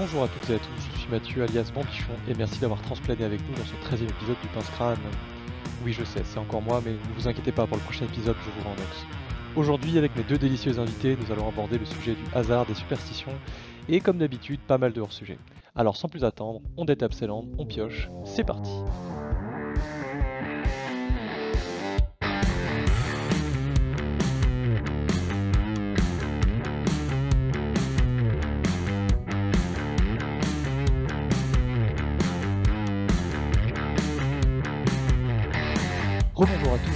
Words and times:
Bonjour 0.00 0.22
à 0.22 0.28
toutes 0.28 0.48
et 0.48 0.54
à 0.54 0.58
tous, 0.58 0.88
je 0.94 0.98
suis 0.98 1.10
Mathieu 1.10 1.42
alias 1.42 1.70
Bambichon 1.74 2.14
et 2.26 2.32
merci 2.32 2.58
d'avoir 2.58 2.80
transplané 2.80 3.22
avec 3.22 3.38
nous 3.46 3.54
dans 3.54 3.66
ce 3.66 3.74
13 3.82 4.00
e 4.00 4.04
épisode 4.04 4.36
du 4.40 4.48
Pince 4.48 4.70
Crâne. 4.70 4.96
Oui 5.84 5.92
je 5.92 6.04
sais, 6.04 6.22
c'est 6.24 6.38
encore 6.38 6.62
moi, 6.62 6.80
mais 6.82 6.92
ne 6.92 7.14
vous 7.14 7.28
inquiétez 7.28 7.52
pas, 7.52 7.66
pour 7.66 7.76
le 7.76 7.82
prochain 7.82 8.06
épisode 8.06 8.34
je 8.42 8.50
vous 8.50 8.66
rends. 8.66 8.76
Aujourd'hui, 9.56 9.98
avec 9.98 10.16
mes 10.16 10.22
deux 10.22 10.38
délicieux 10.38 10.78
invités, 10.78 11.18
nous 11.20 11.30
allons 11.30 11.46
aborder 11.46 11.76
le 11.76 11.84
sujet 11.84 12.14
du 12.14 12.24
hasard, 12.34 12.64
des 12.64 12.72
superstitions 12.72 13.34
et 13.90 14.00
comme 14.00 14.16
d'habitude, 14.16 14.60
pas 14.60 14.78
mal 14.78 14.94
de 14.94 15.02
hors-sujets. 15.02 15.38
Alors 15.76 15.98
sans 15.98 16.08
plus 16.08 16.24
attendre, 16.24 16.62
on 16.78 16.86
détape 16.86 17.12
ses 17.12 17.28
on 17.28 17.66
pioche, 17.66 18.08
c'est 18.24 18.44
parti 18.44 18.72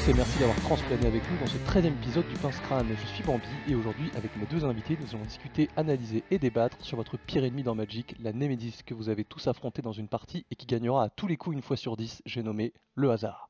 tous 0.05 0.11
et 0.11 0.15
merci 0.15 0.39
d'avoir 0.39 0.59
transplané 0.61 1.07
avec 1.07 1.23
nous 1.31 1.39
dans 1.39 1.47
ce 1.47 1.57
13 1.59 1.85
e 1.85 1.89
épisode 1.89 2.29
du 2.29 2.35
Pince 2.37 2.59
Crâne. 2.61 2.89
Je 2.89 3.07
suis 3.07 3.23
Bambi 3.23 3.45
et 3.69 3.75
aujourd'hui, 3.75 4.11
avec 4.17 4.37
mes 4.37 4.47
deux 4.47 4.65
invités, 4.65 4.99
nous 5.01 5.15
allons 5.15 5.25
discuter, 5.25 5.69
analyser 5.77 6.25
et 6.31 6.39
débattre 6.39 6.77
sur 6.85 6.97
votre 6.97 7.17
pire 7.17 7.45
ennemi 7.45 7.63
dans 7.63 7.75
Magic, 7.75 8.15
la 8.21 8.33
Nemesis 8.33 8.83
que 8.85 8.93
vous 8.93 9.09
avez 9.09 9.25
tous 9.25 9.47
affronté 9.47 9.83
dans 9.83 9.93
une 9.93 10.09
partie 10.09 10.45
et 10.51 10.57
qui 10.57 10.67
gagnera 10.67 11.05
à 11.05 11.09
tous 11.09 11.27
les 11.27 11.37
coups 11.37 11.57
une 11.57 11.63
fois 11.63 11.77
sur 11.77 11.97
10, 11.97 12.23
j'ai 12.27 12.43
nommé 12.43 12.73
le 12.95 13.11
hasard. 13.11 13.49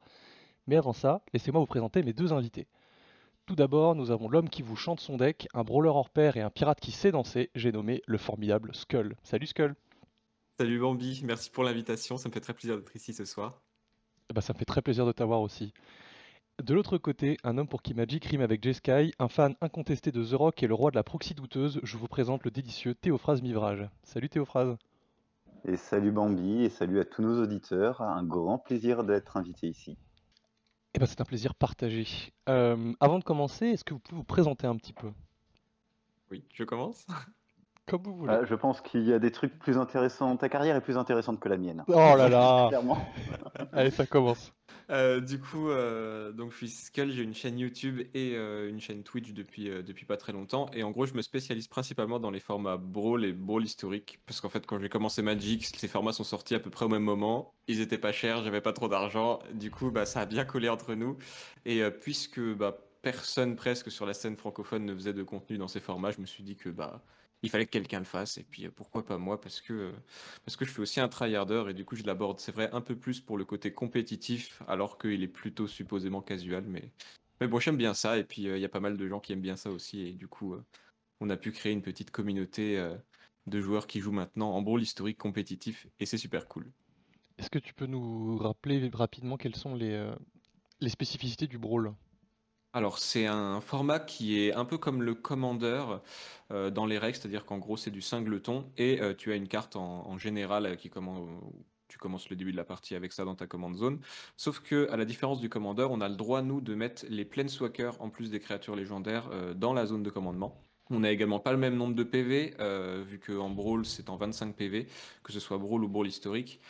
Mais 0.67 0.77
avant 0.77 0.93
ça, 0.93 1.23
laissez-moi 1.33 1.61
vous 1.61 1.67
présenter 1.67 2.03
mes 2.03 2.13
deux 2.13 2.33
invités. 2.33 2.67
Tout 3.47 3.57
d'abord, 3.57 3.95
nous 3.95 4.11
avons 4.11 4.29
l'homme 4.29 4.49
qui 4.49 4.63
vous 4.63 4.77
chante 4.77 5.01
son 5.01 5.17
deck, 5.17 5.49
un 5.55 5.65
brawler 5.65 5.91
hors 5.91 6.11
pair 6.11 6.37
et 6.37 6.41
un 6.41 6.51
pirate 6.51 6.81
qui 6.81 6.93
sait 6.93 7.13
danser, 7.13 7.51
j'ai 7.55 7.73
nommé 7.73 8.03
le 8.07 8.19
formidable 8.19 8.75
Skull. 8.75 9.17
Salut 9.23 9.47
Skull 9.47 9.75
Salut 10.59 10.79
Bambi, 10.79 11.23
merci 11.25 11.51
pour 11.51 11.65
l'invitation, 11.65 12.17
ça 12.17 12.29
me 12.29 12.35
fait 12.35 12.41
très 12.41 12.55
plaisir 12.55 12.77
d'être 12.77 12.95
ici 12.95 13.13
ce 13.13 13.25
soir. 13.25 13.61
Bah, 14.33 14.41
ça 14.41 14.53
me 14.53 14.59
fait 14.59 14.65
très 14.65 14.83
plaisir 14.83 15.05
de 15.05 15.13
t'avoir 15.13 15.41
aussi. 15.41 15.73
De 16.63 16.73
l'autre 16.73 16.99
côté, 16.99 17.37
un 17.43 17.59
homme 17.59 17.67
pour 17.67 17.83
qui 17.83 17.95
Magic 17.95 18.25
rime 18.27 18.41
avec 18.41 18.63
J-Sky, 18.63 19.13
un 19.19 19.29
fan 19.29 19.57
incontesté 19.61 20.13
de 20.13 20.25
The 20.25 20.35
Rock 20.35 20.63
et 20.63 20.69
le 20.69 20.75
roi 20.75 20.93
de 20.93 20.97
la 20.97 21.03
proxy 21.03 21.35
douteuse, 21.35 21.81
je 21.83 21.97
vous 21.97 22.07
présente 22.07 22.45
le 22.45 22.53
délicieux 22.53 22.95
Théophrase 22.95 23.43
Mivrage. 23.43 23.89
Salut 24.05 24.29
Théophrase 24.29 24.77
Et 25.65 25.77
salut 25.77 26.13
Bambi, 26.13 26.63
et 26.63 26.69
salut 26.69 27.01
à 27.01 27.05
tous 27.05 27.23
nos 27.23 27.43
auditeurs. 27.43 28.03
Un 28.03 28.23
grand 28.23 28.59
plaisir 28.59 29.03
d'être 29.03 29.37
invité 29.37 29.67
ici. 29.67 29.99
Eh 30.95 31.01
ben, 31.01 31.07
c'est 31.07 31.21
un 31.21 31.25
plaisir 31.25 31.57
partagé. 31.57 32.07
Euh, 32.49 32.93
avant 33.01 33.19
de 33.19 33.25
commencer, 33.25 33.67
est-ce 33.67 33.83
que 33.83 33.93
vous 33.93 34.01
pouvez 34.01 34.19
vous 34.19 34.25
présenter 34.25 34.69
un 34.69 34.77
petit 34.77 34.93
peu? 34.93 35.11
Oui, 36.31 36.45
je 36.55 36.63
commence 36.63 37.05
Comme 37.87 38.03
vous 38.03 38.17
voulez. 38.17 38.33
Euh, 38.33 38.47
je 38.47 38.55
pense 38.55 38.81
qu'il 38.81 39.03
y 39.03 39.13
a 39.13 39.19
des 39.19 39.31
trucs 39.31 39.59
plus 39.59 39.79
intéressants. 39.79 40.37
Ta 40.37 40.49
carrière 40.49 40.77
est 40.77 40.81
plus 40.81 40.97
intéressante 40.97 41.41
que 41.41 41.49
la 41.49 41.59
mienne. 41.59 41.85
Oh 41.89 41.93
là 41.93 42.29
là 42.29 42.67
Clairement. 42.69 42.99
Allez, 43.73 43.91
ça 43.91 44.07
commence. 44.07 44.53
Euh, 44.91 45.21
du 45.21 45.41
coup, 45.41 45.71
euh, 45.71 46.33
donc 46.33 46.53
je 46.53 46.57
suis 46.59 46.69
Skull, 46.69 47.11
j'ai 47.11 47.23
une 47.23 47.35
chaîne 47.35 47.59
YouTube 47.59 48.01
et 48.13 48.35
euh, 48.35 48.69
une 48.69 48.81
chaîne 48.81 49.03
Twitch 49.03 49.33
depuis, 49.33 49.71
euh, 49.71 49.83
depuis 49.83 50.05
pas 50.05 50.17
très 50.17 50.33
longtemps. 50.33 50.67
Et 50.75 50.83
en 50.83 50.91
gros, 50.91 51.07
je 51.07 51.15
me 51.15 51.23
spécialise 51.23 51.69
principalement 51.69 52.19
dans 52.21 52.31
les 52.31 52.41
formats 52.41 52.77
Brawl 52.77 53.25
et 53.25 53.33
Brawl 53.33 53.65
historique. 53.65 54.21
Parce 54.27 54.41
qu'en 54.41 54.49
fait, 54.49 54.67
quand 54.67 54.79
j'ai 54.79 54.89
commencé 54.89 55.23
Magic, 55.23 55.65
ces 55.65 55.89
formats 55.89 56.13
sont 56.13 56.25
sortis 56.25 56.55
à 56.55 56.61
peu 56.61 56.71
près 56.71 56.85
au 56.85 56.89
même 56.89 57.03
moment. 57.03 57.55
Ils 57.67 57.81
étaient 57.81 57.99
pas 57.99 58.13
chers, 58.13 58.43
j'avais 58.43 58.61
pas 58.61 58.73
trop 58.73 58.89
d'argent. 58.89 59.39
Du 59.55 59.71
coup, 59.71 59.91
bah, 59.91 60.07
ça 60.07 60.21
a 60.21 60.27
bien 60.27 60.45
collé 60.45 60.69
entre 60.69 60.95
nous. 60.95 61.17
Et 61.65 61.83
euh, 61.83 61.91
puisque 61.91 62.41
bah, 62.41 62.77
personne 63.03 63.57
presque 63.57 63.91
sur 63.91 64.07
la 64.07 64.15
scène 64.15 64.37
francophone 64.37 64.85
ne 64.85 64.95
faisait 64.95 65.13
de 65.15 65.23
contenu 65.23 65.57
dans 65.57 65.69
ces 65.69 65.81
formats, 65.81 66.11
je 66.11 66.21
me 66.21 66.27
suis 66.27 66.43
dit 66.43 66.57
que 66.57 66.69
bah, 66.69 67.03
il 67.45 67.51
fallait 67.51 67.67
que 67.67 67.71
quelqu'un 67.71 67.99
le 67.99 68.05
fasse. 68.05 68.39
Et 68.39 68.43
puis 68.43 68.67
euh, 68.67 68.71
pourquoi 68.75 69.05
pas 69.05 69.19
moi 69.19 69.41
Parce 69.41 69.61
que, 69.61 69.73
euh, 69.73 69.93
je 70.49 70.65
suis 70.65 70.81
aussi 70.81 71.01
un 71.01 71.09
tryharder 71.09 71.65
et 71.69 71.75
du 71.75 71.85
coup, 71.85 71.95
je 71.95 72.05
l'aborde, 72.05 72.41
c'est 72.41 72.53
vrai, 72.53 72.71
un 72.73 72.81
peu 72.81 72.97
plus 72.97 73.21
pour 73.21 73.37
le 73.37 73.45
côté 73.45 73.73
compétitif, 73.73 74.63
alors 74.67 74.99
qu'il 74.99 75.23
est 75.23 75.29
plutôt 75.29 75.67
supposément 75.67 76.23
casual. 76.23 76.65
Mais, 76.67 76.91
mais 77.41 77.47
bon, 77.47 77.61
j'aime 77.61 77.77
bien 77.77 77.95
ça. 77.95 78.19
Et 78.19 78.25
puis, 78.25 78.49
euh, 78.49 78.57
il 78.57 78.61
y 78.63 78.65
a 78.65 78.69
pas 78.71 78.81
mal 78.81 78.97
de 78.97 79.09
gens 79.09 79.21
qui 79.21 79.33
aiment 79.33 79.43
bien 79.43 79.57
ça 79.57 79.71
aussi. 79.71 80.01
Et 80.01 80.13
du 80.13 80.27
coup, 80.27 80.57
on 81.21 81.31
a 81.31 81.37
pu 81.37 81.53
créer 81.53 81.73
une 81.73 81.83
petite 81.83 82.11
communauté 82.11 82.83
de 83.47 83.61
joueurs 83.61 83.87
qui 83.87 84.01
jouent 84.01 84.13
maintenant 84.13 84.53
en 84.53 84.63
brawl 84.63 84.83
historique 84.83 85.19
compétitif. 85.19 85.87
Et 86.01 86.07
c'est 86.07 86.19
super 86.19 86.49
cool. 86.49 86.71
Est-ce 87.39 87.51
que 87.51 87.59
tu 87.59 87.75
peux 87.75 87.87
nous 87.87 88.39
rappeler 88.39 88.89
rapidement 88.93 89.37
quelles 89.37 89.57
sont 89.57 89.75
les, 89.75 90.13
les 90.81 90.89
spécificités 90.89 91.47
du 91.47 91.59
Brawl? 91.59 91.95
Alors, 92.77 92.99
c'est 92.99 93.27
un 93.27 93.61
format 93.61 94.01
qui 94.01 94.41
est 94.41 94.53
un 94.53 94.65
peu 94.65 94.79
comme 94.79 95.01
le 95.01 95.15
Commander 95.15 95.85
euh, 96.51 96.71
dans 96.71 96.87
les 96.87 96.99
règles, 96.99 97.17
c'est-à-dire 97.17 97.45
qu'en 97.45 97.59
gros, 97.59 97.77
c'est 97.77 97.93
du 97.93 98.03
singleton 98.03 98.65
et 98.77 99.01
euh, 99.01 99.15
tu 99.15 99.31
as 99.31 99.37
une 99.37 99.47
carte 99.47 99.77
en, 99.77 100.19
général 100.19 100.67
euh, 100.67 100.75
qui 100.75 100.91
commence. 100.91 102.29
Le 102.29 102.35
début 102.35 102.51
de 102.51 102.57
la 102.57 102.65
partie 102.65 102.97
avec 102.97 103.13
ça 103.13 103.25
dans 103.25 103.37
ta 103.37 103.47
command 103.47 103.75
zone. 103.77 104.01
Sauf 104.37 104.59
que, 104.59 104.91
à 104.91 104.97
la 104.97 105.05
différence 105.05 105.41
du 105.41 105.49
Commander, 105.49 105.87
on 105.89 106.01
a 106.01 106.09
le 106.09 106.17
droit, 106.17 106.43
nous, 106.43 106.61
de 106.61 106.75
mettre 106.75 107.07
les 107.09 107.25
Planeswalkers 107.25 107.99
en 108.01 108.11
plus 108.11 108.29
des 108.31 108.41
créatures 108.41 108.75
légendaires 108.75 109.29
euh, 109.31 109.55
dans 109.55 109.73
la 109.73 109.87
zone 109.87 110.03
de 110.03 110.11
commandement. 110.11 110.61
On 110.91 111.01
n'a 111.01 111.13
également 111.13 111.39
pas 111.39 111.53
le 111.53 111.59
même 111.59 111.77
nombre 111.77 111.95
de 111.95 112.03
PV, 112.03 112.57
vu 113.07 113.19
qu'en 113.19 113.49
Brawl, 113.49 113.87
c'est 113.87 114.11
en 114.11 114.17
25 114.17 114.55
PV, 114.55 114.87
que 115.23 115.33
ce 115.33 115.41
soit 115.41 115.57
Brawl 115.57 115.83
ou 115.83 115.89
Brawl 115.89 116.09
historique. 116.09 116.61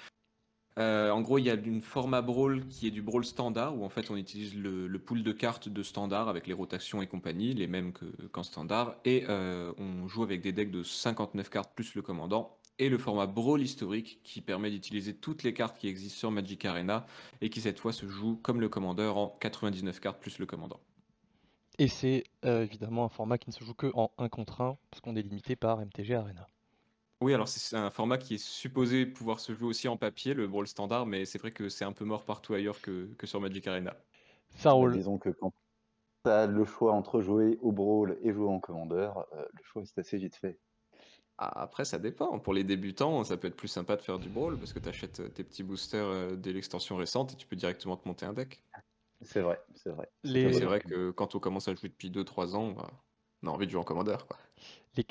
Euh, 0.79 1.11
en 1.11 1.21
gros, 1.21 1.39
il 1.39 1.45
y 1.45 1.51
a 1.51 1.55
une 1.55 1.81
format 1.81 2.21
Brawl 2.21 2.67
qui 2.67 2.89
est 2.89 2.91
du 2.91 3.01
Brawl 3.01 3.25
standard, 3.25 3.79
où 3.79 3.85
en 3.85 3.89
fait 3.89 4.11
on 4.11 4.17
utilise 4.17 4.57
le, 4.57 4.99
pool 4.99 5.23
de 5.23 5.33
cartes 5.33 5.69
de 5.69 5.83
standard 5.83 6.29
avec 6.29 6.47
les 6.47 6.53
rotations 6.53 7.01
et 7.01 7.07
compagnie, 7.07 7.55
les 7.55 7.69
mêmes 7.69 7.93
que- 7.93 8.27
qu'en 8.33 8.43
standard, 8.43 8.97
et 9.05 9.25
euh, 9.29 9.73
on 9.79 10.09
joue 10.09 10.25
avec 10.25 10.41
des 10.41 10.53
decks 10.53 10.73
de 10.73 10.83
59 10.83 11.49
cartes 11.49 11.71
plus 11.75 11.95
le 11.95 12.03
commandant, 12.03 12.57
et 12.81 12.89
le 12.89 12.99
format 12.99 13.27
Brawl 13.27 13.63
historique 13.63 14.19
qui 14.25 14.41
permet 14.41 14.71
d'utiliser 14.71 15.15
toutes 15.15 15.45
les 15.45 15.55
cartes 15.55 15.79
qui 15.79 15.87
existent 15.87 16.19
sur 16.19 16.31
Magic 16.33 16.65
Arena, 16.65 17.07
et 17.41 17.51
qui 17.51 17.61
cette 17.61 17.79
fois 17.79 17.93
se 17.93 18.09
joue 18.09 18.37
comme 18.43 18.61
le 18.61 18.69
commandeur 18.69 19.17
en 19.17 19.29
99 19.41 20.01
cartes 20.01 20.21
plus 20.21 20.41
le 20.41 20.47
commandant. 20.47 20.81
Et 21.79 21.89
c'est 21.89 22.25
euh, 22.45 22.63
évidemment 22.63 23.05
un 23.05 23.09
format 23.09 23.39
qui 23.39 23.51
ne 23.51 23.55
se 23.55 23.63
joue 23.63 23.75
que 23.75 23.91
en 23.95 24.11
1 24.19 24.29
contre 24.29 24.61
1, 24.61 24.77
parce 24.91 25.01
qu'on 25.01 25.15
est 25.15 25.23
limité 25.23 25.55
par 25.55 25.79
MTG 25.79 26.15
Arena. 26.15 26.49
Oui, 27.25 27.33
alors 27.33 27.49
c'est 27.49 27.77
un 27.77 27.91
format 27.91 28.19
qui 28.19 28.35
est 28.35 28.39
supposé 28.39 29.07
pouvoir 29.07 29.41
se 29.41 29.55
jouer 29.55 29.67
aussi 29.69 29.89
en 29.89 29.97
papier, 29.97 30.35
le 30.35 30.47
Brawl 30.47 30.67
standard, 30.69 31.07
mais 31.07 31.25
c'est 31.25 31.39
vrai 31.39 31.53
que 31.53 31.69
c'est 31.71 31.85
un 31.87 31.93
peu 31.93 32.05
mort 32.05 32.25
partout 32.27 32.53
ailleurs 32.55 32.81
que, 32.83 33.07
que 33.15 33.27
sur 33.27 33.41
Magic 33.41 33.67
Arena. 33.67 33.97
Ça 34.57 34.73
Bah, 34.79 34.87
roule. 34.87 34.93
disons 34.93 35.19
que 35.19 35.31
quand 35.31 35.53
tu 36.25 36.31
as 36.31 36.47
le 36.47 36.65
choix 36.65 36.93
entre 36.95 37.21
jouer 37.23 37.59
au 37.63 37.73
brawl 37.73 38.19
et 38.23 38.33
jouer 38.33 38.49
en 38.49 38.61
commandeur, 38.61 39.27
euh, 39.35 39.47
le 39.53 39.65
choix 39.65 39.83
est 39.83 39.99
assez 39.99 40.19
vite 40.19 40.37
fait. 40.37 40.61
Ah, 41.39 41.63
Après, 41.63 41.85
ça 41.85 41.99
dépend. 41.99 42.39
Pour 42.41 42.55
les 42.55 42.65
débutants, 42.65 43.25
ça 43.25 43.37
peut 43.37 43.49
être 43.49 43.57
plus 43.57 43.69
sympa 43.69 43.97
de 43.97 44.03
faire 44.03 44.19
du 44.19 44.29
Brawl 44.31 44.59
parce 44.59 44.73
que 44.73 44.79
tu 44.79 44.89
achètes 44.89 45.35
tes 45.35 45.45
petits 45.45 45.63
boosters 45.65 46.07
euh, 46.07 46.37
dès 46.37 46.53
l'extension 46.53 46.97
récente 46.97 47.33
et 47.33 47.37
tu 47.37 47.47
peux 47.47 47.57
directement 47.57 47.97
te 47.97 48.07
monter 48.09 48.27
un 48.27 48.33
deck. 48.33 48.63
C'est 49.23 49.41
vrai, 49.43 49.61
c'est 49.75 49.91
vrai. 49.91 50.09
Les- 50.25 50.53
c'est 50.53 50.65
vrai 50.65 50.81
que 50.81 51.11
quand 51.13 51.35
on 51.37 51.41
commence 51.41 51.69
à 51.69 51.75
jouer 51.75 51.89
depuis 51.89 52.11
2-3 52.11 52.57
ans, 52.57 52.73
bah, 52.73 52.91
on 53.43 53.47
a 53.49 53.51
envie 53.51 53.67
de 53.67 53.71
jouer 53.71 53.81
en 53.81 53.85
commandeur. 53.85 54.27
Quoi. 54.27 54.39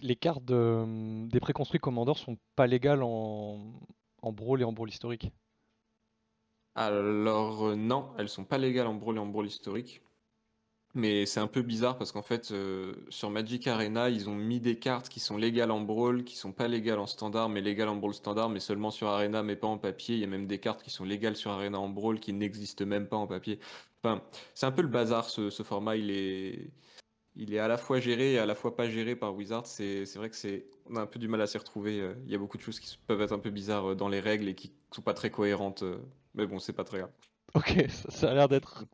Les, 0.02 0.16
cartes 0.16 0.46
de- 0.46 1.28
des 1.28 1.40
préconstruits 1.40 1.80
commandeurs 1.80 2.18
sont 2.18 2.38
pas 2.56 2.68
légales 2.68 3.04
en, 3.04 3.74
en 4.22 4.32
Brawl 4.32 4.62
et 4.62 4.64
en 4.64 4.72
Brawl 4.74 4.90
historique. 4.90 5.32
Alors, 6.76 7.66
euh, 7.68 7.76
non, 7.76 8.12
elles 8.18 8.30
sont 8.30 8.46
pas 8.46 8.58
légales 8.58 8.88
en 8.88 8.96
Brawl 8.96 9.18
et 9.18 9.20
en 9.20 9.28
Brawl 9.28 9.46
historique. 9.48 10.02
Mais 10.96 11.26
c'est 11.26 11.40
un 11.40 11.48
peu 11.48 11.62
bizarre 11.64 11.98
parce 11.98 12.12
qu'en 12.12 12.22
fait, 12.24 12.52
euh, 12.52 12.96
sur 13.10 13.30
Magic 13.32 13.68
Arena, 13.68 14.10
ils 14.10 14.30
ont 14.30 14.36
mis 14.36 14.60
des 14.62 14.80
cartes 14.80 15.10
qui 15.10 15.20
sont 15.20 15.38
légales 15.38 15.72
en 15.72 15.82
Brawl, 15.82 16.24
qui 16.24 16.36
sont 16.38 16.54
pas 16.54 16.68
légales 16.68 17.00
en 17.00 17.08
standard, 17.08 17.50
mais 17.50 17.62
légales 17.62 17.90
en 17.90 17.96
Brawl 17.98 18.14
standard, 18.14 18.50
mais 18.50 18.60
seulement 18.60 18.92
sur 18.92 19.08
Arena, 19.10 19.44
mais 19.44 19.56
pas 19.56 19.68
en 19.68 19.78
papier. 19.80 20.16
Il 20.16 20.22
y 20.22 20.24
a 20.26 20.28
même 20.28 20.48
des 20.48 20.60
cartes 20.60 20.84
qui 20.84 20.92
sont 20.92 21.06
légales 21.06 21.36
sur 21.38 21.52
Arena 21.52 21.80
en 21.80 21.90
Brawl 21.90 22.20
qui 22.20 22.34
n'existent 22.34 22.86
même 22.86 23.08
pas 23.08 23.18
en 23.18 23.28
papier. 23.28 23.60
Enfin, 24.04 24.24
c'est 24.56 24.68
un 24.68 24.72
peu 24.72 24.84
le 24.84 24.88
bazar 24.90 25.30
ce, 25.30 25.50
ce 25.50 25.64
format. 25.64 25.96
Il 25.98 26.12
est, 26.12 26.72
il 27.36 27.54
est 27.54 27.60
à 27.60 27.68
la 27.68 27.78
fois 27.78 28.00
géré 28.00 28.34
et 28.34 28.40
à 28.40 28.46
la 28.46 28.56
fois 28.56 28.76
pas 28.76 28.90
géré 28.90 29.16
par 29.16 29.34
Wizard. 29.36 29.66
C'est, 29.66 30.04
vrai 30.16 30.30
que 30.30 30.36
c'est, 30.36 30.66
on 30.90 30.96
a 30.96 31.02
un 31.02 31.06
peu 31.08 31.20
du 31.20 31.28
mal 31.28 31.42
à 31.42 31.48
s'y 31.48 31.58
retrouver. 31.58 32.00
euh, 32.02 32.14
Il 32.26 32.32
y 32.32 32.36
a 32.36 32.38
beaucoup 32.38 32.58
de 32.58 32.62
choses 32.64 32.80
qui 32.80 32.98
peuvent 33.08 33.22
être 33.22 33.32
un 33.34 33.40
peu 33.40 33.50
bizarres 33.50 33.92
euh, 33.92 33.96
dans 33.96 34.10
les 34.10 34.20
règles 34.20 34.48
et 34.48 34.56
qui 34.56 34.72
sont 34.92 35.02
pas 35.02 35.14
très 35.14 35.32
cohérentes. 35.32 35.84
euh, 35.84 35.98
Mais 36.36 36.46
bon, 36.46 36.60
c'est 36.60 36.74
pas 36.74 36.84
très 36.84 37.00
grave. 37.00 37.12
Ok, 37.56 37.86
ça, 37.90 38.10
ça 38.12 38.32
a 38.32 38.34
l'air 38.34 38.48
d'être 38.48 38.86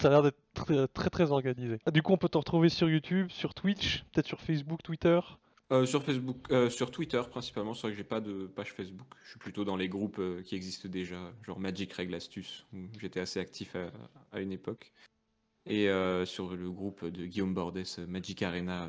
ça 0.00 0.08
a 0.08 0.10
l'air 0.12 0.22
d'être 0.22 0.38
très, 0.54 0.88
très 0.88 1.10
très 1.10 1.30
organisé. 1.30 1.78
Ah, 1.84 1.90
Du 1.90 2.02
coup, 2.02 2.12
on 2.12 2.16
peut 2.16 2.28
te 2.30 2.38
retrouver 2.38 2.70
sur 2.70 2.88
YouTube, 2.88 3.28
sur 3.30 3.52
Twitch, 3.54 4.02
peut-être 4.12 4.26
sur 4.26 4.40
Facebook, 4.40 4.82
Twitter? 4.82 5.20
Euh, 5.72 5.84
sur 5.86 6.02
Facebook, 6.02 6.38
euh, 6.50 6.68
sur 6.70 6.90
Twitter 6.90 7.20
principalement, 7.30 7.74
c'est 7.74 7.82
vrai 7.82 7.90
que 7.92 7.96
j'ai 7.98 8.02
pas 8.04 8.20
de 8.20 8.46
page 8.46 8.72
Facebook. 8.72 9.06
Je 9.22 9.30
suis 9.30 9.38
plutôt 9.38 9.64
dans 9.64 9.76
les 9.76 9.88
groupes 9.88 10.20
qui 10.42 10.56
existent 10.56 10.88
déjà, 10.88 11.32
genre 11.46 11.60
Magic 11.60 11.92
Règle 11.92 12.14
Astuce, 12.14 12.66
où 12.72 12.78
j'étais 12.98 13.20
assez 13.20 13.38
actif 13.40 13.76
à, 13.76 13.90
à 14.32 14.40
une 14.40 14.52
époque. 14.52 14.90
Et 15.66 15.88
euh, 15.88 16.24
sur 16.24 16.54
le 16.54 16.70
groupe 16.70 17.04
de 17.04 17.26
Guillaume 17.26 17.54
Bordès, 17.54 17.84
Magic 18.06 18.42
Arena 18.42 18.88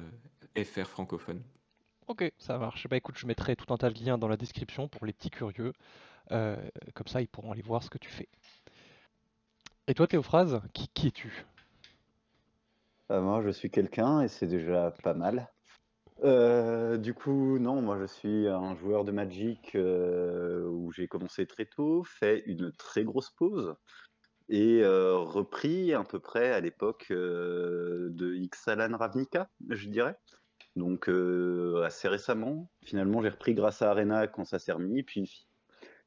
euh, 0.57 0.63
FR 0.63 0.87
francophone. 0.87 1.43
Ok, 2.07 2.31
ça 2.37 2.57
marche. 2.57 2.87
Bah 2.87 2.97
écoute, 2.97 3.17
je 3.17 3.27
mettrai 3.27 3.55
tout 3.55 3.71
un 3.73 3.77
tas 3.77 3.89
de 3.89 4.03
liens 4.03 4.17
dans 4.17 4.27
la 4.27 4.37
description 4.37 4.87
pour 4.87 5.05
les 5.05 5.13
petits 5.13 5.29
curieux. 5.29 5.73
Euh, 6.31 6.55
comme 6.93 7.07
ça, 7.07 7.21
ils 7.21 7.27
pourront 7.27 7.51
aller 7.51 7.61
voir 7.61 7.83
ce 7.83 7.89
que 7.89 7.97
tu 7.97 8.09
fais. 8.09 8.29
Et 9.87 9.93
toi, 9.93 10.07
Théophrases, 10.07 10.61
qui, 10.73 10.87
qui 10.93 11.07
es-tu? 11.07 11.45
Euh, 13.11 13.21
moi, 13.21 13.41
je 13.43 13.49
suis 13.49 13.69
quelqu'un 13.69 14.21
et 14.21 14.27
c'est 14.27 14.47
déjà 14.47 14.91
pas 15.03 15.13
mal. 15.13 15.49
Euh, 16.23 16.97
du 16.97 17.13
coup, 17.13 17.57
non, 17.57 17.81
moi 17.81 17.97
je 17.99 18.05
suis 18.05 18.47
un 18.47 18.75
joueur 18.75 19.05
de 19.05 19.11
Magic 19.11 19.75
euh, 19.75 20.67
où 20.67 20.91
j'ai 20.91 21.07
commencé 21.07 21.47
très 21.47 21.65
tôt, 21.65 22.03
fait 22.03 22.43
une 22.45 22.71
très 22.73 23.03
grosse 23.03 23.31
pause 23.31 23.75
et 24.51 24.85
repris 24.85 25.93
à 25.93 26.03
peu 26.03 26.19
près 26.19 26.51
à 26.51 26.59
l'époque 26.59 27.07
de 27.09 28.35
Ixalan 28.35 28.95
Ravnica, 28.95 29.49
je 29.69 29.89
dirais. 29.89 30.15
Donc 30.75 31.09
assez 31.83 32.07
récemment. 32.07 32.69
Finalement, 32.83 33.21
j'ai 33.21 33.29
repris 33.29 33.55
grâce 33.55 33.81
à 33.81 33.89
Arena 33.89 34.27
quand 34.27 34.45
ça 34.45 34.59
s'est 34.59 34.73
remis. 34.73 35.03
Puis 35.03 35.47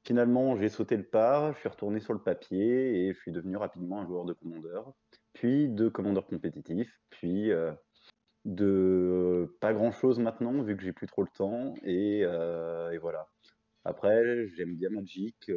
finalement, 0.05 0.57
j'ai 0.57 0.69
sauté 0.69 0.97
le 0.97 1.05
pas, 1.05 1.53
je 1.55 1.61
suis 1.61 1.69
retourné 1.69 2.01
sur 2.01 2.13
le 2.13 2.21
papier 2.21 3.07
et 3.07 3.15
je 3.15 3.19
suis 3.19 3.33
devenu 3.33 3.57
rapidement 3.57 4.03
un 4.03 4.07
joueur 4.07 4.27
de 4.27 4.35
commandeur, 4.35 4.93
puis 5.33 5.69
de 5.69 5.89
commandeur 5.89 6.27
compétitif, 6.27 7.01
puis 7.09 7.51
de 8.45 9.57
pas 9.61 9.73
grand 9.73 9.91
chose 9.91 10.19
maintenant, 10.19 10.63
vu 10.63 10.77
que 10.77 10.83
j'ai 10.83 10.93
plus 10.93 11.07
trop 11.07 11.23
le 11.23 11.31
temps. 11.35 11.75
Et, 11.83 12.27
voilà. 13.01 13.27
Après, 13.87 14.47
j'aime 14.49 14.77
bien 14.77 14.91
Magic 14.91 15.51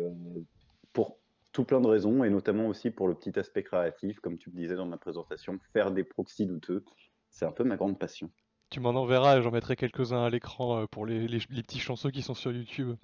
tout 1.58 1.64
plein 1.64 1.82
de 1.82 1.88
raisons, 1.88 2.24
et 2.24 2.30
notamment 2.30 2.68
aussi 2.68 2.92
pour 2.92 3.08
le 3.08 3.16
petit 3.16 3.40
aspect 3.40 3.64
créatif, 3.64 4.20
comme 4.20 4.38
tu 4.38 4.52
le 4.52 4.56
disais 4.56 4.76
dans 4.76 4.86
ma 4.86 5.00
présentation, 5.00 5.58
faire 5.74 5.90
des 5.90 6.04
proxys 6.04 6.46
douteux. 6.46 6.86
C'est 7.32 7.46
un 7.46 7.52
peu 7.52 7.64
ma 7.64 7.78
grande 7.78 7.98
passion. 7.98 8.30
Tu 8.70 8.80
m'en 8.80 8.92
enverras 8.92 9.40
et 9.40 9.42
j'en 9.42 9.50
mettrai 9.50 9.76
quelques-uns 9.76 10.24
à 10.24 10.30
l'écran 10.30 10.82
euh, 10.82 10.86
pour 10.86 11.08
les, 11.08 11.26
petits 11.40 11.80
chansons 11.80 12.12
qui 12.12 12.22
sont 12.22 12.36
sur 12.36 12.52
YouTube. 12.52 12.96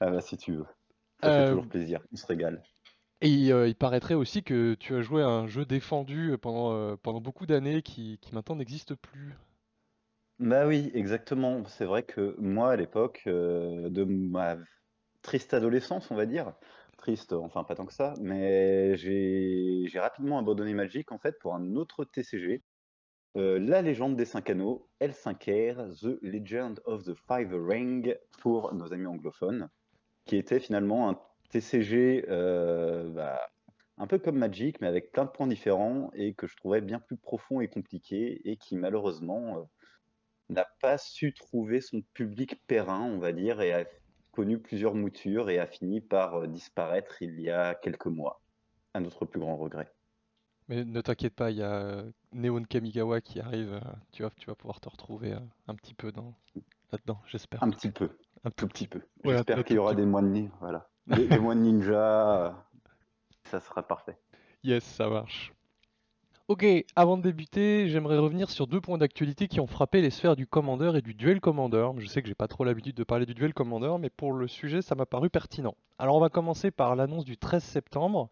Ah 0.00 0.10
bah 0.10 0.20
si 0.20 0.36
tu 0.36 0.52
veux. 0.52 0.66
Ça 1.22 1.30
fait 1.30 1.48
toujours 1.48 1.66
plaisir, 1.66 2.02
on 2.12 2.16
se 2.16 2.26
régale. 2.26 2.62
Et 3.22 3.30
il 3.30 3.74
paraîtrait 3.76 4.12
aussi 4.12 4.42
que 4.42 4.74
tu 4.74 4.94
as 4.94 5.00
joué 5.00 5.22
à 5.22 5.28
un 5.28 5.46
jeu 5.46 5.64
défendu 5.64 6.36
pendant, 6.42 6.98
pendant 6.98 7.22
beaucoup 7.22 7.46
d'années 7.46 7.80
qui, 7.80 8.20
maintenant 8.30 8.56
n'existe 8.56 8.94
plus. 8.94 9.34
Bah 10.38 10.66
oui, 10.66 10.90
exactement. 10.92 11.64
C'est 11.64 11.86
vrai 11.86 12.02
que 12.02 12.36
moi, 12.38 12.72
à 12.72 12.76
l'époque 12.76 13.22
de 13.24 14.04
ma 14.04 14.58
triste 15.22 15.54
adolescence, 15.54 16.10
on 16.10 16.16
va 16.16 16.26
dire, 16.26 16.52
triste, 17.02 17.32
enfin 17.32 17.64
pas 17.64 17.74
tant 17.74 17.84
que 17.84 17.92
ça, 17.92 18.14
mais 18.20 18.96
j'ai 18.96 19.90
rapidement 19.96 20.38
abandonné 20.38 20.72
Magic 20.72 21.10
en 21.10 21.18
fait 21.18 21.36
pour 21.40 21.52
un 21.52 21.74
autre 21.74 22.04
TCG, 22.04 22.62
La 23.34 23.82
Légende 23.82 24.14
des 24.14 24.24
Cinq 24.24 24.50
Anneaux, 24.50 24.88
L5R, 25.00 25.98
The 26.00 26.22
Legend 26.22 26.80
of 26.84 27.02
the 27.02 27.14
Five 27.26 27.52
Ring 27.52 28.16
pour 28.38 28.72
nos 28.72 28.92
amis 28.92 29.06
anglophones, 29.06 29.68
qui 30.26 30.36
était 30.36 30.60
finalement 30.60 31.10
un 31.10 31.18
TCG 31.50 32.26
euh, 32.28 33.08
bah, 33.08 33.50
un 33.98 34.06
peu 34.06 34.20
comme 34.20 34.38
Magic, 34.38 34.80
mais 34.80 34.86
avec 34.86 35.10
plein 35.10 35.24
de 35.24 35.30
points 35.30 35.48
différents 35.48 36.12
et 36.14 36.34
que 36.34 36.46
je 36.46 36.54
trouvais 36.56 36.80
bien 36.80 37.00
plus 37.00 37.16
profond 37.16 37.60
et 37.60 37.66
compliqué 37.66 38.48
et 38.48 38.56
qui 38.56 38.76
malheureusement 38.76 39.58
euh, 39.58 39.62
n'a 40.50 40.68
pas 40.80 40.98
su 40.98 41.34
trouver 41.34 41.80
son 41.80 42.02
public 42.14 42.64
périn, 42.68 43.02
on 43.02 43.18
va 43.18 43.32
dire, 43.32 43.60
et 43.60 43.72
a 43.72 43.84
connu 44.32 44.58
plusieurs 44.58 44.94
moutures 44.94 45.50
et 45.50 45.58
a 45.58 45.66
fini 45.66 46.00
par 46.00 46.34
euh, 46.34 46.46
disparaître 46.46 47.22
il 47.22 47.40
y 47.40 47.50
a 47.50 47.74
quelques 47.74 48.06
mois, 48.06 48.40
à 48.94 49.00
notre 49.00 49.24
plus 49.24 49.40
grand 49.40 49.56
regret. 49.56 49.92
Mais 50.68 50.84
ne 50.84 51.00
t'inquiète 51.00 51.34
pas, 51.34 51.50
il 51.50 51.58
y 51.58 51.62
a 51.62 52.04
Neon 52.32 52.64
Kamigawa 52.64 53.20
qui 53.20 53.40
arrive, 53.40 53.80
tu, 54.12 54.22
vas, 54.22 54.30
tu 54.36 54.46
vas 54.46 54.54
pouvoir 54.54 54.80
te 54.80 54.88
retrouver 54.88 55.34
un 55.66 55.74
petit 55.74 55.94
peu 55.94 56.12
dans, 56.12 56.34
là-dedans, 56.92 57.20
j'espère. 57.26 57.62
Un 57.62 57.70
petit 57.70 57.90
peu, 57.90 58.10
un 58.44 58.50
tout 58.50 58.68
petit 58.68 58.86
peu. 58.86 59.02
J'espère 59.24 59.64
qu'il 59.64 59.76
y 59.76 59.78
aura 59.78 59.94
des 59.94 60.06
moines, 60.06 60.50
voilà. 60.60 60.88
Les, 61.08 61.38
moines 61.38 61.62
ninja, 61.62 62.64
ça 63.44 63.60
sera 63.60 63.82
parfait. 63.82 64.16
Yes, 64.62 64.84
ça 64.84 65.08
marche. 65.08 65.52
Ok, 66.52 66.66
avant 66.96 67.16
de 67.16 67.22
débuter, 67.22 67.88
j'aimerais 67.88 68.18
revenir 68.18 68.50
sur 68.50 68.66
deux 68.66 68.82
points 68.82 68.98
d'actualité 68.98 69.48
qui 69.48 69.58
ont 69.58 69.66
frappé 69.66 70.02
les 70.02 70.10
sphères 70.10 70.36
du 70.36 70.46
Commander 70.46 70.92
et 70.96 71.00
du 71.00 71.14
Duel 71.14 71.40
Commander. 71.40 71.88
Je 71.96 72.06
sais 72.06 72.20
que 72.20 72.28
j'ai 72.28 72.34
pas 72.34 72.46
trop 72.46 72.62
l'habitude 72.62 72.94
de 72.94 73.04
parler 73.04 73.24
du 73.24 73.32
Duel 73.32 73.54
Commander, 73.54 73.94
mais 73.98 74.10
pour 74.10 74.34
le 74.34 74.46
sujet, 74.48 74.82
ça 74.82 74.94
m'a 74.94 75.06
paru 75.06 75.30
pertinent. 75.30 75.74
Alors 75.98 76.14
on 76.14 76.20
va 76.20 76.28
commencer 76.28 76.70
par 76.70 76.94
l'annonce 76.94 77.24
du 77.24 77.38
13 77.38 77.64
septembre. 77.64 78.28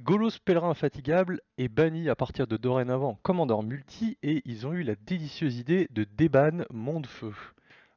Golos 0.00 0.32
Pèlerin 0.44 0.68
Infatigable 0.68 1.40
est 1.56 1.68
banni 1.68 2.10
à 2.10 2.14
partir 2.14 2.46
de 2.46 2.58
dorénavant 2.58 3.18
Commander 3.22 3.56
Multi 3.64 4.18
et 4.22 4.42
ils 4.44 4.66
ont 4.66 4.74
eu 4.74 4.82
la 4.82 4.94
délicieuse 4.94 5.56
idée 5.56 5.88
de 5.92 6.04
déban 6.04 6.66
Monde 6.68 7.06
Feu. 7.06 7.32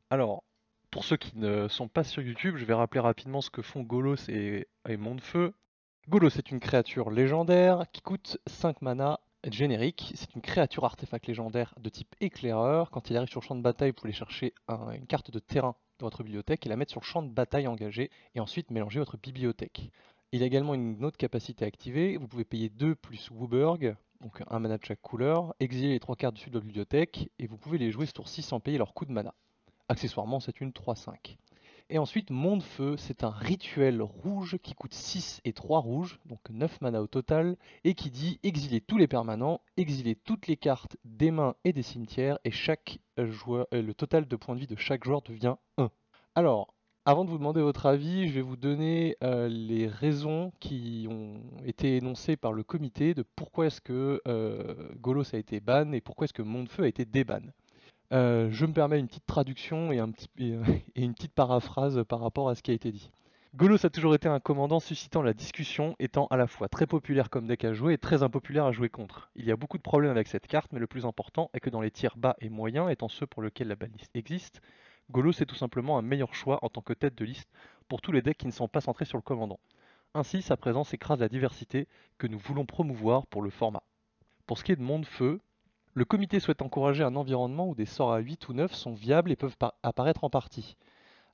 Alors, 0.10 0.45
pour 0.89 1.04
ceux 1.04 1.18
qui 1.18 1.38
ne 1.38 1.68
sont 1.68 1.89
pas 1.89 2.06
sur 2.06 2.21
YouTube, 2.21 2.56
je 2.56 2.63
vais 2.63 2.74
rappeler 2.74 3.01
rapidement 3.01 3.42
ce 3.42 3.50
que 3.50 3.62
font 3.62 3.81
Golos 3.81 4.30
et, 4.30 4.69
et 4.88 4.98
Feu. 5.19 5.54
Golos 6.07 6.38
est 6.38 6.50
une 6.50 6.62
créature 6.62 7.12
légendaire 7.12 7.83
qui 7.92 8.01
coûte 8.01 8.38
5 8.48 8.81
mana 8.81 9.19
générique. 9.53 10.12
C'est 10.15 10.33
une 10.36 10.42
créature 10.42 10.86
artefact 10.86 11.27
légendaire 11.27 11.74
de 11.80 11.89
type 11.89 12.15
éclaireur. 12.19 12.89
Quand 12.92 13.09
il 13.09 13.18
arrive 13.18 13.30
sur 13.30 13.42
le 13.42 13.45
champ 13.45 13.56
de 13.56 13.62
bataille, 13.62 13.92
vous 13.92 13.95
pouvez 14.01 14.13
chercher 14.13 14.53
une 14.69 15.06
carte 15.07 15.31
de 15.31 15.39
terrain 15.39 15.75
dans 16.00 16.07
votre 16.07 16.24
bibliothèque 16.24 16.65
et 16.65 16.69
la 16.69 16.75
mettre 16.75 16.92
sur 16.92 17.01
le 17.01 17.06
champ 17.06 17.24
de 17.24 17.30
bataille 17.30 17.68
engagé 17.68 18.09
et 18.33 18.39
ensuite 18.39 18.71
mélanger 18.71 19.00
votre 19.00 19.18
bibliothèque. 19.18 19.92
Il 20.31 20.44
a 20.44 20.45
également 20.45 20.74
une 20.74 21.06
autre 21.06 21.18
capacité 21.18 21.63
activée. 21.65 22.18
Vous 22.18 22.27
pouvez 22.27 22.44
payer 22.44 22.69
2 22.69 22.95
plus 22.95 23.30
Wooburg, 23.31 23.95
donc 24.21 24.42
un 24.50 24.59
mana 24.59 24.77
de 24.77 24.83
chaque 24.83 25.01
couleur, 25.01 25.53
exiler 25.59 25.89
les 25.89 26.00
3 26.00 26.15
cartes 26.15 26.36
du 26.36 26.42
sud 26.42 26.53
de 26.53 26.59
la 26.59 26.65
bibliothèque 26.65 27.30
et 27.39 27.47
vous 27.47 27.57
pouvez 27.57 27.77
les 27.77 27.92
jouer 27.92 28.06
ce 28.06 28.13
tour-ci 28.13 28.42
sans 28.42 28.59
payer 28.59 28.77
leur 28.77 28.94
coût 28.94 29.06
de 29.06 29.12
mana. 29.12 29.33
Accessoirement, 29.88 30.39
c'est 30.39 30.59
une 30.62 30.71
3-5. 30.71 31.38
Et 31.91 31.99
ensuite, 31.99 32.31
Monde 32.31 32.63
Feu, 32.63 32.95
c'est 32.97 33.23
un 33.23 33.29
rituel 33.29 34.01
rouge 34.01 34.57
qui 34.63 34.73
coûte 34.73 34.95
6 34.95 35.41
et 35.45 35.53
3 35.53 35.79
rouges, 35.81 36.19
donc 36.25 36.39
9 36.49 36.81
mana 36.81 36.99
au 36.99 37.05
total, 37.05 37.57
et 37.83 37.93
qui 37.93 38.09
dit 38.09 38.39
exiler 38.41 38.81
tous 38.81 38.97
les 38.97 39.07
permanents, 39.07 39.61
exiler 39.77 40.15
toutes 40.15 40.47
les 40.47 40.57
cartes 40.57 40.97
des 41.03 41.29
mains 41.29 41.55
et 41.63 41.73
des 41.73 41.83
cimetières, 41.83 42.39
et 42.43 42.51
joueur, 42.51 43.67
euh, 43.71 43.83
le 43.83 43.93
total 43.93 44.27
de 44.27 44.35
points 44.35 44.55
de 44.55 44.61
vie 44.61 44.67
de 44.67 44.75
chaque 44.75 45.03
joueur 45.03 45.21
devient 45.21 45.57
1. 45.77 45.91
Alors, 46.33 46.73
avant 47.05 47.23
de 47.23 47.29
vous 47.29 47.37
demander 47.37 47.61
votre 47.61 47.85
avis, 47.85 48.27
je 48.27 48.33
vais 48.33 48.41
vous 48.41 48.57
donner 48.57 49.15
euh, 49.23 49.47
les 49.47 49.85
raisons 49.85 50.51
qui 50.59 51.05
ont 51.07 51.39
été 51.65 51.97
énoncées 51.97 52.35
par 52.35 52.51
le 52.51 52.63
comité 52.63 53.13
de 53.13 53.23
pourquoi 53.35 53.67
est-ce 53.67 53.79
que 53.79 54.23
euh, 54.27 54.89
Golos 54.95 55.35
a 55.35 55.37
été 55.37 55.59
ban 55.59 55.91
et 55.91 56.01
pourquoi 56.01 56.25
est-ce 56.25 56.33
que 56.33 56.41
Monde 56.41 56.67
Feu 56.67 56.81
a 56.81 56.87
été 56.87 57.05
déban. 57.05 57.43
Euh, 58.12 58.50
je 58.52 58.66
me 58.66 58.74
permets 58.74 59.00
une 59.00 59.07
petite 59.07 59.25
traduction 59.25 59.92
et, 59.92 59.98
une 60.96 61.13
petite 61.13 61.34
paraphrase 61.34 62.04
par 62.07 62.19
rapport 62.19 62.50
à 62.50 62.56
ce 62.56 62.62
qui 62.62 62.72
a 62.72 62.74
été 62.74 62.92
dit. 62.92 63.12
Golos 63.56 63.86
a 63.86 63.90
toujours 63.90 64.13
été 64.16 64.28
un 64.28 64.42
commandant 64.42 64.81
suscitant 64.81 65.22
la 65.22 65.34
discussion, 65.34 65.96
étant 65.98 66.28
à 66.28 66.36
la 66.36 66.46
fois 66.46 66.68
très 66.68 66.86
populaire 66.86 67.30
comme 67.30 67.48
deck 67.48 67.63
à 67.63 67.74
jouer 67.74 67.94
et 67.94 67.98
très 67.98 68.22
impopulaire 68.22 68.66
à 68.66 68.74
jouer 68.74 68.90
contre. 68.90 69.30
Il 69.38 69.46
y 69.46 69.52
a 69.52 69.56
beaucoup 69.56 69.78
de 69.78 69.84
problèmes 69.84 70.12
avec 70.12 70.28
cette 70.28 70.46
carte, 70.46 70.74
mais 70.74 70.80
le 70.80 70.88
plus 70.88 71.06
important 71.06 71.50
est 71.54 71.62
que 71.62 71.69
dans 71.69 71.80
les 71.80 71.90
tiers 71.90 72.18
bas 72.18 72.36
et 72.42 72.50
moyens, 72.50 72.92
étant 72.92 73.07
ceux 73.07 73.25
pour 73.25 73.42
lesquels 73.42 73.69
la 73.69 73.78
baliste 73.78 74.13
existe, 74.13 74.60
Golos 75.10 75.40
est 75.40 75.46
tout 75.46 75.56
simplement 75.56 75.98
un 75.98 76.02
meilleur 76.02 76.34
choix 76.34 76.60
en 76.63 76.69
tant 76.69 76.81
que 76.81 76.92
tête 76.92 77.16
de 77.16 77.24
liste 77.24 77.50
pour 77.88 78.02
tous 78.02 78.12
les 78.12 78.22
decks 78.22 78.38
qui 78.38 78.48
ne 78.48 78.52
sont 78.52 78.68
pas 78.68 78.81
centrés 78.81 79.06
sur 79.06 79.18
le 79.18 79.22
commandant. 79.22 79.59
Ainsi, 80.16 80.42
sa 80.42 80.57
présence 80.57 80.94
écrase 80.94 81.19
la 81.19 81.30
diversité 81.30 81.88
que 82.18 82.28
nous 82.28 82.40
voulons 82.40 82.66
promouvoir 82.66 83.26
pour 83.28 83.42
le 83.42 83.50
format. 83.50 83.83
Pour 84.47 84.57
ce 84.57 84.64
qui 84.64 84.71
est 84.71 84.78
de 84.78 84.81
Monde 84.81 85.06
Feu, 85.06 85.40
le 85.95 86.04
comité 86.04 86.42
souhaite 86.42 86.61
encourager 86.61 87.04
un 87.04 87.16
environnement 87.16 87.69
où 87.69 87.73
des 87.73 87.85
sorts 87.85 88.11
à 88.11 88.19
8 88.19 88.49
ou 88.49 88.54
9 88.54 88.73
sont 88.73 88.94
viables 88.94 89.31
et 89.31 89.37
peuvent 89.37 89.56
apparaître 89.81 90.25
en 90.25 90.30
partie. 90.30 90.75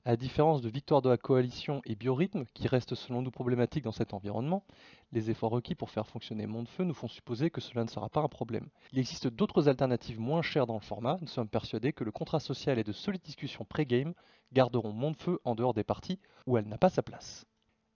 À 0.04 0.10
la 0.10 0.16
différence 0.16 0.62
de 0.62 0.68
Victoire 0.68 1.02
de 1.02 1.08
la 1.08 1.16
Coalition 1.16 1.82
et 1.84 1.96
Biorhythme, 1.96 2.44
qui 2.54 2.68
restent 2.68 2.94
selon 2.94 3.22
nous 3.22 3.32
problématiques 3.32 3.82
dans 3.82 3.92
cet 3.92 4.14
environnement, 4.14 4.64
les 5.10 5.30
efforts 5.30 5.50
requis 5.50 5.74
pour 5.74 5.90
faire 5.90 6.06
fonctionner 6.06 6.46
Monde 6.46 6.68
Feu 6.68 6.84
nous 6.84 6.94
font 6.94 7.08
supposer 7.08 7.50
que 7.50 7.60
cela 7.60 7.82
ne 7.82 7.88
sera 7.88 8.08
pas 8.08 8.20
un 8.20 8.28
problème. 8.28 8.68
Il 8.92 9.00
existe 9.00 9.26
d'autres 9.26 9.68
alternatives 9.68 10.20
moins 10.20 10.42
chères 10.42 10.66
dans 10.66 10.74
le 10.74 10.80
format, 10.80 11.18
nous 11.20 11.26
sommes 11.26 11.48
persuadés 11.48 11.92
que 11.92 12.04
le 12.04 12.12
contrat 12.12 12.40
social 12.40 12.78
et 12.78 12.84
de 12.84 12.92
solides 12.92 13.22
discussions 13.22 13.64
pré-game 13.64 14.14
garderont 14.52 14.92
Monde 14.92 15.16
Feu 15.16 15.40
en 15.44 15.56
dehors 15.56 15.74
des 15.74 15.84
parties 15.84 16.20
où 16.46 16.56
elle 16.56 16.68
n'a 16.68 16.78
pas 16.78 16.88
sa 16.88 17.02
place. 17.02 17.46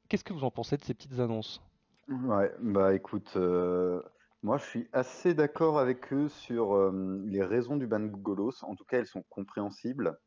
Qu'est-ce 0.08 0.24
que 0.24 0.32
vous 0.32 0.44
en 0.44 0.50
pensez 0.50 0.76
de 0.76 0.84
ces 0.84 0.94
petites 0.94 1.20
annonces? 1.20 1.60
Ouais, 2.08 2.52
bah 2.60 2.94
écoute, 2.94 3.32
euh, 3.36 4.00
moi, 4.42 4.58
je 4.58 4.64
suis 4.64 4.88
assez 4.92 5.34
d'accord 5.34 5.78
avec 5.78 6.12
eux 6.12 6.28
sur 6.28 6.92
les 6.92 7.42
raisons 7.42 7.76
du 7.76 7.86
ban 7.86 8.00
de 8.00 8.08
Golos. 8.08 8.64
En 8.64 8.74
tout 8.74 8.84
cas, 8.84 8.98
elles 8.98 9.06
sont 9.06 9.24
compréhensibles, 9.28 10.18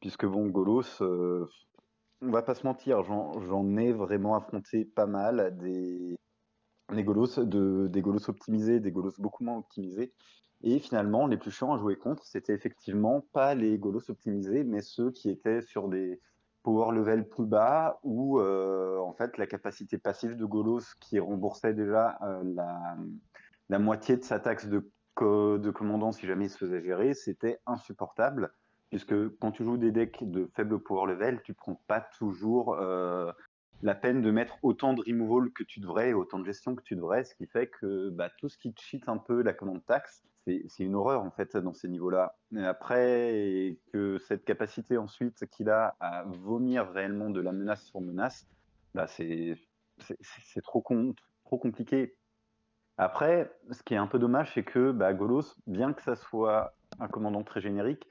puisque 0.00 0.26
bon, 0.26 0.48
Golos, 0.48 1.00
on 1.00 2.30
va 2.30 2.42
pas 2.42 2.54
se 2.54 2.66
mentir, 2.66 3.02
j'en 3.02 3.76
ai 3.76 3.92
vraiment 3.92 4.36
affronté 4.36 4.84
pas 4.84 5.06
mal 5.06 5.56
des, 5.58 6.16
des 6.92 7.04
Golos, 7.04 7.44
de, 7.44 7.88
des 7.88 8.02
Golos 8.02 8.28
optimisés, 8.30 8.80
des 8.80 8.92
Golos 8.92 9.14
beaucoup 9.18 9.44
moins 9.44 9.58
optimisés. 9.58 10.12
Et 10.62 10.78
finalement, 10.78 11.26
les 11.26 11.36
plus 11.36 11.50
chiants 11.50 11.74
à 11.74 11.78
jouer 11.78 11.96
contre, 11.96 12.24
c'était 12.24 12.54
effectivement 12.54 13.26
pas 13.32 13.54
les 13.54 13.78
Golos 13.78 14.08
optimisés, 14.10 14.62
mais 14.62 14.80
ceux 14.80 15.10
qui 15.10 15.28
étaient 15.30 15.62
sur 15.62 15.88
des 15.88 16.20
power 16.62 16.94
level 16.94 17.28
plus 17.28 17.46
bas, 17.46 17.98
où 18.04 18.40
en 18.40 19.12
fait 19.14 19.36
la 19.36 19.46
capacité 19.46 19.98
passive 19.98 20.36
de 20.36 20.44
Golos 20.44 20.94
qui 21.00 21.18
remboursait 21.18 21.74
déjà 21.74 22.18
la 22.44 22.96
la 23.72 23.78
moitié 23.78 24.18
de 24.18 24.22
sa 24.22 24.38
taxe 24.38 24.66
de, 24.66 24.84
commandant, 25.70 26.12
si 26.12 26.26
jamais 26.26 26.44
il 26.44 26.50
se 26.50 26.58
faisait 26.58 26.82
gérer, 26.82 27.14
c'était 27.14 27.58
insupportable, 27.64 28.52
puisque 28.90 29.14
quand 29.38 29.50
tu 29.50 29.64
joues 29.64 29.78
des 29.78 29.90
decks 29.90 30.18
de 30.20 30.50
faible 30.54 30.78
power 30.78 31.10
level, 31.10 31.40
tu 31.42 31.54
prends 31.54 31.82
pas 31.86 32.02
toujours 32.18 32.74
euh, 32.74 33.32
la 33.82 33.94
peine 33.94 34.20
de 34.20 34.30
mettre 34.30 34.58
autant 34.62 34.92
de 34.92 35.00
removal 35.00 35.50
que 35.52 35.64
tu 35.64 35.80
devrais 35.80 36.12
autant 36.12 36.38
de 36.38 36.44
gestion 36.44 36.74
que 36.74 36.82
tu 36.82 36.96
devrais, 36.96 37.24
ce 37.24 37.34
qui 37.34 37.46
fait 37.46 37.68
que 37.68 38.10
bah, 38.10 38.28
tout 38.36 38.50
ce 38.50 38.58
qui 38.58 38.74
cheat 38.78 39.08
un 39.08 39.16
peu 39.16 39.40
la 39.40 39.54
commande 39.54 39.82
taxe, 39.86 40.22
c'est 40.46 40.84
une 40.84 40.94
horreur 40.94 41.22
en 41.22 41.30
fait 41.30 41.56
dans 41.56 41.72
ces 41.72 41.88
niveaux-là. 41.88 42.36
Après, 42.58 43.78
que 43.90 44.18
cette 44.18 44.44
capacité 44.44 44.98
ensuite 44.98 45.46
qu'il 45.46 45.70
a 45.70 45.96
à 45.98 46.24
vomir 46.24 46.90
réellement 46.90 47.30
de 47.30 47.40
la 47.40 47.52
menace 47.52 47.84
sur 47.84 48.02
menace, 48.02 48.46
bah 48.94 49.06
c'est 49.06 49.56
trop 50.62 50.82
compliqué. 50.82 52.16
Après, 52.98 53.52
ce 53.70 53.82
qui 53.82 53.94
est 53.94 53.98
un 53.98 54.06
peu 54.06 54.18
dommage, 54.18 54.52
c'est 54.54 54.64
que 54.64 54.92
bah, 54.92 55.12
Golos, 55.12 55.54
bien 55.66 55.92
que 55.92 56.02
ça 56.02 56.14
soit 56.14 56.74
un 57.00 57.08
commandant 57.08 57.42
très 57.42 57.60
générique, 57.60 58.06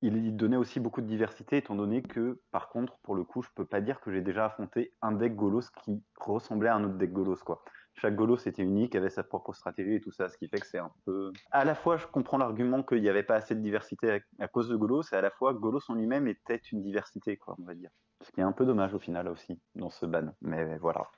il 0.00 0.36
donnait 0.36 0.56
aussi 0.56 0.80
beaucoup 0.80 1.00
de 1.00 1.06
diversité, 1.06 1.58
étant 1.58 1.76
donné 1.76 2.02
que, 2.02 2.40
par 2.50 2.70
contre, 2.70 2.98
pour 3.02 3.14
le 3.14 3.22
coup, 3.22 3.42
je 3.42 3.48
peux 3.54 3.64
pas 3.64 3.80
dire 3.80 4.00
que 4.00 4.10
j'ai 4.10 4.20
déjà 4.20 4.46
affronté 4.46 4.92
un 5.00 5.12
deck 5.12 5.36
Golos 5.36 5.70
qui 5.84 6.02
ressemblait 6.18 6.70
à 6.70 6.74
un 6.74 6.84
autre 6.84 6.96
deck 6.96 7.12
Golos, 7.12 7.36
quoi 7.44 7.62
chaque 7.94 8.16
Golos 8.16 8.38
était 8.46 8.62
unique, 8.62 8.94
avait 8.94 9.10
sa 9.10 9.22
propre 9.22 9.52
stratégie 9.52 9.94
et 9.94 10.00
tout 10.00 10.10
ça, 10.10 10.28
ce 10.28 10.38
qui 10.38 10.48
fait 10.48 10.58
que 10.58 10.66
c'est 10.66 10.78
un 10.78 10.90
peu. 11.04 11.32
À 11.50 11.64
la 11.64 11.74
fois, 11.74 11.96
je 11.96 12.06
comprends 12.06 12.38
l'argument 12.38 12.82
qu'il 12.82 13.02
n'y 13.02 13.08
avait 13.08 13.22
pas 13.22 13.36
assez 13.36 13.54
de 13.54 13.60
diversité 13.60 14.22
à, 14.38 14.48
cause 14.48 14.68
de 14.68 14.76
Golos, 14.76 15.02
et 15.12 15.16
à 15.16 15.20
la 15.20 15.30
fois, 15.30 15.54
Golos 15.54 15.80
en 15.88 15.94
lui-même 15.94 16.26
était 16.26 16.60
une 16.72 16.82
diversité, 16.82 17.36
quoi, 17.36 17.54
on 17.58 17.64
va 17.64 17.74
dire. 17.74 17.90
Ce 18.22 18.30
qui 18.30 18.40
est 18.40 18.44
un 18.44 18.52
peu 18.52 18.64
dommage 18.64 18.94
au 18.94 18.98
final 18.98 19.28
aussi, 19.28 19.60
dans 19.74 19.90
ce 19.90 20.06
ban. 20.06 20.32
Mais 20.40 20.78
voilà. 20.78 21.08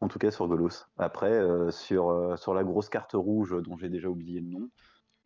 En 0.00 0.08
tout 0.08 0.18
cas 0.18 0.30
sur 0.30 0.48
Golos. 0.48 0.86
Après, 0.98 1.32
euh, 1.32 1.70
sur, 1.70 2.10
euh, 2.10 2.36
sur 2.36 2.54
la 2.54 2.64
grosse 2.64 2.88
carte 2.88 3.12
rouge 3.14 3.60
dont 3.62 3.76
j'ai 3.76 3.88
déjà 3.88 4.08
oublié 4.08 4.40
le 4.40 4.48
nom, 4.48 4.70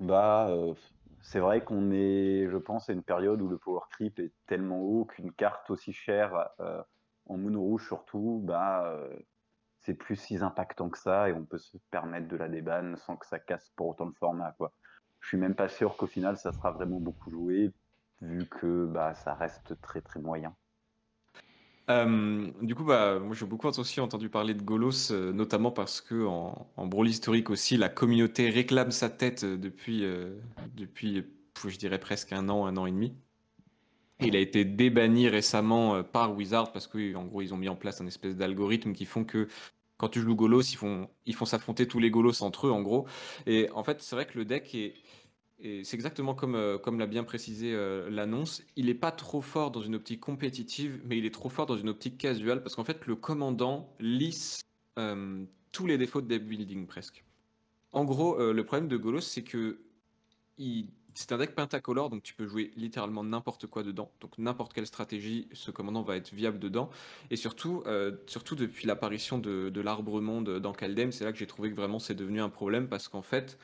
bah. 0.00 0.48
Euh, 0.50 0.74
c'est 1.22 1.40
vrai 1.40 1.64
qu'on 1.64 1.92
est, 1.92 2.48
je 2.50 2.56
pense, 2.56 2.90
à 2.90 2.92
une 2.92 3.04
période 3.04 3.40
où 3.42 3.48
le 3.48 3.58
power 3.58 3.82
creep 3.90 4.18
est 4.18 4.32
tellement 4.46 4.80
haut 4.80 5.04
qu'une 5.04 5.32
carte 5.32 5.70
aussi 5.70 5.92
chère 5.92 6.50
en 7.26 7.36
mono 7.38 7.60
rouge 7.62 7.86
surtout, 7.86 8.42
bah, 8.44 8.98
c'est 9.80 9.94
plus 9.94 10.16
si 10.16 10.38
impactant 10.38 10.90
que 10.90 10.98
ça 10.98 11.28
et 11.28 11.32
on 11.32 11.44
peut 11.44 11.58
se 11.58 11.78
permettre 11.90 12.28
de 12.28 12.36
la 12.36 12.48
débanne 12.48 12.96
sans 12.96 13.16
que 13.16 13.26
ça 13.26 13.38
casse 13.38 13.70
pour 13.76 13.88
autant 13.88 14.06
le 14.06 14.12
format. 14.14 14.52
Quoi. 14.58 14.72
Je 15.20 15.28
suis 15.28 15.38
même 15.38 15.54
pas 15.54 15.68
sûr 15.68 15.96
qu'au 15.96 16.06
final 16.08 16.36
ça 16.36 16.52
sera 16.52 16.72
vraiment 16.72 17.00
beaucoup 17.00 17.30
joué 17.30 17.72
vu 18.20 18.48
que 18.48 18.86
bah, 18.86 19.14
ça 19.14 19.34
reste 19.34 19.80
très 19.80 20.02
très 20.02 20.20
moyen. 20.20 20.56
Euh, 21.90 22.50
du 22.62 22.74
coup, 22.74 22.84
bah, 22.84 23.18
moi 23.18 23.34
j'ai 23.34 23.46
beaucoup 23.46 23.66
aussi 23.66 24.00
entendu 24.00 24.28
parler 24.28 24.54
de 24.54 24.62
Golos, 24.62 25.10
euh, 25.10 25.32
notamment 25.32 25.72
parce 25.72 26.00
que 26.00 26.24
en, 26.26 26.70
en 26.76 27.04
historique 27.04 27.50
aussi, 27.50 27.76
la 27.76 27.88
communauté 27.88 28.50
réclame 28.50 28.92
sa 28.92 29.10
tête 29.10 29.42
euh, 29.44 29.56
depuis, 29.56 30.04
depuis, 30.76 31.24
je 31.66 31.76
dirais 31.78 31.98
presque 31.98 32.32
un 32.32 32.48
an, 32.48 32.66
un 32.66 32.76
an 32.76 32.86
et 32.86 32.92
demi. 32.92 33.14
Il 34.20 34.36
a 34.36 34.38
été 34.38 34.64
débanni 34.64 35.28
récemment 35.28 36.04
par 36.04 36.36
Wizard 36.36 36.70
parce 36.72 36.86
qu'en 36.86 37.24
gros, 37.24 37.42
ils 37.42 37.52
ont 37.52 37.56
mis 37.56 37.68
en 37.68 37.74
place 37.74 38.00
un 38.00 38.06
espèce 38.06 38.36
d'algorithme 38.36 38.92
qui 38.92 39.04
font 39.04 39.24
que 39.24 39.48
quand 39.96 40.08
tu 40.08 40.20
joues 40.20 40.36
Golos, 40.36 40.62
ils 40.62 40.76
font 40.76 41.08
ils 41.26 41.34
font 41.34 41.44
s'affronter 41.44 41.88
tous 41.88 41.98
les 41.98 42.10
Golos 42.10 42.42
entre 42.42 42.68
eux, 42.68 42.70
en 42.70 42.82
gros. 42.82 43.06
Et 43.46 43.68
en 43.72 43.82
fait, 43.82 44.00
c'est 44.00 44.14
vrai 44.14 44.26
que 44.26 44.38
le 44.38 44.44
deck 44.44 44.74
est, 44.74 44.94
c'est 45.62 45.94
exactement 45.94 46.34
comme, 46.34 46.54
euh, 46.54 46.78
l'a 46.98 47.06
bien 47.06 47.24
précisé 47.24 47.72
euh, 47.74 48.10
l'annonce, 48.10 48.62
il 48.76 48.86
n'est 48.86 48.94
pas 48.94 49.12
trop 49.12 49.40
fort 49.40 49.70
dans 49.70 49.80
une 49.80 49.94
optique 49.94 50.20
compétitive, 50.20 51.00
mais 51.04 51.18
il 51.18 51.24
est 51.24 51.34
trop 51.34 51.48
fort 51.48 51.66
dans 51.66 51.76
une 51.76 51.88
optique 51.88 52.18
casual 52.18 52.62
parce 52.62 52.74
qu'en 52.74 52.84
fait, 52.84 53.06
le 53.06 53.16
commandant 53.16 53.94
lisse 54.00 54.60
tous 55.72 55.86
les 55.86 55.96
défauts 55.96 56.20
de 56.20 56.26
deck 56.26 56.46
building 56.46 56.86
presque. 56.86 57.24
En 57.92 58.04
gros, 58.04 58.52
le 58.52 58.64
problème 58.64 58.88
de 58.88 58.96
Golos, 58.96 59.20
c'est 59.20 59.42
que 59.42 59.78
c'est 61.14 61.32
un 61.32 61.38
deck 61.38 61.54
pentacolore, 61.54 62.10
donc 62.10 62.22
tu 62.22 62.34
peux 62.34 62.46
jouer 62.46 62.70
littéralement 62.76 63.24
n'importe 63.24 63.66
quoi 63.66 63.82
dedans. 63.82 64.10
Donc 64.20 64.38
n'importe 64.38 64.72
quelle 64.72 64.86
stratégie, 64.86 65.48
ce 65.52 65.70
commandant 65.70 66.02
va 66.02 66.16
être 66.16 66.32
viable 66.32 66.58
dedans. 66.58 66.90
Et 67.30 67.36
surtout, 67.36 67.82
euh, 67.86 68.12
surtout 68.26 68.54
depuis 68.54 68.86
l'apparition 68.86 69.38
de, 69.38 69.80
l'arbre 69.80 70.20
monde 70.20 70.58
dans 70.58 70.72
Kaldem, 70.72 71.12
c'est 71.12 71.24
là 71.24 71.32
que 71.32 71.38
j'ai 71.38 71.46
trouvé 71.46 71.70
que 71.70 71.76
vraiment 71.76 71.98
c'est 71.98 72.14
devenu 72.14 72.40
un 72.40 72.48
problème 72.48 72.88
parce 72.88 73.08
qu'en 73.08 73.22
fait, 73.22 73.58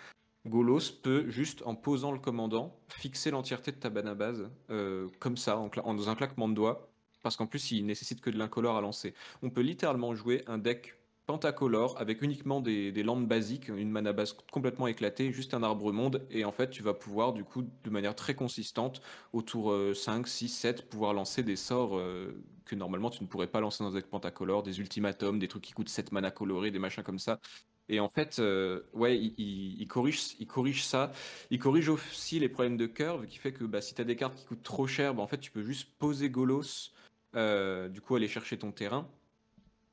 Golos 0.48 0.92
peut 1.02 1.28
juste 1.28 1.62
en 1.66 1.74
posant 1.74 2.12
le 2.12 2.18
commandant 2.18 2.78
fixer 2.88 3.30
l'entièreté 3.30 3.72
de 3.72 3.76
ta 3.76 3.90
banne 3.90 4.08
à 4.08 4.14
base 4.14 4.50
euh, 4.70 5.08
comme 5.18 5.36
ça, 5.36 5.58
en, 5.58 5.68
dans 5.94 6.08
un 6.08 6.14
claquement 6.14 6.48
de 6.48 6.54
doigts. 6.54 6.90
Parce 7.22 7.36
qu'en 7.36 7.46
plus, 7.46 7.72
il 7.72 7.84
nécessite 7.84 8.20
que 8.20 8.30
de 8.30 8.38
l'incolore 8.38 8.76
à 8.76 8.80
lancer. 8.80 9.14
On 9.42 9.50
peut 9.50 9.60
littéralement 9.60 10.14
jouer 10.14 10.44
un 10.46 10.58
deck 10.58 10.98
pentacolore 11.26 11.94
avec 12.00 12.22
uniquement 12.22 12.62
des, 12.62 12.90
des 12.90 13.02
lampes 13.02 13.28
basiques, 13.28 13.68
une 13.68 13.90
mana 13.90 14.14
base 14.14 14.34
complètement 14.50 14.86
éclatée, 14.86 15.30
juste 15.30 15.52
un 15.52 15.62
arbre 15.62 15.92
monde, 15.92 16.26
et 16.30 16.46
en 16.46 16.52
fait 16.52 16.70
tu 16.70 16.82
vas 16.82 16.94
pouvoir 16.94 17.34
du 17.34 17.44
coup 17.44 17.62
de 17.62 17.90
manière 17.90 18.14
très 18.14 18.34
consistante, 18.34 19.02
autour 19.34 19.76
5, 19.94 20.26
6, 20.26 20.48
7, 20.48 20.88
pouvoir 20.88 21.12
lancer 21.12 21.42
des 21.42 21.56
sorts 21.56 21.98
euh, 21.98 22.42
que 22.64 22.74
normalement 22.74 23.10
tu 23.10 23.22
ne 23.22 23.28
pourrais 23.28 23.46
pas 23.46 23.60
lancer 23.60 23.84
dans 23.84 23.90
un 23.90 23.94
deck 23.94 24.06
pentacolore, 24.06 24.62
des 24.62 24.80
ultimatums, 24.80 25.38
des 25.38 25.48
trucs 25.48 25.64
qui 25.64 25.72
coûtent 25.72 25.90
7 25.90 26.12
mana 26.12 26.30
colorés, 26.30 26.70
des 26.70 26.78
machins 26.78 27.02
comme 27.02 27.18
ça. 27.18 27.40
Et 27.88 28.00
en 28.00 28.08
fait, 28.08 28.38
euh, 28.38 28.82
ouais, 28.92 29.18
il, 29.18 29.86
corrige, 29.88 30.34
il 30.38 30.46
corrige 30.46 30.84
ça. 30.84 31.12
Il 31.50 31.58
corrige 31.58 31.88
aussi 31.88 32.38
les 32.38 32.48
problèmes 32.48 32.76
de 32.76 32.86
curve, 32.86 33.26
qui 33.26 33.38
fait 33.38 33.52
que 33.52 33.64
bah, 33.64 33.80
si 33.80 33.94
tu 33.94 34.00
as 34.00 34.04
des 34.04 34.16
cartes 34.16 34.34
qui 34.34 34.44
coûtent 34.44 34.62
trop 34.62 34.86
cher, 34.86 35.14
bah, 35.14 35.22
en 35.22 35.26
fait 35.26 35.38
tu 35.38 35.50
peux 35.50 35.62
juste 35.62 35.88
poser 35.98 36.28
Golos, 36.28 36.92
euh, 37.34 37.88
du 37.88 38.00
coup 38.00 38.14
aller 38.16 38.28
chercher 38.28 38.58
ton 38.58 38.72
terrain. 38.72 39.08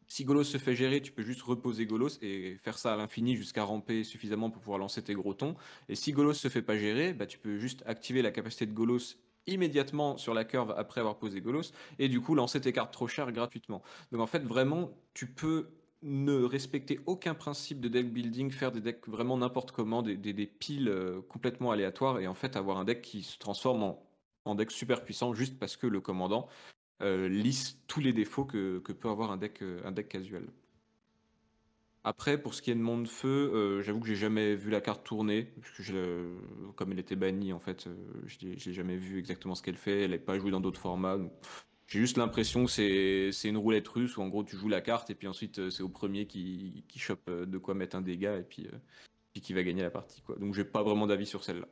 Si 0.07 0.23
Golos 0.23 0.43
se 0.43 0.57
fait 0.57 0.75
gérer, 0.75 1.01
tu 1.01 1.11
peux 1.11 1.23
juste 1.23 1.41
reposer 1.41 1.85
Golos 1.85 2.19
et 2.21 2.57
faire 2.57 2.77
ça 2.77 2.93
à 2.93 2.97
l'infini 2.97 3.35
jusqu'à 3.35 3.63
ramper 3.63 4.03
suffisamment 4.03 4.51
pour 4.51 4.61
pouvoir 4.61 4.77
lancer 4.77 5.01
tes 5.01 5.15
gros 5.15 5.33
tons. 5.33 5.55
Et 5.89 5.95
si 5.95 6.11
Golos 6.11 6.33
se 6.33 6.47
fait 6.47 6.61
pas 6.61 6.77
gérer, 6.77 7.13
bah, 7.13 7.25
tu 7.25 7.39
peux 7.39 7.57
juste 7.57 7.81
activer 7.87 8.21
la 8.21 8.31
capacité 8.31 8.65
de 8.65 8.73
Golos 8.73 9.15
immédiatement 9.47 10.17
sur 10.17 10.33
la 10.33 10.43
curve 10.43 10.73
après 10.77 10.99
avoir 11.01 11.17
posé 11.17 11.39
Golos 11.39 11.71
et 11.99 12.09
du 12.09 12.19
coup 12.19 12.35
lancer 12.35 12.59
tes 12.61 12.73
cartes 12.73 12.93
trop 12.93 13.07
chères 13.07 13.31
gratuitement. 13.31 13.83
Donc 14.11 14.21
en 14.21 14.27
fait, 14.27 14.43
vraiment, 14.43 14.91
tu 15.13 15.27
peux 15.27 15.69
ne 16.05 16.43
respecter 16.43 16.99
aucun 17.07 17.33
principe 17.33 17.81
de 17.81 17.87
deck 17.87 18.13
building, 18.13 18.51
faire 18.51 18.71
des 18.71 18.79
decks 18.79 19.07
vraiment 19.07 19.37
n'importe 19.37 19.71
comment, 19.71 20.03
des, 20.03 20.45
piles 20.45 20.87
euh, 20.87 21.21
complètement 21.27 21.71
aléatoires 21.71 22.19
et 22.19 22.27
en 22.27 22.35
fait 22.35 22.55
avoir 22.55 22.77
un 22.77 22.85
deck 22.85 23.01
qui 23.01 23.23
se 23.23 23.39
transforme 23.39 23.95
en, 24.45 24.55
deck 24.55 24.69
super 24.69 25.03
puissant 25.03 25.33
juste 25.33 25.57
parce 25.57 25.75
que 25.75 25.87
le 25.87 25.99
commandant 25.99 26.47
euh, 27.01 27.27
lisse 27.27 27.79
tous 27.87 28.01
les 28.01 28.13
défauts 28.13 28.45
que, 28.45 28.77
peut 28.77 29.09
avoir 29.09 29.31
un 29.31 29.37
deck, 29.37 29.63
euh, 29.63 29.81
un 29.83 29.93
casual. 29.93 30.45
Après, 32.03 32.39
pour 32.39 32.53
ce 32.53 32.61
qui 32.61 32.69
est 32.69 32.75
de 32.75 32.79
Monde 32.79 33.07
Feu, 33.07 33.81
j'avoue 33.81 33.99
que 33.99 34.05
j'ai 34.05 34.15
jamais 34.15 34.53
vu 34.53 34.69
la 34.69 34.79
carte 34.79 35.03
tourner, 35.03 35.51
puisque 35.59 35.91
comme 36.75 36.91
elle 36.91 36.99
était 36.99 37.15
bannie, 37.15 37.51
en 37.51 37.57
fait, 37.57 37.89
je 38.27 38.45
n'ai 38.45 38.73
jamais 38.75 38.95
vu 38.95 39.17
exactement 39.17 39.55
ce 39.55 39.63
qu'elle 39.63 39.75
fait. 39.75 40.03
Elle 40.03 40.11
n'est 40.11 40.19
pas 40.19 40.37
jouée 40.37 40.51
dans 40.51 40.59
d'autres 40.59 40.79
formats. 40.79 41.17
J'ai 41.87 41.99
juste 41.99 42.17
l'impression 42.17 42.65
que 42.65 42.71
c'est 43.31 43.47
une 43.49 43.57
roulette 43.57 43.87
russe 43.87 44.17
où 44.17 44.21
en 44.21 44.27
gros 44.27 44.43
tu 44.43 44.57
joues 44.57 44.69
la 44.69 44.81
carte 44.81 45.09
et 45.11 45.15
puis 45.15 45.27
ensuite 45.27 45.69
c'est 45.69 45.83
au 45.83 45.89
premier 45.89 46.25
qui, 46.25 46.83
qui 46.87 46.99
chope 46.99 47.29
de 47.29 47.57
quoi 47.57 47.75
mettre 47.75 47.95
un 47.95 48.01
dégât 48.01 48.37
et 48.37 48.43
puis, 48.43 48.67
puis 49.31 49.41
qui 49.41 49.53
va 49.53 49.63
gagner 49.63 49.83
la 49.83 49.91
partie. 49.91 50.21
Quoi. 50.21 50.35
Donc 50.37 50.55
j'ai 50.55 50.65
pas 50.65 50.81
vraiment 50.81 51.05
d'avis 51.05 51.27
sur 51.27 51.43
celle-là 51.43 51.67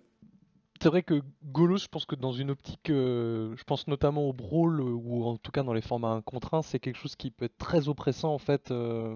c'est 0.84 0.90
vrai 0.90 1.02
que 1.02 1.22
Golos, 1.46 1.78
je 1.78 1.88
pense 1.88 2.06
que 2.06 2.16
dans 2.16 2.34
une 2.34 2.52
optique, 2.52 2.90
euh, 2.90 3.56
je 3.56 3.64
pense 3.64 3.88
notamment 3.88 4.24
au 4.28 4.34
brawl 4.34 4.82
euh, 4.82 4.84
ou 4.84 5.24
en 5.24 5.38
tout 5.38 5.52
cas 5.52 5.64
dans 5.64 5.72
les 5.72 5.82
formats 5.82 6.10
1 6.10 6.22
contre 6.24 6.56
1, 6.56 6.62
c'est 6.62 6.80
quelque 6.80 6.98
chose 6.98 7.16
qui 7.16 7.32
peut 7.32 7.46
être 7.46 7.58
très 7.58 7.88
oppressant 7.88 8.34
en 8.34 8.38
fait. 8.38 8.70
Euh, 8.70 9.16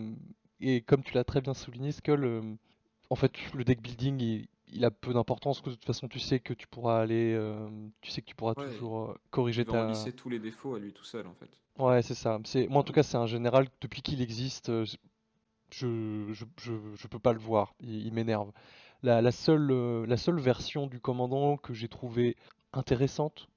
et 0.61 0.79
comme 0.79 1.03
tu 1.03 1.13
l'as 1.13 1.25
très 1.25 1.41
bien 1.41 1.53
souligné, 1.53 1.91
Skull, 1.91 2.41
en 3.09 3.15
fait 3.15 3.33
le 3.53 3.65
deck 3.65 3.81
building 3.81 4.21
il, 4.21 4.47
a 4.83 4.91
peu 4.91 5.13
d'importance. 5.13 5.61
De 5.61 5.71
toute 5.71 5.85
façon, 5.85 6.07
tu 6.07 6.19
sais 6.19 6.39
que 6.39 6.53
tu 6.53 6.67
pourras 6.67 7.01
aller, 7.01 7.39
tu 8.01 8.11
sais 8.11 8.21
que 8.21 8.27
tu 8.27 8.35
pourras 8.35 8.53
toujours 8.53 9.15
corriger 9.31 9.63
il 9.63 9.71
va 9.71 9.93
ta. 9.93 10.11
tous 10.11 10.29
les 10.29 10.39
défauts 10.39 10.75
à 10.75 10.79
lui 10.79 10.93
tout 10.93 11.05
seul 11.05 11.27
en 11.27 11.33
fait. 11.33 11.49
Ouais, 11.81 12.01
c'est 12.01 12.15
ça. 12.15 12.39
C'est 12.43 12.67
moi 12.67 12.81
en 12.81 12.83
tout 12.83 12.93
cas 12.93 13.03
c'est 13.03 13.17
un 13.17 13.27
général 13.27 13.67
depuis 13.81 14.01
qu'il 14.01 14.21
existe, 14.21 14.71
je, 15.71 16.33
je, 16.33 16.45
je, 16.95 17.07
peux 17.07 17.19
pas 17.19 17.33
le 17.33 17.39
voir. 17.39 17.75
il 17.81 18.11
m'énerve 18.13 18.51
la, 19.03 19.31
seule, 19.31 19.71
euh, 19.71 20.05
la 20.05 20.17
seule 20.17 20.39
version 20.39 20.87
du 20.87 20.99
commandant 20.99 21.57
que 21.57 21.73
j'ai 21.73 21.87
trouvé 21.87 22.35
intéressante, 22.73 23.47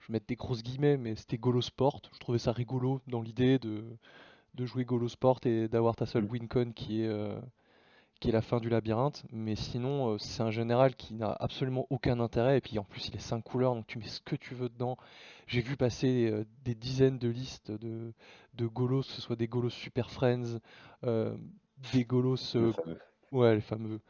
je 0.00 0.08
vais 0.08 0.14
mettre 0.14 0.26
des 0.26 0.36
grosses 0.36 0.62
guillemets, 0.62 0.96
mais 0.96 1.16
c'était 1.16 1.38
Golo 1.38 1.60
Sport. 1.60 2.00
Je 2.12 2.18
trouvais 2.18 2.38
ça 2.38 2.52
rigolo 2.52 3.00
dans 3.08 3.20
l'idée 3.20 3.58
de, 3.58 3.84
de 4.54 4.66
jouer 4.66 4.84
Golo 4.84 5.08
Sport 5.08 5.40
et 5.44 5.68
d'avoir 5.68 5.96
ta 5.96 6.06
seule 6.06 6.24
mm. 6.24 6.30
wincon 6.30 6.72
qui 6.74 7.02
est, 7.02 7.08
euh, 7.08 7.38
qui 8.20 8.28
est 8.28 8.32
la 8.32 8.42
fin 8.42 8.60
du 8.60 8.68
labyrinthe. 8.68 9.24
Mais 9.32 9.56
sinon, 9.56 10.14
euh, 10.14 10.18
c'est 10.18 10.42
un 10.42 10.50
général 10.50 10.94
qui 10.96 11.14
n'a 11.14 11.32
absolument 11.38 11.86
aucun 11.90 12.20
intérêt. 12.20 12.58
Et 12.58 12.60
puis 12.60 12.78
en 12.78 12.84
plus, 12.84 13.08
il 13.08 13.16
est 13.16 13.20
5 13.20 13.42
couleurs, 13.42 13.74
donc 13.74 13.86
tu 13.86 13.98
mets 13.98 14.08
ce 14.08 14.20
que 14.20 14.36
tu 14.36 14.54
veux 14.54 14.68
dedans. 14.68 14.96
J'ai 15.46 15.60
vu 15.60 15.76
passer 15.76 16.32
des 16.64 16.74
dizaines 16.74 17.18
de 17.18 17.28
listes 17.28 17.70
de, 17.70 18.12
de 18.54 18.66
Golos, 18.66 19.02
que 19.02 19.12
ce 19.12 19.20
soit 19.20 19.36
des 19.36 19.46
Golos 19.46 19.70
Super 19.70 20.10
Friends, 20.10 20.58
des 21.04 22.04
Golos. 22.04 22.56
ouais, 23.32 23.54
les 23.54 23.60
fameux. 23.60 24.00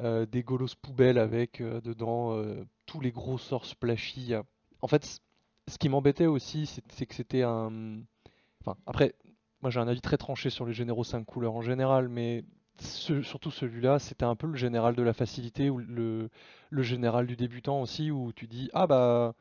Euh, 0.00 0.26
des 0.26 0.42
golos 0.42 0.74
poubelles 0.82 1.16
avec 1.16 1.62
euh, 1.62 1.80
dedans 1.80 2.34
euh, 2.34 2.66
tous 2.84 3.00
les 3.00 3.12
gros 3.12 3.38
sorts 3.38 3.64
splashy. 3.64 4.34
En 4.82 4.88
fait, 4.88 5.22
ce 5.68 5.78
qui 5.78 5.88
m'embêtait 5.88 6.26
aussi, 6.26 6.66
c'est 6.88 7.06
que 7.06 7.14
c'était 7.14 7.42
un. 7.42 8.02
Enfin, 8.60 8.76
après, 8.86 9.14
moi 9.62 9.70
j'ai 9.70 9.80
un 9.80 9.88
avis 9.88 10.02
très 10.02 10.18
tranché 10.18 10.50
sur 10.50 10.66
les 10.66 10.74
généraux 10.74 11.02
5 11.04 11.24
couleurs 11.24 11.54
en 11.54 11.62
général, 11.62 12.10
mais 12.10 12.44
surtout 12.80 13.50
celui-là, 13.50 13.98
c'était 13.98 14.24
un 14.24 14.36
peu 14.36 14.46
le 14.46 14.56
général 14.56 14.94
de 14.94 15.02
la 15.02 15.12
facilité 15.12 15.70
ou 15.70 15.78
le, 15.78 16.28
le 16.70 16.82
général 16.82 17.26
du 17.26 17.36
débutant 17.36 17.80
aussi, 17.80 18.10
où 18.10 18.32
tu 18.32 18.46
dis 18.46 18.70
Ah 18.74 18.86
bah. 18.86 19.34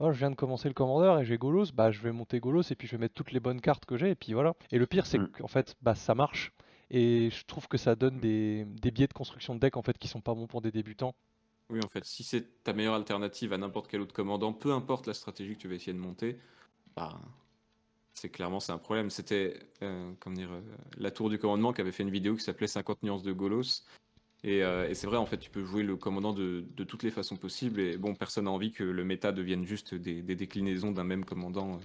Oh, 0.00 0.10
je 0.10 0.18
viens 0.18 0.30
de 0.30 0.34
commencer 0.34 0.66
le 0.66 0.74
commandeur 0.74 1.20
et 1.20 1.24
j'ai 1.24 1.38
Golos, 1.38 1.66
bah 1.72 1.92
je 1.92 2.00
vais 2.00 2.10
monter 2.10 2.40
Golos 2.40 2.62
et 2.68 2.74
puis 2.74 2.88
je 2.88 2.96
vais 2.96 3.00
mettre 3.00 3.14
toutes 3.14 3.30
les 3.30 3.38
bonnes 3.38 3.60
cartes 3.60 3.84
que 3.84 3.96
j'ai 3.96 4.10
et 4.10 4.14
puis 4.16 4.32
voilà. 4.32 4.54
Et 4.72 4.78
le 4.78 4.86
pire 4.86 5.06
c'est 5.06 5.18
mm. 5.18 5.28
qu'en 5.28 5.46
fait 5.46 5.76
bah 5.82 5.94
ça 5.94 6.16
marche. 6.16 6.52
Et 6.90 7.30
je 7.30 7.44
trouve 7.44 7.68
que 7.68 7.78
ça 7.78 7.94
donne 7.94 8.20
des, 8.20 8.64
biais 8.64 9.06
de 9.06 9.12
construction 9.12 9.54
de 9.54 9.60
deck 9.60 9.76
en 9.76 9.82
fait 9.82 9.96
qui 9.98 10.08
sont 10.08 10.20
pas 10.20 10.34
bons 10.34 10.46
pour 10.46 10.62
des 10.62 10.72
débutants. 10.72 11.14
Oui, 11.70 11.80
en 11.82 11.88
fait, 11.88 12.04
si 12.04 12.22
c'est 12.22 12.62
ta 12.62 12.72
meilleure 12.72 12.94
alternative 12.94 13.52
à 13.52 13.58
n'importe 13.58 13.88
quel 13.88 14.00
autre 14.00 14.12
commandant, 14.12 14.52
peu 14.52 14.72
importe 14.72 15.06
la 15.06 15.14
stratégie 15.14 15.54
que 15.54 15.60
tu 15.60 15.68
vas 15.68 15.74
essayer 15.74 15.94
de 15.94 15.98
monter, 15.98 16.38
bah, 16.94 17.18
c'est 18.14 18.28
clairement 18.28 18.60
c'est 18.60 18.72
un 18.72 18.78
problème. 18.78 19.10
C'était 19.10 19.58
euh, 19.82 20.12
dire 20.28 20.52
euh, 20.52 20.60
la 20.96 21.10
tour 21.10 21.28
du 21.28 21.38
commandement 21.38 21.72
qui 21.72 21.80
avait 21.80 21.92
fait 21.92 22.04
une 22.04 22.10
vidéo 22.10 22.36
qui 22.36 22.44
s'appelait 22.44 22.68
50 22.68 23.02
nuances 23.02 23.22
de 23.22 23.32
Golos. 23.32 23.82
Euh, 24.44 24.88
et, 24.88 24.94
c'est 24.94 25.06
vrai, 25.06 25.16
en 25.16 25.26
fait, 25.26 25.38
tu 25.38 25.50
peux 25.50 25.64
jouer 25.64 25.82
le 25.82 25.96
commandant 25.96 26.32
de, 26.32 26.66
toutes 26.86 27.02
les 27.02 27.10
façons 27.10 27.36
possibles. 27.36 27.80
Et 27.80 27.96
bon, 27.96 28.14
personne 28.14 28.44
n'a 28.44 28.50
envie 28.50 28.72
que 28.72 28.84
le 28.84 29.04
méta 29.04 29.32
devienne 29.32 29.64
juste 29.64 29.94
des, 29.94 30.22
déclinaisons 30.22 30.92
d'un 30.92 31.04
même 31.04 31.24
commandant. 31.24 31.80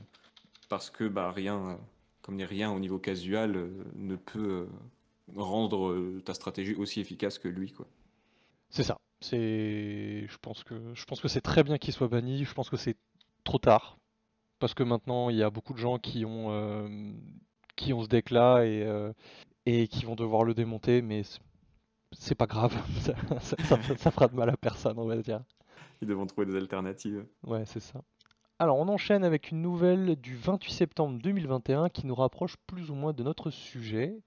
parce 0.67 0.89
que 0.89 1.07
bah, 1.07 1.31
rien, 1.31 1.79
comme 2.21 2.35
dire, 2.37 2.49
rien 2.49 2.69
au 2.71 2.79
niveau 2.79 2.99
casual 2.99 3.69
ne 3.95 4.15
peut 4.17 4.67
rendre 5.35 6.19
ta 6.25 6.33
stratégie 6.33 6.75
aussi 6.75 6.99
efficace 6.99 7.39
que 7.39 7.47
lui. 7.47 7.73
C'est 8.69 8.83
ça. 8.83 8.97
C'est, 9.21 10.27
je 10.27 10.37
pense 10.41 10.65
que, 10.65 10.93
je 10.93 11.05
pense 11.05 11.21
que 11.21 11.29
c'est 11.29 11.41
très 11.41 11.63
bien 11.63 11.77
qu'il 11.77 11.93
soit 11.93 12.09
banni. 12.09 12.43
Je 12.43 12.53
pense 12.53 12.69
que 12.69 12.77
c'est 12.77 12.97
trop 13.45 13.57
tard 13.57 13.98
parce 14.59 14.73
que 14.73 14.83
maintenant 14.83 15.29
il 15.29 15.37
y 15.37 15.43
a 15.43 15.49
beaucoup 15.49 15.73
de 15.73 15.79
gens 15.79 15.97
qui 15.97 16.25
ont 16.25 16.51
euh, 16.51 16.87
qui 17.75 17.93
ont 17.93 18.03
ce 18.03 18.07
deck 18.07 18.29
là 18.29 18.63
et 18.63 18.83
euh, 18.83 19.11
et 19.65 19.87
qui 19.87 20.05
vont 20.05 20.15
devoir 20.15 20.43
le 20.43 20.53
démonter, 20.53 21.01
mais 21.01 21.23
c'est 22.11 22.35
pas 22.35 22.47
grave, 22.47 22.73
ça, 23.39 24.11
fera 24.11 24.27
de 24.27 24.35
mal 24.35 24.49
à 24.49 24.57
personne, 24.57 24.97
on 24.97 25.05
va 25.05 25.17
dire. 25.17 25.41
Ils 26.01 26.07
devront 26.07 26.25
trouver 26.25 26.47
des 26.47 26.55
alternatives. 26.55 27.25
Ouais, 27.43 27.65
c'est 27.65 27.79
ça. 27.79 28.01
Alors, 28.57 28.77
on 28.77 28.87
enchaîne 28.87 29.23
avec 29.23 29.51
une 29.51 29.61
nouvelle 29.61 30.15
du 30.15 30.35
28 30.35 30.71
septembre 30.71 31.19
2021 31.21 31.89
qui 31.89 32.05
nous 32.07 32.15
rapproche 32.15 32.55
plus 32.67 32.89
ou 32.89 32.95
moins 32.95 33.13
de 33.13 33.23
notre 33.23 33.51
sujet. 33.51 34.19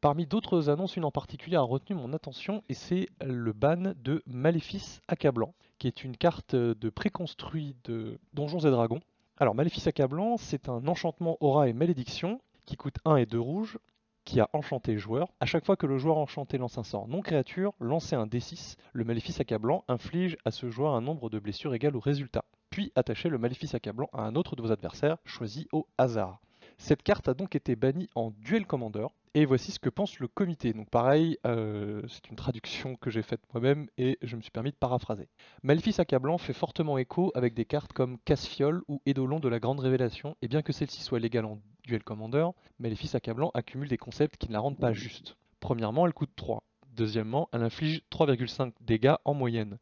Parmi 0.00 0.26
d'autres 0.26 0.68
annonces, 0.70 0.96
une 0.96 1.04
en 1.04 1.10
particulier 1.10 1.56
a 1.56 1.62
retenu 1.62 1.96
mon 1.96 2.12
attention 2.12 2.62
et 2.68 2.74
c'est 2.74 3.08
le 3.20 3.52
ban 3.52 3.94
de 3.96 4.22
Maléfice 4.26 5.00
Accablant, 5.08 5.54
qui 5.78 5.88
est 5.88 6.04
une 6.04 6.16
carte 6.16 6.54
de 6.54 6.90
préconstruit 6.90 7.74
de 7.84 8.20
Donjons 8.32 8.60
et 8.60 8.70
Dragons. 8.70 9.00
Alors, 9.40 9.54
Maléfice 9.54 9.86
Accablant, 9.86 10.36
c'est 10.36 10.68
un 10.68 10.88
enchantement 10.88 11.36
aura 11.38 11.68
et 11.68 11.72
malédiction 11.72 12.40
qui 12.66 12.76
coûte 12.76 12.96
1 13.04 13.16
et 13.16 13.26
2 13.26 13.38
rouges, 13.38 13.78
qui 14.24 14.40
a 14.40 14.50
enchanté 14.52 14.92
le 14.92 14.98
joueur. 14.98 15.32
À 15.38 15.46
chaque 15.46 15.64
fois 15.64 15.76
que 15.76 15.86
le 15.86 15.96
joueur 15.96 16.18
enchanté 16.18 16.58
lance 16.58 16.76
un 16.76 16.82
sort 16.82 17.06
non 17.06 17.20
créature, 17.20 17.72
lancez 17.78 18.16
un 18.16 18.26
D6. 18.26 18.76
Le 18.92 19.04
Maléfice 19.04 19.38
Accablant 19.38 19.84
inflige 19.86 20.36
à 20.44 20.50
ce 20.50 20.70
joueur 20.70 20.94
un 20.94 21.00
nombre 21.00 21.30
de 21.30 21.38
blessures 21.38 21.72
égal 21.72 21.94
au 21.94 22.00
résultat. 22.00 22.44
Puis 22.70 22.90
attachez 22.96 23.28
le 23.28 23.38
Maléfice 23.38 23.74
Accablant 23.74 24.10
à 24.12 24.22
un 24.22 24.34
autre 24.34 24.56
de 24.56 24.62
vos 24.62 24.72
adversaires, 24.72 25.18
choisi 25.24 25.68
au 25.72 25.86
hasard. 25.98 26.40
Cette 26.78 27.02
carte 27.02 27.28
a 27.28 27.34
donc 27.34 27.56
été 27.56 27.74
bannie 27.74 28.08
en 28.14 28.30
Duel 28.30 28.64
Commander, 28.64 29.08
et 29.34 29.44
voici 29.44 29.72
ce 29.72 29.80
que 29.80 29.90
pense 29.90 30.20
le 30.20 30.28
comité. 30.28 30.72
Donc 30.72 30.88
pareil, 30.90 31.36
euh, 31.44 32.02
c'est 32.08 32.28
une 32.30 32.36
traduction 32.36 32.94
que 32.96 33.10
j'ai 33.10 33.22
faite 33.22 33.42
moi-même 33.52 33.88
et 33.98 34.16
je 34.22 34.36
me 34.36 34.40
suis 34.40 34.52
permis 34.52 34.70
de 34.70 34.76
paraphraser. 34.76 35.28
Maléfice 35.62 35.98
accablant 35.98 36.38
fait 36.38 36.52
fortement 36.52 36.96
écho 36.96 37.32
avec 37.34 37.52
des 37.52 37.64
cartes 37.64 37.92
comme 37.92 38.18
Casse-Fiole 38.24 38.82
ou 38.88 39.02
Eidolon 39.06 39.40
de 39.40 39.48
la 39.48 39.58
Grande 39.58 39.80
Révélation, 39.80 40.36
et 40.40 40.48
bien 40.48 40.62
que 40.62 40.72
celle-ci 40.72 41.02
soit 41.02 41.18
légale 41.18 41.46
en 41.46 41.60
Duel 41.84 42.04
Commander, 42.04 42.48
Maléfice 42.78 43.14
accablant 43.14 43.50
accumule 43.54 43.88
des 43.88 43.98
concepts 43.98 44.36
qui 44.36 44.48
ne 44.48 44.52
la 44.52 44.60
rendent 44.60 44.78
pas 44.78 44.92
juste. 44.92 45.36
Premièrement, 45.60 46.06
elle 46.06 46.14
coûte 46.14 46.32
3. 46.36 46.62
Deuxièmement, 46.94 47.48
elle 47.52 47.62
inflige 47.62 48.02
3,5 48.10 48.72
dégâts 48.80 49.14
en 49.24 49.34
moyenne. 49.34 49.78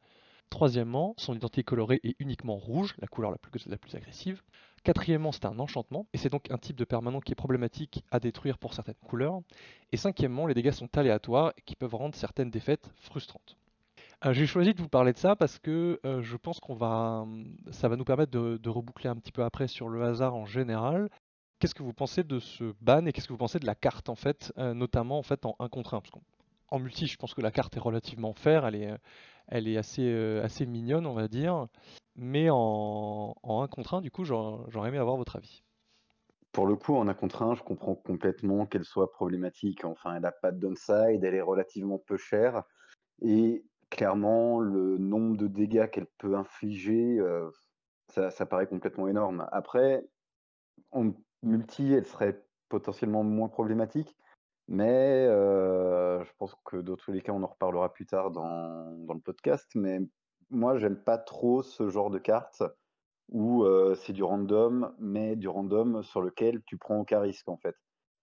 Troisièmement, 0.51 1.15
son 1.19 1.35
identité 1.35 1.63
colorée 1.63 2.01
est 2.05 2.17
uniquement 2.21 2.57
rouge, 2.57 2.95
la 2.99 3.07
couleur 3.07 3.31
la 3.31 3.39
plus 3.39 3.95
agressive. 3.95 4.43
Quatrièmement, 4.87 5.33
c'est 5.33 5.47
un 5.47 5.59
enchantement, 5.59 6.07
et 6.13 6.17
c'est 6.17 6.29
donc 6.29 6.49
un 6.53 6.59
type 6.59 6.77
de 6.77 6.85
permanent 6.85 7.19
qui 7.19 7.33
est 7.33 7.35
problématique 7.35 8.05
à 8.13 8.21
détruire 8.21 8.57
pour 8.57 8.73
certaines 8.73 8.95
couleurs. 8.95 9.41
Et 9.91 9.97
cinquièmement, 9.97 10.47
les 10.47 10.55
dégâts 10.55 10.71
sont 10.71 10.97
aléatoires 10.97 11.53
et 11.59 11.63
qui 11.63 11.75
peuvent 11.75 11.97
rendre 11.97 12.15
certaines 12.15 12.53
défaites 12.53 12.89
frustrantes. 12.95 13.57
Euh, 14.25 14.33
j'ai 14.33 14.47
choisi 14.47 14.75
de 14.75 14.81
vous 14.81 14.89
parler 14.89 15.13
de 15.13 15.19
ça 15.19 15.35
parce 15.35 15.59
que 15.59 15.99
euh, 16.07 16.23
je 16.23 16.37
pense 16.37 16.61
qu'on 16.61 16.77
va, 16.77 17.27
ça 17.73 17.89
va 17.89 17.97
nous 17.97 18.05
permettre 18.05 18.31
de, 18.31 18.69
reboucler 18.69 19.11
un 19.11 19.17
petit 19.17 19.33
peu 19.33 19.43
après 19.43 19.67
sur 19.67 19.89
le 19.89 20.05
hasard 20.05 20.37
en 20.37 20.47
général. 20.47 21.11
Qu'est-ce 21.59 21.75
que 21.75 21.83
vous 21.83 21.93
pensez 21.93 22.23
de 22.23 22.39
ce 22.39 22.73
ban 22.81 23.07
et 23.07 23.13
qu'est-ce 23.13 23.27
que 23.27 23.33
vous 23.33 23.39
pensez 23.39 23.59
de 23.59 23.67
la 23.67 23.75
carte 23.75 24.09
en 24.09 24.15
fait, 24.15 24.53
euh, 24.57 24.73
notamment 24.73 25.19
en 25.19 25.49
en 25.49 25.57
1 25.59 25.69
contre 25.69 25.95
1 25.95 26.01
parce 26.01 26.13
En 26.69 26.79
multi, 26.79 27.07
je 27.07 27.17
pense 27.17 27.35
que 27.35 27.41
la 27.41 27.51
carte 27.51 27.77
est 27.77 27.81
relativement 27.81 28.33
fair, 28.33 28.67
elle 28.67 28.75
est, 28.75 28.95
elle 29.47 29.69
est 29.69 29.77
assez, 29.77 30.13
assez 30.43 30.67
mignonne, 30.67 31.07
on 31.07 31.15
va 31.15 31.29
dire. 31.29 31.69
Mais 32.17 32.49
en, 32.51 33.35
en 33.43 33.63
1 33.63 33.69
contre 33.69 33.95
1, 33.95 34.01
du 34.01 34.11
coup, 34.11 34.25
j'aurais 34.25 34.89
aimé 34.89 34.99
avoir 34.99 35.17
votre 35.17 35.37
avis. 35.37 35.63
Pour 36.53 36.67
le 36.67 36.75
coup, 36.75 36.97
en 36.97 37.07
1 37.07 37.15
contre 37.15 37.43
1, 37.43 37.55
je 37.55 37.63
comprends 37.63 37.95
complètement 37.95 38.65
qu'elle 38.65 38.85
soit 38.85 39.13
problématique. 39.13 39.85
Enfin, 39.85 40.15
elle 40.15 40.23
n'a 40.23 40.33
pas 40.33 40.53
de 40.53 40.59
downside, 40.59 41.23
elle 41.23 41.35
est 41.35 41.43
relativement 41.43 41.99
peu 41.99 42.17
chère. 42.17 42.63
Et 43.21 43.63
clairement, 43.91 44.61
le 44.61 44.97
nombre 44.99 45.37
de 45.37 45.47
dégâts 45.47 45.91
qu'elle 45.91 46.07
peut 46.19 46.35
infliger, 46.35 47.19
euh, 47.19 47.51
ça, 48.09 48.47
paraît 48.47 48.67
complètement 48.67 49.09
énorme. 49.09 49.47
Après, 49.53 50.07
en 50.93 51.13
multi, 51.43 51.93
elle 51.93 52.07
serait 52.07 52.43
potentiellement 52.69 53.23
moins 53.23 53.49
problématique. 53.49 54.17
Mais 54.69 55.27
euh, 55.29 56.25
je 56.25 56.31
pense 56.39 56.55
que 56.65 56.77
dans 56.79 56.97
tous 56.97 57.13
les 57.13 57.23
cas, 57.23 57.33
on 57.33 57.43
en 57.43 57.47
reparlera 57.47 57.93
plus 57.93 58.07
tard 58.07 58.31
dans, 58.31 58.91
dans 59.07 59.15
le 59.15 59.21
podcast. 59.21 59.67
Mais 59.75 60.01
moi, 60.51 60.77
j'aime 60.79 60.97
pas 60.97 61.19
trop 61.19 61.63
ce 61.63 61.89
genre 61.89 62.11
de 62.11 62.19
carte 62.19 62.63
où 63.29 63.67
c'est 63.97 64.13
du 64.13 64.23
random, 64.23 64.95
mais 65.01 65.35
du 65.35 65.49
random 65.49 66.05
sur 66.05 66.23
lequel 66.23 66.63
tu 66.65 66.79
prends 66.79 67.01
aucun 67.01 67.19
risque 67.19 67.49
en 67.49 67.57
fait. 67.57 67.75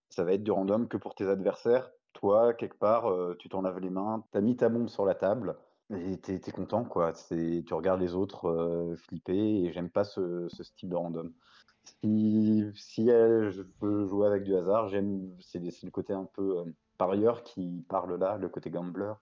Ça 0.08 0.24
va 0.24 0.32
être 0.32 0.42
du 0.42 0.50
random 0.50 0.88
que 0.88 0.96
pour 0.96 1.14
tes 1.14 1.28
adversaires. 1.28 1.90
Toi, 2.14 2.54
quelque 2.54 2.78
part, 2.78 3.12
tu 3.38 3.50
t'en 3.50 3.60
laves 3.60 3.80
les 3.80 3.90
mains, 3.90 4.24
tu 4.32 4.38
as 4.38 4.40
mis 4.40 4.56
ta 4.56 4.70
bombe 4.70 4.88
sur 4.88 5.04
la 5.04 5.14
table 5.14 5.58
et 5.90 6.18
tu 6.20 6.32
es, 6.32 6.52
content 6.52 6.84
quoi. 6.84 7.12
Tu 7.12 7.74
regardes 7.74 8.00
les 8.00 8.14
autres 8.14 8.94
flipper 8.96 9.64
et 9.64 9.72
j'aime 9.72 9.90
pas 9.90 10.04
ce, 10.04 10.48
style 10.48 10.88
de 10.88 10.96
random. 10.96 11.32
Si, 12.02 12.72
je 13.06 13.62
veux 13.80 14.06
jouer 14.06 14.26
avec 14.26 14.44
du 14.44 14.54
hasard, 14.54 14.88
j'aime 14.88 15.30
c'est 15.40 15.60
le 15.60 15.90
côté 15.90 16.12
un 16.12 16.28
peu 16.32 16.64
parieur 16.98 17.42
qui 17.42 17.84
parle 17.88 18.18
là, 18.18 18.36
le 18.38 18.48
côté 18.48 18.70
gambler. 18.70 19.12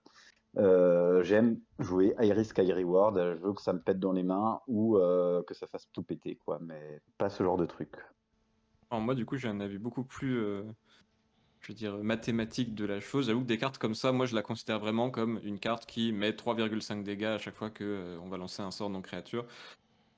Euh, 0.59 1.23
j'aime 1.23 1.59
jouer 1.79 2.15
high 2.21 2.33
risk, 2.33 2.59
high 2.59 2.73
reward. 2.73 3.17
Je 3.17 3.43
veux 3.43 3.53
que 3.53 3.63
ça 3.63 3.73
me 3.73 3.81
pète 3.81 3.99
dans 3.99 4.13
les 4.13 4.23
mains 4.23 4.61
ou 4.67 4.99
euh, 4.99 5.43
que 5.45 5.55
ça 5.55 5.67
fasse 5.67 5.89
tout 5.93 6.03
péter, 6.03 6.37
quoi. 6.37 6.59
Mais 6.61 7.01
pas 7.19 7.31
ce 7.31 7.43
genre 7.43 7.57
de 7.57 7.67
truc. 7.67 7.95
Moi, 8.91 9.15
du 9.15 9.25
coup, 9.25 9.37
j'ai 9.39 9.49
un 9.49 9.61
avis 9.61 9.79
beaucoup 9.79 10.05
plus, 10.05 10.39
euh, 10.39 10.65
je 11.61 11.69
veux 11.69 11.75
dire, 11.75 11.97
mathématique 11.97 12.75
de 12.75 12.85
la 12.85 13.01
chose. 13.01 13.27
J'avoue 13.27 13.41
que 13.41 13.47
des 13.47 13.57
cartes 13.57 13.79
comme 13.79 13.95
ça, 13.95 14.13
moi, 14.13 14.27
je 14.27 14.35
la 14.35 14.43
considère 14.43 14.79
vraiment 14.81 15.11
comme 15.11 15.41
une 15.45 15.59
carte 15.59 15.87
qui 15.87 16.13
met 16.13 16.33
3,5 16.33 17.03
dégâts 17.03 17.25
à 17.25 17.39
chaque 17.39 17.55
fois 17.55 17.71
que 17.71 18.19
on 18.23 18.29
va 18.29 18.37
lancer 18.37 18.61
un 18.61 18.71
sort 18.71 18.91
non 18.91 19.01
créature. 19.01 19.47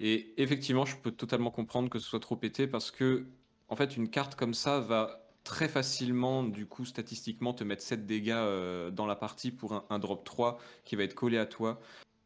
Et 0.00 0.34
effectivement, 0.42 0.84
je 0.84 0.96
peux 0.96 1.12
totalement 1.12 1.50
comprendre 1.50 1.88
que 1.88 1.98
ce 1.98 2.08
soit 2.08 2.20
trop 2.20 2.36
pété 2.36 2.66
parce 2.66 2.90
que, 2.90 3.26
en 3.68 3.76
fait, 3.76 3.96
une 3.96 4.08
carte 4.10 4.34
comme 4.34 4.54
ça 4.54 4.80
va 4.80 5.24
très 5.44 5.68
facilement, 5.68 6.42
du 6.42 6.66
coup, 6.66 6.84
statistiquement, 6.84 7.54
te 7.54 7.64
mettre 7.64 7.82
7 7.82 8.06
dégâts 8.06 8.32
euh, 8.32 8.90
dans 8.90 9.06
la 9.06 9.14
partie 9.14 9.50
pour 9.50 9.84
un, 9.90 9.98
drop 9.98 10.24
3 10.24 10.58
qui 10.84 10.96
va 10.96 11.04
être 11.04 11.14
collé 11.14 11.38
à 11.38 11.46
toi. 11.46 11.80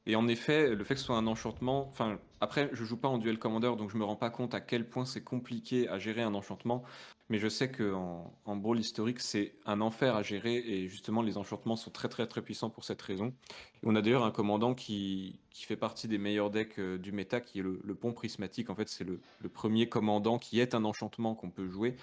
Et 0.08 0.16
en 0.16 0.26
effet, 0.26 0.74
le 0.74 0.84
fait 0.84 0.94
que 0.94 1.00
ce 1.00 1.06
soit 1.06 1.18
un 1.18 1.26
enchantement, 1.26 1.86
enfin, 1.90 2.18
après, 2.40 2.70
je 2.72 2.82
joue 2.82 2.96
pas 2.96 3.08
en 3.08 3.18
duel 3.18 3.38
commander, 3.38 3.74
donc 3.76 3.90
je 3.90 3.98
me 3.98 4.04
rends 4.04 4.16
pas 4.16 4.30
compte 4.30 4.54
à 4.54 4.60
quel 4.62 4.88
point 4.88 5.04
c'est 5.04 5.22
compliqué 5.22 5.86
à 5.86 5.98
gérer 5.98 6.22
un 6.22 6.34
enchantement. 6.34 6.82
Mais 7.28 7.38
je 7.38 7.46
sais 7.46 7.70
qu'en 7.70 8.32
en, 8.46 8.56
brawl 8.56 8.80
historique, 8.80 9.20
c'est 9.20 9.52
un 9.66 9.82
enfer 9.82 10.16
à 10.16 10.22
gérer, 10.22 10.56
et 10.56 10.88
justement, 10.88 11.20
les 11.20 11.36
enchantements 11.36 11.76
sont 11.76 11.90
très 11.90 12.08
très 12.08 12.26
très 12.26 12.40
puissants 12.40 12.70
pour 12.70 12.84
cette 12.84 13.02
raison. 13.02 13.34
on 13.82 13.94
a 13.96 14.00
d'ailleurs 14.00 14.24
un 14.24 14.30
commandant 14.30 14.74
qui, 14.74 15.40
qui, 15.50 15.64
fait 15.64 15.76
partie 15.76 16.08
des 16.08 16.16
meilleurs 16.16 16.48
decks 16.48 16.78
euh, 16.78 16.96
du 16.96 17.12
méta, 17.12 17.42
qui 17.42 17.58
est 17.58 17.62
le, 17.62 17.94
pont 17.94 18.14
prismatique. 18.14 18.70
En 18.70 18.74
fait, 18.74 18.88
c'est 18.88 19.04
le, 19.04 19.20
le, 19.40 19.48
premier 19.50 19.90
commandant 19.90 20.38
qui 20.38 20.58
est 20.58 20.74
un 20.74 20.86
enchantement 20.86 21.34
qu'on 21.34 21.50
peut 21.50 21.68
jouer. 21.68 21.96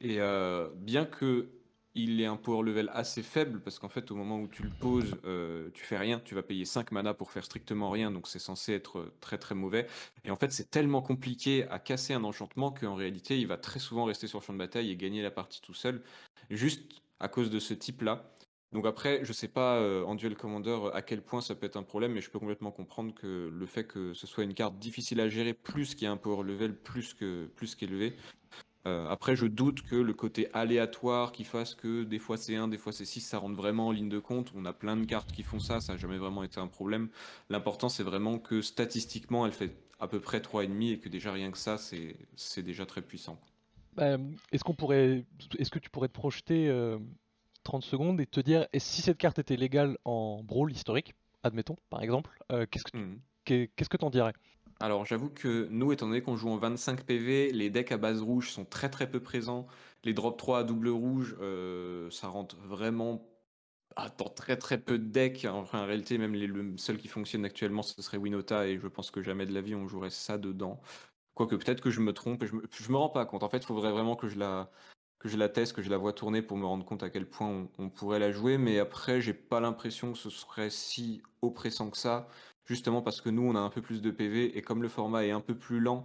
Et 0.00 0.20
euh, 0.20 0.68
bien 0.74 1.04
que 1.04 1.48
il 1.94 2.20
est 2.20 2.26
un 2.26 2.36
power 2.36 2.62
level 2.62 2.90
assez 2.94 3.22
faible, 3.22 3.60
parce 3.60 3.78
qu'en 3.78 3.88
fait, 3.88 4.10
au 4.10 4.14
moment 4.14 4.40
où 4.40 4.48
tu 4.48 4.62
le 4.62 4.70
poses, 4.70 5.16
euh, 5.24 5.68
tu 5.74 5.84
fais 5.84 5.98
rien, 5.98 6.20
tu 6.24 6.34
vas 6.34 6.42
payer 6.42 6.64
5 6.64 6.90
mana 6.92 7.12
pour 7.12 7.30
faire 7.30 7.44
strictement 7.44 7.90
rien, 7.90 8.10
donc 8.10 8.28
c'est 8.28 8.38
censé 8.38 8.72
être 8.72 9.12
très 9.20 9.38
très 9.38 9.54
mauvais. 9.54 9.86
Et 10.24 10.30
en 10.30 10.36
fait, 10.36 10.52
c'est 10.52 10.70
tellement 10.70 11.02
compliqué 11.02 11.68
à 11.68 11.78
casser 11.78 12.14
un 12.14 12.24
enchantement 12.24 12.70
qu'en 12.70 12.94
réalité, 12.94 13.38
il 13.38 13.46
va 13.46 13.58
très 13.58 13.78
souvent 13.78 14.04
rester 14.04 14.26
sur 14.26 14.40
le 14.40 14.44
champ 14.44 14.54
de 14.54 14.58
bataille 14.58 14.90
et 14.90 14.96
gagner 14.96 15.22
la 15.22 15.30
partie 15.30 15.60
tout 15.60 15.74
seul, 15.74 16.02
juste 16.50 17.02
à 17.20 17.28
cause 17.28 17.50
de 17.50 17.58
ce 17.58 17.74
type-là. 17.74 18.32
Donc 18.72 18.86
après, 18.86 19.22
je 19.22 19.34
sais 19.34 19.48
pas 19.48 19.76
euh, 19.76 20.02
en 20.04 20.14
duel 20.14 20.34
commander 20.34 20.74
à 20.94 21.02
quel 21.02 21.20
point 21.20 21.42
ça 21.42 21.54
peut 21.54 21.66
être 21.66 21.76
un 21.76 21.82
problème, 21.82 22.12
mais 22.12 22.22
je 22.22 22.30
peux 22.30 22.38
complètement 22.38 22.70
comprendre 22.70 23.14
que 23.14 23.50
le 23.52 23.66
fait 23.66 23.84
que 23.84 24.14
ce 24.14 24.26
soit 24.26 24.44
une 24.44 24.54
carte 24.54 24.78
difficile 24.78 25.20
à 25.20 25.28
gérer, 25.28 25.52
plus 25.52 25.94
qu'il 25.94 26.04
y 26.04 26.06
a 26.06 26.10
un 26.10 26.16
power 26.16 26.42
level 26.42 26.74
plus 26.74 27.12
qu'élevé, 27.14 28.16
euh, 28.86 29.08
après, 29.08 29.36
je 29.36 29.46
doute 29.46 29.82
que 29.82 29.94
le 29.94 30.12
côté 30.12 30.48
aléatoire 30.52 31.32
qui 31.32 31.44
fasse 31.44 31.74
que 31.74 32.02
des 32.02 32.18
fois 32.18 32.36
c'est 32.36 32.56
1, 32.56 32.68
des 32.68 32.78
fois 32.78 32.92
c'est 32.92 33.04
6, 33.04 33.20
ça 33.20 33.38
rentre 33.38 33.54
vraiment 33.54 33.88
en 33.88 33.90
ligne 33.92 34.08
de 34.08 34.18
compte. 34.18 34.52
On 34.56 34.64
a 34.64 34.72
plein 34.72 34.96
de 34.96 35.04
cartes 35.04 35.32
qui 35.32 35.42
font 35.42 35.60
ça, 35.60 35.80
ça 35.80 35.92
n'a 35.92 35.98
jamais 35.98 36.18
vraiment 36.18 36.42
été 36.42 36.58
un 36.58 36.66
problème. 36.66 37.08
L'important, 37.48 37.88
c'est 37.88 38.02
vraiment 38.02 38.38
que 38.38 38.60
statistiquement, 38.60 39.46
elle 39.46 39.52
fait 39.52 39.76
à 40.00 40.08
peu 40.08 40.18
près 40.18 40.40
3,5 40.40 40.92
et 40.92 40.98
que 40.98 41.08
déjà 41.08 41.32
rien 41.32 41.50
que 41.52 41.58
ça, 41.58 41.78
c'est 41.78 42.62
déjà 42.62 42.84
très 42.84 43.02
puissant. 43.02 43.38
Bah, 43.94 44.16
est-ce 44.50 44.64
qu'on 44.64 44.74
pourrait, 44.74 45.24
est-ce 45.58 45.70
que 45.70 45.78
tu 45.78 45.90
pourrais 45.90 46.08
te 46.08 46.14
projeter 46.14 46.66
30 47.62 47.84
euh, 47.84 47.86
secondes 47.86 48.20
et 48.20 48.26
te 48.26 48.40
dire, 48.40 48.66
et 48.72 48.80
si 48.80 49.02
cette 49.02 49.18
carte 49.18 49.38
était 49.38 49.56
légale 49.56 49.96
en 50.04 50.42
brawl 50.42 50.72
historique, 50.72 51.14
admettons, 51.44 51.76
par 51.88 52.02
exemple, 52.02 52.36
qu'est-ce 52.70 52.84
que 52.84 52.96
Mmh. 52.96 53.20
qu'est-ce 53.44 53.88
que 53.88 53.96
t'en 53.96 54.10
dirais? 54.10 54.32
Alors 54.82 55.06
j'avoue 55.06 55.30
que 55.30 55.68
nous, 55.70 55.92
étant 55.92 56.08
donné 56.08 56.22
qu'on 56.22 56.36
joue 56.36 56.48
en 56.48 56.56
25 56.56 57.04
PV, 57.04 57.52
les 57.52 57.70
decks 57.70 57.92
à 57.92 57.98
base 57.98 58.20
rouge 58.20 58.50
sont 58.50 58.64
très 58.64 58.90
très 58.90 59.08
peu 59.08 59.20
présents. 59.20 59.68
Les 60.02 60.12
drop 60.12 60.36
3 60.36 60.58
à 60.58 60.64
double 60.64 60.88
rouge, 60.88 61.36
euh, 61.40 62.10
ça 62.10 62.26
rentre 62.26 62.56
vraiment 62.56 63.24
ah, 63.96 64.10
dans 64.18 64.28
très 64.28 64.56
très 64.56 64.78
peu 64.78 64.98
de 64.98 65.04
decks. 65.04 65.46
Enfin, 65.48 65.82
en 65.82 65.86
réalité, 65.86 66.18
même 66.18 66.34
les, 66.34 66.48
le 66.48 66.76
seul 66.78 66.98
qui 66.98 67.06
fonctionne 67.06 67.44
actuellement, 67.44 67.82
ce 67.82 68.02
serait 68.02 68.16
Winota, 68.18 68.66
et 68.66 68.76
je 68.80 68.88
pense 68.88 69.12
que 69.12 69.22
jamais 69.22 69.46
de 69.46 69.54
la 69.54 69.60
vie 69.60 69.76
on 69.76 69.86
jouerait 69.86 70.10
ça 70.10 70.36
dedans. 70.36 70.80
Quoique 71.34 71.54
peut-être 71.54 71.80
que 71.80 71.90
je 71.90 72.00
me 72.00 72.12
trompe, 72.12 72.42
et 72.42 72.48
je 72.48 72.54
me, 72.56 72.62
me 72.62 72.96
rends 72.96 73.08
pas 73.08 73.24
compte. 73.24 73.44
En 73.44 73.48
fait, 73.48 73.58
il 73.58 73.66
faudrait 73.66 73.92
vraiment 73.92 74.16
que 74.16 74.28
je 74.28 74.38
la 74.38 74.72
que 75.20 75.28
je 75.28 75.38
teste, 75.46 75.74
que 75.74 75.82
je 75.82 75.90
la 75.90 75.98
vois 75.98 76.12
tourner 76.12 76.42
pour 76.42 76.56
me 76.56 76.66
rendre 76.66 76.84
compte 76.84 77.04
à 77.04 77.10
quel 77.10 77.28
point 77.28 77.46
on, 77.48 77.70
on 77.78 77.88
pourrait 77.90 78.18
la 78.18 78.32
jouer. 78.32 78.58
Mais 78.58 78.80
après, 78.80 79.20
j'ai 79.20 79.34
pas 79.34 79.60
l'impression 79.60 80.12
que 80.12 80.18
ce 80.18 80.30
serait 80.30 80.70
si 80.70 81.22
oppressant 81.42 81.90
que 81.90 81.96
ça 81.96 82.26
justement 82.64 83.02
parce 83.02 83.20
que 83.20 83.28
nous, 83.28 83.42
on 83.42 83.54
a 83.54 83.60
un 83.60 83.70
peu 83.70 83.82
plus 83.82 84.02
de 84.02 84.10
PV 84.10 84.56
et 84.56 84.62
comme 84.62 84.82
le 84.82 84.88
format 84.88 85.24
est 85.24 85.30
un 85.30 85.40
peu 85.40 85.54
plus 85.54 85.80
lent, 85.80 86.04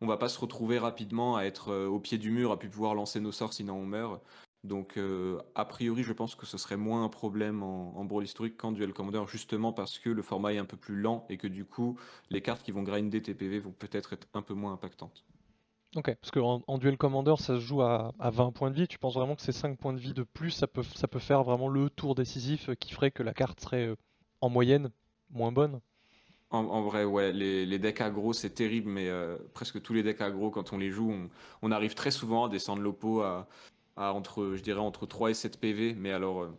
on 0.00 0.06
va 0.06 0.16
pas 0.16 0.28
se 0.28 0.38
retrouver 0.38 0.78
rapidement 0.78 1.36
à 1.36 1.44
être 1.44 1.68
euh, 1.70 1.86
au 1.86 2.00
pied 2.00 2.18
du 2.18 2.30
mur, 2.30 2.50
à 2.50 2.58
plus 2.58 2.68
pouvoir 2.68 2.94
lancer 2.94 3.20
nos 3.20 3.32
sorts 3.32 3.52
sinon 3.52 3.74
on 3.74 3.86
meurt. 3.86 4.20
Donc, 4.64 4.96
euh, 4.96 5.40
a 5.56 5.64
priori, 5.64 6.04
je 6.04 6.12
pense 6.12 6.36
que 6.36 6.46
ce 6.46 6.56
serait 6.56 6.76
moins 6.76 7.04
un 7.04 7.08
problème 7.08 7.64
en, 7.64 8.04
Brawl 8.04 8.24
historique 8.24 8.56
qu'en 8.56 8.70
Duel 8.70 8.92
Commander, 8.92 9.24
justement 9.26 9.72
parce 9.72 9.98
que 9.98 10.08
le 10.08 10.22
format 10.22 10.52
est 10.54 10.58
un 10.58 10.64
peu 10.64 10.76
plus 10.76 11.00
lent 11.00 11.26
et 11.28 11.36
que 11.36 11.48
du 11.48 11.64
coup, 11.64 11.98
les 12.30 12.42
cartes 12.42 12.62
qui 12.62 12.70
vont 12.70 12.82
grinder 12.82 13.20
tes 13.20 13.34
PV 13.34 13.58
vont 13.58 13.72
peut-être 13.72 14.12
être 14.12 14.28
un 14.34 14.42
peu 14.42 14.54
moins 14.54 14.72
impactantes. 14.72 15.24
Ok, 15.96 16.14
parce 16.20 16.30
qu'en 16.30 16.62
en 16.66 16.78
Duel 16.78 16.96
Commander, 16.96 17.34
ça 17.38 17.56
se 17.56 17.60
joue 17.60 17.82
à, 17.82 18.14
à 18.18 18.30
20 18.30 18.52
points 18.52 18.70
de 18.70 18.76
vie. 18.76 18.88
Tu 18.88 18.98
penses 18.98 19.14
vraiment 19.14 19.34
que 19.34 19.42
ces 19.42 19.52
5 19.52 19.76
points 19.78 19.92
de 19.92 19.98
vie 19.98 20.14
de 20.14 20.22
plus, 20.22 20.50
ça 20.50 20.66
peut, 20.66 20.82
ça 20.82 21.08
peut 21.08 21.18
faire 21.18 21.42
vraiment 21.42 21.68
le 21.68 21.90
tour 21.90 22.14
décisif 22.14 22.70
qui 22.76 22.92
ferait 22.94 23.10
que 23.10 23.22
la 23.22 23.34
carte 23.34 23.60
serait 23.60 23.88
euh, 23.88 23.96
en 24.40 24.48
moyenne 24.48 24.90
moins 25.32 25.52
bonne 25.52 25.80
En, 26.50 26.82
vrai, 26.82 27.04
ouais, 27.04 27.32
les, 27.32 27.78
decks 27.78 28.00
aggro, 28.00 28.32
c'est 28.32 28.50
terrible, 28.50 28.90
mais 28.90 29.08
euh, 29.08 29.38
presque 29.54 29.80
tous 29.80 29.94
les 29.94 30.02
decks 30.02 30.20
aggro, 30.20 30.50
quand 30.50 30.72
on 30.72 30.78
les 30.78 30.90
joue, 30.90 31.14
on, 31.62 31.70
arrive 31.70 31.94
très 31.94 32.10
souvent 32.10 32.44
à 32.44 32.48
descendre 32.48 32.82
l'oppo 32.82 33.22
à, 33.22 33.46
entre, 33.96 34.54
je 34.54 34.62
dirais, 34.62 34.80
entre 34.80 35.06
3 35.06 35.30
et 35.30 35.34
7 35.34 35.58
PV, 35.58 35.94
mais 35.94 36.12
alors, 36.12 36.42
euh, 36.42 36.54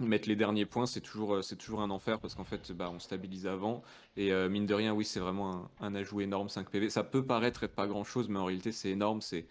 mettre 0.00 0.28
les 0.28 0.36
derniers 0.36 0.64
points, 0.64 0.86
c'est 0.86 1.02
toujours, 1.02 1.34
euh, 1.34 1.42
toujours 1.58 1.82
un 1.82 1.90
enfer, 1.90 2.18
parce 2.18 2.34
qu'en 2.34 2.44
fait, 2.44 2.72
bah, 2.72 2.90
on 2.90 2.98
stabilise 2.98 3.46
avant, 3.46 3.82
et 4.16 4.32
mine 4.48 4.66
de 4.66 4.74
rien, 4.74 4.94
oui, 4.94 5.04
c'est 5.04 5.20
vraiment 5.20 5.70
un, 5.80 5.94
ajout 5.94 6.22
énorme, 6.22 6.48
5 6.48 6.70
PV. 6.70 6.88
Ça 6.88 7.04
peut 7.04 7.24
paraître 7.24 7.64
être 7.64 7.74
pas 7.74 7.86
grand-chose, 7.86 8.28
mais 8.28 8.38
en 8.38 8.46
réalité, 8.46 8.72
c'est 8.72 8.90
énorme, 8.90 9.20
c'est... 9.20 9.46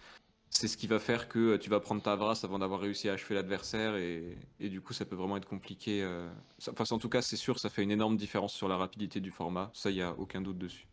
C'est 0.55 0.67
ce 0.67 0.77
qui 0.77 0.87
va 0.87 0.99
faire 0.99 1.27
que 1.27 1.39
euh, 1.39 1.57
tu 1.57 1.69
vas 1.69 1.79
prendre 1.79 2.01
ta 2.01 2.15
vrasse 2.15 2.43
avant 2.43 2.59
d'avoir 2.59 2.79
réussi 2.79 3.09
à 3.09 3.13
achever 3.13 3.33
l'adversaire 3.35 3.95
et, 3.95 4.37
et 4.59 4.69
du 4.69 4.81
coup 4.81 4.93
ça 4.93 5.03
peut 5.03 5.15
vraiment 5.15 5.35
être 5.37 5.47
compliqué. 5.47 6.03
euh, 6.03 6.29
ça- 6.59 6.71
Enfin 6.77 6.83
en 6.95 6.99
tout 6.99 7.09
cas 7.09 7.21
c'est 7.21 7.35
sûr 7.37 7.59
ça 7.59 7.69
fait 7.69 7.81
une 7.83 7.91
énorme 7.91 8.17
différence 8.17 8.53
sur 8.53 8.67
la 8.67 8.77
rapidité 8.77 9.19
du 9.19 9.31
format, 9.31 9.71
ça 9.73 9.89
il 9.89 9.97
y 9.97 10.01
a 10.01 10.11
aucun 10.13 10.41
doute 10.41 10.57
dessus. 10.59 10.87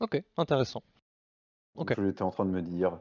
Ok, 0.00 0.22
intéressant. 0.36 0.82
Ok. 1.76 1.94
Je 1.96 2.04
j'étais 2.04 2.22
en 2.22 2.30
train 2.30 2.44
de 2.44 2.50
me 2.50 2.60
dire, 2.60 2.98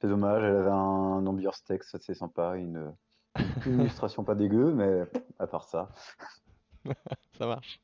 c'est 0.00 0.06
dommage, 0.08 0.42
elle 0.44 0.56
avait 0.56 0.70
un 0.70 1.26
ambiance 1.26 1.62
texte 1.64 1.94
assez 1.96 2.14
sympa, 2.14 2.56
une, 2.56 2.92
une 3.66 3.80
illustration 3.80 4.22
pas 4.22 4.34
dégueu, 4.36 4.72
mais 4.72 5.02
à 5.40 5.46
part 5.48 5.64
ça. 5.64 5.90
Ça 7.38 7.46
marche. 7.46 7.80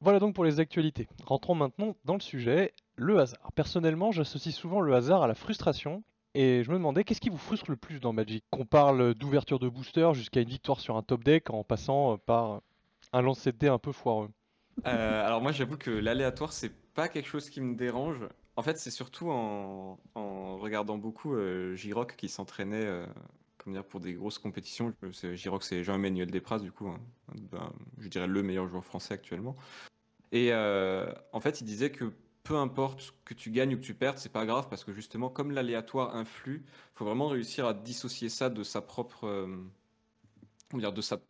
Voilà 0.00 0.18
donc 0.18 0.34
pour 0.34 0.44
les 0.44 0.58
actualités. 0.58 1.08
Rentrons 1.24 1.54
maintenant 1.54 1.94
dans 2.04 2.14
le 2.14 2.20
sujet, 2.20 2.74
le 2.96 3.20
hasard. 3.20 3.52
Personnellement, 3.54 4.10
j'associe 4.10 4.52
souvent 4.54 4.80
le 4.80 4.92
hasard 4.94 5.22
à 5.22 5.28
la 5.28 5.34
frustration, 5.34 6.02
et 6.34 6.62
je 6.62 6.70
me 6.70 6.76
demandais 6.76 7.04
qu'est-ce 7.04 7.20
qui 7.20 7.28
vous 7.28 7.38
frustre 7.38 7.70
le 7.70 7.76
plus 7.76 8.00
dans 8.00 8.12
Magic? 8.12 8.44
Qu'on 8.50 8.64
parle 8.64 9.14
d'ouverture 9.14 9.58
de 9.58 9.68
booster 9.68 10.10
jusqu'à 10.14 10.40
une 10.40 10.48
victoire 10.48 10.80
sur 10.80 10.96
un 10.96 11.02
top 11.02 11.24
deck 11.24 11.50
en 11.50 11.64
passant 11.64 12.14
euh, 12.14 12.16
par 12.16 12.60
un 13.12 13.22
lancer 13.22 13.52
de 13.52 13.58
dés 13.58 13.68
un 13.68 13.78
peu 13.78 13.92
foireux? 13.92 14.30
Euh, 14.86 15.26
alors 15.26 15.42
moi 15.42 15.52
j'avoue 15.52 15.76
que 15.76 15.90
l'aléatoire 15.90 16.52
c'est 16.52 16.72
pas 16.94 17.08
quelque 17.08 17.28
chose 17.28 17.50
qui 17.50 17.60
me 17.60 17.74
dérange. 17.74 18.18
En 18.56 18.62
fait 18.62 18.78
c'est 18.78 18.90
surtout 18.90 19.30
en, 19.30 19.98
regardant 20.58 20.96
beaucoup 20.96 21.34
euh, 21.34 21.74
J-Rock 21.74 22.14
qui 22.16 22.28
s'entraînait 22.28 22.86
euh, 22.86 23.06
pour 23.88 24.00
des 24.00 24.14
grosses 24.14 24.38
compétitions. 24.38 24.92
Je- 25.02 25.34
c'est- 25.60 25.84
Jean-Emmanuel 25.84 26.30
Desprats 26.30 26.60
du 26.60 26.72
coup, 26.72 26.88
hein, 26.88 27.00
je 27.98 28.08
dirais 28.08 28.26
le 28.26 28.42
meilleur 28.42 28.68
joueur 28.68 28.84
français 28.84 29.14
actuellement. 29.14 29.56
Et 30.32 30.52
en 30.54 31.40
fait, 31.40 31.60
il 31.60 31.64
disait 31.64 31.90
que 31.90 32.12
peu 32.42 32.56
importe 32.56 33.14
que 33.24 33.34
tu 33.34 33.50
gagnes 33.50 33.74
ou 33.74 33.78
que 33.78 33.84
tu 33.84 33.94
perdes, 33.94 34.18
c'est 34.18 34.32
pas 34.32 34.46
grave 34.46 34.68
parce 34.68 34.84
que 34.84 34.92
justement, 34.92 35.28
comme 35.28 35.52
l'aléatoire 35.52 36.16
influe, 36.16 36.64
il 36.66 36.98
faut 36.98 37.04
vraiment 37.04 37.28
réussir 37.28 37.66
à 37.66 37.74
dissocier 37.74 38.28
ça 38.28 38.50
de 38.50 38.62
sa 38.64 38.80
propre, 38.80 39.26
euh, 39.26 39.56
dire, 40.74 40.92
de 40.92 41.00
sa, 41.00 41.20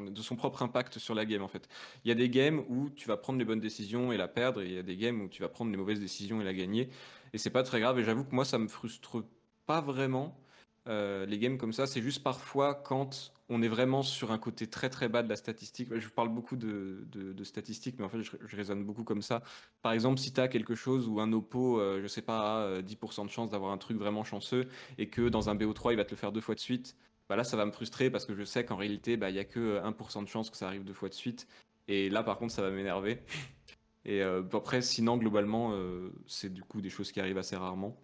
de 0.00 0.22
son 0.22 0.36
propre 0.36 0.62
impact 0.62 0.98
sur 0.98 1.14
la 1.14 1.26
game 1.26 1.42
en 1.42 1.48
fait. 1.48 1.68
Il 2.04 2.08
y 2.08 2.12
a 2.12 2.14
des 2.14 2.30
games 2.30 2.64
où 2.68 2.88
tu 2.90 3.08
vas 3.08 3.16
prendre 3.16 3.38
les 3.38 3.44
bonnes 3.44 3.60
décisions 3.60 4.12
et 4.12 4.16
la 4.16 4.28
perdre, 4.28 4.62
et 4.62 4.66
il 4.66 4.72
y 4.72 4.78
a 4.78 4.82
des 4.82 4.96
games 4.96 5.20
où 5.20 5.28
tu 5.28 5.42
vas 5.42 5.48
prendre 5.48 5.70
les 5.70 5.76
mauvaises 5.76 6.00
décisions 6.00 6.40
et 6.40 6.44
la 6.44 6.54
gagner. 6.54 6.88
Et 7.32 7.38
c'est 7.38 7.50
pas 7.50 7.62
très 7.62 7.80
grave. 7.80 7.98
Et 7.98 8.04
j'avoue 8.04 8.24
que 8.24 8.34
moi, 8.34 8.44
ça 8.44 8.58
me 8.58 8.68
frustre 8.68 9.24
pas 9.66 9.80
vraiment. 9.80 10.41
Euh, 10.88 11.26
les 11.26 11.38
games 11.38 11.58
comme 11.58 11.72
ça, 11.72 11.86
c'est 11.86 12.02
juste 12.02 12.22
parfois 12.22 12.74
quand 12.74 13.32
on 13.48 13.62
est 13.62 13.68
vraiment 13.68 14.02
sur 14.02 14.32
un 14.32 14.38
côté 14.38 14.66
très 14.66 14.90
très 14.90 15.08
bas 15.08 15.22
de 15.22 15.28
la 15.28 15.36
statistique. 15.36 15.94
Je 15.94 16.08
parle 16.08 16.28
beaucoup 16.28 16.56
de, 16.56 17.06
statistiques, 17.44 17.96
mais 17.98 18.04
en 18.04 18.08
fait, 18.08 18.22
je, 18.22 18.32
je 18.44 18.56
raisonne 18.56 18.84
beaucoup 18.84 19.04
comme 19.04 19.22
ça. 19.22 19.42
Par 19.82 19.92
exemple, 19.92 20.18
si 20.18 20.32
tu 20.32 20.40
as 20.40 20.48
quelque 20.48 20.74
chose 20.74 21.08
où 21.08 21.20
un 21.20 21.32
oppo, 21.32 21.78
euh, 21.78 22.00
je 22.02 22.06
sais 22.08 22.22
pas, 22.22 22.62
a 22.62 22.66
euh, 22.66 22.82
10% 22.82 23.24
de 23.26 23.30
chance 23.30 23.50
d'avoir 23.50 23.72
un 23.72 23.78
truc 23.78 23.96
vraiment 23.96 24.24
chanceux 24.24 24.68
et 24.98 25.08
que 25.08 25.28
dans 25.28 25.50
un 25.50 25.54
BO3, 25.54 25.92
il 25.92 25.96
va 25.96 26.04
te 26.04 26.10
le 26.10 26.16
faire 26.16 26.32
deux 26.32 26.40
fois 26.40 26.54
de 26.54 26.60
suite, 26.60 26.96
bah 27.32 27.36
là, 27.36 27.44
ça 27.44 27.56
va 27.56 27.64
me 27.64 27.72
frustrer 27.72 28.10
parce 28.10 28.26
que 28.26 28.34
je 28.34 28.44
sais 28.44 28.64
qu'en 28.64 28.76
réalité, 28.76 29.16
bah, 29.16 29.30
il 29.30 29.36
y 29.36 29.38
a 29.38 29.44
que 29.44 29.58
euh, 29.58 29.82
1% 29.82 30.22
de 30.22 30.28
chance 30.28 30.50
que 30.50 30.56
ça 30.58 30.66
arrive 30.66 30.84
deux 30.84 30.92
fois 30.92 31.08
de 31.08 31.14
suite. 31.14 31.48
Et 31.88 32.10
là, 32.10 32.22
par 32.22 32.36
contre, 32.38 32.52
ça 32.52 32.60
va 32.60 32.70
m'énerver. 32.70 33.22
Et 34.04 34.22
euh, 34.22 34.42
après, 34.52 34.82
sinon, 34.82 35.16
globalement, 35.16 35.72
euh, 35.72 36.10
c'est 36.26 36.52
du 36.52 36.62
coup 36.62 36.82
des 36.82 36.90
choses 36.90 37.10
qui 37.12 37.20
arrivent 37.20 37.38
assez 37.38 37.56
rarement. 37.56 37.96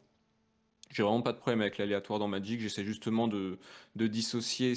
J'ai 0.90 1.02
vraiment 1.02 1.22
pas 1.22 1.32
de 1.32 1.38
problème 1.38 1.60
avec 1.60 1.78
l'aléatoire 1.78 2.18
dans 2.18 2.28
Magic. 2.28 2.60
J'essaie 2.60 2.84
justement 2.84 3.28
de, 3.28 3.58
de 3.96 4.06
dissocier 4.06 4.74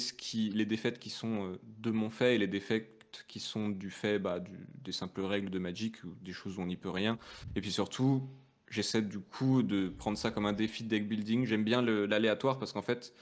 les 0.52 0.66
défaites 0.66 0.98
qui 0.98 1.10
sont 1.10 1.46
euh, 1.46 1.58
de 1.78 1.90
mon 1.90 2.10
fait 2.10 2.34
et 2.34 2.38
les 2.38 2.46
défaites 2.46 3.24
qui 3.28 3.40
sont 3.40 3.68
du 3.68 3.90
fait 3.90 4.18
bah, 4.18 4.42
des 4.82 4.92
simples 4.92 5.22
règles 5.22 5.50
de 5.50 5.58
Magic 5.58 6.02
ou 6.04 6.14
des 6.22 6.32
choses 6.32 6.58
où 6.58 6.62
on 6.62 6.66
n'y 6.66 6.76
peut 6.76 6.90
rien. 6.90 7.18
Et 7.56 7.60
puis 7.60 7.72
surtout, 7.72 8.28
j'essaie 8.68 9.02
du 9.02 9.18
coup 9.18 9.62
de 9.62 9.88
prendre 9.88 10.16
ça 10.16 10.30
comme 10.30 10.46
un 10.46 10.52
défi 10.52 10.84
de 10.84 10.88
deck 10.88 11.08
building. 11.08 11.44
J'aime 11.46 11.64
bien 11.64 11.82
l'aléatoire 11.82 12.58
parce 12.58 12.72
qu'en 12.72 12.82
fait, 12.82 13.14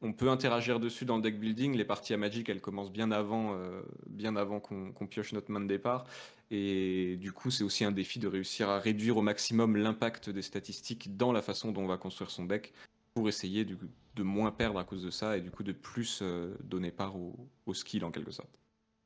on 0.00 0.12
peut 0.12 0.28
interagir 0.30 0.80
dessus 0.80 1.04
dans 1.04 1.16
le 1.16 1.22
deck 1.22 1.38
building. 1.38 1.76
Les 1.76 1.84
parties 1.84 2.14
à 2.14 2.16
Magic, 2.16 2.48
elles 2.48 2.60
commencent 2.60 2.92
bien 2.92 3.10
avant, 3.10 3.54
euh, 3.54 3.82
bien 4.06 4.36
avant 4.36 4.60
qu'on 4.60 5.06
pioche 5.06 5.32
notre 5.32 5.50
main 5.50 5.60
de 5.60 5.66
départ. 5.66 6.04
Et 6.50 7.16
du 7.16 7.32
coup, 7.32 7.50
c'est 7.50 7.64
aussi 7.64 7.84
un 7.84 7.92
défi 7.92 8.18
de 8.18 8.28
réussir 8.28 8.68
à 8.68 8.78
réduire 8.78 9.16
au 9.16 9.22
maximum 9.22 9.76
l'impact 9.76 10.30
des 10.30 10.42
statistiques 10.42 11.16
dans 11.16 11.32
la 11.32 11.42
façon 11.42 11.72
dont 11.72 11.82
on 11.82 11.86
va 11.88 11.98
construire 11.98 12.30
son 12.30 12.44
deck 12.44 12.72
pour 13.14 13.28
essayer 13.28 13.64
du- 13.64 13.76
de 14.14 14.22
moins 14.22 14.52
perdre 14.52 14.78
à 14.78 14.84
cause 14.84 15.02
de 15.02 15.10
ça 15.10 15.36
et 15.36 15.40
du 15.40 15.50
coup 15.50 15.62
de 15.62 15.72
plus 15.72 16.20
euh, 16.22 16.56
donner 16.62 16.90
part 16.90 17.16
au, 17.16 17.34
au 17.66 17.74
skill 17.74 18.04
en 18.04 18.10
quelque 18.10 18.30
sorte. 18.30 18.50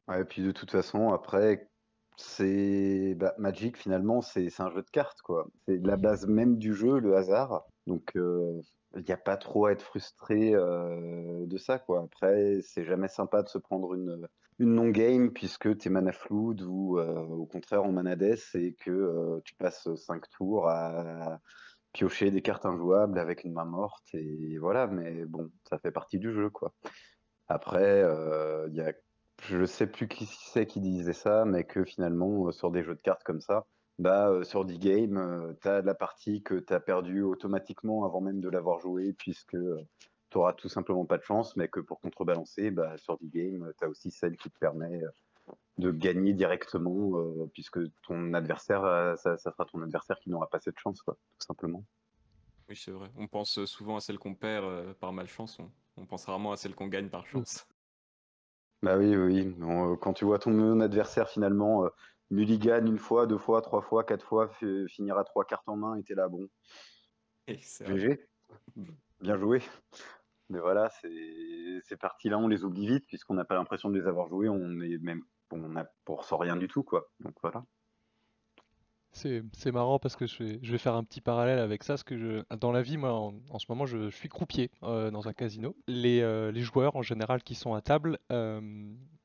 Ouais, 0.08 0.20
et 0.20 0.24
puis 0.24 0.42
de 0.42 0.52
toute 0.52 0.70
façon, 0.70 1.12
après, 1.12 1.68
c'est 2.16 3.14
bah, 3.16 3.34
Magic 3.38 3.76
finalement, 3.76 4.20
c'est 4.20 4.50
c'est 4.50 4.62
un 4.62 4.70
jeu 4.70 4.82
de 4.82 4.90
cartes, 4.90 5.22
quoi. 5.22 5.48
C'est 5.66 5.78
la 5.84 5.96
base 5.96 6.26
même 6.26 6.58
du 6.58 6.74
jeu, 6.74 6.98
le 6.98 7.16
hasard. 7.16 7.64
Donc, 7.86 8.12
euh, 8.16 8.60
il 8.96 9.04
n'y 9.04 9.12
a 9.12 9.16
pas 9.16 9.36
trop 9.36 9.66
à 9.66 9.72
être 9.72 9.82
frustré 9.82 10.54
euh, 10.54 11.46
de 11.46 11.58
ça, 11.58 11.78
quoi. 11.78 12.02
Après, 12.04 12.60
c'est 12.62 12.84
jamais 12.84 13.08
sympa 13.08 13.42
de 13.42 13.48
se 13.48 13.58
prendre 13.58 13.94
une, 13.94 14.28
une 14.58 14.74
non-game 14.74 15.30
puisque 15.32 15.76
tu 15.78 15.88
es 15.88 15.90
mana 15.90 16.12
flood 16.12 16.62
ou 16.62 16.98
euh, 16.98 17.20
au 17.20 17.46
contraire 17.46 17.84
en 17.84 17.92
mana 17.92 18.16
death 18.16 18.54
et 18.54 18.74
que 18.74 18.90
euh, 18.90 19.40
tu 19.44 19.54
passes 19.54 19.94
5 19.94 20.28
tours 20.30 20.68
à 20.68 21.40
piocher 21.92 22.30
des 22.30 22.42
cartes 22.42 22.64
injouables 22.64 23.18
avec 23.18 23.44
une 23.44 23.52
main 23.52 23.66
morte 23.66 24.14
et 24.14 24.56
voilà, 24.58 24.86
mais 24.86 25.24
bon, 25.26 25.50
ça 25.68 25.78
fait 25.78 25.90
partie 25.90 26.18
du 26.18 26.32
jeu, 26.32 26.48
quoi. 26.50 26.72
Après, 27.48 28.02
il 28.68 28.74
y 28.74 28.80
a 28.80 28.92
je 29.42 29.64
sais 29.64 29.86
plus 29.88 30.06
qui 30.08 30.26
c'est 30.26 30.66
qui 30.66 30.80
disait 30.80 31.12
ça, 31.12 31.44
mais 31.44 31.64
que 31.64 31.84
finalement, 31.84 32.50
sur 32.52 32.70
des 32.70 32.84
jeux 32.84 32.94
de 32.94 33.00
cartes 33.00 33.24
comme 33.24 33.40
ça, 33.40 33.66
bah, 33.98 34.28
euh, 34.30 34.44
sur 34.44 34.64
10 34.64 34.78
games, 34.78 35.56
tu 35.60 35.68
as 35.68 35.82
la 35.82 35.94
partie 35.94 36.42
que 36.42 36.54
tu 36.54 36.72
as 36.72 36.80
perdue 36.80 37.22
automatiquement 37.22 38.04
avant 38.04 38.20
même 38.20 38.40
de 38.40 38.48
l'avoir 38.48 38.80
jouée, 38.80 39.12
puisque 39.12 39.56
tu 40.30 40.38
auras 40.38 40.54
tout 40.54 40.68
simplement 40.68 41.04
pas 41.04 41.18
de 41.18 41.22
chance, 41.22 41.56
mais 41.56 41.68
que 41.68 41.80
pour 41.80 42.00
contrebalancer, 42.00 42.70
bah, 42.70 42.96
sur 42.98 43.18
10 43.18 43.28
games, 43.28 43.72
tu 43.78 43.84
as 43.84 43.88
aussi 43.88 44.10
celle 44.10 44.36
qui 44.36 44.50
te 44.50 44.58
permet 44.58 45.02
euh, 45.02 45.52
de 45.78 45.90
gagner 45.90 46.32
directement, 46.32 47.18
euh, 47.18 47.50
puisque 47.52 47.80
ton 48.02 48.32
adversaire, 48.34 48.84
euh, 48.84 49.16
ça, 49.16 49.36
ça 49.36 49.52
sera 49.52 49.64
ton 49.66 49.82
adversaire 49.82 50.18
qui 50.20 50.30
n'aura 50.30 50.48
pas 50.48 50.60
cette 50.60 50.78
chance, 50.78 51.02
quoi, 51.02 51.14
tout 51.38 51.46
simplement. 51.46 51.84
Oui, 52.68 52.76
c'est 52.76 52.92
vrai. 52.92 53.10
On 53.16 53.26
pense 53.26 53.64
souvent 53.64 53.96
à 53.96 54.00
celle 54.00 54.18
qu'on 54.18 54.34
perd 54.34 54.64
euh, 54.64 54.94
par 54.94 55.12
malchance, 55.12 55.58
on, 55.58 55.70
on 55.96 56.06
pense 56.06 56.24
rarement 56.24 56.52
à 56.52 56.56
celle 56.56 56.74
qu'on 56.74 56.88
gagne 56.88 57.10
par 57.10 57.26
chance. 57.26 57.66
Bah 58.82 58.96
oui, 58.98 59.14
oui. 59.16 59.54
euh, 59.60 59.96
quand 59.96 60.12
tu 60.12 60.24
vois 60.24 60.38
ton 60.40 60.80
adversaire 60.80 61.28
finalement 61.28 61.84
euh, 61.84 61.88
mulligan 62.32 62.84
une 62.86 62.98
fois, 62.98 63.26
deux 63.26 63.38
fois, 63.38 63.62
trois 63.62 63.82
fois, 63.82 64.04
quatre 64.04 64.26
fois, 64.26 64.48
fi- 64.48 64.88
finir 64.88 65.16
à 65.18 65.24
trois 65.24 65.44
cartes 65.44 65.68
en 65.68 65.76
main, 65.76 65.96
et 65.96 66.02
t'es 66.02 66.14
là, 66.14 66.28
bon. 66.28 66.48
GG, 67.86 68.26
bien 69.20 69.36
joué. 69.36 69.62
Mais 70.48 70.58
voilà, 70.58 70.90
c'est 70.90 71.80
ces 71.84 71.96
parties-là, 71.96 72.38
on 72.38 72.48
les 72.48 72.64
oublie 72.64 72.86
vite 72.86 73.06
puisqu'on 73.06 73.34
n'a 73.34 73.44
pas 73.44 73.54
l'impression 73.54 73.90
de 73.90 73.98
les 73.98 74.06
avoir 74.06 74.28
jouées, 74.28 74.48
on 74.48 74.80
est 74.80 74.98
même 74.98 75.22
on, 75.50 75.76
a, 75.76 75.84
on 76.08 76.14
ressort 76.14 76.40
rien 76.40 76.56
du 76.56 76.68
tout, 76.68 76.82
quoi. 76.82 77.10
Donc 77.20 77.34
voilà. 77.42 77.64
C'est 79.14 79.42
c'est 79.52 79.72
marrant 79.72 79.98
parce 79.98 80.16
que 80.16 80.26
je 80.26 80.42
vais, 80.42 80.58
je 80.62 80.72
vais 80.72 80.78
faire 80.78 80.94
un 80.94 81.04
petit 81.04 81.20
parallèle 81.20 81.58
avec 81.58 81.82
ça, 81.82 81.92
parce 81.94 82.02
que 82.02 82.16
je, 82.16 82.56
dans 82.56 82.72
la 82.72 82.80
vie, 82.80 82.96
moi, 82.96 83.12
en, 83.12 83.34
en 83.50 83.58
ce 83.58 83.66
moment, 83.68 83.84
je, 83.84 84.08
je 84.08 84.16
suis 84.16 84.30
croupier 84.30 84.70
euh, 84.82 85.10
dans 85.10 85.28
un 85.28 85.34
casino. 85.34 85.76
Les, 85.86 86.22
euh, 86.22 86.50
les 86.50 86.62
joueurs, 86.62 86.96
en 86.96 87.02
général, 87.02 87.42
qui 87.42 87.54
sont 87.54 87.74
à 87.74 87.82
table, 87.82 88.18
euh, 88.30 88.60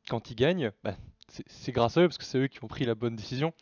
quand 0.09 0.29
ils 0.29 0.35
gagnent, 0.35 0.71
bah, 0.83 0.95
c'est 1.27 1.71
grâce 1.71 1.97
à 1.97 2.01
eux, 2.01 2.07
parce 2.07 2.17
que 2.17 2.23
c'est 2.23 2.37
eux 2.37 2.47
qui 2.47 2.63
ont 2.63 2.67
pris 2.67 2.85
la 2.85 2.95
bonne 2.95 3.15
décision. 3.15 3.53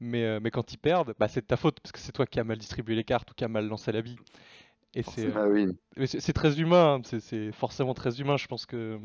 Mais, 0.00 0.24
euh, 0.24 0.40
mais 0.42 0.50
quand 0.50 0.72
ils 0.72 0.78
perdent, 0.78 1.14
bah, 1.18 1.28
c'est 1.28 1.40
de 1.40 1.46
ta 1.46 1.56
faute, 1.56 1.80
parce 1.80 1.92
que 1.92 1.98
c'est 1.98 2.12
toi 2.12 2.26
qui 2.26 2.40
as 2.40 2.44
mal 2.44 2.58
distribué 2.58 2.94
les 2.94 3.04
cartes 3.04 3.30
ou 3.30 3.34
qui 3.34 3.44
as 3.44 3.48
mal 3.48 3.66
lancé 3.68 3.92
la 3.92 4.02
bille. 4.02 4.18
Et 4.94 5.02
c'est 5.02 5.26
euh, 5.26 5.32
Ah 5.36 5.48
oui. 5.48 6.06
c'est 6.06 6.32
très 6.32 6.60
humain, 6.60 6.96
hein, 6.96 7.02
c'est 7.04 7.20
c'est 7.20 7.52
forcément 7.52 7.94
très 7.94 8.20
humain, 8.20 8.36
je 8.36 8.46
pense 8.46 8.66
que... 8.66 8.98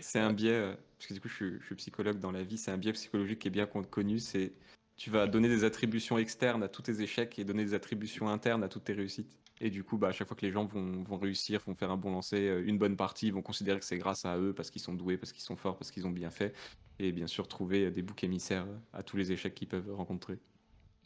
C'est 0.00 0.20
un 0.20 0.32
biais, 0.32 0.50
euh, 0.50 0.74
parce 0.98 1.08
que 1.08 1.14
du 1.14 1.20
coup 1.20 1.28
je 1.28 1.34
suis, 1.34 1.60
je 1.60 1.66
suis 1.66 1.74
psychologue 1.76 2.18
dans 2.20 2.30
la 2.30 2.42
vie, 2.42 2.58
c'est 2.58 2.70
un 2.70 2.78
biais 2.78 2.92
psychologique 2.92 3.40
qui 3.40 3.48
est 3.48 3.50
bien 3.50 3.66
con- 3.66 3.82
connu, 3.82 4.18
c'est 4.18 4.52
tu 4.96 5.10
vas 5.10 5.26
donner 5.26 5.48
des 5.48 5.64
attributions 5.64 6.18
externes 6.18 6.62
à 6.62 6.68
tous 6.68 6.82
tes 6.82 7.00
échecs 7.00 7.38
et 7.38 7.44
donner 7.44 7.64
des 7.64 7.74
attributions 7.74 8.28
internes 8.28 8.62
à 8.62 8.68
toutes 8.68 8.84
tes 8.84 8.92
réussites. 8.92 9.36
Et 9.64 9.70
du 9.70 9.84
coup, 9.84 9.96
bah, 9.96 10.08
à 10.08 10.12
chaque 10.12 10.26
fois 10.26 10.36
que 10.36 10.44
les 10.44 10.50
gens 10.50 10.64
vont, 10.64 11.04
vont 11.04 11.16
réussir, 11.18 11.60
vont 11.64 11.74
faire 11.76 11.92
un 11.92 11.96
bon 11.96 12.10
lancer, 12.10 12.48
euh, 12.48 12.66
une 12.66 12.78
bonne 12.78 12.96
partie, 12.96 13.28
ils 13.28 13.32
vont 13.32 13.42
considérer 13.42 13.78
que 13.78 13.84
c'est 13.84 13.96
grâce 13.96 14.24
à 14.24 14.36
eux, 14.36 14.52
parce 14.52 14.70
qu'ils 14.70 14.82
sont 14.82 14.92
doués, 14.92 15.16
parce 15.16 15.32
qu'ils 15.32 15.44
sont 15.44 15.54
forts, 15.54 15.78
parce 15.78 15.92
qu'ils 15.92 16.04
ont 16.04 16.10
bien 16.10 16.30
fait. 16.30 16.52
Et 16.98 17.12
bien 17.12 17.28
sûr, 17.28 17.46
trouver 17.46 17.86
euh, 17.86 17.90
des 17.92 18.02
boucs 18.02 18.24
émissaires 18.24 18.66
euh, 18.66 18.76
à 18.92 19.04
tous 19.04 19.16
les 19.16 19.30
échecs 19.30 19.54
qu'ils 19.54 19.68
peuvent 19.68 19.94
rencontrer. 19.94 20.40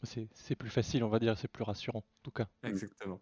C'est 0.01 0.27
c'est 0.33 0.55
plus 0.55 0.71
facile, 0.71 1.03
on 1.03 1.09
va 1.09 1.19
dire, 1.19 1.37
c'est 1.37 1.47
plus 1.47 1.63
rassurant, 1.63 1.99
en 1.99 2.23
tout 2.23 2.31
cas. 2.31 2.47
Mm. 2.63 2.67
Exactement. 2.67 3.21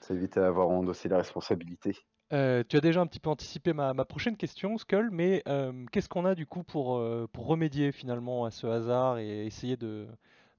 Ça 0.00 0.14
évite 0.14 0.36
à 0.36 0.48
avoir 0.48 0.68
endossé 0.68 1.08
la 1.08 1.18
responsabilité. 1.18 1.96
Euh, 2.32 2.64
tu 2.68 2.76
as 2.76 2.80
déjà 2.80 3.00
un 3.00 3.06
petit 3.06 3.20
peu 3.20 3.30
anticipé 3.30 3.72
ma, 3.72 3.94
ma 3.94 4.04
prochaine 4.04 4.36
question, 4.36 4.78
Skull, 4.78 5.10
mais 5.12 5.44
euh, 5.46 5.86
qu'est-ce 5.92 6.08
qu'on 6.08 6.24
a 6.24 6.34
du 6.34 6.44
coup 6.44 6.64
pour, 6.64 6.96
euh, 6.96 7.28
pour 7.32 7.46
remédier 7.46 7.92
finalement 7.92 8.44
à 8.44 8.50
ce 8.50 8.66
hasard 8.66 9.18
et 9.18 9.46
essayer 9.46 9.76
de, 9.76 10.08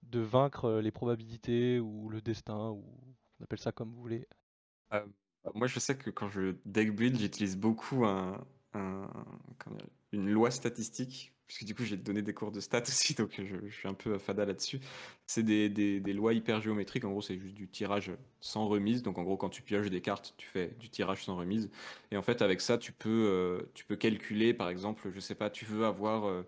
de 0.03 0.21
vaincre 0.21 0.79
les 0.79 0.91
probabilités 0.91 1.79
ou 1.79 2.07
le 2.07 2.21
destin, 2.21 2.69
ou 2.69 2.85
on 3.39 3.43
appelle 3.43 3.59
ça 3.59 3.71
comme 3.71 3.91
vous 3.93 4.01
voulez. 4.01 4.27
Euh, 4.93 5.05
moi, 5.55 5.67
je 5.67 5.79
sais 5.79 5.97
que 5.97 6.09
quand 6.09 6.29
je 6.29 6.55
deck 6.65 6.95
build, 6.95 7.17
j'utilise 7.19 7.57
beaucoup 7.57 8.05
un, 8.05 8.45
une 10.11 10.29
loi 10.29 10.51
statistique, 10.51 11.33
puisque 11.47 11.63
du 11.65 11.75
coup, 11.75 11.83
j'ai 11.83 11.97
donné 11.97 12.21
des 12.21 12.33
cours 12.33 12.51
de 12.51 12.59
stats 12.59 12.81
aussi, 12.87 13.13
donc 13.13 13.33
je, 13.41 13.67
je 13.67 13.73
suis 13.75 13.87
un 13.87 13.93
peu 13.93 14.17
fada 14.17 14.45
là-dessus. 14.45 14.79
C'est 15.25 15.43
des, 15.43 15.69
des- 15.69 15.99
lois 16.13 16.33
hyper 16.33 16.61
géométriques. 16.61 17.05
En 17.05 17.11
gros, 17.11 17.21
c'est 17.21 17.37
juste 17.39 17.55
du 17.55 17.67
tirage 17.69 18.11
sans 18.39 18.67
remise. 18.67 19.03
Donc, 19.03 19.17
en 19.17 19.23
gros, 19.23 19.37
quand 19.37 19.49
tu 19.49 19.61
pioches 19.61 19.89
des 19.89 20.01
cartes, 20.01 20.33
tu 20.37 20.47
fais 20.47 20.69
du 20.79 20.89
tirage 20.89 21.23
sans 21.25 21.35
remise. 21.37 21.69
Et 22.11 22.17
en 22.17 22.21
fait, 22.21 22.41
avec 22.41 22.61
ça, 22.61 22.77
tu 22.77 22.91
peux, 22.91 23.09
euh, 23.09 23.71
tu 23.73 23.85
peux 23.85 23.95
calculer, 23.95 24.53
par 24.53 24.69
exemple, 24.69 25.09
je 25.11 25.19
sais 25.19 25.35
pas, 25.35 25.49
tu 25.49 25.65
veux 25.65 25.85
avoir 25.85 26.25
euh, 26.25 26.43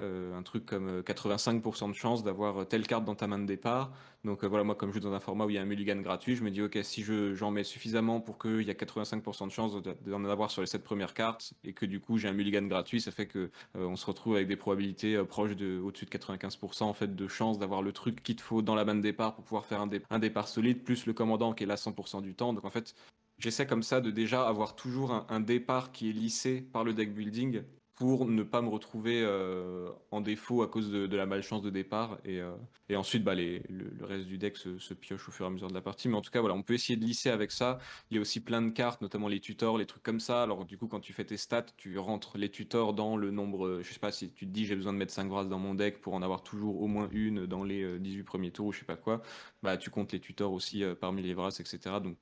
euh, 0.00 0.36
un 0.36 0.42
truc 0.42 0.64
comme 0.66 0.88
euh, 0.88 1.02
85% 1.02 1.88
de 1.88 1.94
chance 1.94 2.22
d'avoir 2.22 2.58
euh, 2.62 2.64
telle 2.64 2.86
carte 2.86 3.04
dans 3.04 3.14
ta 3.14 3.26
main 3.26 3.38
de 3.38 3.46
départ. 3.46 3.92
Donc 4.24 4.44
euh, 4.44 4.46
voilà, 4.48 4.64
moi 4.64 4.74
comme 4.74 4.90
je 4.90 4.94
joue 4.94 5.00
dans 5.00 5.12
un 5.12 5.20
format 5.20 5.44
où 5.46 5.50
il 5.50 5.54
y 5.54 5.58
a 5.58 5.62
un 5.62 5.64
mulligan 5.66 5.96
gratuit, 6.00 6.36
je 6.36 6.42
me 6.42 6.50
dis 6.50 6.62
ok, 6.62 6.78
si 6.82 7.02
je, 7.02 7.34
j'en 7.34 7.50
mets 7.50 7.64
suffisamment 7.64 8.20
pour 8.20 8.38
qu'il 8.38 8.62
y 8.62 8.70
a 8.70 8.74
85% 8.74 9.46
de 9.46 9.52
chance 9.52 9.80
de- 9.82 9.96
d'en 10.06 10.24
avoir 10.24 10.50
sur 10.50 10.60
les 10.62 10.66
7 10.66 10.82
premières 10.84 11.14
cartes 11.14 11.52
et 11.64 11.72
que 11.72 11.86
du 11.86 12.00
coup 12.00 12.18
j'ai 12.18 12.28
un 12.28 12.32
mulligan 12.32 12.62
gratuit, 12.62 13.00
ça 13.00 13.10
fait 13.10 13.26
que 13.26 13.50
euh, 13.76 13.86
on 13.86 13.96
se 13.96 14.06
retrouve 14.06 14.36
avec 14.36 14.48
des 14.48 14.56
probabilités 14.56 15.14
euh, 15.16 15.24
proches 15.24 15.56
de 15.56 15.78
au-dessus 15.78 16.04
de 16.06 16.10
95% 16.10 16.84
en 16.84 16.92
fait 16.94 17.14
de 17.14 17.28
chance 17.28 17.58
d'avoir 17.58 17.82
le 17.82 17.92
truc 17.92 18.22
qu'il 18.22 18.36
te 18.36 18.42
faut 18.42 18.62
dans 18.62 18.74
la 18.74 18.84
main 18.84 18.94
de 18.94 19.00
départ 19.00 19.34
pour 19.34 19.44
pouvoir 19.44 19.66
faire 19.66 19.80
un, 19.80 19.88
un 20.10 20.18
départ 20.18 20.48
solide, 20.48 20.82
plus 20.84 21.06
le 21.06 21.12
commandant 21.12 21.52
qui 21.52 21.64
est 21.64 21.66
là 21.66 21.76
100% 21.76 22.22
du 22.22 22.34
temps. 22.34 22.52
Donc 22.52 22.64
en 22.64 22.70
fait, 22.70 22.94
j'essaie 23.38 23.66
comme 23.66 23.82
ça 23.82 24.00
de 24.00 24.10
déjà 24.10 24.46
avoir 24.48 24.74
toujours 24.76 25.26
un 25.28 25.40
départ 25.40 25.92
qui 25.92 26.10
est 26.10 26.12
lissé 26.12 26.60
par 26.60 26.84
le 26.84 26.92
deck 26.94 27.14
building 27.14 27.62
pour 27.98 28.26
ne 28.26 28.44
pas 28.44 28.62
me 28.62 28.68
retrouver 28.68 29.22
euh, 29.24 29.90
en 30.12 30.20
défaut 30.20 30.62
à 30.62 30.68
cause 30.68 30.88
de, 30.92 31.16
la 31.16 31.26
malchance 31.26 31.62
de 31.62 31.70
départ. 31.70 32.18
Et, 32.24 32.40
euh, 32.40 32.54
ensuite, 32.94 33.24
bah, 33.24 33.34
les, 33.34 33.60
le, 33.68 34.04
reste 34.04 34.26
du 34.26 34.38
deck 34.38 34.56
se, 34.56 34.94
pioche 34.94 35.28
au 35.28 35.32
fur 35.32 35.44
et 35.44 35.48
à 35.48 35.50
mesure 35.50 35.66
de 35.66 35.74
la 35.74 35.80
partie. 35.80 36.08
Mais 36.08 36.16
en 36.16 36.20
tout 36.20 36.30
cas, 36.30 36.40
voilà, 36.40 36.54
on 36.54 36.62
peut 36.62 36.74
essayer 36.74 36.96
de 36.96 37.04
lisser 37.04 37.28
avec 37.28 37.50
ça. 37.50 37.80
Il 38.10 38.14
y 38.14 38.18
a 38.18 38.20
aussi 38.20 38.38
plein 38.38 38.62
de 38.62 38.70
cartes, 38.70 39.02
notamment 39.02 39.26
les 39.26 39.40
tutors, 39.40 39.78
les 39.78 39.86
trucs 39.86 40.04
comme 40.04 40.20
ça. 40.20 40.44
Alors 40.44 40.64
du 40.64 40.78
coup, 40.78 40.86
quand 40.86 41.00
tu 41.00 41.12
fais 41.12 41.24
tes 41.24 41.36
stats, 41.36 41.66
tu 41.76 41.98
rentres 41.98 42.38
les 42.38 42.50
tutors 42.50 42.94
dans 42.94 43.16
le 43.16 43.32
nombre, 43.32 43.66
euh, 43.66 43.82
je 43.82 43.92
sais 43.92 43.98
pas 43.98 44.12
si 44.12 44.30
tu 44.30 44.46
te 44.46 44.52
dis 44.52 44.64
j'ai 44.64 44.76
besoin 44.76 44.92
de 44.92 44.98
mettre 44.98 45.12
5 45.12 45.26
grâces 45.26 45.48
dans 45.48 45.58
mon 45.58 45.74
deck 45.74 46.00
pour 46.00 46.14
en 46.14 46.22
avoir 46.22 46.44
toujours 46.44 46.80
au 46.80 46.86
moins 46.86 47.08
une 47.10 47.46
dans 47.46 47.64
les 47.64 47.82
euh, 47.82 47.98
18 47.98 48.22
premiers 48.22 48.52
tours 48.52 48.66
ou 48.66 48.72
je 48.72 48.78
sais 48.78 48.84
pas 48.84 48.96
quoi. 48.96 49.22
Bah, 49.64 49.76
tu 49.76 49.90
comptes 49.90 50.12
les 50.12 50.20
tutors 50.20 50.52
aussi 50.52 50.84
parmi 51.00 51.22
les 51.22 51.34
grâces, 51.34 51.58
etc. 51.58 51.96
Donc 52.00 52.16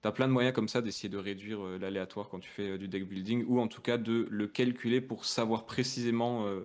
T'as 0.00 0.12
plein 0.12 0.28
de 0.28 0.32
moyens 0.32 0.54
comme 0.54 0.68
ça 0.68 0.80
d'essayer 0.80 1.08
de 1.08 1.18
réduire 1.18 1.60
euh, 1.64 1.78
l'aléatoire 1.78 2.28
quand 2.28 2.38
tu 2.38 2.48
fais 2.50 2.70
euh, 2.70 2.78
du 2.78 2.86
deck 2.88 3.08
building 3.08 3.44
ou 3.48 3.60
en 3.60 3.66
tout 3.68 3.82
cas 3.82 3.98
de 3.98 4.28
le 4.30 4.46
calculer 4.46 5.00
pour 5.00 5.24
savoir 5.24 5.66
précisément 5.66 6.46
euh, 6.46 6.62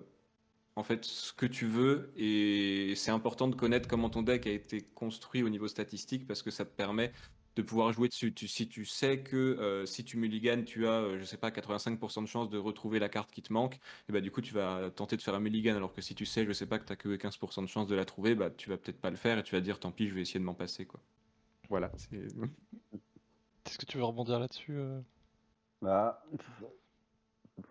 en 0.76 0.84
fait 0.84 1.06
ce 1.06 1.34
que 1.34 1.46
tu 1.46 1.66
veux 1.68 2.14
et 2.18 2.94
c'est 2.96 3.12
important 3.12 3.48
de 3.48 3.56
connaître 3.56 3.88
comment 3.90 4.10
ton 4.10 4.24
deck 4.24 4.48
a 4.48 4.52
été 4.52 4.82
construit 4.82 5.44
au 5.44 5.50
niveau 5.50 5.68
statistique 5.68 6.28
parce 6.28 6.44
que 6.44 6.52
ça 6.52 6.66
te 6.66 6.76
permet 6.76 7.12
de 7.56 7.62
pouvoir 7.62 7.94
jouer 7.94 8.08
dessus. 8.10 8.34
Tu- 8.34 8.48
si 8.48 8.68
tu 8.68 8.86
sais 8.86 9.22
que 9.24 9.84
si 9.86 10.04
tu 10.06 10.18
mulliganes, 10.18 10.66
tu 10.66 10.88
as, 10.88 11.18
je 11.20 11.24
sais 11.26 11.38
pas, 11.38 11.52
85% 11.52 12.24
de 12.24 12.28
chance 12.28 12.50
de 12.50 12.58
retrouver 12.58 13.00
la 13.00 13.10
carte 13.10 13.32
qui 13.32 13.42
te 13.44 13.54
manque, 13.54 13.76
et 14.10 14.14
bah 14.14 14.22
du 14.22 14.32
coup 14.32 14.42
tu 14.42 14.54
vas 14.56 14.90
tenter 14.92 15.18
de 15.18 15.22
faire 15.22 15.36
un 15.36 15.40
mulligan 15.40 15.76
alors 15.76 15.94
que 15.94 16.02
si 16.02 16.16
tu 16.16 16.26
sais, 16.26 16.46
je 16.46 16.52
sais 16.54 16.66
pas, 16.68 16.80
que 16.80 16.86
tu 16.92 16.96
que 16.98 17.16
15% 17.16 17.62
de 17.62 17.68
chance 17.68 17.88
de 17.88 17.96
la 17.96 18.06
trouver, 18.06 18.36
bah 18.36 18.50
tu 18.50 18.70
vas 18.70 18.78
peut-être 18.78 19.00
pas 19.02 19.12
le 19.12 19.18
faire 19.18 19.38
et 19.40 19.44
tu 19.44 19.54
vas 19.56 19.62
dire 19.62 19.80
tant 19.80 19.92
pis, 19.92 20.08
je 20.08 20.16
vais 20.16 20.22
essayer 20.22 20.40
de 20.40 20.46
m'en 20.46 20.56
passer 20.56 20.86
quoi. 20.86 21.02
Voilà, 21.70 21.92
Est-ce 23.66 23.78
que 23.78 23.86
tu 23.86 23.98
veux 23.98 24.04
rebondir 24.04 24.40
là-dessus 24.40 24.76
euh 24.78 25.00
Bah, 25.82 26.24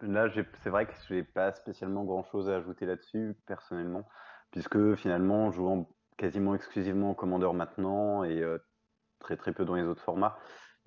là, 0.00 0.28
c'est 0.62 0.70
vrai 0.70 0.86
que 0.86 0.92
j'ai 1.08 1.22
pas 1.22 1.52
spécialement 1.52 2.04
grand-chose 2.04 2.48
à 2.48 2.56
ajouter 2.56 2.86
là-dessus, 2.86 3.36
personnellement, 3.46 4.08
puisque 4.50 4.94
finalement, 4.94 5.50
jouant 5.50 5.88
quasiment 6.16 6.54
exclusivement 6.54 7.10
au 7.10 7.14
commandeur 7.14 7.54
maintenant 7.54 8.24
et 8.24 8.40
euh, 8.42 8.58
très 9.18 9.36
très 9.36 9.52
peu 9.52 9.64
dans 9.64 9.74
les 9.74 9.84
autres 9.84 10.02
formats, 10.02 10.38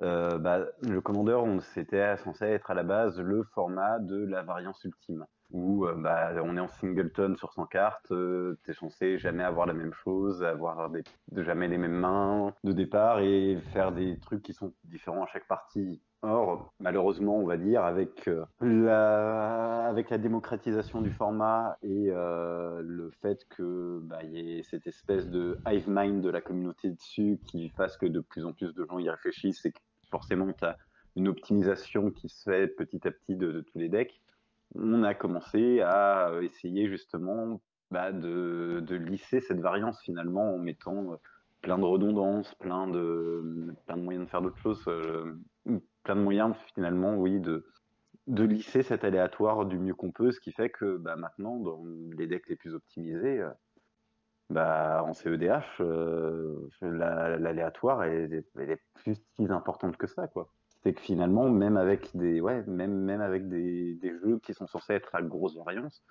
euh, 0.01 0.37
bah, 0.37 0.65
le 0.81 1.01
commandeur, 1.01 1.45
c'était 1.73 2.17
censé 2.17 2.45
être 2.45 2.71
à 2.71 2.73
la 2.73 2.83
base 2.83 3.19
le 3.19 3.43
format 3.53 3.99
de 3.99 4.25
la 4.25 4.43
variance 4.43 4.83
ultime, 4.83 5.25
où 5.55 5.85
euh, 5.85 5.95
bah, 5.95 6.33
on 6.43 6.57
est 6.57 6.59
en 6.59 6.67
singleton 6.67 7.35
sur 7.37 7.53
100 7.53 7.65
cartes, 7.67 8.11
euh, 8.11 8.59
t'es 8.65 8.73
censé 8.73 9.17
jamais 9.17 9.43
avoir 9.43 9.65
la 9.65 9.73
même 9.73 9.93
chose, 9.93 10.43
avoir 10.43 10.91
jamais 11.31 11.69
les 11.69 11.77
mêmes 11.77 11.95
mains 11.95 12.53
de 12.65 12.73
départ 12.73 13.21
et 13.21 13.57
faire 13.71 13.93
des 13.93 14.19
trucs 14.19 14.43
qui 14.43 14.53
sont 14.53 14.73
différents 14.83 15.23
à 15.23 15.27
chaque 15.27 15.47
partie. 15.47 16.01
Or, 16.27 16.73
malheureusement, 16.79 17.37
on 17.37 17.45
va 17.45 17.55
dire, 17.55 17.83
avec, 17.83 18.27
euh, 18.27 18.45
la, 18.59 19.93
démocratisation 20.17 21.01
du 21.01 21.11
format 21.11 21.77
et 21.83 22.07
euh, 22.09 22.81
le 22.83 23.11
fait 23.21 23.45
que 23.49 23.99
bah, 24.01 24.23
y 24.23 24.57
ait 24.57 24.63
cette 24.63 24.87
espèce 24.87 25.29
de 25.29 25.59
hive 25.67 25.85
mind 25.87 26.21
de 26.21 26.29
la 26.29 26.41
communauté 26.41 26.89
dessus 26.89 27.39
qui 27.45 27.69
fasse 27.69 27.95
que 27.97 28.07
de 28.07 28.21
plus 28.21 28.43
en 28.43 28.53
plus 28.53 28.73
de 28.73 28.85
gens 28.85 28.97
y 28.97 29.07
réfléchissent 29.07 29.65
et 29.65 29.71
que 29.71 29.79
forcément 30.09 30.51
tu 30.51 30.65
as 30.65 30.77
une 31.15 31.27
optimisation 31.27 32.09
qui 32.09 32.27
se 32.27 32.49
fait 32.49 32.67
petit 32.67 33.07
à 33.07 33.11
petit 33.11 33.35
de 33.35 33.63
tous 33.71 33.77
les 33.77 33.89
decks, 33.89 34.19
on 34.73 35.03
a 35.03 35.13
commencé 35.13 35.81
à 35.81 36.29
euh, 36.29 36.41
essayer 36.41 36.87
justement 36.87 37.61
bah, 37.91 38.11
de, 38.11 38.83
lisser 38.95 39.41
cette 39.41 39.59
variance 39.59 40.01
finalement 40.01 40.55
en 40.55 40.57
mettant 40.57 41.13
euh, 41.13 41.15
plein 41.61 41.77
de 41.77 41.83
redondances, 41.83 42.53
plein 42.55 42.87
de, 42.87 43.73
moyens 43.95 44.25
de 44.25 44.29
faire 44.29 44.41
d'autres 44.41 44.57
choses, 44.57 44.83
euh, 44.87 45.39
plein 46.03 46.15
de 46.15 46.21
moyens 46.21 46.55
finalement, 46.73 47.15
oui, 47.15 47.39
de, 47.39 47.63
lisser 48.27 48.83
cet 48.83 49.03
aléatoire 49.03 49.65
du 49.65 49.77
mieux 49.77 49.93
qu'on 49.93 50.11
peut, 50.11 50.31
ce 50.31 50.39
qui 50.39 50.51
fait 50.51 50.69
que 50.69 50.97
bah, 50.97 51.15
maintenant, 51.15 51.57
dans 51.57 51.83
les 52.17 52.27
decks 52.27 52.47
les 52.49 52.55
plus 52.55 52.73
optimisés, 52.73 53.43
bah, 54.49 55.03
en 55.03 55.13
CEDH, 55.13 55.81
la- 56.81 57.37
l'aléatoire 57.37 58.03
est 58.03 58.43
plus 58.95 59.15
si 59.35 59.51
importante 59.51 59.97
que 59.97 60.07
ça, 60.07 60.27
quoi. 60.27 60.51
C'est 60.85 60.93
que 60.93 61.01
finalement, 61.01 61.49
même 61.49 61.77
avec 61.77 62.15
des, 62.15 62.39
ouais, 62.41 62.63
même, 62.67 62.93
même 62.93 63.21
avec 63.21 63.49
des, 63.49 63.95
des 63.95 64.11
jeux 64.19 64.39
qui 64.39 64.53
sont 64.53 64.67
censés 64.67 64.93
être 64.93 65.15
à 65.15 65.21
grosse 65.23 65.57
variance, 65.57 66.03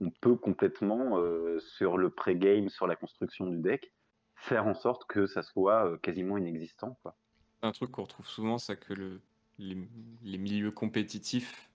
on 0.00 0.10
peut 0.10 0.36
complètement, 0.36 1.18
euh, 1.18 1.60
sur 1.60 1.98
le 1.98 2.10
pré-game, 2.10 2.68
sur 2.70 2.86
la 2.88 2.96
construction 2.96 3.46
du 3.46 3.58
deck, 3.58 3.92
faire 4.36 4.66
en 4.66 4.74
sorte 4.74 5.04
que 5.06 5.26
ça 5.26 5.42
soit 5.42 5.86
euh, 5.86 5.98
quasiment 5.98 6.38
inexistant, 6.38 6.98
quoi. 7.02 7.16
un 7.62 7.72
truc 7.72 7.90
qu'on 7.92 8.02
retrouve 8.04 8.26
souvent, 8.26 8.58
c'est 8.58 8.76
que 8.78 8.94
le, 8.94 9.20
les, 9.58 10.38
milieux 10.38 10.70
compétitifs 10.72 11.70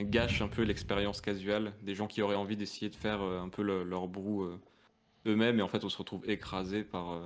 gâchent 0.00 0.42
un 0.42 0.48
peu 0.48 0.62
l'expérience 0.62 1.20
casuale 1.20 1.74
des 1.82 1.94
gens 1.94 2.06
qui 2.06 2.22
auraient 2.22 2.36
envie 2.36 2.56
d'essayer 2.56 2.90
de 2.90 2.96
faire 2.96 3.22
euh, 3.22 3.40
un 3.40 3.48
peu 3.48 3.62
le- 3.62 3.84
leur 3.84 4.08
brou 4.08 4.44
eux-mêmes 5.26 5.58
et 5.58 5.62
en 5.62 5.68
fait 5.68 5.84
on 5.84 5.88
se 5.88 5.98
retrouve 5.98 6.28
écrasé 6.30 6.84
par, 6.84 7.22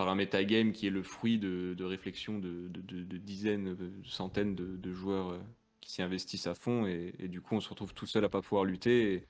par 0.00 0.08
un 0.08 0.14
metagame 0.14 0.72
qui 0.72 0.86
est 0.86 0.90
le 0.90 1.02
fruit 1.02 1.38
de, 1.38 1.76
réflexions 1.84 2.38
de, 2.38 2.68
de- 2.68 2.80
de- 2.80 3.02
de 3.02 3.16
dizaines, 3.18 3.74
de 3.74 3.92
centaines 4.02 4.54
de, 4.54 4.92
joueurs 4.94 5.32
euh, 5.32 5.38
qui 5.82 5.92
s'y 5.92 6.00
investissent 6.00 6.46
à 6.46 6.54
fond 6.54 6.86
et, 6.86 7.28
du 7.28 7.42
coup 7.42 7.54
on 7.54 7.60
se 7.60 7.68
retrouve 7.68 7.92
tout 7.92 8.06
seul 8.06 8.24
à 8.24 8.30
pas 8.30 8.40
pouvoir 8.40 8.64
lutter 8.64 9.26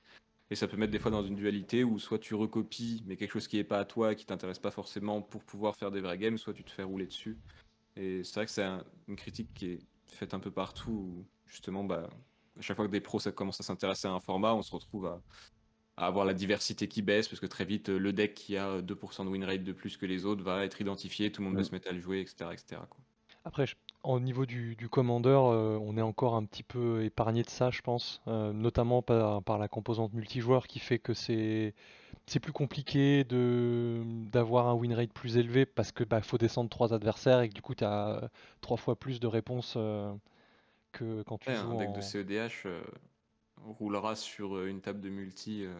et, 0.49 0.55
ça 0.55 0.69
peut 0.69 0.77
mettre 0.77 0.93
des 0.93 0.99
fois 0.99 1.11
dans 1.11 1.25
une 1.25 1.35
dualité 1.35 1.83
où 1.83 1.99
soit 1.99 2.19
tu 2.19 2.35
recopies 2.35 3.03
mais 3.05 3.17
quelque 3.17 3.33
chose 3.33 3.49
qui 3.49 3.57
est 3.57 3.65
pas 3.65 3.79
à 3.79 3.83
toi 3.83 4.15
qui 4.15 4.25
t'intéresse 4.25 4.59
pas 4.59 4.71
forcément 4.71 5.21
pour 5.21 5.43
pouvoir 5.43 5.75
faire 5.75 5.91
des 5.91 5.99
vrais 5.99 6.17
games, 6.17 6.37
soit 6.37 6.53
tu 6.53 6.63
te 6.63 6.71
fais 6.71 6.83
rouler 6.83 7.05
dessus. 7.05 7.37
Et 7.97 8.23
c'est 8.23 8.35
vrai 8.35 8.45
que 8.45 8.51
c'est 8.51 8.63
un- 8.63 8.85
une 9.09 9.17
critique 9.17 9.53
qui 9.53 9.65
est 9.71 9.79
faite 10.07 10.33
un 10.33 10.39
peu 10.39 10.51
partout 10.51 10.91
où 10.91 11.25
justement 11.47 11.83
bah, 11.83 12.09
à 12.57 12.61
chaque 12.61 12.77
fois 12.77 12.85
que 12.85 12.91
des 12.91 13.01
pros 13.01 13.19
ça 13.19 13.33
commence 13.33 13.59
à 13.59 13.63
s'intéresser 13.63 14.07
à 14.07 14.11
un 14.11 14.21
format, 14.21 14.53
on 14.55 14.61
se 14.61 14.73
retrouve 14.73 15.05
à, 15.07 15.21
avoir 15.97 16.25
la 16.25 16.33
diversité 16.33 16.87
qui 16.87 17.01
baisse, 17.01 17.27
parce 17.27 17.39
que 17.39 17.45
très 17.47 17.65
vite, 17.65 17.89
le 17.89 18.13
deck 18.13 18.33
qui 18.33 18.57
a 18.57 18.81
2% 18.81 19.25
de 19.25 19.29
win 19.29 19.43
rate 19.43 19.63
de 19.63 19.73
plus 19.73 19.97
que 19.97 20.05
les 20.05 20.25
autres 20.25 20.43
va 20.43 20.65
être 20.65 20.81
identifié, 20.81 21.31
tout 21.31 21.41
le 21.41 21.47
monde 21.47 21.57
va 21.57 21.63
se 21.63 21.71
mettre 21.71 21.89
à 21.89 21.93
le 21.93 22.01
jouer, 22.01 22.21
etc. 22.21 22.53
etc. 22.53 22.87
quoi. 22.89 22.99
Après, 23.43 23.65
je- 23.65 23.75
au 24.03 24.19
niveau 24.19 24.45
du, 24.45 24.75
du 24.75 24.89
commandeur, 24.89 25.45
euh, 25.45 25.77
on 25.81 25.97
est 25.97 26.01
encore 26.01 26.35
un 26.35 26.45
petit 26.45 26.63
peu 26.63 27.03
épargné 27.03 27.43
de 27.43 27.49
ça, 27.49 27.69
je 27.71 27.81
pense, 27.81 28.21
euh, 28.27 28.53
notamment 28.53 29.01
par, 29.01 29.43
par 29.43 29.57
la 29.57 29.67
composante 29.67 30.13
multijoueur 30.13 30.67
qui 30.67 30.79
fait 30.79 30.99
que 30.99 31.13
c'est 31.13 31.73
c'est 32.27 32.39
plus 32.39 32.53
compliqué 32.53 33.23
de 33.25 34.01
d'avoir 34.31 34.67
un 34.67 34.73
win 34.75 34.93
rate 34.93 35.11
plus 35.13 35.37
élevé 35.37 35.65
parce 35.65 35.91
que 35.91 36.03
bah, 36.03 36.21
faut 36.21 36.37
descendre 36.37 36.69
trois 36.69 36.93
adversaires 36.93 37.41
et 37.41 37.49
que 37.49 37.53
du 37.55 37.61
coup 37.63 37.75
tu 37.75 37.83
as 37.83 38.29
trois 38.61 38.77
fois 38.77 38.95
plus 38.97 39.19
de 39.19 39.27
réponses 39.27 39.73
euh, 39.77 40.13
que 40.93 41.23
quand 41.23 41.37
tu 41.39 41.53
Ouais, 41.53 41.55
joues 41.55 41.71
un 41.71 41.75
deck 41.75 41.91
en... 41.91 41.93
de 41.93 42.01
CEDH 42.01 42.65
euh, 42.65 42.81
roulera 43.65 44.15
sur 44.15 44.55
euh, 44.57 44.67
une 44.67 44.81
table 44.81 45.01
de 45.01 45.09
multi 45.09 45.63
euh, 45.65 45.73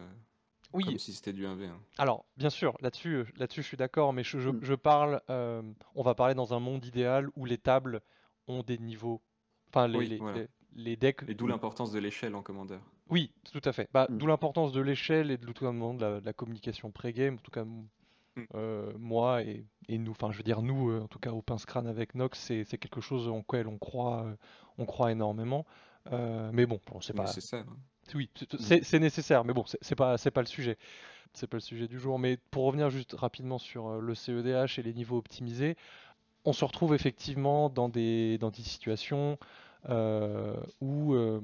Oui, 0.74 0.84
comme 0.86 0.98
si 1.00 1.14
c'était 1.14 1.34
du 1.34 1.46
1v1. 1.46 1.72
Alors, 1.98 2.26
bien 2.38 2.50
sûr, 2.50 2.78
là-dessus, 2.82 3.16
euh, 3.16 3.26
là-dessus, 3.38 3.62
je 3.62 3.68
suis 3.68 3.78
d'accord, 3.78 4.14
mais 4.14 4.24
je, 4.24 4.40
je- 4.40 4.50
Mm. 4.50 4.60
je 4.64 4.74
parle, 4.74 5.22
euh, 5.30 5.62
on 5.96 6.04
va 6.04 6.16
parler 6.16 6.34
dans 6.36 6.54
un 6.54 6.60
monde 6.60 6.86
idéal 6.86 7.30
où 7.36 7.46
les 7.46 7.58
tables 7.58 8.02
ont 8.48 8.64
des 8.64 8.78
niveaux, 8.78 9.22
enfin 9.70 9.88
les, 9.88 9.98
Oui, 10.00 10.08
les, 10.08 10.18
voilà. 10.18 10.38
les- 10.40 10.48
les 10.74 10.96
decks. 10.96 11.24
Et 11.28 11.34
d'où 11.34 11.48
l'importance 11.48 11.92
de 11.92 12.00
l'échelle 12.00 12.34
en 12.36 12.42
commandeur. 12.42 12.82
Oui, 13.10 13.34
tout 13.52 13.62
à 13.66 13.74
fait. 13.74 13.90
Bah, 13.94 14.08
Mm. 14.10 14.18
d'où 14.18 14.28
l'importance 14.28 14.72
de 14.72 14.80
l'échelle 14.82 15.32
et 15.32 15.38
de, 15.38 15.46
tout 15.52 15.66
de 15.66 16.02
la, 16.02 16.20
de 16.22 16.26
la 16.26 16.34
communication 16.34 16.92
pré-game. 16.92 17.34
En 17.36 17.38
tout 17.44 17.52
cas, 17.52 17.66
Mm. 17.66 18.44
euh, 18.56 18.94
moi 18.98 19.44
et, 19.44 19.66
et 19.90 19.98
nous, 19.98 20.12
enfin, 20.12 20.32
je 20.32 20.38
veux 20.38 20.44
dire 20.44 20.62
nous, 20.62 20.90
euh, 20.92 21.02
en 21.02 21.08
tout 21.10 21.20
cas 21.20 21.32
au 21.32 21.42
pince 21.42 21.66
crâne 21.66 21.88
avec 21.88 22.16
Nox, 22.16 22.40
c'est 22.40 22.64
c'est 22.64 22.78
quelque 22.78 23.02
chose 23.02 23.28
en 23.28 23.42
quoi 23.42 23.60
on 23.68 23.78
croit, 23.78 24.24
euh, 24.24 24.36
on 24.78 24.86
croit 24.86 25.12
énormément. 25.12 25.66
Euh, 26.12 26.50
mais 26.54 26.66
bon, 26.66 26.80
bon, 26.92 27.02
c'est 27.02 27.14
pas, 27.14 27.24
Nécessaire. 27.24 27.66
hein. 27.70 27.78
oui, 28.16 28.30
c'est- 28.60 29.00
nécessaire, 29.00 29.44
mais 29.44 29.54
bon, 29.54 29.64
c'est 29.82 29.96
pas, 29.96 30.18
c'est 30.18 30.32
pas 30.32 30.42
le 30.42 30.48
sujet. 30.48 30.78
C'est 31.34 31.48
pas 31.48 31.58
le 31.58 31.62
sujet 31.62 31.88
du 31.88 32.00
jour. 32.00 32.20
Mais 32.20 32.38
pour 32.52 32.66
revenir 32.66 32.90
juste 32.90 33.14
rapidement 33.14 33.58
sur 33.58 33.88
euh, 33.88 34.00
le 34.02 34.16
CEDH 34.16 34.80
et 34.80 34.84
les 34.84 34.94
niveaux 34.94 35.18
optimisés, 35.18 35.78
on 36.44 36.54
se 36.54 36.66
retrouve 36.66 36.94
effectivement 36.96 37.70
dans 37.70 37.88
des, 37.88 38.38
dans 38.40 38.50
des 38.50 38.64
situations 38.64 39.38
euh, 39.90 40.56
où 40.82 41.14
euh, 41.14 41.40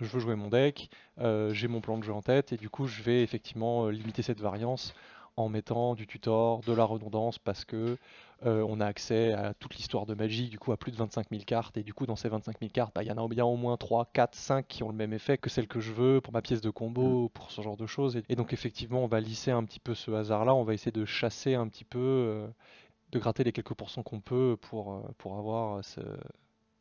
je 0.00 0.06
veux 0.06 0.20
jouer 0.20 0.36
mon 0.36 0.48
deck, 0.48 0.90
euh, 1.18 1.52
j'ai 1.52 1.68
mon 1.68 1.80
plan 1.80 1.98
de 1.98 2.04
jeu 2.04 2.12
en 2.12 2.22
tête, 2.22 2.52
et 2.52 2.56
du 2.56 2.68
coup, 2.70 2.86
je 2.86 3.02
vais 3.02 3.22
effectivement 3.22 3.88
limiter 3.88 4.22
cette 4.22 4.40
variance 4.40 4.94
en 5.36 5.48
mettant 5.48 5.94
du 5.94 6.06
tutor, 6.06 6.60
de 6.60 6.72
la 6.72 6.84
redondance, 6.84 7.38
parce 7.38 7.64
que 7.64 7.96
euh, 8.44 8.64
on 8.68 8.80
a 8.80 8.86
accès 8.86 9.32
à 9.32 9.54
toute 9.54 9.74
l'histoire 9.76 10.06
de 10.06 10.14
Magic, 10.14 10.50
du 10.50 10.58
coup 10.58 10.72
à 10.72 10.76
plus 10.76 10.92
de 10.92 10.96
25 10.96 11.28
000 11.30 11.42
cartes, 11.44 11.76
et 11.76 11.82
du 11.82 11.94
coup 11.94 12.06
dans 12.06 12.16
ces 12.16 12.28
25 12.28 12.58
000 12.58 12.70
cartes, 12.72 12.94
bah, 12.94 13.02
il 13.02 13.08
y 13.08 13.12
en 13.12 13.24
a 13.24 13.28
bien 13.28 13.44
au 13.44 13.56
moins 13.56 13.76
3, 13.76 14.10
4, 14.12 14.34
5 14.34 14.66
qui 14.66 14.82
ont 14.82 14.88
le 14.88 14.96
même 14.96 15.12
effet 15.12 15.38
que 15.38 15.50
celle 15.50 15.68
que 15.68 15.80
je 15.80 15.92
veux 15.92 16.20
pour 16.20 16.32
ma 16.32 16.42
pièce 16.42 16.60
de 16.60 16.70
combo, 16.70 17.28
pour 17.30 17.50
ce 17.50 17.62
genre 17.62 17.76
de 17.76 17.86
choses. 17.86 18.16
Et, 18.16 18.24
et 18.28 18.36
donc 18.36 18.52
effectivement, 18.52 19.04
on 19.04 19.08
va 19.08 19.20
lisser 19.20 19.50
un 19.50 19.64
petit 19.64 19.80
peu 19.80 19.94
ce 19.94 20.10
hasard-là, 20.10 20.54
on 20.54 20.64
va 20.64 20.74
essayer 20.74 20.92
de 20.92 21.04
chasser 21.04 21.54
un 21.54 21.68
petit 21.68 21.84
peu, 21.84 21.98
euh, 21.98 22.48
de 23.12 23.18
gratter 23.18 23.44
les 23.44 23.52
quelques 23.52 23.74
pourcents 23.74 24.02
qu'on 24.02 24.20
peut 24.20 24.56
pour, 24.60 24.94
euh, 24.94 25.02
pour 25.18 25.36
avoir 25.36 25.84
ce, 25.84 26.00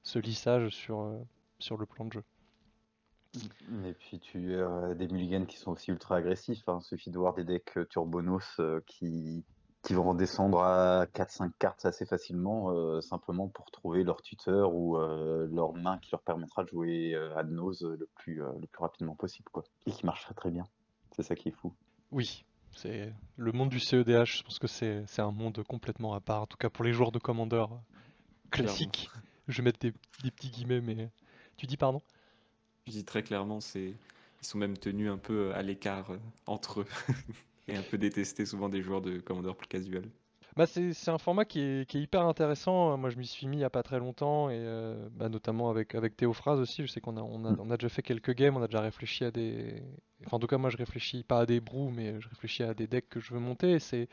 ce 0.03 0.19
lissage 0.19 0.69
sur, 0.69 1.01
euh, 1.01 1.17
sur 1.59 1.77
le 1.77 1.85
plan 1.85 2.05
de 2.05 2.13
jeu. 2.13 2.23
Et 3.85 3.93
puis 3.93 4.19
tu 4.19 4.55
as 4.59 4.93
des 4.93 5.07
mulligans 5.07 5.45
qui 5.45 5.57
sont 5.57 5.71
aussi 5.71 5.91
ultra 5.91 6.17
agressifs. 6.17 6.67
Hein. 6.67 6.81
Suffit 6.81 7.11
de 7.11 7.17
voir 7.17 7.33
des 7.33 7.45
decks 7.45 7.77
Turbonos 7.89 8.59
euh, 8.59 8.81
qui, 8.85 9.45
qui 9.83 9.93
vont 9.93 10.13
descendre 10.13 10.61
à 10.61 11.05
4-5 11.05 11.51
cartes 11.57 11.85
assez 11.85 12.05
facilement, 12.05 12.71
euh, 12.71 13.01
simplement 13.01 13.47
pour 13.47 13.71
trouver 13.71 14.03
leur 14.03 14.21
tuteur 14.21 14.73
ou 14.75 14.97
euh, 14.97 15.47
leur 15.51 15.73
main 15.73 15.97
qui 15.97 16.11
leur 16.11 16.21
permettra 16.21 16.63
de 16.63 16.69
jouer 16.69 17.15
euh, 17.15 17.35
ad 17.35 17.49
nose 17.49 17.81
le 17.81 18.07
plus, 18.15 18.43
euh, 18.43 18.51
le 18.59 18.67
plus 18.67 18.81
rapidement 18.81 19.15
possible. 19.15 19.49
Quoi. 19.51 19.63
Et 19.87 19.91
qui 19.91 20.05
marcherait 20.05 20.35
très 20.35 20.51
bien. 20.51 20.67
C'est 21.15 21.23
ça 21.23 21.35
qui 21.35 21.49
est 21.49 21.55
fou. 21.55 21.73
Oui, 22.11 22.45
c'est 22.75 23.11
le 23.37 23.51
monde 23.51 23.69
du 23.69 23.79
CEDH, 23.79 24.37
je 24.37 24.43
pense 24.43 24.59
que 24.59 24.67
c'est 24.67 25.03
c'est 25.07 25.21
un 25.21 25.31
monde 25.31 25.63
complètement 25.67 26.13
à 26.13 26.19
part, 26.19 26.43
en 26.43 26.47
tout 26.47 26.57
cas 26.57 26.69
pour 26.69 26.85
les 26.85 26.93
joueurs 26.93 27.11
de 27.11 27.19
Commander 27.19 27.65
classiques. 28.51 29.09
Je 29.47 29.57
vais 29.57 29.63
mettre 29.63 29.79
des, 29.79 29.93
des 30.23 30.31
petits 30.31 30.49
guillemets, 30.49 30.81
mais 30.81 31.09
tu 31.57 31.65
dis 31.65 31.77
pardon? 31.77 32.01
Je 32.85 32.91
dis 32.91 33.05
très 33.05 33.23
clairement, 33.23 33.59
c'est 33.59 33.95
ils 34.41 34.47
sont 34.47 34.57
même 34.57 34.77
tenus 34.77 35.09
un 35.09 35.17
peu 35.17 35.53
à 35.53 35.61
l'écart 35.61 36.11
euh, 36.11 36.17
entre 36.47 36.81
eux 36.81 36.87
et 37.67 37.75
un 37.77 37.83
peu 37.83 37.97
détestés 37.97 38.45
souvent 38.45 38.69
des 38.69 38.81
joueurs 38.81 39.01
de 39.01 39.19
commandeur 39.19 39.55
plus 39.55 39.67
casual. 39.67 40.09
Bah 40.57 40.65
c'est 40.65 40.91
c'est 40.93 41.11
un 41.11 41.17
format 41.17 41.45
qui 41.45 41.61
est, 41.61 41.89
qui 41.89 41.97
est 41.97 42.01
hyper 42.01 42.23
intéressant. 42.25 42.97
Moi, 42.97 43.09
je 43.09 43.17
m'y 43.17 43.25
suis 43.25 43.47
mis 43.47 43.57
il 43.57 43.59
y 43.61 43.63
a 43.63 43.69
pas 43.69 43.83
très 43.83 43.99
longtemps 43.99 44.49
et 44.49 44.55
euh, 44.57 45.07
bah, 45.11 45.29
notamment 45.29 45.69
avec 45.69 45.95
avec 45.95 46.17
Théophras 46.17 46.55
aussi. 46.55 46.81
Je 46.85 46.87
sais 46.91 46.99
qu'on 46.99 47.15
a 47.15 47.21
on 47.21 47.45
a, 47.45 47.51
Mm. 47.51 47.57
on 47.59 47.71
a 47.71 47.77
déjà 47.77 47.87
fait 47.89 48.01
quelques 48.01 48.33
games, 48.33 48.57
on 48.57 48.61
a 48.61 48.67
déjà 48.67 48.81
réfléchi 48.81 49.23
à 49.23 49.31
des. 49.31 49.81
Enfin, 50.25 50.37
en 50.37 50.39
tout 50.41 50.47
cas, 50.47 50.57
moi, 50.57 50.69
je 50.69 50.75
réfléchis 50.77 51.23
pas 51.23 51.39
à 51.39 51.45
des 51.45 51.61
brous, 51.61 51.89
mais 51.89 52.19
je 52.19 52.27
réfléchis 52.29 52.63
à 52.63 52.73
des 52.73 52.87
decks 52.87 53.07
que 53.09 53.19
je 53.21 53.33
veux 53.33 53.39
monter. 53.39 53.71
Et 53.73 53.79
c'est 53.79 54.09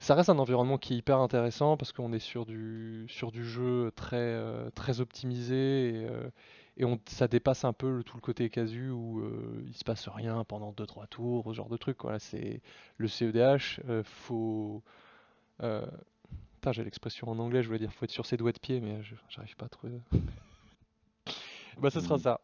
ça 0.00 0.14
reste 0.14 0.28
un 0.30 0.38
environnement 0.38 0.78
qui 0.78 0.94
est 0.94 0.96
hyper 0.98 1.18
intéressant 1.20 1.76
parce 1.78 1.92
qu'on 1.92 2.12
est 2.12 2.18
sur 2.20 2.46
du 2.46 3.06
sur 3.08 3.32
du 3.32 3.44
jeu 3.44 3.90
très 3.96 4.16
euh, 4.18 4.70
très 4.72 5.00
optimisé 5.00 5.54
et, 6.02 6.06
euh, 6.06 6.30
et 6.78 6.84
on, 6.86 6.98
ça 7.06 7.28
dépasse 7.28 7.64
un 7.64 7.72
peu 7.74 7.98
le- 7.98 8.04
tout 8.04 8.16
le 8.16 8.22
côté 8.22 8.48
casu 8.50 8.88
où 8.90 9.20
euh, 9.20 9.62
il 9.66 9.74
se 9.76 9.84
passe 9.84 10.08
rien 10.08 10.44
pendant 10.44 10.72
deux 10.72 10.86
trois 10.86 11.06
tours, 11.06 11.44
ce 11.50 11.52
genre 11.54 11.68
de 11.68 11.76
truc. 11.76 11.98
Voilà, 12.02 12.18
c'est 12.18 12.62
le 12.96 13.08
CEDH. 13.08 13.80
euh, 13.88 14.02
faut 14.04 14.82
euh, 15.62 15.86
Putain, 16.54 16.72
j'ai 16.72 16.84
l'expression 16.84 17.28
en 17.28 17.38
anglais, 17.38 17.62
je 17.62 17.68
voulais 17.68 17.78
dire 17.78 17.92
faut 17.92 18.04
être 18.04 18.10
sur 18.10 18.26
ses 18.26 18.36
doigts 18.36 18.52
de 18.52 18.58
pied, 18.58 18.80
mais 18.80 19.00
j'arrive 19.28 19.56
pas 19.56 19.66
à 19.66 19.68
trouver. 19.68 20.00
Bah, 21.80 21.90
ce 21.90 22.00
sera 22.00 22.18
ça. 22.18 22.40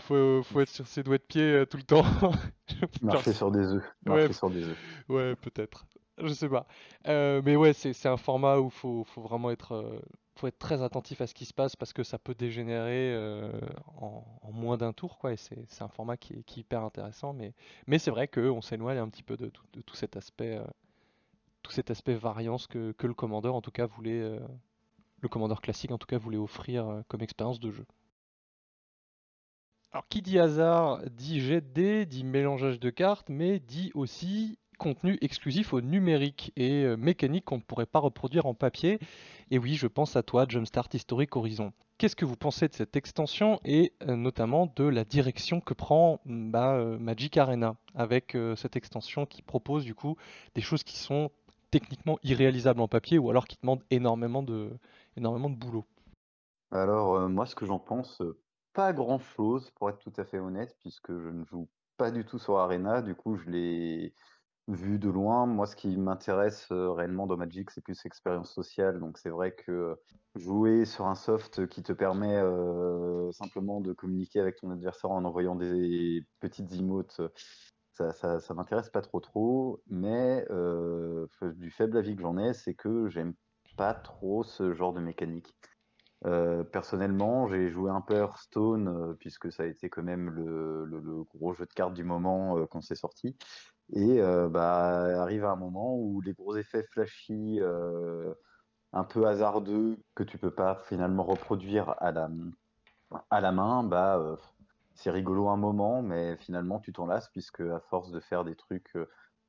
Faut, 0.00 0.42
faut 0.42 0.60
être 0.60 0.68
sur 0.68 0.86
ses 0.86 1.02
doigts 1.02 1.18
de 1.18 1.22
pied 1.22 1.42
euh, 1.42 1.64
tout 1.66 1.76
le 1.76 1.82
temps. 1.84 2.04
Marcher 3.02 3.32
sur 3.32 3.50
des 3.50 3.60
œufs. 3.72 3.84
Ouais. 4.06 4.12
Marcher 4.16 4.32
sur 4.32 4.50
des 4.50 4.62
œufs. 4.64 4.76
ouais, 5.08 5.36
peut-être. 5.36 5.86
Je 6.22 6.32
sais 6.32 6.48
pas. 6.48 6.66
Euh, 7.06 7.42
mais 7.44 7.56
ouais, 7.56 7.72
c'est 7.72 8.06
un 8.06 8.16
format 8.16 8.58
où 8.58 8.70
faut, 8.70 9.04
faut 9.04 9.20
vraiment 9.22 9.50
être, 9.50 9.72
euh, 9.72 10.00
faut 10.36 10.46
être 10.46 10.58
très 10.58 10.82
attentif 10.82 11.20
à 11.20 11.26
ce 11.26 11.34
qui 11.34 11.44
se 11.44 11.54
passe 11.54 11.76
parce 11.76 11.92
que 11.92 12.02
ça 12.02 12.18
peut 12.18 12.34
dégénérer 12.34 13.12
euh, 13.14 13.52
en, 13.96 14.24
moins 14.52 14.76
d'un 14.76 14.92
tour, 14.92 15.18
quoi. 15.18 15.32
Et 15.32 15.36
c'est 15.36 15.82
un 15.82 15.88
format 15.88 16.16
qui 16.16 16.34
est, 16.34 16.56
hyper 16.56 16.82
intéressant, 16.82 17.32
mais, 17.32 17.52
c'est 17.98 18.10
vrai 18.10 18.28
qu'on 18.28 18.60
s'éloigne 18.60 18.98
un 18.98 19.08
petit 19.08 19.22
peu 19.22 19.36
de, 19.36 19.48
tout- 19.48 19.94
cet 19.94 20.16
aspect, 20.16 20.58
tout 21.62 21.72
cet 21.72 21.90
aspect 21.90 22.14
variance 22.14 22.66
que, 22.66 22.92
que 22.92 23.06
le 23.06 23.14
commandeur, 23.14 23.54
en 23.54 23.62
tout 23.62 23.70
cas, 23.70 23.86
voulait, 23.86 24.38
le 25.20 25.28
commandeur 25.28 25.60
classique, 25.60 25.90
en 25.92 25.98
tout 25.98 26.06
cas, 26.06 26.18
voulait 26.18 26.38
offrir 26.38 27.02
comme 27.08 27.22
expérience 27.22 27.60
de 27.60 27.70
jeu. 27.70 27.86
Alors, 29.92 30.06
qui 30.08 30.20
dit 30.22 30.38
hasard 30.38 31.00
dit 31.10 31.40
jet 31.40 31.60
de 31.60 31.72
dés, 31.72 32.06
dit 32.06 32.24
mélangeage 32.24 32.78
de 32.80 32.90
cartes, 32.90 33.28
mais 33.30 33.58
dit 33.58 33.90
aussi 33.94 34.58
contenu 34.78 35.18
exclusif 35.20 35.74
au 35.74 35.80
numérique 35.80 36.52
et 36.56 36.84
euh, 36.84 36.96
mécanique 36.96 37.44
qu'on 37.44 37.56
ne 37.56 37.62
pourrait 37.62 37.86
pas 37.86 37.98
reproduire 37.98 38.46
en 38.46 38.54
papier. 38.54 38.98
Et 39.50 39.58
oui, 39.58 39.74
je 39.74 39.86
pense 39.86 40.16
à 40.16 40.22
toi, 40.22 40.46
Jumpstart 40.48 40.88
Historic 40.94 41.36
Horizon. 41.36 41.72
Qu'est-ce 41.98 42.16
que 42.16 42.24
vous 42.24 42.36
pensez 42.36 42.68
de 42.68 42.74
cette 42.74 42.96
extension 42.96 43.60
et 43.64 43.92
euh, 44.06 44.16
notamment 44.16 44.72
de 44.76 44.84
la 44.84 45.04
direction 45.04 45.60
que 45.60 45.74
prend 45.74 46.20
mm, 46.24 46.50
bah, 46.50 46.76
euh, 46.76 46.96
Magic 46.98 47.36
Arena 47.36 47.76
avec 47.94 48.36
cette 48.56 48.76
extension 48.76 49.26
qui 49.26 49.42
propose 49.42 49.84
du 49.84 49.94
coup 49.94 50.16
des 50.54 50.60
choses 50.60 50.84
qui 50.84 50.96
sont 50.96 51.30
techniquement 51.70 52.18
irréalisables 52.22 52.80
en 52.80 52.88
papier 52.88 53.18
ou 53.18 53.28
alors 53.28 53.46
qui 53.46 53.58
demandent 53.60 53.82
énormément 53.90 54.42
de, 54.42 54.70
énormément 55.16 55.50
de 55.50 55.56
boulot? 55.56 55.84
Alors, 56.70 57.28
moi, 57.28 57.44
ce 57.44 57.56
que 57.56 57.66
j'en 57.66 57.80
pense, 57.80 58.22
pas 58.72 58.92
grand-chose, 58.92 59.70
pour 59.72 59.90
être 59.90 59.98
tout 59.98 60.12
à 60.16 60.24
fait 60.24 60.38
honnête, 60.38 60.76
puisque 60.78 61.10
je 61.10 61.28
ne 61.28 61.44
joue 61.44 61.68
pas 61.98 62.10
du 62.10 62.24
tout 62.24 62.38
sur 62.38 62.56
Arena. 62.56 63.02
Du 63.02 63.14
coup, 63.14 63.36
je 63.36 63.50
l'ai 63.50 64.14
vu 64.68 64.98
de 64.98 65.08
loin. 65.08 65.46
Moi, 65.46 65.66
ce 65.66 65.76
qui 65.76 65.96
m'intéresse 65.96 66.66
euh, 66.70 66.92
réellement 66.92 67.26
dans 67.26 67.36
Magic, 67.36 67.70
c'est 67.70 67.80
plus 67.80 68.02
l'expérience 68.04 68.52
sociale. 68.52 69.00
Donc, 69.00 69.18
c'est 69.18 69.30
vrai 69.30 69.52
que 69.52 69.72
euh, 69.72 69.94
jouer 70.36 70.84
sur 70.84 71.06
un 71.06 71.14
soft 71.14 71.66
qui 71.68 71.82
te 71.82 71.92
permet 71.92 72.36
euh, 72.36 73.32
simplement 73.32 73.80
de 73.80 73.92
communiquer 73.92 74.40
avec 74.40 74.56
ton 74.56 74.70
adversaire 74.70 75.10
en 75.10 75.24
envoyant 75.24 75.56
des 75.56 76.22
petites 76.40 76.72
emotes, 76.72 77.20
ça, 77.94 78.12
ça, 78.12 78.54
m'intéresse 78.54 78.90
pas 78.90 79.00
trop 79.00 79.20
trop. 79.20 79.82
Mais 79.88 80.46
du 81.56 81.70
faible 81.70 81.96
avis 81.96 82.14
que 82.14 82.22
j'en 82.22 82.38
ai, 82.38 82.52
c'est 82.54 82.74
que 82.74 83.08
j'aime 83.08 83.34
pas 83.76 83.94
trop 83.94 84.44
ce 84.44 84.72
genre 84.72 84.92
de 84.92 85.00
mécanique. 85.00 85.52
Personnellement, 86.22 87.48
j'ai 87.48 87.70
joué 87.70 87.90
un 87.90 88.00
peu 88.00 88.14
Hearthstone 88.14 89.16
puisque 89.18 89.50
ça 89.50 89.64
a 89.64 89.66
été 89.66 89.88
quand 89.88 90.04
même 90.04 90.30
le 90.30 91.24
gros 91.34 91.54
jeu 91.54 91.66
de 91.66 91.72
cartes 91.72 91.94
du 91.94 92.04
moment 92.04 92.58
euh, 92.58 92.66
quand 92.66 92.80
c'est 92.80 92.94
sorti. 92.94 93.36
Et 93.92 94.20
euh, 94.20 94.48
bah, 94.48 95.22
arrive 95.22 95.44
un 95.44 95.56
moment 95.56 95.96
où 95.96 96.20
les 96.20 96.34
gros 96.34 96.56
effets 96.56 96.84
flashy, 96.92 97.58
euh, 97.60 98.34
un 98.92 99.04
peu 99.04 99.26
hasardeux, 99.26 99.98
que 100.14 100.22
tu 100.22 100.38
peux 100.38 100.50
pas 100.50 100.82
finalement 100.86 101.24
reproduire 101.24 101.94
à 101.98 102.12
la, 102.12 102.30
à 103.30 103.40
la 103.40 103.52
main, 103.52 103.82
bah, 103.84 104.18
euh, 104.18 104.36
c'est 104.94 105.10
rigolo 105.10 105.48
un 105.48 105.56
moment, 105.56 106.02
mais 106.02 106.36
finalement 106.36 106.80
tu 106.80 106.92
t'en 106.92 107.06
lasses 107.06 107.30
puisque 107.30 107.60
à 107.60 107.80
force 107.88 108.10
de 108.10 108.20
faire 108.20 108.44
des 108.44 108.56
trucs 108.56 108.92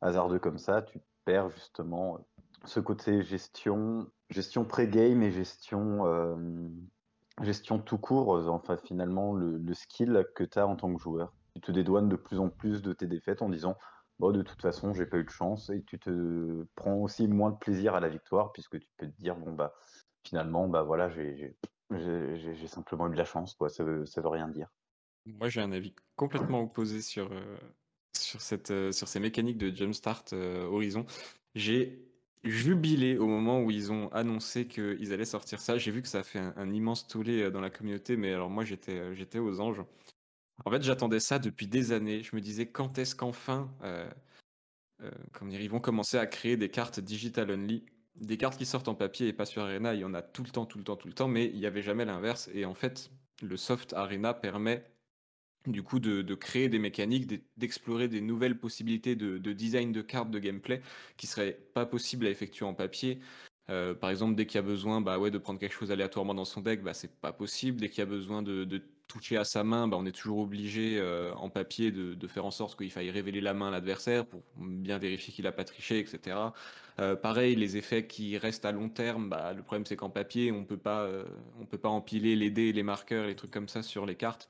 hasardeux 0.02 0.40
comme 0.40 0.58
ça, 0.60 0.84
tu 0.84 1.02
perds 1.26 1.50
justement 1.50 2.20
ce 2.66 2.80
côté 2.80 3.24
gestion, 3.24 4.08
gestion 4.30 4.64
pré-game 4.64 5.24
et 5.24 5.32
gestion, 5.32 6.06
gestion 7.42 7.80
tout 7.80 7.98
court, 7.98 8.30
enfin 8.50 8.78
finalement 8.78 9.34
le, 9.34 9.58
le 9.58 9.74
skill 9.74 10.24
que 10.36 10.44
tu 10.44 10.60
as 10.60 10.68
en 10.68 10.76
tant 10.76 10.94
que 10.94 11.02
joueur. 11.02 11.34
Tu 11.56 11.62
te 11.62 11.72
dédouanes 11.72 12.10
de 12.10 12.16
plus 12.16 12.40
en 12.40 12.50
plus 12.50 12.84
de 12.84 12.94
tes 12.94 13.08
défaites 13.08 13.42
en 13.42 13.50
disant 13.50 13.76
de 14.20 14.42
toute 14.42 14.62
façon, 14.62 14.94
j'ai 14.94 15.06
pas 15.06 15.18
eu 15.18 15.24
de 15.24 15.30
chance 15.30 15.70
et 15.70 15.82
tu 15.84 15.98
te 15.98 16.66
prends 16.76 16.96
aussi 16.96 17.28
moins 17.28 17.52
de 17.52 17.58
plaisir 17.58 17.96
à 17.96 18.00
la 18.00 18.10
victoire 18.10 18.52
puisque 18.52 18.80
tu 18.80 18.88
peux 18.98 19.08
te 19.08 19.22
dire, 19.22 19.36
bon, 19.36 19.54
bah, 19.54 19.74
finalement, 20.24 20.68
bah 20.68 20.84
voilà, 20.84 21.10
j'ai 21.10 21.56
simplement 22.68 23.08
eu 23.08 23.12
de 23.12 23.18
la 23.18 23.26
chance, 23.26 23.54
quoi. 23.54 23.70
Ça 23.70 23.84
veut, 23.84 24.06
ça 24.06 24.22
veut 24.22 24.28
rien 24.28 24.50
dire. 24.50 24.68
Moi, 25.26 25.48
j'ai 25.50 25.62
un 25.62 25.72
avis 25.72 25.94
complètement 26.16 26.62
opposé 26.62 27.02
sur, 27.02 27.32
euh, 27.32 27.58
euh, 28.72 28.92
ces 28.92 29.20
mécaniques 29.20 29.58
de 29.58 29.74
Jumpstart 29.74 30.26
euh, 30.34 30.66
Horizon. 30.66 31.06
J'ai 31.56 32.06
jubilé 32.44 33.18
au 33.18 33.28
moment 33.28 33.62
où 33.62 33.72
ils 33.72 33.92
ont 33.92 34.10
annoncé 34.10 34.68
qu'ils 34.68 35.14
allaient 35.14 35.26
sortir 35.26 35.60
ça. 35.60 35.78
J'ai 35.78 35.92
vu 35.92 36.02
que 36.02 36.08
ça 36.08 36.20
a 36.20 36.24
fait 36.24 36.40
un, 36.40 36.74
immense 36.74 37.08
tollé 37.08 37.52
dans 37.52 37.62
la 37.62 37.70
communauté, 37.70 38.18
mais 38.18 38.34
alors 38.34 38.50
moi, 38.50 38.64
j'étais 38.66 39.40
aux 39.40 39.60
anges. 39.60 39.84
En 40.66 40.72
fait, 40.72 40.84
j'attendais 40.84 41.20
ça 41.20 41.40
depuis 41.40 41.68
des 41.68 41.92
années. 41.92 42.24
Je 42.24 42.36
me 42.36 42.42
disais, 42.42 42.68
quand 42.68 42.98
est-ce 42.98 43.16
qu'enfin, 43.16 43.72
comment 45.32 45.52
dire, 45.52 45.62
ils 45.62 45.70
vont 45.70 45.80
commencer 45.80 46.18
à 46.18 46.28
créer 46.28 46.58
des 46.58 46.70
cartes 46.70 47.00
digital 47.00 47.52
only? 47.52 47.86
Des 48.16 48.38
cartes 48.38 48.58
qui 48.58 48.66
sortent 48.66 48.90
en 48.90 48.96
papier 48.96 49.30
et 49.30 49.34
pas 49.34 49.46
sur 49.46 49.62
Arena, 49.62 49.94
il 49.94 50.02
y 50.02 50.06
en 50.06 50.14
a 50.14 50.22
tout 50.22 50.44
le 50.44 50.50
temps, 50.50 50.66
tout 50.66 50.78
le 50.78 50.84
temps, 50.84 50.98
tout 50.98 51.08
le 51.08 51.14
temps, 51.14 51.30
mais 51.30 51.46
il 51.46 51.60
n'y 51.60 51.66
avait 51.66 51.82
jamais 51.82 52.04
l'inverse. 52.04 52.50
Et 52.54 52.66
en 52.66 52.74
fait, 52.74 53.12
le 53.42 53.56
soft 53.56 53.94
Arena 53.94 54.34
permet 54.34 54.84
du 55.68 55.84
coup 55.84 56.00
de, 56.00 56.36
créer 56.36 56.70
des 56.70 56.80
mécaniques, 56.80 57.44
d'explorer 57.58 58.08
des 58.08 58.22
nouvelles 58.22 58.58
possibilités 58.58 59.16
de, 59.16 59.38
design 59.54 59.92
de 59.92 60.02
cartes 60.02 60.32
de 60.32 60.40
gameplay 60.40 60.82
qui 61.18 61.28
seraient 61.28 61.60
pas 61.74 61.86
possibles 61.86 62.26
à 62.26 62.30
effectuer 62.30 62.66
en 62.66 62.74
papier. 62.74 63.20
Euh, 63.70 63.94
par 63.94 64.10
exemple, 64.10 64.36
dès 64.36 64.46
qu'il 64.46 64.56
y 64.56 64.60
a 64.60 64.64
besoin 64.64 65.00
bah 65.00 65.18
de 65.30 65.38
prendre 65.38 65.60
quelque 65.60 65.74
chose 65.74 65.92
aléatoirement 65.92 66.34
dans 66.34 66.46
son 66.46 66.62
deck, 66.62 66.82
bah, 66.82 66.94
c'est 66.94 67.20
pas 67.20 67.34
possible. 67.34 67.80
Dès 67.80 67.90
qu'il 67.90 68.00
y 68.00 68.02
a 68.02 68.06
besoin 68.06 68.42
de, 68.42 68.82
toucher 69.10 69.36
à 69.36 69.44
sa 69.44 69.66
main, 69.66 69.90
bah, 69.90 69.98
on 70.00 70.06
est 70.06 70.14
toujours 70.14 70.40
obligé 70.40 70.98
euh, 70.98 71.34
en 71.34 71.50
papier 71.50 71.92
de, 71.92 72.28
faire 72.28 72.46
en 72.46 72.52
sorte 72.52 72.78
qu'il 72.78 72.92
faille 72.92 73.12
révéler 73.12 73.42
la 73.42 73.54
main 73.54 73.68
à 73.68 73.72
l'adversaire 73.72 74.26
pour 74.26 74.42
bien 74.56 74.98
vérifier 74.98 75.34
qu'il 75.34 75.44
n'a 75.44 75.52
pas 75.52 75.66
triché, 75.66 76.00
etc. 76.00 76.38
Euh, 77.00 77.16
pareil, 77.16 77.56
les 77.56 77.76
effets 77.76 78.08
qui 78.08 78.38
restent 78.38 78.66
à 78.66 78.72
long 78.72 78.90
terme, 78.90 79.30
bah, 79.30 79.52
le 79.54 79.64
problème 79.64 79.86
c'est 79.86 79.98
qu'en 79.98 80.10
papier, 80.10 80.52
on 80.54 80.64
peut 80.64 80.80
on 81.60 81.66
peut 81.66 81.78
pas 81.78 81.90
empiler 81.90 82.38
les 82.38 82.52
dés, 82.52 82.72
les 82.72 82.84
marqueurs, 82.84 83.28
les 83.28 83.36
trucs 83.36 83.52
comme 83.52 83.68
ça 83.68 83.84
sur 83.84 84.06
les 84.06 84.16
cartes. 84.16 84.48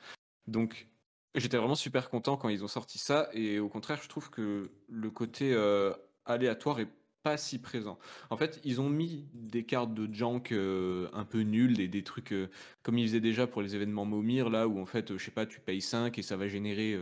Donc 0.47 0.87
J'étais 1.35 1.57
vraiment 1.57 1.75
super 1.75 2.09
content 2.09 2.37
quand 2.37 2.49
ils 2.49 2.63
ont 2.63 2.67
sorti 2.67 2.97
ça 2.97 3.29
et 3.33 3.59
au 3.59 3.69
contraire, 3.69 3.99
je 4.01 4.09
trouve 4.09 4.31
que 4.31 4.71
le 4.87 5.11
côté 5.11 5.53
euh, 5.53 5.93
aléatoire 6.25 6.79
est 6.79 6.87
pas 7.23 7.37
si 7.37 7.59
présent. 7.59 7.99
En 8.29 8.37
fait, 8.37 8.59
ils 8.63 8.81
ont 8.81 8.89
mis 8.89 9.27
des 9.33 9.65
cartes 9.65 9.93
de 9.93 10.13
junk 10.13 10.51
euh, 10.51 11.09
un 11.13 11.25
peu 11.25 11.41
nulles, 11.41 11.77
des, 11.77 11.87
des 11.87 12.03
trucs 12.03 12.33
euh, 12.33 12.49
comme 12.83 12.97
ils 12.97 13.07
faisaient 13.07 13.19
déjà 13.19 13.47
pour 13.47 13.61
les 13.61 13.75
événements 13.75 14.05
Momir, 14.05 14.49
là 14.49 14.67
où 14.67 14.79
en 14.79 14.85
fait, 14.85 15.17
je 15.17 15.23
sais 15.23 15.31
pas, 15.31 15.45
tu 15.45 15.59
payes 15.59 15.81
5 15.81 16.17
et 16.17 16.21
ça 16.21 16.37
va 16.37 16.47
générer 16.47 16.99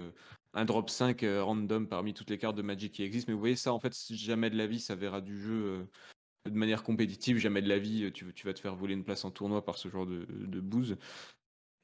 un 0.53 0.65
drop 0.65 0.89
5 0.89 1.23
random 1.41 1.87
parmi 1.87 2.13
toutes 2.13 2.29
les 2.29 2.37
cartes 2.37 2.55
de 2.55 2.61
Magic 2.61 2.93
qui 2.93 3.03
existent. 3.03 3.31
Mais 3.31 3.33
vous 3.33 3.39
voyez, 3.39 3.55
ça, 3.55 3.73
en 3.73 3.79
fait, 3.79 3.95
jamais 4.11 4.49
de 4.49 4.57
la 4.57 4.67
vie, 4.67 4.79
ça 4.79 4.95
verra 4.95 5.21
du 5.21 5.39
jeu 5.39 5.87
de 6.45 6.57
manière 6.57 6.83
compétitive, 6.83 7.37
jamais 7.37 7.61
de 7.61 7.69
la 7.69 7.79
vie, 7.79 8.11
tu, 8.11 8.25
vas 8.45 8.53
te 8.53 8.59
faire 8.59 8.75
voler 8.75 8.93
une 8.93 9.03
place 9.03 9.25
en 9.25 9.31
tournoi 9.31 9.63
par 9.63 9.77
ce 9.77 9.89
genre 9.89 10.05
de, 10.05 10.25
de. 10.29 10.97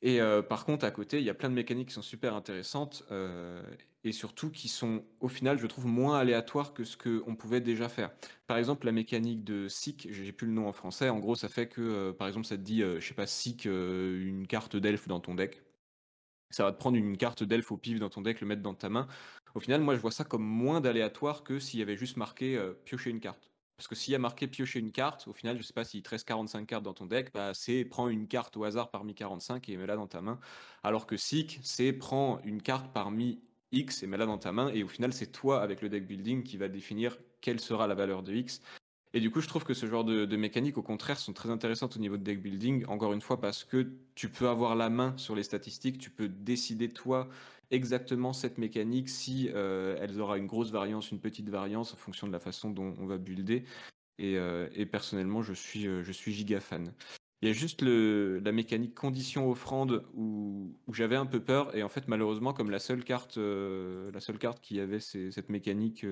Et 0.05 0.19
euh, 0.19 0.41
par 0.41 0.65
contre, 0.65 0.85
à 0.85 0.91
côté, 0.91 1.19
il 1.19 1.23
y 1.23 1.29
a 1.29 1.33
plein 1.33 1.49
de 1.49 1.55
mécaniques 1.55 1.87
qui 1.87 1.93
sont 1.93 2.01
super 2.01 2.35
intéressantes 2.35 3.05
euh, 3.09 3.63
et 4.03 4.11
surtout 4.11 4.51
qui 4.51 4.67
sont, 4.67 5.05
au 5.21 5.29
final, 5.29 5.57
je 5.57 5.65
trouve, 5.65 5.85
moins 5.85 6.19
aléatoires 6.19 6.73
que 6.73 6.83
ce 6.83 6.97
qu'on 6.97 7.37
pouvait 7.37 7.61
déjà 7.61 7.87
faire. 7.87 8.11
Par 8.45 8.57
exemple, 8.57 8.85
la 8.85 8.91
mécanique 8.91 9.45
de 9.45 9.69
SIC, 9.69 10.09
j'ai 10.11 10.33
plus 10.33 10.45
le 10.45 10.51
nom 10.51 10.67
en 10.67 10.73
français, 10.73 11.07
en 11.07 11.19
gros, 11.19 11.35
ça 11.35 11.47
fait 11.47 11.69
que, 11.69 11.79
euh, 11.79 12.11
par 12.11 12.27
exemple, 12.27 12.45
ça 12.45 12.57
te 12.57 12.61
dit, 12.61 12.81
je 12.81 12.99
sais 12.99 13.13
pas, 13.13 13.25
SIC, 13.27 13.63
une 13.65 14.45
carte 14.45 14.75
d'elfe 14.75 15.07
dans 15.07 15.21
ton 15.21 15.35
deck. 15.35 15.63
Ça 16.51 16.65
va 16.65 16.73
te 16.73 16.77
prendre 16.77 16.97
une 16.97 17.17
carte 17.17 17.43
d'elfe 17.43 17.71
au 17.71 17.77
pif 17.77 17.99
dans 17.99 18.09
ton 18.09 18.21
deck, 18.21 18.41
le 18.41 18.47
mettre 18.47 18.61
dans 18.61 18.75
ta 18.75 18.89
main. 18.89 19.07
Au 19.55 19.61
final, 19.61 19.81
moi, 19.81 19.95
je 19.95 20.01
vois 20.01 20.11
ça 20.11 20.25
comme 20.25 20.43
moins 20.43 20.81
d'aléatoire 20.81 21.43
que 21.45 21.59
s'il 21.59 21.79
y 21.79 21.83
avait 21.83 21.97
juste 21.97 22.17
marqué 22.17 22.61
piocher 22.85 23.09
une 23.09 23.21
carte. 23.21 23.52
Parce 23.83 23.89
que 23.89 23.95
s'il 23.95 24.13
y 24.13 24.15
a 24.15 24.19
marqué 24.19 24.47
piocher 24.47 24.79
une 24.79 24.93
carte, 24.93 25.27
au 25.27 25.33
final, 25.33 25.57
je 25.57 25.61
sais 25.61 25.73
pas 25.73 25.83
s'il 25.83 26.01
te 26.03 26.09
reste 26.09 26.25
45 26.25 26.65
cartes 26.65 26.83
dans 26.83 26.93
ton 26.93 27.05
deck, 27.05 27.33
bah, 27.33 27.53
c'est 27.53 27.83
prends 27.83 28.07
une 28.07 28.29
carte 28.29 28.55
au 28.55 28.63
hasard 28.63 28.91
parmi 28.91 29.13
45 29.13 29.67
et 29.67 29.75
mets-la 29.75 29.97
dans 29.97 30.07
ta 30.07 30.21
main. 30.21 30.39
Alors 30.83 31.05
que 31.05 31.17
Seek, 31.17 31.59
c'est 31.63 31.91
prends 31.91 32.39
une 32.45 32.61
carte 32.61 32.93
parmi 32.93 33.41
X 33.73 34.01
et 34.01 34.07
mets-la 34.07 34.25
dans 34.25 34.37
ta 34.37 34.53
main. 34.53 34.69
Et 34.69 34.83
au 34.83 34.87
final, 34.87 35.11
c'est 35.11 35.33
toi, 35.33 35.61
avec 35.61 35.81
le 35.81 35.89
deck 35.89 36.07
building, 36.07 36.43
qui 36.43 36.55
va 36.55 36.69
définir 36.69 37.17
quelle 37.41 37.59
sera 37.59 37.85
la 37.85 37.93
valeur 37.93 38.23
de 38.23 38.33
X. 38.33 38.61
Et 39.13 39.19
du 39.19 39.29
coup, 39.29 39.41
je 39.41 39.49
trouve 39.49 39.65
que 39.65 39.73
ce 39.73 39.85
genre 39.85 40.05
de 40.05 40.37
mécaniques, 40.37 40.77
au 40.77 40.81
contraire, 40.81 41.19
sont 41.19 41.33
très 41.33 41.49
intéressantes 41.49 41.97
au 41.97 41.99
niveau 41.99 42.15
de 42.15 42.23
deck 42.23 42.41
building. 42.41 42.85
Encore 42.85 43.11
une 43.11 43.19
fois, 43.19 43.41
parce 43.41 43.65
que 43.65 43.91
tu 44.15 44.29
peux 44.29 44.47
avoir 44.47 44.77
la 44.77 44.89
main 44.89 45.13
sur 45.17 45.35
les 45.35 45.43
statistiques, 45.43 45.97
tu 45.97 46.09
peux 46.09 46.29
décider 46.29 46.87
toi 46.87 47.27
exactement 47.73 48.33
cette 48.33 48.57
mécanique 48.57 49.09
si 49.09 49.49
euh, 49.53 49.97
elle 49.99 50.19
aura 50.21 50.37
une 50.37 50.45
grosse 50.45 50.71
variance, 50.71 51.11
une 51.11 51.19
petite 51.19 51.49
variance 51.49 51.93
en 51.93 51.97
fonction 51.97 52.27
de 52.27 52.31
la 52.31 52.39
façon 52.39 52.69
dont 52.69 52.93
on 52.99 53.05
va 53.05 53.17
builder. 53.17 53.65
Et, 54.19 54.37
euh, 54.37 54.67
personnellement, 54.91 55.41
je 55.41 55.53
suis, 55.53 55.87
euh, 55.87 56.03
je 56.03 56.11
giga 56.11 56.59
fan. 56.59 56.93
Il 57.41 57.47
y 57.47 57.49
a 57.49 57.53
juste 57.53 57.81
la 57.81 58.51
mécanique 58.53 58.95
condition 58.95 59.49
offrande 59.49 60.05
où, 60.13 60.77
j'avais 60.93 61.17
un 61.17 61.25
peu 61.25 61.41
peur 61.41 61.75
et 61.75 61.83
en 61.83 61.89
fait 61.89 62.07
malheureusement 62.07 62.53
comme 62.53 62.69
la 62.69 62.79
seule 62.79 63.03
carte, 63.03 63.35
la 63.37 64.19
seule 64.21 64.37
carte 64.37 64.61
qui 64.61 64.79
avait 64.79 65.01
cette 65.01 65.49
mécanique 65.49 66.05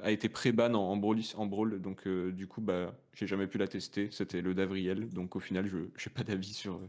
a 0.00 0.12
été 0.12 0.28
pré-ban 0.28 0.74
en, 0.74 0.92
en, 0.92 0.96
brawl, 0.96 1.18
en 1.34 1.46
brawl 1.46 1.80
donc 1.80 2.06
du 2.06 2.46
coup 2.46 2.60
bah 2.60 2.94
j'ai 3.14 3.26
jamais 3.26 3.48
pu 3.48 3.58
la 3.58 3.66
tester. 3.66 4.10
C'était 4.12 4.40
le 4.40 4.54
d'Avriel 4.54 5.08
donc 5.08 5.34
au 5.34 5.40
final 5.40 5.66
je 5.66 5.78
n'ai 5.78 6.14
pas 6.14 6.22
d'avis 6.22 6.54
sur 6.54 6.80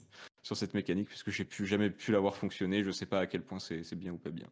sur 0.41 0.57
cette 0.57 0.73
mécanique 0.73 1.07
puisque 1.07 1.29
j'ai 1.29 1.45
pu, 1.45 1.65
jamais 1.65 1.89
pu 1.89 2.11
l'avoir 2.11 2.35
fonctionné. 2.35 2.83
Je 2.83 2.91
sais 2.91 3.05
pas 3.05 3.19
à 3.19 3.27
quel 3.27 3.43
point 3.43 3.59
c'est 3.59 3.95
bien 3.95 4.13
ou 4.13 4.17
pas 4.17 4.31
bien. 4.31 4.47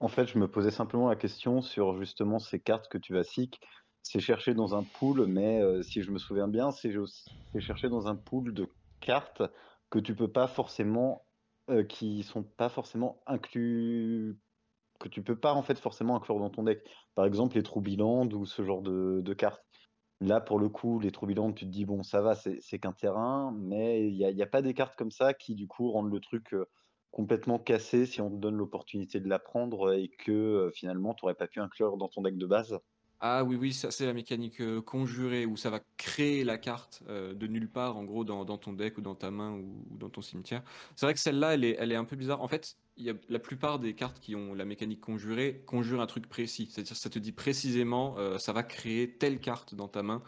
En 0.00 0.08
fait, 0.08 0.26
je 0.26 0.38
me 0.38 0.48
posais 0.48 0.70
simplement 0.70 1.08
la 1.08 1.16
question 1.16 1.62
sur 1.62 1.96
justement 1.98 2.38
ces 2.38 2.60
cartes 2.60 2.88
que 2.88 2.98
tu 2.98 3.14
vas 3.14 3.24
seek. 3.24 3.60
C'est 4.02 4.20
chercher 4.20 4.54
dans 4.54 4.74
un 4.74 4.84
pool, 4.84 5.26
mais 5.26 5.60
euh, 5.62 5.82
si 5.82 6.02
je 6.02 6.10
me 6.10 6.18
souviens 6.18 6.48
bien, 6.48 6.70
c'est 6.70 6.92
chercher 7.58 7.88
dans 7.88 8.06
un 8.06 8.14
pool 8.14 8.54
de 8.54 8.68
cartes 9.00 9.42
que 9.90 9.98
tu 9.98 10.14
peux 10.14 10.30
pas 10.30 10.46
forcément, 10.46 11.26
euh, 11.70 11.82
qui 11.82 12.22
sont 12.22 12.44
pas 12.44 12.68
forcément 12.68 13.20
inclus, 13.26 14.38
que 15.00 15.08
tu 15.08 15.22
peux 15.22 15.36
pas 15.36 15.54
en 15.54 15.62
fait 15.62 15.78
forcément 15.78 16.16
inclure 16.16 16.38
dans 16.38 16.50
ton 16.50 16.62
deck. 16.62 16.82
Par 17.14 17.24
exemple, 17.24 17.56
les 17.56 17.62
Troubiland 17.64 18.28
ou 18.30 18.46
ce 18.46 18.64
genre 18.64 18.82
de 18.82 19.34
cartes. 19.34 19.65
Là, 20.20 20.40
pour 20.42 20.58
le 20.58 20.68
coup, 20.68 20.98
les 21.00 21.10
Troubilantes, 21.10 21.54
tu 21.56 21.64
te 21.66 21.70
dis, 21.70 21.84
bon, 21.86 22.02
ça 22.02 22.20
va, 22.22 22.34
c'est 22.34 22.78
qu'un 22.78 22.92
terrain, 22.92 23.52
mais 23.54 24.06
il 24.08 24.14
n'y 24.16 24.42
a, 24.42 24.46
pas 24.46 24.62
des 24.62 24.72
cartes 24.74 24.96
comme 24.96 25.10
ça 25.10 25.32
qui, 25.34 25.54
du 25.54 25.66
coup, 25.68 25.90
rendent 25.90 26.12
le 26.12 26.20
truc 26.20 26.54
complètement 27.10 27.58
cassé 27.58 28.04
si 28.06 28.20
on 28.20 28.30
te 28.30 28.36
donne 28.36 28.56
l'opportunité 28.56 29.20
de 29.20 29.28
l'apprendre 29.28 29.92
et 29.94 30.08
que 30.08 30.70
finalement, 30.74 31.14
tu 31.14 31.24
n'aurais 31.24 31.34
pas 31.34 31.48
pu 31.48 31.60
inclure 31.60 31.96
dans 31.98 32.08
ton 32.08 32.22
deck 32.22 32.36
de 32.38 32.46
base? 32.46 32.78
Ah 33.20 33.44
oui, 33.44 33.56
oui, 33.56 33.72
ça 33.72 33.90
c'est 33.90 34.04
la 34.04 34.12
mécanique 34.12 34.60
conjurée 34.84 35.46
où 35.46 35.56
ça 35.56 35.70
va 35.70 35.80
créer 35.96 36.44
la 36.44 36.58
carte 36.58 37.02
de 37.08 37.46
nulle 37.46 37.68
part, 37.68 37.96
en 37.96 38.04
gros, 38.04 38.24
dans, 38.24 38.44
ton 38.58 38.74
deck 38.74 38.98
ou 38.98 39.00
dans 39.00 39.14
ta 39.14 39.30
main 39.30 39.52
ou, 39.52 39.86
dans 39.90 40.10
ton 40.10 40.20
cimetière. 40.20 40.62
C'est 40.96 41.06
vrai 41.06 41.14
que 41.14 41.20
celle-là, 41.20 41.54
elle 41.54 41.64
est, 41.64 41.96
un 41.96 42.04
peu 42.04 42.16
bizarre. 42.16 42.42
En 42.42 42.48
fait, 42.48 42.76
y 42.96 43.10
a 43.10 43.14
la 43.28 43.38
plupart 43.38 43.78
des 43.78 43.94
cartes 43.94 44.20
qui 44.20 44.34
ont 44.34 44.54
la 44.54 44.64
mécanique 44.64 45.00
conjurée 45.00 45.62
conjurent 45.66 46.00
un 46.00 46.06
truc 46.06 46.28
précis. 46.28 46.68
C'est-à-dire 46.70 46.96
ça 46.96 47.10
te 47.10 47.18
dit 47.18 47.32
précisément 47.32 48.16
euh, 48.18 48.38
ça 48.38 48.52
va 48.52 48.62
créer 48.62 49.10
telle 49.12 49.40
carte 49.40 49.74
dans 49.74 49.88
ta 49.88 50.02
main. 50.02 50.22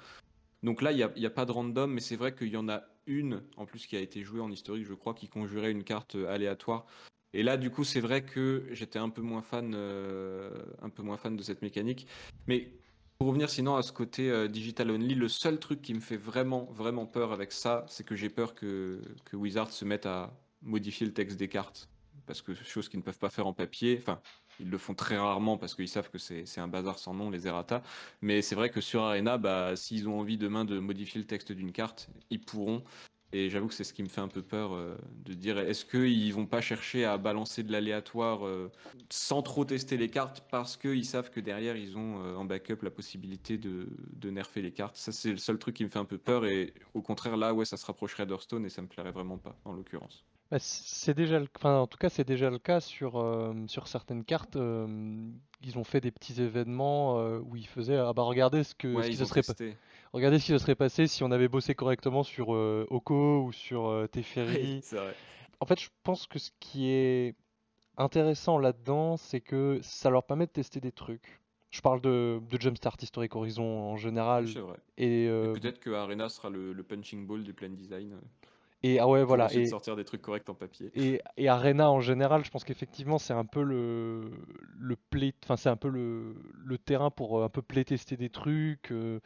Donc 0.62 0.82
là, 0.82 0.92
il 0.92 0.96
n'y 1.16 1.26
a, 1.26 1.30
pas 1.30 1.44
de 1.44 1.52
random, 1.52 1.92
mais 1.92 2.00
c'est 2.00 2.16
vrai 2.16 2.34
qu'il 2.34 2.48
y 2.48 2.56
en 2.56 2.68
a 2.68 2.82
une 3.06 3.42
en 3.56 3.64
plus 3.64 3.86
qui 3.86 3.96
a 3.96 4.00
été 4.00 4.22
jouée 4.22 4.40
en 4.40 4.50
historique, 4.50 4.86
je 4.86 4.94
crois, 4.94 5.14
qui 5.14 5.28
conjurait 5.28 5.70
une 5.70 5.84
carte 5.84 6.16
euh, 6.16 6.28
aléatoire. 6.28 6.86
Et 7.34 7.42
là, 7.42 7.56
du 7.56 7.70
coup, 7.70 7.84
c'est 7.84 8.00
vrai 8.00 8.24
que 8.24 8.66
j'étais 8.70 8.98
un 8.98 9.10
peu 9.10 9.22
moins 9.22 9.42
fan, 9.42 9.72
euh, 9.74 10.50
un 10.80 10.88
peu 10.88 11.02
moins 11.02 11.16
fan 11.16 11.36
de 11.36 11.42
cette 11.42 11.62
mécanique. 11.62 12.06
Mais 12.46 12.72
pour 13.18 13.28
revenir 13.28 13.50
sinon 13.50 13.76
à 13.76 13.82
ce 13.82 13.92
côté 13.92 14.48
digital 14.48 14.90
only, 14.90 15.14
le 15.14 15.28
seul 15.28 15.58
truc 15.58 15.82
qui 15.82 15.92
me 15.92 16.00
fait 16.00 16.16
vraiment, 16.16 16.64
vraiment 16.72 17.04
peur 17.04 17.32
avec 17.32 17.52
ça, 17.52 17.84
c'est 17.88 18.04
que 18.04 18.14
j'ai 18.14 18.30
peur 18.30 18.54
que, 18.54 19.02
que 19.24 19.36
Wizard 19.36 19.72
se 19.72 19.84
mette 19.84 20.06
à 20.06 20.32
modifier 20.62 21.06
le 21.06 21.12
texte 21.12 21.36
des 21.36 21.48
cartes 21.48 21.88
parce 22.28 22.42
que 22.42 22.54
chose 22.54 22.88
qu'ils 22.88 23.00
ne 23.00 23.04
peuvent 23.04 23.18
pas 23.18 23.30
faire 23.30 23.48
en 23.48 23.54
papier. 23.54 23.96
Enfin, 24.00 24.20
ils 24.60 24.70
le 24.70 24.78
font 24.78 24.94
très 24.94 25.16
rarement 25.16 25.56
parce 25.56 25.74
qu'ils 25.74 25.88
savent 25.88 26.10
que 26.10 26.18
c'est 26.18 26.60
un 26.60 26.68
bazar 26.68 26.98
sans 26.98 27.14
nom, 27.14 27.30
les 27.30 27.48
errata. 27.48 27.82
Mais 28.20 28.42
c'est 28.42 28.54
vrai 28.54 28.70
que 28.70 28.80
sur 28.80 29.02
Arena, 29.02 29.38
bah, 29.38 29.74
s'ils 29.74 30.08
ont 30.08 30.20
envie 30.20 30.36
demain 30.38 30.64
de 30.64 30.78
modifier 30.78 31.20
le 31.20 31.26
texte 31.26 31.50
d'une 31.50 31.72
carte, 31.72 32.08
ils 32.30 32.40
pourront. 32.40 32.84
Et 33.34 33.50
j'avoue 33.50 33.68
que 33.68 33.74
c'est 33.74 33.84
ce 33.84 33.92
qui 33.92 34.02
me 34.02 34.08
fait 34.08 34.22
un 34.22 34.28
peu 34.28 34.40
peur 34.40 34.72
euh, 34.72 34.96
de 35.26 35.34
dire 35.34 35.58
est-ce 35.58 35.84
qu'ils 35.84 36.32
vont 36.32 36.46
pas 36.46 36.62
chercher 36.62 37.04
à 37.04 37.18
balancer 37.18 37.62
de 37.62 37.70
l'aléatoire 37.70 38.46
euh, 38.46 38.72
sans 39.10 39.42
trop 39.42 39.66
tester 39.66 39.98
les 39.98 40.08
cartes 40.08 40.46
parce 40.50 40.78
qu'ils 40.78 41.04
savent 41.04 41.30
que 41.30 41.38
derrière 41.38 41.76
ils 41.76 41.98
ont 41.98 42.24
euh, 42.24 42.36
en 42.36 42.46
backup 42.46 42.78
la 42.82 42.90
possibilité 42.90 43.58
de, 43.58 43.86
de 44.14 44.30
nerfer 44.30 44.62
les 44.62 44.72
cartes? 44.72 44.96
Ça 44.96 45.12
c'est 45.12 45.30
le 45.30 45.36
seul 45.36 45.58
truc 45.58 45.76
qui 45.76 45.84
me 45.84 45.90
fait 45.90 45.98
un 45.98 46.06
peu 46.06 46.16
peur 46.16 46.46
et 46.46 46.72
au 46.94 47.02
contraire 47.02 47.36
là 47.36 47.52
ouais 47.52 47.66
ça 47.66 47.76
se 47.76 47.84
rapprocherait 47.84 48.24
d'Hearthstone 48.24 48.64
et 48.64 48.70
ça 48.70 48.80
me 48.80 48.86
plairait 48.86 49.12
vraiment 49.12 49.36
pas 49.36 49.54
en 49.66 49.74
l'occurrence. 49.74 50.24
Bah, 50.50 50.56
c'est 50.58 51.12
déjà, 51.12 51.38
le... 51.38 51.46
enfin, 51.56 51.76
en 51.76 51.86
tout 51.86 51.98
cas, 51.98 52.08
c'est 52.08 52.26
déjà 52.26 52.48
le 52.48 52.58
cas 52.58 52.80
sur, 52.80 53.22
sur 53.66 53.86
certaines 53.86 54.24
cartes. 54.24 54.56
Ils 54.56 55.76
ont 55.76 55.84
fait 55.84 56.00
des 56.00 56.10
petits 56.10 56.40
événements 56.40 57.20
où 57.40 57.54
ils 57.56 57.66
faisaient, 57.66 57.98
ah 57.98 58.14
bah 58.14 58.22
regardez 58.22 58.64
ce 58.64 58.74
que, 58.74 59.02
ce 59.02 59.10
qui 59.10 59.16
se 59.16 59.26
serait, 59.26 59.42
regardez 60.12 60.38
ce 60.38 60.46
qui 60.46 60.52
se 60.52 60.58
serait 60.58 60.74
passé 60.74 61.06
si 61.06 61.22
on 61.22 61.30
avait 61.30 61.48
bossé 61.48 61.74
correctement 61.74 62.22
sur 62.22 62.50
Oko 62.50 63.44
ou 63.44 63.52
sur 63.52 64.06
Teferi. 64.10 64.80
c'est 64.82 64.96
vrai. 64.96 65.14
En 65.60 65.66
fait, 65.66 65.80
je 65.80 65.88
pense 66.04 66.26
que 66.26 66.38
ce 66.38 66.50
qui 66.60 66.88
est 66.90 67.34
intéressant 67.96 68.58
là-dedans, 68.58 69.16
c'est 69.16 69.40
que 69.40 69.80
ça 69.82 70.08
leur 70.08 70.24
permet 70.24 70.46
de 70.46 70.52
tester 70.52 70.80
des 70.80 70.92
trucs. 70.92 71.40
Je 71.70 71.80
parle 71.82 72.00
de, 72.00 72.40
de 72.48 72.60
Jumpstart 72.60 72.96
Historic 73.02 73.34
Horizon 73.36 73.64
en 73.64 73.96
général. 73.96 74.48
C'est 74.48 74.60
vrai. 74.60 74.78
Et, 74.96 75.26
euh, 75.28 75.52
peut-être 75.52 75.80
que 75.80 75.90
Arena 75.90 76.28
sera 76.28 76.48
le, 76.48 76.72
le 76.72 76.82
punching 76.82 77.26
ball 77.26 77.42
du 77.44 77.52
plan 77.52 77.68
design. 77.68 78.16
Et 78.82 78.98
ah 79.00 79.08
ouais, 79.08 79.24
voilà. 79.24 79.52
Et, 79.52 79.66
sortir 79.66 79.96
des 79.96 80.04
trucs 80.04 80.22
corrects 80.22 80.48
en 80.48 80.54
papier. 80.54 80.90
et, 80.94 81.20
et 81.36 81.48
Arena 81.48 81.90
en 81.90 82.00
général, 82.00 82.44
je 82.44 82.50
pense 82.50 82.64
qu'effectivement, 82.64 83.18
c'est 83.18 83.32
un 83.32 83.44
peu 83.44 83.62
le, 83.62 84.30
le 84.78 84.96
play, 85.10 85.34
enfin, 85.44 85.56
c'est 85.56 85.68
un 85.68 85.76
peu 85.76 85.88
le, 85.88 86.36
le 86.64 86.78
terrain 86.78 87.10
pour 87.10 87.38
euh, 87.38 87.44
un 87.44 87.48
peu 87.48 87.62
playtester 87.62 88.16
des 88.16 88.30
trucs, 88.30 88.92
euh, 88.92 89.20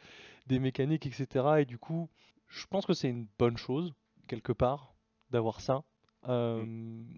des 0.47 0.59
mécaniques, 0.59 1.05
etc. 1.05 1.45
Et 1.59 1.65
du 1.65 1.77
coup, 1.77 2.09
je 2.47 2.65
pense 2.67 2.85
que 2.85 2.93
c'est 2.93 3.09
une 3.09 3.27
bonne 3.37 3.57
chose, 3.57 3.93
quelque 4.27 4.53
part, 4.53 4.95
d'avoir 5.29 5.61
ça. 5.61 5.83
Euh, 6.29 6.63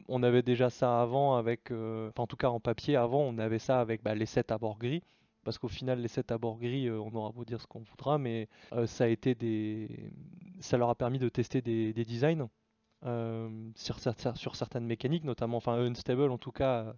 on 0.08 0.24
avait 0.24 0.42
déjà 0.42 0.70
ça 0.70 1.02
avant 1.02 1.36
avec, 1.36 1.72
euh, 1.72 2.12
en 2.18 2.26
tout 2.26 2.38
cas 2.38 2.50
en 2.50 2.60
papier 2.60 2.96
avant, 2.96 3.22
on 3.22 3.38
avait 3.38 3.60
ça 3.60 3.80
avec 3.80 4.02
bah, 4.04 4.16
les 4.16 4.26
sets 4.26 4.52
à 4.52 4.58
bord 4.58 4.80
gris, 4.80 5.04
parce 5.46 5.58
qu'au 5.58 5.70
final 5.70 6.02
les 6.02 6.10
sets 6.10 6.34
à 6.34 6.38
bord 6.38 6.58
gris, 6.58 6.88
euh, 6.88 7.00
on 7.00 7.14
aura 7.16 7.32
beau 7.32 7.46
dire 7.46 7.62
ce 7.62 7.68
qu'on 7.68 7.84
voudra, 7.84 8.18
mais 8.18 8.50
euh, 8.74 8.86
ça 8.88 9.06
a 9.06 9.08
été 9.08 9.36
des, 9.36 10.12
ça 10.60 10.76
leur 10.78 10.90
a 10.90 10.96
permis 10.96 11.20
de 11.20 11.30
tester 11.30 11.62
des, 11.62 11.94
des 11.94 12.04
designs 12.04 12.50
euh, 13.06 13.72
sur, 13.76 13.98
cer- 14.00 14.36
sur 14.36 14.56
certaines 14.58 14.86
mécaniques, 14.86 15.24
notamment, 15.24 15.58
enfin 15.58 15.76
Unstable 15.76 16.32
en 16.32 16.38
tout 16.38 16.52
cas 16.52 16.94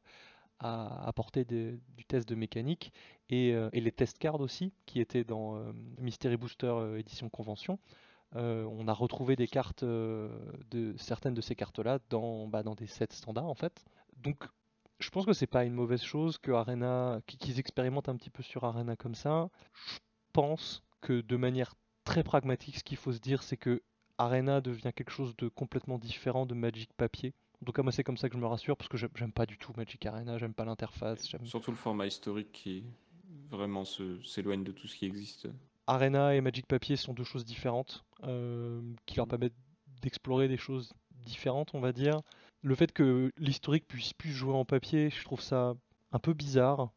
a 0.60 1.08
apporté 1.08 1.46
du 1.46 1.80
test 2.08 2.28
de 2.28 2.34
mécanique 2.34 2.92
et, 3.30 3.54
les 3.74 3.92
test 3.92 4.18
cards 4.18 4.42
aussi 4.42 4.74
qui 4.88 5.00
étaient 5.00 5.24
dans 5.24 5.62
Mystery 6.00 6.36
Booster 6.36 6.66
euh, 6.66 6.98
édition 6.98 7.30
convention. 7.30 7.78
On 8.34 8.88
a 8.88 8.94
retrouvé 8.94 9.36
des 9.36 9.48
cartes 9.48 9.84
de 9.84 10.96
certaines 10.98 11.36
de 11.36 11.42
ces 11.42 11.56
cartes-là 11.56 12.00
dans, 12.10 12.48
bah, 12.48 12.64
dans 12.64 12.76
des 12.76 12.88
sets 12.88 13.08
standards 13.12 13.46
en 13.50 13.56
fait. 13.56 13.86
Donc 14.18 14.48
je 15.00 15.10
pense 15.10 15.26
que 15.26 15.34
c'est 15.34 15.48
pas 15.48 15.64
une 15.66 15.74
mauvaise 15.74 16.02
chose 16.02 16.38
que 16.38 16.52
Arena, 16.52 17.20
qu'- 17.28 17.38
qu'ils 17.38 17.60
expérimentent 17.60 18.10
un 18.10 18.16
petit 18.16 18.30
peu 18.30 18.44
sur 18.44 18.64
Arena 18.64 18.96
comme 18.96 19.16
ça. 19.16 19.50
Je 19.90 19.98
pense 20.34 20.84
que 21.02 21.22
de 21.22 21.36
manière 21.38 21.74
très 22.04 22.24
pragmatique, 22.24 22.78
ce 22.78 22.84
qu'il 22.84 22.98
faut 22.98 23.12
se 23.12 23.20
dire, 23.20 23.44
c'est 23.44 23.58
que 23.58 23.82
Arena 24.18 24.62
devient 24.62 24.92
quelque 24.96 25.12
chose 25.12 25.36
de 25.38 25.48
complètement 25.48 25.98
différent 26.00 26.46
de 26.46 26.54
Magic 26.56 26.92
papier. 26.94 27.34
En 27.62 27.66
tout 27.66 27.72
cas, 27.72 27.84
moi, 27.84 27.92
c'est 27.92 28.04
comme 28.04 28.18
ça 28.18 28.30
que 28.30 28.36
je 28.36 28.40
me 28.40 28.48
rassure 28.48 28.78
parce 28.78 28.88
que 28.88 28.98
j'aime 28.98 29.32
pas 29.32 29.46
du 29.46 29.58
tout 29.58 29.74
Magic 29.78 30.06
Arena, 30.06 30.38
j'aime 30.38 30.54
pas 30.54 30.66
l'interface. 30.66 31.28
Surtout 31.44 31.72
le 31.72 31.78
format 31.78 32.06
historique 32.08 32.52
qui 32.52 32.84
vraiment 33.50 33.86
s'éloigne 33.86 34.64
de 34.64 34.72
tout 34.72 34.88
ce 34.88 34.96
qui 34.96 35.06
existe. 35.06 35.48
Arena 35.88 36.36
et 36.36 36.42
Magic 36.42 36.66
Papier 36.68 36.96
sont 36.98 37.14
deux 37.14 37.24
choses 37.24 37.46
différentes 37.46 38.04
euh, 38.24 38.82
qui 39.06 39.18
leur 39.18 39.28
permettent 39.28 39.56
d'explorer 40.02 40.48
des 40.48 40.58
choses 40.58 40.92
différentes, 41.26 41.74
on 41.74 41.80
va 41.80 41.94
dire. 41.94 42.22
Le 42.64 42.76
fait 42.76 42.92
que 42.92 43.32
l'historique 43.38 43.88
puisse 43.88 44.14
plus 44.14 44.32
jouer 44.32 44.54
en 44.54 44.66
papier, 44.66 45.10
je 45.10 45.24
trouve 45.24 45.42
ça 45.42 45.76
un 46.12 46.20
peu 46.20 46.34
bizarre. 46.34 46.92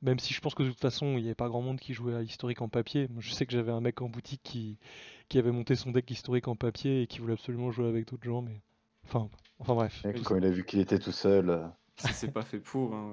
Même 0.00 0.18
si 0.18 0.34
je 0.34 0.40
pense 0.40 0.54
que 0.54 0.64
de 0.64 0.70
toute 0.70 0.80
façon, 0.80 1.16
il 1.16 1.20
n'y 1.20 1.26
avait 1.26 1.34
pas 1.36 1.48
grand 1.48 1.62
monde 1.62 1.78
qui 1.78 1.94
jouait 1.94 2.14
à 2.14 2.22
historique 2.22 2.60
en 2.60 2.68
papier. 2.68 3.08
Je 3.18 3.32
sais 3.32 3.46
que 3.46 3.52
j'avais 3.52 3.70
un 3.70 3.80
mec 3.80 4.02
en 4.02 4.08
boutique 4.08 4.40
qui, 4.42 4.78
qui 5.28 5.38
avait 5.38 5.52
monté 5.52 5.76
son 5.76 5.92
deck 5.92 6.10
historique 6.10 6.48
en 6.48 6.56
papier 6.56 7.02
et 7.02 7.06
qui 7.06 7.20
voulait 7.20 7.34
absolument 7.34 7.70
jouer 7.70 7.86
avec 7.86 8.08
d'autres 8.08 8.24
gens, 8.24 8.42
mais. 8.42 8.60
Enfin, 9.04 9.28
enfin 9.60 9.74
bref. 9.74 10.04
Et 10.04 10.20
quand 10.20 10.36
il 10.36 10.44
a 10.44 10.50
vu 10.50 10.64
qu'il 10.64 10.80
était 10.80 10.98
tout 10.98 11.12
seul, 11.12 11.50
euh, 11.50 11.66
C'est 11.96 12.12
c'est 12.12 12.32
pas 12.32 12.42
fait 12.42 12.58
pour. 12.58 12.94
hein, 12.94 13.12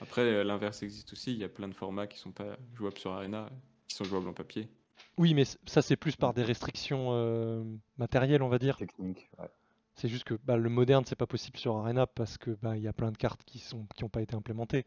Après, 0.00 0.44
l'inverse 0.44 0.82
existe 0.84 1.12
aussi. 1.12 1.32
Il 1.32 1.38
y 1.38 1.44
a 1.44 1.48
plein 1.48 1.68
de 1.68 1.74
formats 1.74 2.06
qui 2.06 2.18
sont 2.18 2.32
pas 2.32 2.56
jouables 2.74 2.98
sur 2.98 3.12
Arena, 3.12 3.48
qui 3.88 3.96
sont 3.96 4.04
jouables 4.04 4.28
en 4.28 4.32
papier. 4.32 4.68
Oui, 5.18 5.34
mais 5.34 5.44
ça, 5.66 5.82
c'est 5.82 5.96
plus 5.96 6.14
par 6.14 6.32
des 6.32 6.42
restrictions 6.44 7.08
euh, 7.12 7.64
matérielles, 7.98 8.42
on 8.42 8.48
va 8.48 8.58
dire. 8.58 8.76
technique. 8.76 9.28
ouais. 9.38 9.48
C'est 9.94 10.08
juste 10.08 10.24
que 10.24 10.34
bah, 10.44 10.56
le 10.56 10.68
moderne, 10.70 11.04
c'est 11.06 11.16
pas 11.16 11.26
possible 11.26 11.56
sur 11.58 11.76
Arena 11.76 12.06
parce 12.06 12.38
que 12.38 12.50
bah, 12.62 12.76
y 12.76 12.88
a 12.88 12.92
plein 12.92 13.12
de 13.12 13.16
cartes 13.16 13.42
qui 13.44 13.58
sont 13.58 13.86
qui 13.96 14.04
ont 14.04 14.08
pas 14.08 14.22
été 14.22 14.34
implémentées. 14.34 14.84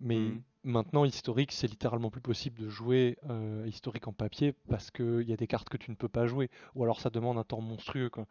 Mais 0.00 0.34
Mhm. 0.34 0.44
maintenant, 0.64 1.04
historique, 1.04 1.52
c'est 1.52 1.68
littéralement 1.68 2.10
plus 2.10 2.20
possible 2.22 2.60
de 2.60 2.68
jouer 2.70 3.18
euh, 3.30 3.66
historique 3.68 4.08
en 4.08 4.14
papier 4.14 4.54
parce 4.68 4.90
qu'il 4.90 5.22
y 5.22 5.32
a 5.34 5.36
des 5.36 5.46
cartes 5.48 5.68
que 5.70 5.78
tu 5.78 5.90
ne 5.92 5.96
peux 5.96 6.08
pas 6.10 6.26
jouer. 6.26 6.50
Ou 6.76 6.84
alors 6.84 7.00
ça 7.00 7.10
demande 7.10 7.38
un 7.38 7.44
temps 7.44 7.60
monstrueux, 7.62 8.10
quoi. 8.10 8.26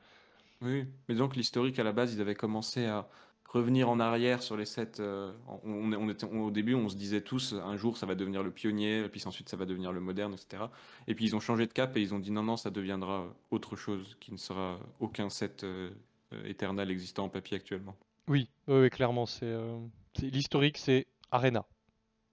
Oui, 0.61 0.85
mais 1.09 1.15
donc 1.15 1.35
l'historique 1.35 1.77
à 1.79 1.83
la 1.83 1.91
base, 1.91 2.13
ils 2.13 2.21
avaient 2.21 2.35
commencé 2.35 2.85
à 2.85 3.07
revenir 3.47 3.89
en 3.89 3.99
arrière 3.99 4.41
sur 4.41 4.57
les 4.57 4.65
sets. 4.65 4.99
euh, 4.99 5.31
on, 5.63 5.93
on 5.93 6.09
était, 6.09 6.25
on- 6.25 6.43
au 6.45 6.51
début, 6.51 6.73
on 6.75 6.89
se 6.89 6.95
disait 6.95 7.21
tous, 7.21 7.53
un 7.53 7.77
jour, 7.77 7.97
ça 7.97 8.05
va 8.05 8.15
devenir 8.15 8.43
le 8.43 8.51
pionnier, 8.51 9.07
puis 9.09 9.21
ensuite, 9.25 9.49
ça 9.49 9.57
va 9.57 9.65
devenir 9.65 9.91
le 9.91 9.99
moderne, 9.99 10.33
etc. 10.33 10.71
Et 11.07 11.15
puis 11.15 11.25
ils 11.25 11.35
ont 11.35 11.39
changé 11.39 11.67
de 11.67 11.73
cap 11.73 11.95
et 11.97 12.01
ils 12.01 12.13
ont 12.13 12.19
dit 12.19 12.31
non, 12.31 12.43
non, 12.43 12.57
ça 12.57 12.69
deviendra 12.71 13.25
autre 13.51 13.75
chose, 13.75 14.17
qui 14.19 14.31
ne 14.31 14.37
sera 14.37 14.79
aucun 14.99 15.29
set 15.29 15.63
euh, 15.63 15.91
euh, 16.33 16.45
éternel 16.45 16.89
existant 16.91 17.25
en 17.25 17.29
papier 17.29 17.57
actuellement. 17.57 17.95
Oui, 18.27 18.49
oui, 18.67 18.79
oui, 18.81 18.89
clairement, 18.89 19.25
c'est 19.25 19.45
euh, 19.45 19.77
l'historique, 20.21 20.77
c'est 20.77 21.07
Arena. 21.31 21.65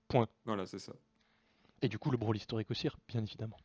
Point. 0.09 0.29
Voilà, 0.45 0.67
c'est 0.67 0.79
ça. 0.79 0.93
Et 1.83 1.89
du 1.89 1.99
coup, 1.99 2.11
le 2.11 2.17
brawl 2.17 2.37
historique 2.37 2.71
aussi, 2.71 2.89
bien 3.09 3.23
évidemment. 3.23 3.57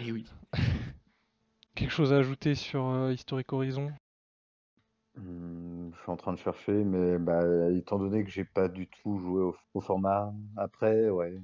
Et 0.00 0.12
oui. 0.12 0.26
Quelque 1.74 1.90
chose 1.92 2.12
à 2.12 2.16
ajouter 2.18 2.54
sur 2.54 2.84
euh, 2.86 3.12
Historic 3.12 3.52
Horizon? 3.52 3.92
Hmm, 5.16 5.77
je 5.94 6.00
suis 6.02 6.10
en 6.10 6.16
train 6.16 6.32
de 6.32 6.38
chercher, 6.38 6.72
mais 6.84 7.18
bah, 7.18 7.70
étant 7.72 7.98
donné 7.98 8.24
que 8.24 8.30
j'ai 8.30 8.44
pas 8.44 8.68
du 8.68 8.88
tout 8.88 9.18
joué 9.18 9.42
au, 9.42 9.56
au 9.74 9.80
format, 9.80 10.32
après, 10.56 11.08
ouais. 11.10 11.38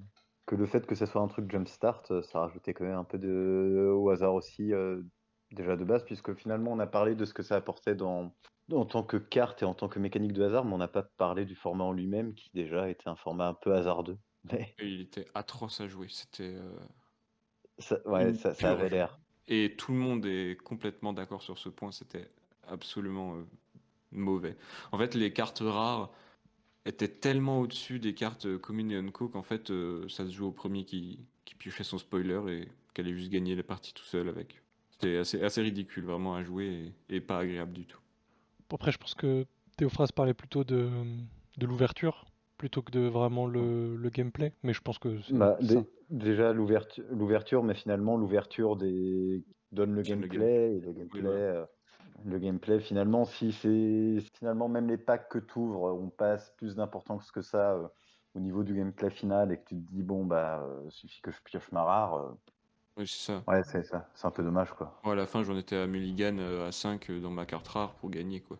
Que 0.47 0.57
le 0.57 0.66
fait 0.66 0.86
que 0.86 0.95
ça 0.95 1.07
soit 1.07 1.22
un 1.22 1.28
truc 1.28 1.51
Jumpstart, 1.51 2.03
euh, 2.11 2.22
ça 2.22 2.40
rajoutait 2.40 2.74
quand 2.74 2.84
même 2.84 2.99
un 2.99 3.05
peu 3.05 3.18
de, 3.18 3.90
au 3.95 4.11
hasard 4.11 4.34
aussi, 4.34 4.72
euh, 4.74 5.03
déjà 5.53 5.76
de 5.76 5.84
base, 5.84 6.05
puisque 6.05 6.34
finalement 6.34 6.72
on 6.72 6.78
a 6.80 6.86
parlé 6.86 7.14
de 7.14 7.24
ce 7.24 7.32
que 7.34 7.42
ça 7.42 7.57
apportait 7.57 7.95
dans, 7.95 8.34
en 8.72 8.84
tant 8.86 9.03
que 9.05 9.16
carte 9.16 9.62
et 9.62 9.64
en 9.64 9.74
tant 9.74 9.88
que 9.88 9.99
mécanique 9.99 10.32
de 10.34 10.42
hasard, 10.45 10.64
mais 10.66 10.74
on 10.74 10.78
n'a 10.78 10.88
pas 10.88 11.03
parlé 11.16 11.45
du 11.47 11.55
format 11.57 11.84
en 11.84 11.92
lui-même, 11.92 12.34
qui 12.34 12.51
déjà 12.53 12.90
était 12.90 13.09
un 13.09 13.16
format 13.16 13.49
un 13.49 13.55
peu 13.55 13.74
hasardeux. 13.74 14.18
Mais 14.45 14.76
Et 14.78 14.86
il 14.88 15.01
était 15.01 15.26
atroce 15.34 15.80
à 15.80 15.88
jouer. 15.88 16.09
C'était. 16.09 16.55
euh, 16.55 16.78
ça, 17.78 17.99
ouais, 18.09 18.32
Une 18.32 18.34
ça, 18.34 18.53
ça 18.55 18.70
avait 18.72 18.88
l'air. 18.88 19.20
Et 19.47 19.76
tout 19.76 19.92
le 19.92 19.99
monde 19.99 20.24
est 20.26 20.57
complètement 20.62 21.12
d'accord 21.12 21.42
sur 21.42 21.59
ce 21.59 21.68
point. 21.68 21.92
C'était 21.92 22.30
absolument 22.62 23.36
euh, 23.36 23.45
mauvais. 24.14 24.56
En 24.92 24.98
fait, 24.98 25.14
les 25.14 25.32
cartes 25.32 25.60
rares 25.64 26.10
étaient 26.86 27.08
tellement 27.08 27.60
au-dessus 27.60 27.98
des 27.98 28.14
cartes 28.14 28.58
communes 28.58 28.90
et 28.92 28.96
unco 28.96 29.28
qu'en 29.28 29.42
fait, 29.42 29.70
euh, 29.70 30.08
ça 30.08 30.26
se 30.26 30.32
joue 30.32 30.46
au 30.46 30.52
premier 30.52 30.84
qui, 30.84 31.20
qui 31.44 31.54
piochait 31.54 31.84
son 31.84 31.98
spoiler 31.98 32.40
et 32.48 32.68
qu'elle 32.94 33.06
allait 33.06 33.16
juste 33.16 33.30
gagner 33.32 33.54
la 33.56 33.62
partie 33.62 33.94
tout 33.94 34.04
seul 34.04 34.28
avec. 34.28 34.62
C'était 34.90 35.16
assez, 35.18 35.42
assez 35.42 35.62
ridicule 35.62 36.04
vraiment 36.04 36.34
à 36.36 36.42
jouer 36.44 36.92
et, 37.10 37.16
et 37.16 37.20
pas 37.20 37.38
agréable 37.38 37.72
du 37.72 37.86
tout. 37.86 37.98
Après, 38.72 38.90
je 38.92 38.98
pense 38.98 39.14
que 39.14 39.46
Théophras 39.76 40.08
parlait 40.14 40.34
plutôt 40.34 40.64
de, 40.64 40.90
de 41.58 41.66
l'ouverture 41.66 42.24
plutôt 42.58 42.82
que 42.82 42.90
de 42.92 43.00
vraiment 43.00 43.46
le, 43.46 43.96
le 43.96 44.10
gameplay. 44.10 44.52
Mais 44.62 44.72
je 44.72 44.80
pense 44.80 44.98
que 44.98 45.20
c'est 45.22 45.32
Bah, 45.32 45.56
ça. 45.60 45.84
déjà 46.10 46.52
l'ouverture, 46.52 47.04
l'ouverture, 47.10 47.62
mais 47.62 47.74
finalement 47.74 48.16
l'ouverture 48.16 48.76
des 48.76 49.44
donne 49.72 49.94
le 49.94 50.02
Donne 50.02 50.20
le 50.20 50.28
gameplay 50.28 50.76
et 50.76 50.80
le 50.80 50.92
gameplay, 50.92 51.20
euh, 51.30 51.64
le 52.24 52.38
gameplay 52.38 52.80
finalement 52.80 53.24
si 53.24 53.52
c'est 53.52 54.18
finalement 54.34 54.68
même 54.68 54.88
les 54.88 54.98
packs 54.98 55.28
que 55.28 55.38
tu 55.38 55.58
ouvres, 55.58 55.92
on 55.94 56.10
passe 56.10 56.50
plus 56.56 56.74
d'importance 56.76 57.30
que 57.32 57.42
ça 57.42 57.72
euh, 57.74 57.88
au 58.34 58.40
niveau 58.40 58.62
du 58.64 58.74
gameplay 58.74 59.10
final 59.10 59.52
et 59.52 59.58
que 59.58 59.64
tu 59.68 59.76
te 59.76 59.90
dis 59.92 60.02
bon 60.02 60.24
bah 60.24 60.60
euh, 60.62 60.88
suffit 60.90 61.20
que 61.22 61.30
je 61.30 61.42
pioche 61.42 61.70
ma 61.72 61.82
rare, 61.84 62.14
euh, 62.16 62.32
Oui, 62.96 63.06
c'est 63.06 63.18
ça. 63.26 63.44
ouais 63.46 63.62
c'est 63.64 63.82
ça, 63.84 64.10
c'est 64.14 64.26
un 64.26 64.30
peu 64.30 64.42
dommage 64.42 64.72
quoi. 64.74 65.02
Moi, 65.04 65.12
à 65.12 65.16
la 65.16 65.28
fin, 65.28 65.44
j'en 65.44 65.56
étais 65.56 65.76
à 65.76 65.86
Mulligan 65.86 66.36
euh, 66.38 66.66
à 66.66 66.72
5 66.72 67.08
dans 67.12 67.30
ma 67.30 67.46
carte 67.46 67.68
rare 67.68 67.94
pour 67.94 68.10
gagner, 68.10 68.40
quoi. 68.40 68.58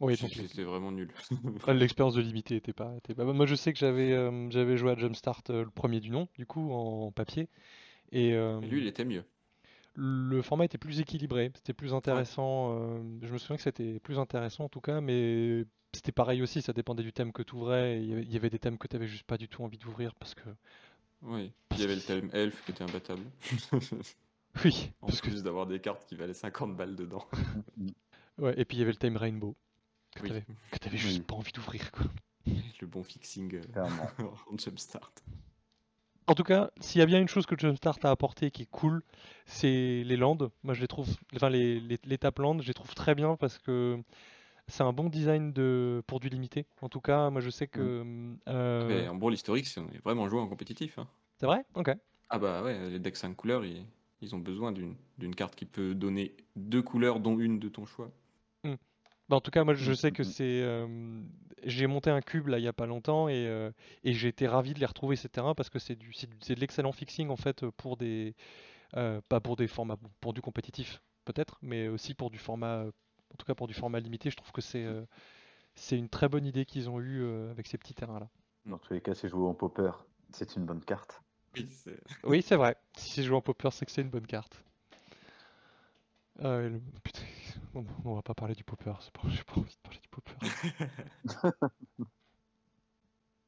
Oui, 0.00 0.16
donc 0.16 0.36
les- 0.36 0.48
C'était 0.48 0.64
vraiment 0.64 0.92
nul. 0.92 1.12
L'expérience 1.66 2.14
de 2.14 2.20
limité 2.20 2.56
était 2.56 2.72
pas, 2.72 2.94
était 2.96 3.14
pas 3.14 3.24
bonne. 3.24 3.36
Moi, 3.36 3.46
je 3.46 3.54
sais 3.54 3.72
que 3.72 3.78
j'avais 3.78 4.12
euh, 4.12 4.48
j'avais 4.50 4.76
joué 4.76 4.92
à 4.92 4.96
Jumpstart 4.96 5.42
euh, 5.50 5.64
le 5.64 5.70
premier 5.70 6.00
du 6.00 6.10
nom, 6.10 6.28
du 6.36 6.46
coup, 6.46 6.72
en 6.72 7.10
papier. 7.12 7.48
Et 8.12 8.34
euh, 8.34 8.60
Et 8.62 8.66
lui, 8.66 8.80
il 8.80 8.88
était 8.88 9.04
mieux. 9.04 9.24
Le 9.96 10.42
format 10.42 10.64
était 10.64 10.78
plus 10.78 11.00
équilibré, 11.00 11.50
c'était 11.54 11.72
plus 11.72 11.94
intéressant. 11.94 12.78
euh, 12.78 12.98
je 13.22 13.32
me 13.32 13.38
souviens 13.38 13.56
que 13.56 13.62
c'était 13.62 14.00
plus 14.00 14.18
intéressant 14.18 14.64
en 14.64 14.68
tout 14.68 14.80
cas, 14.80 15.00
mais 15.00 15.64
c'était 15.92 16.12
pareil 16.12 16.42
aussi, 16.42 16.62
ça 16.62 16.72
dépendait 16.72 17.02
du 17.04 17.12
thème 17.12 17.32
que 17.32 17.42
tu 17.42 17.54
ouvrais. 17.54 18.00
Il 18.02 18.08
y 18.08 18.12
avait- 18.12 18.22
il 18.22 18.32
y 18.32 18.36
avait 18.36 18.50
des 18.50 18.58
thèmes 18.58 18.78
que 18.78 18.88
tu 18.88 18.96
avais 18.96 19.06
juste 19.06 19.24
pas 19.24 19.36
du 19.38 19.48
tout 19.48 19.62
envie 19.62 19.78
d'ouvrir 19.78 20.14
parce 20.16 20.34
que. 20.34 20.42
Oui. 21.22 21.52
Puis 21.68 21.78
il 21.78 21.82
y 21.82 21.84
avait 21.84 21.94
le 21.94 22.00
thème 22.02 22.28
elfe 22.32 22.64
qui 22.64 22.72
était 22.72 22.82
imbattable. 22.84 23.22
Oui, 24.64 24.92
en 25.02 25.06
parce 25.06 25.20
que. 25.20 25.28
plus 25.30 25.42
d'avoir 25.42 25.66
des 25.66 25.80
cartes 25.80 26.06
qui 26.06 26.14
valaient 26.14 26.32
50 26.34 26.76
balles 26.76 26.94
dedans. 26.96 27.26
Ouais, 28.38 28.54
et 28.56 28.64
puis 28.64 28.76
il 28.76 28.80
y 28.80 28.82
avait 28.82 28.92
le 28.92 28.96
thème 28.98 29.16
Rainbow 29.16 29.54
que 30.16 30.22
Oui. 30.22 30.28
t'avais 30.28 30.44
que 30.72 30.78
t'avais 30.78 30.96
juste 30.96 31.18
Oui. 31.18 31.24
pas 31.24 31.34
envie 31.36 31.52
d'ouvrir, 31.52 31.90
quoi. 31.92 32.06
Le 32.80 32.86
bon 32.86 33.02
fixing 33.04 33.54
euh, 33.76 33.86
en 34.50 34.56
jumpstart. 34.58 35.12
En 36.26 36.34
tout 36.34 36.42
cas, 36.42 36.70
s'il 36.80 37.00
y 37.00 37.02
a 37.02 37.06
bien 37.06 37.20
une 37.20 37.28
chose 37.28 37.44
que 37.46 37.56
Jumpstart 37.58 37.98
a 38.04 38.10
apporté 38.10 38.50
qui 38.50 38.62
est 38.62 38.70
cool, 38.70 39.02
c'est 39.46 40.02
les 40.04 40.16
landes. 40.16 40.50
Moi, 40.62 40.72
je 40.74 40.80
les 40.80 40.88
trouve, 40.88 41.08
enfin 41.34 41.50
les, 41.50 41.80
les, 41.80 41.98
les 42.02 42.18
tap 42.18 42.38
landes, 42.38 42.62
je 42.62 42.66
les 42.68 42.74
trouve 42.74 42.94
très 42.94 43.14
bien 43.14 43.36
parce 43.36 43.58
que 43.58 43.98
c'est 44.68 44.82
un 44.84 44.92
bon 44.94 45.08
design 45.10 45.52
de 45.52 46.02
pour 46.06 46.20
du 46.20 46.28
limité. 46.30 46.66
En 46.82 46.88
tout 46.90 47.00
cas, 47.02 47.30
moi, 47.30 47.40
je 47.42 47.50
sais 47.50 47.68
que 47.68 48.36
euh, 48.48 49.04
Mais 49.04 49.08
en 49.08 49.16
brawl 49.16 49.34
historique, 49.34 49.66
c'est 49.66 49.80
on 49.80 49.90
est 49.90 49.98
vraiment 50.04 50.28
joué 50.28 50.38
en 50.40 50.46
compétitif. 50.48 50.98
hein. 50.98 51.08
c'est 51.38 51.46
vrai? 51.46 51.64
Ok. 51.74 51.90
Ah 52.28 52.38
bah 52.38 52.62
ouais, 52.62 52.90
les 52.90 52.98
decks 52.98 53.16
5 53.16 53.34
couleurs, 53.34 53.64
ils, 53.64 53.86
ils 54.20 54.34
ont 54.34 54.38
besoin 54.38 54.72
d'une 54.72 54.96
d'une 55.16 55.34
carte 55.34 55.54
qui 55.56 55.64
peut 55.64 55.94
donner 55.94 56.36
deux 56.54 56.82
couleurs, 56.82 57.18
dont 57.20 57.38
une 57.38 57.58
de 57.58 57.68
ton 57.70 57.86
choix. 57.86 58.12
Bah, 59.28 59.36
en 59.36 59.40
tout 59.40 59.50
cas, 59.50 59.64
moi, 59.64 59.74
je 59.74 59.92
Mm, 59.92 59.94
sais 59.94 60.10
mm, 60.10 60.12
que 60.12 60.22
mm. 60.22 60.34
c'est 60.34 60.62
euh, 60.62 61.22
j'ai 61.64 61.86
monté 61.86 62.10
un 62.10 62.20
cube 62.20 62.48
là 62.48 62.58
il 62.58 62.64
y 62.64 62.68
a 62.68 62.72
pas 62.72 62.86
longtemps 62.86 63.28
et, 63.28 63.46
euh, 63.48 63.70
et 64.04 64.12
j'ai 64.14 64.28
été 64.28 64.46
ravi 64.46 64.74
de 64.74 64.80
les 64.80 64.86
retrouver 64.86 65.16
ces 65.16 65.28
terrains 65.28 65.54
parce 65.54 65.70
que 65.70 65.78
c'est 65.78 65.96
du, 65.96 66.10
du- 66.10 66.54
de 66.54 66.60
l'excellent 66.60 66.92
fixing 66.92 67.28
en 67.30 67.36
fait 67.36 67.66
pour 67.70 67.96
des, 67.96 68.34
euh, 68.96 69.20
pas 69.28 69.40
pour 69.40 69.56
des 69.56 69.68
formats, 69.68 69.98
pour 70.20 70.32
du 70.34 70.42
compétitif 70.42 71.02
peut-être, 71.24 71.58
mais 71.62 71.88
aussi 71.88 72.14
pour 72.14 72.30
du 72.30 72.38
format, 72.38 72.84
en 72.86 73.36
tout 73.38 73.46
cas 73.46 73.54
pour 73.54 73.66
du 73.68 73.74
format 73.74 74.00
limité. 74.00 74.30
Je 74.30 74.36
trouve 74.36 74.52
que 74.52 74.60
c'est 74.62 74.84
euh, 74.84 75.04
c'est 75.74 75.98
une 75.98 76.08
très 76.08 76.28
bonne 76.28 76.46
idée 76.46 76.66
qu'ils 76.66 76.88
ont 76.90 77.00
eue 77.00 77.22
euh, 77.22 77.50
avec 77.50 77.66
ces 77.66 77.78
petits 77.78 77.94
terrains 77.94 78.20
là. 78.20 78.28
Dans 78.66 78.78
tous 78.78 78.94
les 78.94 79.00
cas, 79.00 79.14
c'est 79.14 79.28
joué 79.28 79.46
en 79.46 79.54
popper. 79.54 79.90
C'est 80.32 80.56
une 80.56 80.64
bonne 80.66 80.82
carte. 80.84 81.22
Oui, 82.24 82.42
c'est- 82.42 82.56
vrai. 82.56 82.76
Si 82.96 83.10
c'est 83.10 83.22
joué 83.22 83.36
en 83.36 83.40
popper, 83.40 83.70
c'est 83.72 83.86
que 83.86 83.92
c'est 83.92 84.02
une 84.02 84.10
bonne 84.10 84.26
carte. 84.26 84.64
Euh, 86.42 86.68
le- 86.68 86.80
putain, 87.02 87.20
on, 87.74 88.14
va 88.14 88.22
pas 88.22 88.34
parler 88.34 88.54
du 88.54 88.64
popper, 88.64 88.92
c'est 89.00 89.12
pas- 89.12 89.28
j'ai 89.28 89.42
pas 89.44 89.54
envie 89.60 89.74
de 89.74 89.80
parler 89.82 90.00
du 90.00 90.08
popper. 90.08 90.34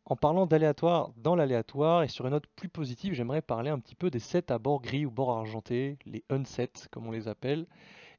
En 0.05 0.15
parlant 0.17 0.47
d'aléatoire, 0.47 1.11
dans 1.17 1.35
l'aléatoire 1.35 2.03
et 2.05 2.09
sur 2.09 2.27
une 2.27 2.31
note 2.33 2.47
plus 2.55 2.69
positive, 2.69 3.13
j'aimerais 3.15 3.43
parler 3.43 3.71
un 3.71 3.79
petit 3.81 3.97
peu 3.97 4.09
des 4.09 4.21
sets 4.21 4.53
à 4.53 4.59
bord 4.59 4.81
gris 4.81 5.05
ou 5.05 5.11
bord 5.11 5.33
argenté, 5.37 5.99
les 6.07 6.25
unsets 6.31 6.71
comme 6.93 7.07
on 7.09 7.11
les 7.11 7.27
appelle, 7.29 7.67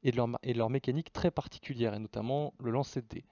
et 0.02 0.10
de 0.10 0.16
leur, 0.16 0.28
ma- 0.28 0.38
et 0.42 0.52
de 0.52 0.58
leur 0.58 0.68
mécanique 0.70 1.12
très 1.12 1.30
particulière, 1.30 1.94
et 1.94 1.98
notamment 1.98 2.52
le 2.60 2.70
lancer 2.70 3.00
de 3.00 3.06
dés. 3.08 3.24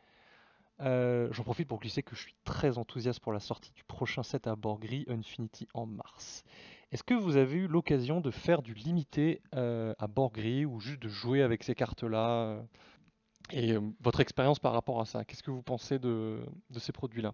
Euh, 0.81 1.29
J'en 1.33 1.45
profite 1.45 1.69
pour 1.69 1.81
glisser 1.81 2.03
que 2.03 2.17
je 2.17 2.23
suis 2.23 2.35
très 2.45 2.79
enthousiaste 2.79 3.21
pour 3.21 3.33
la 3.33 3.41
sortie 3.41 3.73
du 3.73 3.85
prochain 3.85 4.23
set 4.23 4.47
à 4.47 4.57
bord 4.57 4.79
gris 4.79 5.05
Infinity 5.09 5.69
en 5.75 5.87
mars. 5.87 6.45
Est-ce 6.93 7.03
que 7.03 7.15
vous 7.15 7.37
avez 7.37 7.57
eu 7.57 7.67
l'occasion 7.67 8.21
de 8.21 8.31
faire 8.31 8.63
du 8.63 8.73
limité 8.75 9.43
euh, 9.55 9.93
à 9.99 10.07
bord 10.07 10.33
gris 10.33 10.65
ou 10.65 10.79
juste 10.81 11.03
de 11.03 11.09
jouer 11.09 11.43
avec 11.43 11.65
ces 11.65 11.75
cartes-là 11.75 12.29
euh, 12.31 12.63
Et 13.51 13.73
euh, 13.73 13.81
votre 14.01 14.21
expérience 14.21 14.59
par 14.61 14.73
rapport 14.73 15.01
à 15.01 15.05
ça, 15.05 15.25
qu'est-ce 15.25 15.43
que 15.43 15.51
vous 15.51 15.63
pensez 15.63 15.99
de, 15.99 16.41
de 16.71 16.79
ces 16.79 16.93
produits-là? 16.93 17.33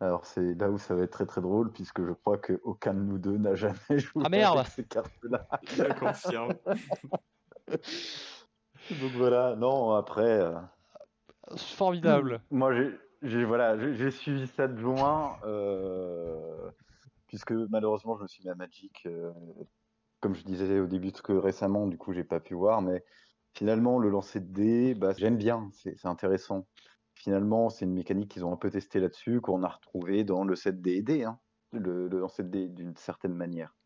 Alors, 0.00 0.24
c'est 0.24 0.54
là 0.54 0.70
où 0.70 0.78
ça 0.78 0.94
va 0.94 1.02
être 1.02 1.10
très 1.12 1.26
très 1.26 1.42
drôle, 1.42 1.70
puisque 1.72 2.02
je 2.02 2.12
crois 2.12 2.38
qu'aucun 2.38 2.94
de 2.94 3.00
nous 3.00 3.18
deux 3.18 3.36
n'a 3.36 3.54
jamais 3.54 3.76
joué 3.98 4.22
Ah, 4.24 4.30
merde 4.30 4.58
avec 4.58 4.72
ces 4.72 4.84
cartes-là. 4.84 5.46
Je 5.76 5.98
confirme. 5.98 6.54
Donc 8.90 9.12
voilà, 9.12 9.54
non, 9.56 9.92
après. 9.92 10.22
euh, 10.40 10.54
Formidable 11.56 12.40
Moi, 12.50 12.72
j'ai, 13.22 13.44
voilà, 13.44 13.78
j'ai 13.94 14.10
suivi 14.10 14.46
ça 14.46 14.66
de 14.68 14.80
loin, 14.80 15.36
euh, 15.44 16.70
puisque 17.30 17.52
malheureusement, 17.52 18.16
je 18.16 18.22
me 18.24 18.26
suis 18.26 18.42
mis 18.42 18.50
à 18.50 18.56
Magic, 18.56 19.06
euh, 19.06 19.30
comme 20.18 20.34
je 20.34 20.42
disais 20.42 20.80
au 20.80 20.88
début, 20.88 21.12
que 21.12 21.32
récemment, 21.32 21.86
du 21.86 21.96
coup, 21.96 22.12
j'ai 22.12 22.24
pas 22.24 22.40
pu 22.40 22.54
voir, 22.54 22.82
mais 22.82 23.04
finalement, 23.54 24.00
le 24.00 24.10
lancer 24.10 24.40
de 24.40 24.52
dés, 24.52 24.94
bah, 24.96 25.12
j'aime 25.16 25.36
bien, 25.36 25.70
c'est 25.72 26.06
intéressant. 26.06 26.66
Finalement, 27.14 27.70
c'est 27.70 27.84
une 27.84 27.94
mécanique 27.94 28.32
qu'ils 28.32 28.44
ont 28.44 28.52
un 28.52 28.56
peu 28.56 28.68
testé 28.68 28.98
là-dessus, 28.98 29.40
qu'on 29.40 29.62
a 29.62 29.68
retrouvé 29.68 30.24
dans 30.24 30.42
le 30.42 30.56
set 30.56 30.82
des 30.82 31.02
dés, 31.02 31.22
hein, 31.22 31.38
le, 31.70 32.08
lancer 32.08 32.42
de 32.42 32.48
dés 32.48 32.68
d'une 32.68 32.96
certaine 32.96 33.34
manière. 33.34 33.76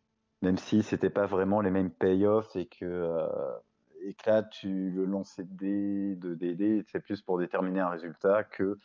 Même 0.41 0.57
si 0.57 0.83
c'était 0.83 1.11
pas 1.11 1.27
vraiment 1.27 1.61
les 1.61 1.71
mêmes 1.71 1.91
payoffs 1.91 2.57
et 2.57 2.65
que, 2.65 2.87
euh, 2.87 3.29
et 4.05 4.15
que 4.15 4.31
là, 4.31 4.43
tu, 4.43 4.91
le 4.91 5.05
lancer 5.05 5.45
de 5.45 5.55
dés, 5.55 6.17
de 6.17 6.35
dés, 6.35 6.83
c'est 6.91 7.01
plus 7.01 7.21
pour 7.21 7.39
déterminer 7.39 7.81
un 7.81 7.91
résultat 7.91 8.43
que 8.43 8.79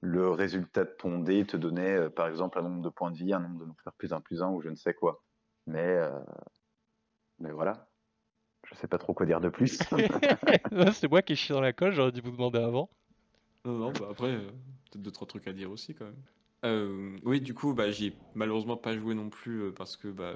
le 0.00 0.30
résultat 0.30 0.84
de 0.84 0.94
ton 0.98 1.18
dé 1.18 1.44
te 1.44 1.56
donnait, 1.56 1.96
euh, 1.96 2.10
par 2.10 2.28
exemple, 2.28 2.58
un 2.58 2.62
nombre 2.62 2.82
de 2.82 2.88
points 2.88 3.10
de 3.10 3.16
vie, 3.16 3.32
un 3.32 3.40
nombre 3.40 3.66
de 3.66 3.72
faire 3.82 3.92
plus 3.94 4.12
un 4.12 4.20
plus 4.20 4.42
un 4.42 4.50
ou 4.50 4.60
je 4.60 4.68
ne 4.68 4.76
sais 4.76 4.94
quoi. 4.94 5.22
Mais, 5.66 5.84
euh, 5.84 6.10
mais 7.38 7.50
voilà. 7.50 7.88
Je 8.66 8.74
sais 8.74 8.86
pas 8.86 8.98
trop 8.98 9.14
quoi 9.14 9.26
dire 9.26 9.40
de 9.40 9.48
plus. 9.48 9.78
C'est 10.92 11.10
moi 11.10 11.22
qui 11.22 11.36
chié 11.36 11.54
dans 11.54 11.60
la 11.60 11.72
colle, 11.72 11.92
j'aurais 11.92 12.12
dû 12.12 12.20
vous 12.20 12.30
demander 12.30 12.58
avant. 12.58 12.90
Non, 13.64 13.72
non, 13.72 13.92
bah 13.92 14.08
après, 14.10 14.28
euh, 14.28 14.50
peut-être 14.90 15.02
deux, 15.02 15.10
trois 15.10 15.26
trucs 15.26 15.48
à 15.48 15.52
dire 15.52 15.70
aussi 15.70 15.94
quand 15.94 16.04
même. 16.04 16.22
Euh, 16.64 17.16
oui, 17.24 17.40
du 17.40 17.54
coup, 17.54 17.72
bah, 17.72 17.90
j'y 17.90 18.08
ai 18.08 18.16
malheureusement 18.34 18.76
pas 18.76 18.96
joué 18.96 19.14
non 19.14 19.30
plus 19.30 19.72
parce 19.72 19.96
que 19.96 20.08
bah, 20.08 20.34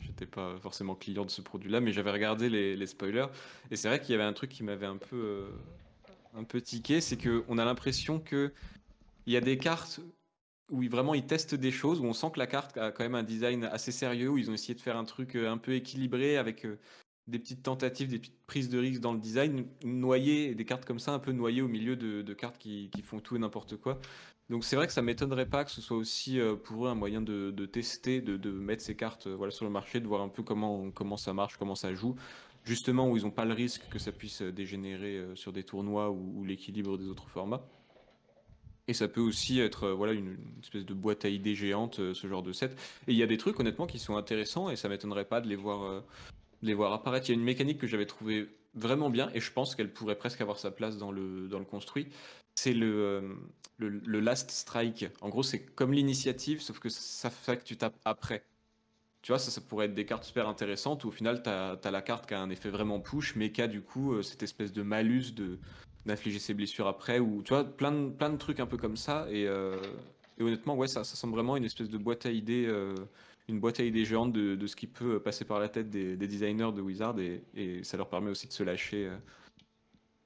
j'étais 0.00 0.26
pas 0.26 0.56
forcément 0.60 0.94
client 0.94 1.24
de 1.24 1.30
ce 1.30 1.42
produit-là, 1.42 1.80
mais 1.80 1.92
j'avais 1.92 2.10
regardé 2.10 2.48
les, 2.48 2.74
les 2.74 2.86
spoilers 2.86 3.26
et 3.70 3.76
c'est 3.76 3.88
vrai 3.88 4.00
qu'il 4.00 4.12
y 4.12 4.14
avait 4.14 4.24
un 4.24 4.32
truc 4.32 4.50
qui 4.50 4.64
m'avait 4.64 4.86
un 4.86 4.96
peu, 4.96 5.16
euh, 5.16 5.50
un 6.34 6.44
peu 6.44 6.60
tiqué, 6.60 7.00
c'est 7.00 7.18
qu'on 7.18 7.58
a 7.58 7.64
l'impression 7.64 8.18
que 8.18 8.52
il 9.28 9.32
y 9.32 9.36
a 9.36 9.42
des 9.42 9.58
cartes 9.58 10.00
où 10.70 10.82
vraiment 10.88 11.12
ils 11.12 11.26
testent 11.26 11.54
des 11.54 11.70
choses, 11.70 12.00
où 12.00 12.04
on 12.04 12.14
sent 12.14 12.30
que 12.32 12.38
la 12.38 12.46
carte 12.46 12.78
a 12.78 12.90
quand 12.90 13.04
même 13.04 13.14
un 13.14 13.22
design 13.22 13.64
assez 13.64 13.92
sérieux, 13.92 14.30
où 14.30 14.38
ils 14.38 14.50
ont 14.50 14.54
essayé 14.54 14.74
de 14.74 14.80
faire 14.80 14.96
un 14.96 15.04
truc 15.04 15.36
euh, 15.36 15.50
un 15.50 15.58
peu 15.58 15.74
équilibré 15.74 16.38
avec 16.38 16.64
euh, 16.64 16.78
des 17.26 17.38
petites 17.38 17.62
tentatives, 17.62 18.08
des 18.08 18.18
petites 18.18 18.46
prises 18.46 18.70
de 18.70 18.78
risques 18.78 19.02
dans 19.02 19.12
le 19.12 19.18
design, 19.18 19.66
noyées, 19.84 20.54
des 20.54 20.64
cartes 20.64 20.86
comme 20.86 20.98
ça, 20.98 21.12
un 21.12 21.18
peu 21.18 21.32
noyées 21.32 21.60
au 21.60 21.68
milieu 21.68 21.94
de, 21.94 22.32
cartes 22.32 22.56
qui, 22.56 22.90
font 23.02 23.20
tout 23.20 23.36
et 23.36 23.38
n'importe 23.38 23.76
quoi. 23.76 24.00
Donc 24.48 24.64
c'est 24.64 24.76
vrai 24.76 24.86
que 24.86 24.94
ça 24.94 25.02
m'étonnerait 25.02 25.48
pas 25.50 25.62
que 25.66 25.70
ce 25.70 25.82
soit 25.82 25.98
aussi 25.98 26.40
euh, 26.40 26.56
pour 26.56 26.86
eux 26.86 26.88
un 26.88 26.94
moyen 26.94 27.20
de, 27.20 27.66
tester, 27.66 28.22
de, 28.22 28.50
mettre 28.50 28.82
ces 28.82 28.96
cartes 28.96 29.26
voilà, 29.28 29.50
sur 29.50 29.66
le 29.66 29.70
marché, 29.70 30.00
de 30.00 30.06
voir 30.06 30.22
un 30.22 30.30
peu 30.30 30.42
comment, 30.42 31.16
ça 31.18 31.34
marche, 31.34 31.58
comment 31.58 31.74
ça 31.74 31.92
joue, 31.92 32.16
justement 32.64 33.10
où 33.10 33.18
ils 33.18 33.24
n'ont 33.24 33.30
pas 33.30 33.44
le 33.44 33.52
risque 33.52 33.82
que 33.90 33.98
ça 33.98 34.10
puisse 34.10 34.40
dégénérer 34.40 35.22
sur 35.34 35.52
des 35.52 35.64
tournois 35.64 36.10
ou, 36.10 36.32
ou 36.34 36.44
l'équilibre 36.46 36.96
des 36.96 37.08
autres 37.08 37.28
formats. 37.28 37.68
Et 38.88 38.94
ça 38.94 39.06
peut 39.06 39.20
aussi 39.20 39.60
être 39.60 39.84
euh, 39.84 39.94
voilà, 39.94 40.14
une, 40.14 40.38
espèce 40.62 40.86
de 40.86 40.94
boîte 40.94 41.26
à 41.26 41.28
idées 41.28 41.54
géante, 41.54 42.00
euh, 42.00 42.14
ce 42.14 42.26
genre 42.26 42.42
de 42.42 42.52
set. 42.52 42.72
Et 43.06 43.12
il 43.12 43.18
y 43.18 43.22
a 43.22 43.26
des 43.26 43.36
trucs 43.36 43.60
honnêtement 43.60 43.86
qui 43.86 43.98
sont 43.98 44.16
intéressants 44.16 44.70
et 44.70 44.76
ça 44.76 44.88
m'étonnerait 44.88 45.26
pas 45.26 45.42
de 45.42 45.48
les 45.48 45.56
voir, 45.56 45.82
euh, 45.84 46.00
de 46.62 46.66
les 46.66 46.74
voir 46.74 46.94
apparaître. 46.94 47.28
Il 47.28 47.32
y 47.32 47.36
a 47.36 47.38
une 47.38 47.44
mécanique 47.44 47.78
que 47.78 47.86
j'avais 47.86 48.06
trouvée 48.06 48.48
vraiment 48.74 49.10
bien 49.10 49.30
et 49.34 49.40
je 49.40 49.52
pense 49.52 49.74
qu'elle 49.74 49.92
pourrait 49.92 50.16
presque 50.16 50.40
avoir 50.40 50.58
sa 50.58 50.70
place 50.70 50.96
dans 50.96 51.12
le, 51.12 51.48
dans 51.48 51.58
le 51.58 51.66
construit. 51.66 52.08
C'est 52.54 52.72
le, 52.72 53.36
le, 53.76 54.20
Last 54.20 54.50
Strike. 54.50 55.06
En 55.20 55.28
gros, 55.28 55.42
c'est 55.42 55.60
comme 55.60 55.92
l'initiative, 55.92 56.62
sauf 56.62 56.78
que 56.78 56.88
ça 56.88 57.28
fait 57.28 57.58
que 57.58 57.64
tu 57.64 57.76
tapes 57.76 57.98
après. 58.06 58.42
Tu 59.20 59.32
vois, 59.32 59.38
ça, 59.38 59.50
ça 59.50 59.60
pourrait 59.60 59.86
être 59.86 59.94
des 59.94 60.06
cartes 60.06 60.24
super 60.24 60.48
intéressantes 60.48 61.04
où 61.04 61.08
au 61.08 61.12
final, 61.12 61.42
tu 61.42 61.50
as, 61.50 61.90
la 61.90 62.02
carte 62.02 62.26
qui 62.26 62.34
a 62.34 62.40
un 62.40 62.50
effet 62.50 62.70
vraiment 62.70 63.00
push, 63.00 63.36
mais 63.36 63.52
qui 63.52 63.60
a 63.60 63.68
du 63.68 63.82
coup 63.82 64.20
cette 64.22 64.42
espèce 64.42 64.72
de 64.72 64.82
malus 64.82 65.32
de 65.34 65.58
d'infliger 66.06 66.38
ses 66.38 66.54
blessures 66.54 66.86
après, 66.86 67.18
ou 67.18 67.42
tu 67.42 67.52
vois, 67.54 67.64
plein 67.64 67.92
de, 67.92 68.08
plein 68.10 68.30
de 68.30 68.36
trucs 68.36 68.60
un 68.60 68.66
peu 68.66 68.76
comme 68.76 68.96
ça. 68.96 69.26
Et, 69.30 69.46
euh, 69.46 69.76
honnêtement, 70.40 70.76
ouais, 70.76 70.88
ça, 70.88 71.04
ça 71.04 71.16
semble 71.16 71.34
vraiment 71.34 71.56
une 71.56 71.64
espèce 71.64 71.88
de 71.88 71.98
boîte 71.98 72.26
à 72.26 72.30
idées, 72.30 72.66
euh, 72.66 72.94
une 73.48 73.60
boîte 73.60 73.80
à 73.80 73.84
idées 73.84 74.04
géante 74.04 74.32
de, 74.32 74.54
de 74.54 74.66
ce 74.66 74.76
qui 74.76 74.86
peut 74.86 75.20
passer 75.20 75.44
par 75.44 75.58
la 75.58 75.68
tête 75.68 75.90
des, 75.90 76.16
des 76.16 76.26
designers 76.26 76.72
de 76.72 76.80
Wizard, 76.80 77.16
et, 77.18 77.82
ça 77.82 77.96
leur 77.96 78.08
permet 78.08 78.30
aussi 78.30 78.46
de 78.46 78.52
se 78.52 78.62
lâcher 78.62 79.06
euh, 79.06 79.16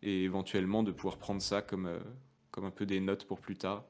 et 0.03 0.25
éventuellement 0.25 0.83
de 0.83 0.91
pouvoir 0.91 1.19
prendre 1.19 1.41
ça 1.41 1.63
comme, 1.63 1.87
euh, 1.87 2.01
comme 2.51 2.65
un 2.65 2.71
peu 2.71 2.85
des 2.87 3.01
notes 3.01 3.25
pour 3.25 3.41
plus 3.41 3.57
tard. 3.57 3.85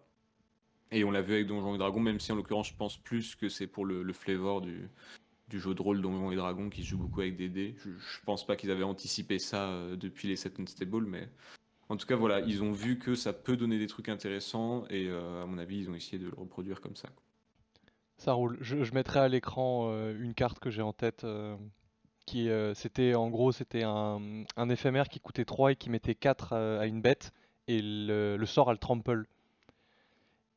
Et 0.91 1.05
on 1.05 1.11
l'a 1.11 1.23
vu 1.23 1.33
avec 1.33 1.47
Donjons 1.47 1.75
et 1.75 1.79
Dragons, 1.79 2.01
même 2.01 2.21
si 2.21 2.33
en 2.33 2.37
l'occurrence 2.37 2.69
je 2.69 2.77
pense 2.77 2.99
plus 2.99 3.35
que 3.35 3.49
c'est 3.49 3.67
pour 3.67 3.87
le, 3.87 4.13
flavor 4.13 4.61
du, 4.61 4.91
jeu 5.51 5.75
de 5.75 5.81
rôle 5.81 6.03
Donjons 6.03 6.31
et 6.31 6.37
Dragons 6.37 6.69
qui 6.69 6.83
se 6.83 6.89
joue 6.89 6.99
beaucoup 6.99 7.23
avec 7.23 7.37
des 7.37 7.49
dés. 7.49 7.75
Je, 7.83 8.21
pense 8.27 8.47
pas 8.47 8.57
qu'ils 8.57 8.71
avaient 8.71 8.83
anticipé 8.83 9.39
ça 9.39 9.71
euh, 9.71 9.97
depuis 9.97 10.29
les 10.29 10.37
Set 10.37 10.61
Unstable, 10.61 11.07
mais 11.07 11.31
en 11.93 11.97
tout 11.97 12.07
cas 12.07 12.17
voilà, 12.17 12.41
ils 12.41 12.63
ont 12.63 12.73
vu 12.73 12.99
que 12.99 13.15
ça 13.15 13.33
peut 13.33 13.57
donner 13.57 13.79
des 13.79 13.87
trucs 13.87 14.09
intéressants 14.09 14.85
et 14.89 15.09
euh, 15.09 15.43
à 15.43 15.47
mon 15.47 15.59
avis 15.59 15.79
ils 15.81 15.91
ont 15.91 15.95
essayé 15.95 16.19
de 16.19 16.27
le 16.29 16.35
reproduire 16.37 16.81
comme 16.81 16.97
ça. 16.97 17.09
Ça 18.19 18.33
roule. 18.33 18.57
Je, 18.61 18.83
je 18.85 18.95
mettrai 18.95 19.21
à 19.21 19.29
l'écran 19.29 19.89
euh, 19.91 20.17
une 20.21 20.35
carte 20.35 20.59
que 20.59 20.71
j'ai 20.71 20.83
en 20.83 20.93
tête. 20.93 21.25
euh, 21.25 21.57
qui, 22.27 22.49
euh, 22.49 22.73
c'était 22.75 23.15
en 23.15 23.29
gros, 23.31 23.51
c'était 23.53 23.83
un, 23.83 24.45
un 24.57 24.69
éphémère 24.71 25.09
qui 25.09 25.19
coûtait 25.21 25.45
3 25.45 25.73
et 25.73 25.77
qui 25.77 25.91
mettait 25.91 26.15
4 26.15 26.53
à, 26.53 26.81
à 26.81 26.87
une 26.87 27.03
bête. 27.03 27.33
Et 27.69 27.83
le, 27.83 28.37
le 28.37 28.47
sort 28.47 28.69
a 28.71 28.73
le 28.73 28.79
trample. 28.79 29.27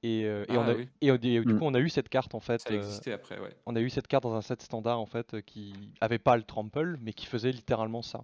Et, 0.03 0.25
euh, 0.25 0.45
et 0.47 0.57
on 0.57 0.61
Ah 0.61 0.67
a, 0.67 0.75
oui. 0.75 0.87
et, 1.01 1.09
euh, 1.11 1.17
du 1.17 1.39
Mm. 1.41 1.57
coup, 1.57 1.65
on 1.65 1.73
a 1.73 1.79
eu 1.79 1.89
cette 1.89 2.09
carte 2.09 2.35
en 2.35 2.39
fait. 2.39 2.61
Ça 2.61 2.69
euh, 2.71 2.77
existait 2.77 3.11
après, 3.13 3.39
ouais. 3.39 3.49
on 3.65 3.75
a 3.75 3.81
eu 3.81 3.89
cette 3.89 4.07
carte 4.07 4.23
dans 4.23 4.35
un 4.35 4.41
set 4.41 4.61
standard 4.61 4.99
en 4.99 5.07
fait 5.07 5.41
qui 5.41 5.73
avait 6.01 6.19
pas 6.19 6.37
le 6.37 6.43
trample, 6.43 6.97
mais 7.01 7.13
qui 7.13 7.25
faisait 7.25 7.51
littéralement 7.51 8.03
ça. 8.03 8.23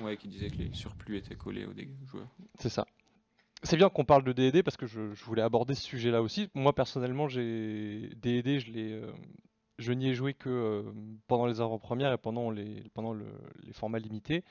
Ouais, 0.00 0.16
qui 0.16 0.28
disait 0.28 0.50
que 0.50 0.58
les 0.58 0.72
surplus 0.72 1.16
étaient 1.16 1.34
collés 1.34 1.64
aux 1.64 1.72
dégâts 1.72 1.94
joueurs. 2.06 2.28
C'est 2.58 2.68
ça. 2.68 2.86
C'est 3.62 3.76
bien 3.76 3.88
qu'on 3.88 4.04
parle 4.04 4.22
de 4.22 4.32
D&D 4.32 4.62
parce 4.62 4.76
que 4.76 4.86
je, 4.86 5.00
voulais 5.24 5.42
aborder 5.42 5.74
ce 5.74 5.82
sujet-là 5.82 6.22
aussi. 6.22 6.50
Moi 6.54 6.74
personnellement, 6.74 7.28
j'ai 7.28 8.10
D&D, 8.16 8.60
euh, 8.76 9.12
je 9.78 9.92
n'y 9.92 10.08
ai 10.08 10.14
joué 10.14 10.34
que 10.34 10.50
euh, 10.50 10.82
pendant 11.26 11.46
les 11.46 11.60
avant-premières 11.60 12.12
et 12.12 12.18
pendant 12.18 12.50
les, 12.50 12.84
formats 13.72 13.98
limités. 13.98 14.44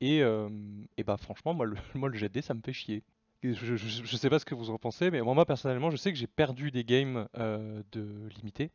Et, 0.00 0.22
euh, 0.22 0.48
et 0.96 1.04
bah 1.04 1.16
franchement, 1.16 1.54
moi 1.54 1.66
le, 1.66 1.76
moi 1.94 2.08
le 2.08 2.28
dés, 2.28 2.42
ça 2.42 2.54
me 2.54 2.60
fait 2.64 2.72
chier. 2.72 3.02
Je, 3.42 3.52
je, 3.52 3.76
je 3.76 4.16
sais 4.16 4.30
pas 4.30 4.38
ce 4.40 4.44
que 4.44 4.54
vous 4.54 4.70
en 4.70 4.78
pensez, 4.78 5.12
mais 5.12 5.20
moi, 5.20 5.46
personnellement, 5.46 5.90
je 5.90 5.96
sais 5.96 6.10
que 6.10 6.18
j'ai 6.18 6.26
perdu 6.26 6.72
des 6.72 6.82
games 6.82 7.28
de 7.36 8.28
limité 8.36 8.72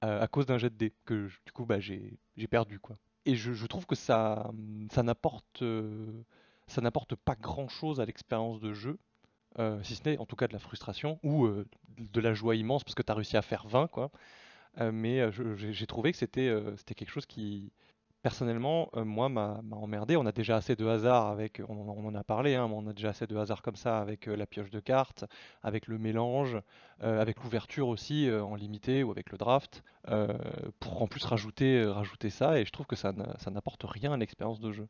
à 0.00 0.26
cause 0.26 0.46
d'un 0.46 0.58
jet 0.58 0.70
de 0.70 0.74
dés 0.74 0.92
que 1.04 1.28
du 1.44 1.52
coup 1.52 1.66
bah 1.66 1.78
j'ai 1.78 2.18
j'ai 2.36 2.48
perdu 2.48 2.80
quoi. 2.80 2.96
Et 3.26 3.34
je, 3.34 3.66
trouve 3.66 3.86
que 3.86 3.94
ça 3.94 4.50
ça 4.90 5.02
n'apporte 5.02 5.62
euh, 5.62 6.22
ça 6.66 6.80
n'apporte 6.80 7.16
pas 7.16 7.34
grand-chose 7.34 8.00
à 8.00 8.06
l'expérience 8.06 8.60
de 8.60 8.72
jeu, 8.72 8.98
euh, 9.58 9.82
si 9.82 9.94
ce 9.94 10.08
n'est 10.08 10.18
en 10.18 10.26
tout 10.26 10.36
cas 10.36 10.48
de 10.48 10.52
la 10.52 10.58
frustration 10.58 11.18
ou 11.22 11.44
euh, 11.44 11.66
de 11.98 12.20
la 12.20 12.32
joie 12.32 12.56
immense 12.56 12.82
parce 12.82 12.94
que 12.94 13.02
tu 13.02 13.12
as 13.12 13.14
réussi 13.14 13.36
à 13.36 13.42
faire 13.42 13.66
20 13.66 13.88
quoi. 13.88 14.10
Mais 14.92 15.30
j'ai 15.32 15.86
trouvé 15.86 16.12
que 16.12 16.18
c'était 16.18 16.54
c'était 16.76 16.94
quelque 16.94 17.10
chose 17.10 17.26
qui 17.26 17.72
Personnellement, 18.22 18.90
euh, 18.96 19.04
moi, 19.04 19.30
m'a 19.30 19.62
emmerdé. 19.72 20.16
On 20.16 20.26
a 20.26 20.32
déjà 20.32 20.56
assez 20.56 20.76
de 20.76 20.86
hasard 20.86 21.28
avec, 21.28 21.62
on, 21.68 21.88
en 21.88 22.14
a 22.14 22.22
parlé, 22.22 22.54
hein, 22.54 22.68
mais 22.68 22.74
on 22.76 22.86
a 22.86 22.92
déjà 22.92 23.10
assez 23.10 23.26
de 23.26 23.34
hasard 23.34 23.62
comme 23.62 23.76
ça 23.76 23.98
avec 23.98 24.28
euh, 24.28 24.36
la 24.36 24.46
pioche 24.46 24.70
de 24.70 24.80
cartes, 24.80 25.24
avec 25.62 25.86
le 25.86 25.96
mélange, 25.96 26.58
euh, 27.02 27.20
avec 27.20 27.42
l'ouverture 27.42 27.88
aussi 27.88 28.30
en 28.30 28.56
limité 28.56 29.02
ou 29.02 29.10
avec 29.10 29.32
le 29.32 29.38
draft, 29.38 29.82
pour 30.80 31.02
en 31.02 31.06
plus 31.06 31.24
rajouter, 31.24 31.82
rajouter 31.84 32.28
ça. 32.28 32.58
Et 32.58 32.66
je 32.66 32.72
trouve 32.72 32.86
que 32.86 32.96
ça 32.96 33.12
ça 33.38 33.50
n'apporte 33.50 33.84
rien 33.84 34.12
à 34.12 34.16
l'expérience 34.18 34.60
de 34.60 34.72
jeu. 34.72 34.86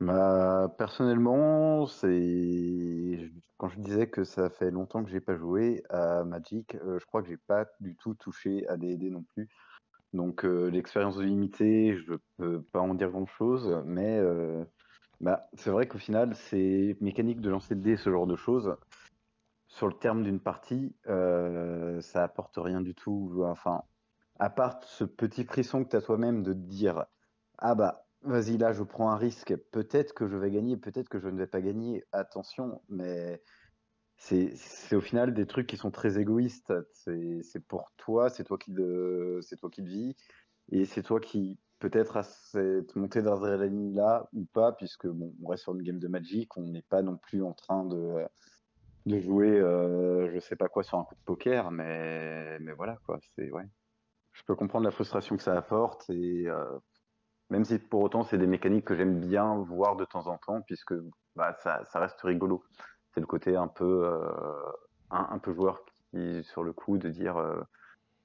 Bah, 0.00 0.72
personnellement, 0.78 1.86
c'est 1.86 3.30
quand 3.56 3.68
je 3.68 3.80
disais 3.80 4.08
que 4.08 4.24
ça 4.24 4.50
fait 4.50 4.70
longtemps 4.70 5.02
que 5.02 5.10
j'ai 5.10 5.20
pas 5.20 5.36
joué 5.36 5.82
à 5.88 6.22
Magic, 6.24 6.76
je 6.82 7.04
crois 7.06 7.22
que 7.22 7.28
j'ai 7.28 7.38
pas 7.38 7.64
du 7.80 7.96
tout 7.96 8.14
touché 8.14 8.68
à 8.68 8.76
D&D 8.76 9.10
non 9.10 9.22
plus. 9.22 9.48
Donc 10.12 10.44
euh, 10.44 10.68
l'expérience 10.70 11.16
de 11.16 11.22
limité, 11.22 11.96
je 11.96 12.14
peux 12.38 12.62
pas 12.62 12.80
en 12.80 12.94
dire 12.94 13.10
grand-chose, 13.10 13.82
mais 13.84 14.18
euh, 14.18 14.64
bah, 15.20 15.48
c'est 15.54 15.70
vrai 15.70 15.86
qu'au 15.86 15.98
final, 15.98 16.34
c'est 16.34 16.96
mécanique 17.00 17.40
de 17.40 17.50
lancer 17.50 17.74
de 17.74 17.80
dés, 17.80 17.96
ce 17.96 18.10
genre 18.10 18.26
de 18.26 18.36
choses. 18.36 18.76
Sur 19.66 19.86
le 19.86 19.94
terme 19.94 20.22
d'une 20.22 20.40
partie, 20.40 20.96
euh, 21.08 22.00
ça 22.00 22.24
apporte 22.24 22.54
rien 22.56 22.80
du 22.80 22.94
tout. 22.94 23.42
Enfin, 23.44 23.82
à 24.38 24.50
part 24.50 24.82
ce 24.84 25.04
petit 25.04 25.44
frisson 25.44 25.84
que 25.84 25.90
tu 25.90 25.96
as 25.96 26.02
toi-même 26.02 26.42
de 26.42 26.52
te 26.52 26.58
dire, 26.58 27.04
ah 27.58 27.74
bah, 27.74 28.06
vas-y 28.22 28.56
là, 28.56 28.72
je 28.72 28.82
prends 28.82 29.10
un 29.10 29.16
risque, 29.16 29.54
peut-être 29.72 30.14
que 30.14 30.26
je 30.26 30.36
vais 30.36 30.50
gagner, 30.50 30.76
peut-être 30.76 31.08
que 31.08 31.18
je 31.20 31.28
ne 31.28 31.38
vais 31.38 31.46
pas 31.46 31.60
gagner, 31.60 32.04
attention, 32.12 32.80
mais 32.88 33.42
c'est 34.18 34.94
au 34.94 35.00
final 35.00 35.32
des 35.32 35.46
trucs 35.46 35.66
qui 35.66 35.76
sont 35.76 35.90
très 35.90 36.18
égoïstes. 36.18 36.74
C'est 36.92 37.66
pour 37.66 37.92
toi, 37.96 38.28
c'est 38.28 38.44
toi 38.44 38.58
qui 38.58 38.72
le, 38.72 39.40
c'est 39.42 39.56
toi 39.56 39.70
qui 39.70 39.82
le 39.82 39.88
vis, 39.88 40.16
et 40.70 40.84
c'est 40.84 41.02
toi 41.02 41.20
qui 41.20 41.58
peut-être 41.78 42.16
a 42.16 42.24
cette 42.24 42.96
montée 42.96 43.22
d'adrénaline 43.22 43.94
là 43.94 44.28
ou 44.32 44.44
pas, 44.44 44.72
puisque 44.72 45.06
on 45.06 45.46
reste 45.46 45.62
sur 45.62 45.74
une 45.74 45.82
game 45.82 45.98
de 45.98 46.08
Magic, 46.08 46.56
on 46.56 46.62
n'est 46.62 46.82
pas 46.82 47.02
non 47.02 47.16
plus 47.16 47.42
en 47.42 47.52
train 47.52 47.84
de, 47.84 48.26
de 49.06 49.20
jouer, 49.20 49.58
euh, 49.60 50.30
je 50.34 50.40
sais 50.40 50.56
pas 50.56 50.68
quoi, 50.68 50.82
sur 50.82 50.98
un 50.98 51.04
coup 51.04 51.14
de 51.14 51.24
poker, 51.24 51.70
mais, 51.70 52.58
mais 52.58 52.72
voilà 52.72 52.98
quoi, 53.06 53.18
c'est 53.36 53.50
ouais. 53.52 53.64
Je 54.32 54.42
peux 54.44 54.56
comprendre 54.56 54.84
la 54.84 54.90
frustration 54.90 55.36
que 55.36 55.42
ça 55.42 55.56
apporte, 55.56 56.10
et 56.10 56.48
euh, 56.48 56.78
même 57.50 57.64
si 57.64 57.78
pour 57.78 58.02
autant 58.02 58.24
c'est 58.24 58.38
des 58.38 58.46
mécaniques 58.48 58.84
que 58.84 58.96
j'aime 58.96 59.20
bien 59.20 59.62
voir 59.62 59.94
de 59.96 60.04
temps 60.04 60.26
en 60.26 60.38
temps, 60.38 60.60
puisque 60.62 60.94
bah, 61.36 61.56
ça, 61.62 61.84
ça 61.84 62.00
reste 62.00 62.20
rigolo. 62.22 62.64
C'est 63.12 63.20
le 63.20 63.26
côté 63.26 63.56
un 63.56 63.68
peu, 63.68 64.04
euh, 64.04 64.30
un, 65.10 65.38
peu 65.38 65.52
joueur 65.52 65.84
qui, 65.84 66.44
sur 66.44 66.62
le 66.62 66.72
coup, 66.72 66.98
de 66.98 67.08
dire 67.08 67.36
euh, 67.36 67.60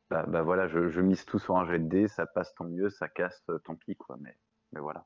bah, 0.09 0.25
bah 0.27 0.41
voilà, 0.41 0.67
je, 0.67 1.01
mise 1.01 1.25
tout 1.25 1.39
sur 1.39 1.57
un 1.57 1.65
jet 1.65 1.79
de 1.79 1.87
dés, 1.87 2.07
ça 2.07 2.25
passe 2.25 2.53
tant 2.55 2.65
mieux, 2.65 2.89
ça 2.89 3.07
casse 3.07 3.43
euh, 3.49 3.59
tant 3.59 3.75
pis, 3.75 3.95
quoi. 3.95 4.17
Mais, 4.19 4.37
mais 4.71 4.79
voilà. 4.79 5.05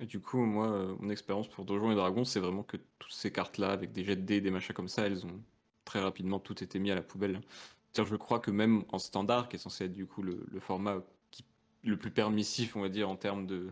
Et 0.00 0.06
du 0.06 0.20
coup, 0.20 0.38
moi, 0.38 0.96
mon 0.98 1.08
expérience 1.08 1.48
pour 1.48 1.64
Donjons 1.64 1.92
et 1.92 1.94
Dragons, 1.94 2.24
c'est 2.24 2.40
vraiment 2.40 2.64
que 2.64 2.76
toutes 2.98 3.12
ces 3.12 3.30
cartes-là, 3.30 3.70
avec 3.70 3.92
des 3.92 4.04
jets 4.04 4.16
de 4.16 4.22
dés, 4.22 4.40
des 4.40 4.50
machins 4.50 4.74
comme 4.74 4.88
ça, 4.88 5.06
elles 5.06 5.24
ont 5.24 5.40
très 5.84 6.00
rapidement 6.00 6.40
tout 6.40 6.64
été 6.64 6.80
mis 6.80 6.90
à 6.90 6.96
la 6.96 7.02
poubelle. 7.02 7.40
Je 7.96 8.16
crois 8.16 8.40
que 8.40 8.50
même 8.50 8.84
en 8.88 8.98
standard, 8.98 9.48
qui 9.48 9.56
est 9.56 9.58
censé 9.58 9.84
être 9.84 9.92
du 9.92 10.06
coup 10.06 10.22
le, 10.22 10.44
format 10.58 11.00
le 11.84 11.96
plus 11.96 12.10
permissif, 12.10 12.76
on 12.76 12.80
va 12.80 12.88
dire, 12.88 13.08
en 13.08 13.16
termes 13.16 13.46
de, 13.46 13.70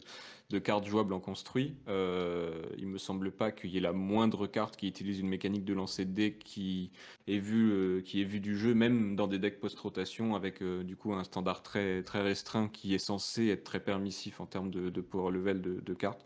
cartes 0.58 0.86
jouables 0.86 1.14
en 1.14 1.20
construit, 1.20 1.74
euh, 1.88 2.62
il 2.76 2.86
me 2.86 2.98
semble 2.98 3.32
pas 3.32 3.50
qu'il 3.52 3.70
y 3.70 3.78
ait 3.78 3.80
la 3.80 3.94
moindre 3.94 4.46
carte 4.46 4.76
qui 4.76 4.86
utilise 4.86 5.18
une 5.18 5.28
mécanique 5.28 5.64
de 5.64 5.72
lancer 5.72 6.04
de 6.04 6.12
dés 6.12 6.34
qui 6.34 6.90
est 7.26 7.38
vue, 7.38 7.72
euh, 7.72 8.02
du 8.02 8.58
jeu, 8.58 8.74
même 8.74 9.16
dans 9.16 9.26
des 9.26 9.38
decks 9.38 9.60
post-rotation, 9.60 10.34
avec 10.34 10.60
euh, 10.60 10.82
du 10.82 10.94
coup 10.94 11.14
un 11.14 11.24
standard 11.24 11.62
très, 11.62 12.02
très 12.02 12.20
restreint 12.20 12.68
qui 12.68 12.94
est 12.94 12.98
censé 12.98 13.48
être 13.48 13.64
très 13.64 13.80
permissif 13.80 14.40
en 14.40 14.46
termes 14.46 14.70
de, 14.70 14.90
de 14.90 15.00
power 15.00 15.32
level 15.32 15.62
de, 15.62 15.94
cartes. 15.94 16.22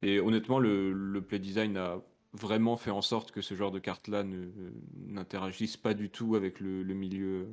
Et 0.00 0.20
honnêtement, 0.20 0.58
le, 0.58 1.20
play 1.20 1.38
design 1.38 1.76
a 1.76 2.00
vraiment 2.32 2.78
fait 2.78 2.90
en 2.90 3.02
sorte 3.02 3.30
que 3.30 3.42
ce 3.42 3.54
genre 3.54 3.72
de 3.72 3.78
cartes-là 3.78 4.24
ne- 4.24 4.48
n'interagissent 5.06 5.76
pas 5.76 5.92
du 5.92 6.08
tout 6.08 6.34
avec 6.34 6.60
le 6.60 6.94
milieu, 6.94 7.48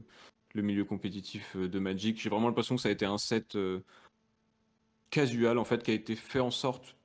le 0.54 0.62
milieu 0.62 0.86
compétitif 0.86 1.56
euh, 1.56 1.68
de 1.68 1.80
Magic. 1.80 2.22
J'ai 2.22 2.30
vraiment 2.30 2.48
l'impression 2.48 2.76
que 2.76 2.82
ça 2.82 2.90
a 2.90 2.92
été 2.92 3.06
un 3.06 3.18
set 3.18 3.56
euh, 3.56 3.80
casual 5.10 5.58
en 5.58 5.66
fait 5.66 5.84
qui 5.84 5.92
a 5.92 5.94
été 5.94 6.16
fait 6.16 6.40
en 6.40 6.52
sorte 6.52 6.96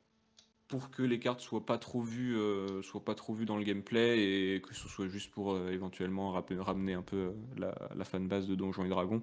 pour 0.68 0.90
que 0.90 1.02
les 1.02 1.18
cartes 1.18 1.40
soient 1.40 1.64
pas 1.64 1.78
trop 1.78 2.02
vues, 2.02 2.36
euh, 2.36 2.82
soient 2.82 3.04
pas 3.04 3.14
trop 3.14 3.32
vues 3.32 3.46
dans 3.46 3.56
le 3.56 3.64
gameplay 3.64 4.54
et 4.54 4.60
que 4.60 4.74
ce 4.74 4.86
soit 4.86 5.08
juste 5.08 5.30
pour 5.30 5.56
éventuellement 5.68 6.32
ramener 6.32 6.92
un 6.92 7.02
peu 7.02 7.32
la, 7.56 7.74
la 7.96 8.04
fanbase 8.04 8.46
de 8.46 8.54
Donjons 8.54 8.84
et 8.84 8.90
Dragons. 8.90 9.22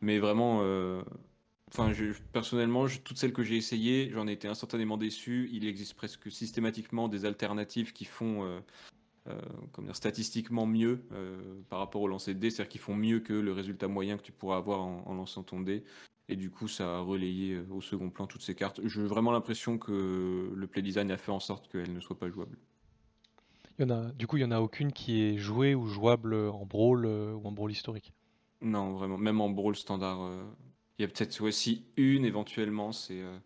Mais 0.00 0.20
vraiment, 0.20 0.60
enfin, 1.72 1.92
personnellement, 2.32 2.86
je- 2.86 3.00
toutes 3.00 3.18
celles 3.18 3.32
que 3.32 3.42
j'ai 3.42 3.56
essayées, 3.56 4.10
j'en 4.12 4.28
ai 4.28 4.32
été 4.32 4.46
instantanément 4.46 4.96
déçu. 4.96 5.48
Il 5.52 5.66
existe 5.66 5.94
presque 5.94 6.30
systématiquement 6.30 7.08
des 7.08 7.24
alternatives 7.24 7.92
qui 7.92 8.04
font, 8.04 8.62
euh, 9.28 9.40
comment 9.72 9.86
dire, 9.86 9.96
statistiquement 9.96 10.66
mieux 10.66 11.04
euh, 11.12 11.60
par 11.68 11.78
rapport 11.78 12.02
au 12.02 12.08
lancer 12.08 12.34
de 12.34 12.38
dés, 12.38 12.50
c'est-à-dire 12.50 12.70
qu'ils 12.70 12.80
font 12.80 12.94
mieux 12.94 13.20
que 13.20 13.32
le 13.32 13.52
résultat 13.52 13.88
moyen 13.88 14.16
que 14.16 14.22
tu 14.22 14.32
pourras 14.32 14.56
avoir 14.56 14.82
en, 14.82 15.02
en 15.06 15.14
lançant 15.14 15.42
ton 15.42 15.60
dé. 15.60 15.84
Et 16.28 16.36
du 16.36 16.50
coup, 16.50 16.68
ça 16.68 16.96
a 16.96 17.00
relayé 17.00 17.54
euh, 17.54 17.66
au 17.70 17.80
second 17.80 18.10
plan 18.10 18.26
toutes 18.26 18.42
ces 18.42 18.54
cartes. 18.54 18.80
J'ai 18.84 19.02
vraiment 19.02 19.32
l'impression 19.32 19.78
que 19.78 20.52
le 20.54 20.66
play 20.66 20.82
design 20.82 21.10
a 21.10 21.16
fait 21.16 21.32
en 21.32 21.40
sorte 21.40 21.68
qu'elles 21.70 21.92
ne 21.92 22.00
soient 22.00 22.18
pas 22.18 22.30
jouables. 22.30 22.58
Il 23.78 23.88
y 23.88 23.92
en 23.92 23.94
a, 23.94 24.12
du 24.12 24.26
coup, 24.26 24.36
il 24.36 24.40
y 24.40 24.44
en 24.44 24.52
a 24.52 24.60
aucune 24.60 24.92
qui 24.92 25.22
est 25.22 25.36
jouée 25.36 25.74
ou 25.74 25.86
jouable 25.86 26.34
en 26.34 26.64
brawl 26.64 27.06
ou 27.06 27.46
en 27.46 27.52
brawl 27.52 27.72
historique? 27.72 28.14
Non, 28.64 28.94
vraiment, 28.94 29.18
même 29.18 29.40
en 29.42 29.50
brawl 29.50 29.76
standard, 29.76 30.22
euh, 30.22 30.42
il 30.98 31.02
y 31.02 31.04
a 31.04 31.08
peut-être 31.08 31.38
aussi 31.42 31.84
une 31.96 32.24
éventuellement, 32.24 32.92
c'est, 32.92 33.20
euh, 33.20 33.36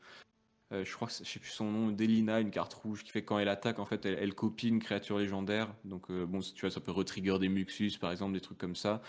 euh, 0.73 0.85
je 0.85 0.95
crois 0.95 1.09
que 1.09 1.15
je 1.15 1.25
sais 1.25 1.39
plus 1.39 1.51
son 1.51 1.65
nom, 1.71 1.91
Delina, 1.91 2.41
une 2.41 2.51
carte 2.51 2.75
rouge 2.75 3.03
qui 3.03 3.11
fait 3.11 3.23
quand 3.25 3.39
elle 3.39 3.49
attaque, 3.49 3.79
en 3.79 3.87
fait, 3.87 4.05
elle, 4.05 4.35
copie 4.35 4.69
une 4.69 4.81
créature 4.81 5.19
légendaire. 5.19 5.73
Donc 5.85 6.11
euh, 6.11 6.27
bon, 6.27 6.41
tu 6.41 6.61
vois, 6.61 6.71
ça 6.71 6.81
peut 6.81 6.93
retrigger 6.93 7.39
des 7.39 7.49
Muxus, 7.49 7.93
par 7.99 8.11
exemple, 8.11 8.35
des 8.35 8.41
trucs 8.41 8.59
comme 8.59 8.77
ça. 8.77 9.03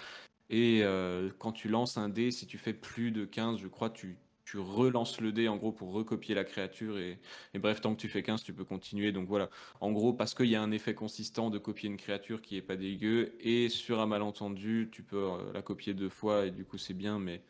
Et 0.49 0.81
euh, 0.83 1.29
quand 1.39 1.51
tu 1.51 1.69
lances 1.69 1.97
un 1.97 2.09
dé, 2.09 2.31
si 2.31 2.47
tu 2.47 2.57
fais 2.57 2.73
plus 2.73 3.11
de 3.11 3.25
15, 3.25 3.59
je 3.59 3.67
crois, 3.67 3.89
tu, 3.89 4.17
relances 4.55 5.21
le 5.21 5.31
dé 5.31 5.47
en 5.47 5.57
gros 5.57 5.71
pour 5.71 5.91
recopier 5.91 6.33
la 6.33 6.43
créature. 6.43 6.97
Et, 6.97 7.19
et 7.53 7.59
bref, 7.59 7.81
tant 7.81 7.93
que 7.93 8.01
tu 8.01 8.09
fais 8.09 8.23
15, 8.23 8.43
tu 8.43 8.53
peux 8.53 8.65
continuer. 8.65 9.11
Donc 9.11 9.27
voilà, 9.27 9.49
en 9.79 9.91
gros, 9.91 10.13
parce 10.13 10.33
qu'il 10.33 10.47
y 10.47 10.55
a 10.55 10.61
un 10.61 10.71
effet 10.71 10.95
consistant 10.95 11.51
de 11.51 11.59
copier 11.59 11.89
une 11.89 11.97
créature 11.97 12.41
qui 12.41 12.57
est 12.57 12.61
pas 12.63 12.75
dégueu, 12.75 13.33
et 13.41 13.69
sur 13.69 13.99
un 13.99 14.07
malentendu, 14.07 14.89
tu 14.91 15.03
peux 15.03 15.29
la 15.53 15.61
copier 15.61 15.93
deux 15.93 16.09
fois, 16.09 16.47
et 16.47 16.51
du 16.51 16.65
coup, 16.65 16.79
c'est 16.79 16.95
bien, 16.95 17.19
mais 17.19 17.43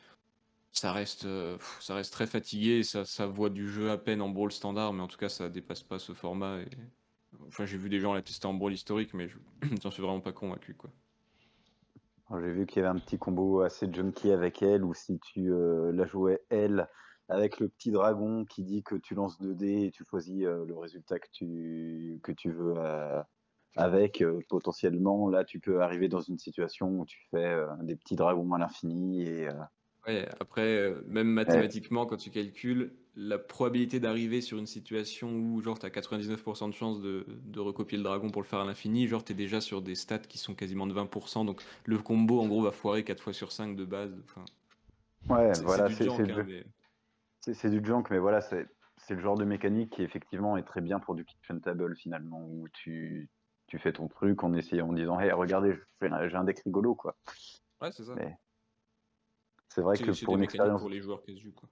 ça 0.72 0.92
reste, 0.92 1.26
euh, 1.26 1.58
ça 1.80 1.96
reste 1.96 2.14
très 2.14 2.28
fatigué. 2.28 2.84
Ça, 2.84 3.06
ça 3.06 3.26
voit 3.26 3.50
du 3.50 3.70
jeu 3.70 3.92
à 3.92 3.98
peine 3.98 4.22
en 4.22 4.30
brawl 4.30 4.52
standard, 4.52 4.94
mais 4.94 5.02
en 5.02 5.08
tout 5.08 5.18
cas, 5.18 5.30
ça 5.30 5.50
dépasse 5.50 5.84
pas 5.84 6.00
ce 6.00 6.14
format. 6.14 6.60
Enfin, 7.48 7.66
j'ai 7.66 7.78
vu 7.78 7.90
des 7.90 8.00
gens 8.00 8.14
la 8.14 8.22
tester 8.22 8.48
en 8.48 8.54
brawl 8.54 8.74
historique, 8.74 9.14
mais 9.14 9.28
je 9.28 9.38
j'en 9.84 9.92
suis 9.92 10.02
vraiment 10.02 10.22
pas 10.22 10.32
convaincu, 10.32 10.76
J'ai 12.32 12.52
vu 12.52 12.66
qu'il 12.66 12.82
y 12.82 12.86
avait 12.86 12.96
un 12.96 13.00
petit 13.00 13.18
combo 13.18 13.62
assez 13.62 13.92
junky 13.92 14.32
avec 14.32 14.62
elle, 14.62 14.84
où 14.84 14.94
si 14.94 15.20
tu 15.20 15.52
euh, 15.52 15.92
la 15.92 16.06
jouais 16.06 16.44
elle, 16.50 16.88
avec 17.28 17.60
le 17.60 17.70
petit 17.70 17.92
dragon 17.92 18.46
qui 18.46 18.64
dit 18.64 18.84
que 18.84 18.96
tu 18.96 19.14
lances 19.16 19.40
2 19.40 19.54
dés 19.54 19.86
et 19.86 19.92
tu 19.92 20.04
choisis 20.04 20.46
euh, 20.46 20.66
le 20.66 20.78
résultat 20.78 21.20
que 21.20 21.28
tu, 21.32 22.20
que 22.24 22.32
tu 22.32 22.52
veux 22.52 22.76
avec, 23.76 24.24
potentiellement, 24.50 25.30
là 25.30 25.44
tu 25.44 25.60
peux 25.60 25.82
arriver 25.82 26.08
dans 26.08 26.22
une 26.22 26.40
situation 26.40 27.00
où 27.00 27.06
tu 27.06 27.28
fais 27.30 27.56
des 27.82 27.96
petits 27.96 28.16
dragons 28.16 28.52
à 28.54 28.58
l'infini 28.58 29.22
et 29.22 29.48
Ouais, 30.10 30.28
après, 30.40 30.62
euh, 30.62 31.04
même 31.08 31.28
mathématiquement, 31.28 32.06
quand 32.08 32.18
tu 32.18 32.32
calcules, 32.32 32.94
la 33.16 33.38
probabilité 33.38 34.00
d'arriver 34.00 34.42
sur 34.42 34.58
une 34.58 34.66
situation 34.66 35.32
où, 35.32 35.62
genre, 35.62 35.78
t'as 35.78 35.90
99% 35.90 36.68
de 36.68 36.74
chance 36.74 37.00
de, 37.00 37.26
de 37.28 37.60
recopier 37.60 37.98
le 37.98 38.04
dragon 38.04 38.30
pour 38.32 38.42
le 38.42 38.48
faire 38.48 38.60
à 38.60 38.66
l'infini, 38.66 39.08
genre, 39.08 39.24
t'es 39.24 39.36
déjà 39.36 39.62
sur 39.62 39.82
des 39.84 39.94
stats 39.94 40.18
qui 40.20 40.38
sont 40.40 40.56
quasiment 40.56 40.88
de 40.88 40.94
20%, 40.94 41.46
donc 41.46 41.62
le 41.86 42.00
combo, 42.00 42.40
en 42.42 42.48
gros, 42.48 42.62
va 42.64 42.72
foirer 42.72 43.04
4 43.04 43.22
fois 43.22 43.34
sur 43.34 43.52
5 43.52 43.76
de 43.76 43.86
base. 43.86 44.12
Enfin, 44.24 44.46
ouais, 45.36 45.54
c'est 45.54 45.64
voilà, 45.64 45.84
c'est 45.86 45.90
du 45.90 45.96
c'est 45.98 46.04
junk, 46.06 46.16
c'est 46.18 46.32
hein, 46.32 46.44
mais- 46.48 46.66
C'est 47.42 47.54
c'est 47.54 47.70
du 47.70 47.86
junk, 47.86 48.04
mais 48.10 48.18
voilà, 48.20 48.42
c'est 48.42 48.68
c'est 48.98 49.14
le 49.16 49.22
genre 49.22 49.38
de 49.38 49.46
mécanique 49.46 49.92
qui 49.92 50.02
effectivement 50.04 50.58
est 50.58 50.64
très 50.64 50.82
bien 50.82 51.00
pour 51.00 51.14
du 51.16 51.24
kitchen 51.24 51.62
table 51.62 51.96
finalement, 51.96 52.42
où 52.46 52.68
tu, 52.70 53.30
tu 53.68 53.78
fais 53.80 53.94
ton 53.94 54.08
truc 54.08 54.44
en 54.44 54.54
essayant 54.54 54.90
en 54.90 54.94
disant 54.94 55.20
Hey, 55.20 55.32
regardez, 55.32 55.74
je 55.74 55.80
fais 56.00 56.12
un- 56.12 56.28
j'ai 56.28 56.36
un 56.36 56.44
deck 56.44 56.60
rigolo 56.66 56.96
quoi. 56.96 57.16
Ouais, 57.82 57.92
c'est 57.92 58.04
ça. 58.04 58.16
Mais 58.16 58.36
c'est 59.70 59.82
vrai 59.82 60.00
que 60.00 60.12
pour 60.12 60.36
une 60.36 60.44
expérience, 60.44 60.82
pour 60.82 60.90
les 60.90 61.02
joueurs 61.02 61.22
qui 61.24 61.36
se 61.36 61.42
jouent, 61.42 61.54
quoi. 61.54 61.70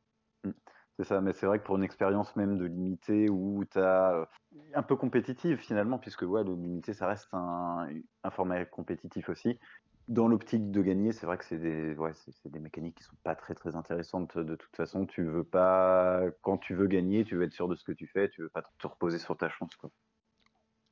c'est 1.00 1.06
ça, 1.06 1.22
mais 1.22 1.34
c'est 1.34 1.46
vrai 1.46 1.60
que 1.60 1.64
pour 1.66 1.76
une 1.78 1.84
expérience 1.84 2.36
même 2.36 2.58
de 2.58 2.66
limité 2.66 3.30
où 3.30 3.64
tu 3.66 3.80
as 3.80 4.28
un 4.74 4.84
peu 4.84 4.96
compétitive 4.96 5.58
finalement, 5.60 6.00
puisque 6.00 6.24
ouais, 6.24 6.44
le 6.44 6.56
limité 6.56 6.94
ça 6.94 7.08
reste 7.08 7.28
un, 7.34 7.88
un 8.24 8.32
format 8.32 8.66
compétitif 8.66 9.30
aussi. 9.30 9.60
Dans 10.08 10.28
l'optique 10.30 10.72
de 10.72 10.82
gagner, 10.82 11.12
c'est 11.12 11.26
vrai 11.26 11.38
que 11.38 11.44
c'est 11.46 11.60
des, 11.60 11.94
ouais, 11.96 12.14
c'est 12.14 12.32
c'est 12.32 12.50
des 12.50 12.60
mécaniques 12.60 12.98
qui 12.98 13.04
sont 13.04 13.18
pas 13.24 13.36
très 13.36 13.54
très 13.56 13.76
intéressantes 13.76 14.38
de 14.38 14.56
toute 14.56 14.76
façon. 14.76 15.06
Tu 15.06 15.24
veux 15.24 15.44
pas, 15.44 16.22
quand 16.42 16.58
tu 16.58 16.74
veux 16.76 16.88
gagner, 16.88 17.26
tu 17.26 17.36
veux 17.36 17.44
être 17.44 17.54
sûr 17.54 17.68
de 17.68 17.76
ce 17.76 17.84
que 17.84 17.92
tu 17.92 18.08
fais, 18.08 18.30
tu 18.30 18.42
veux 18.42 18.50
pas 18.50 18.64
te 18.80 18.88
reposer 18.88 19.20
sur 19.20 19.36
ta 19.38 19.50
chance 19.50 19.76
quoi. 19.76 19.92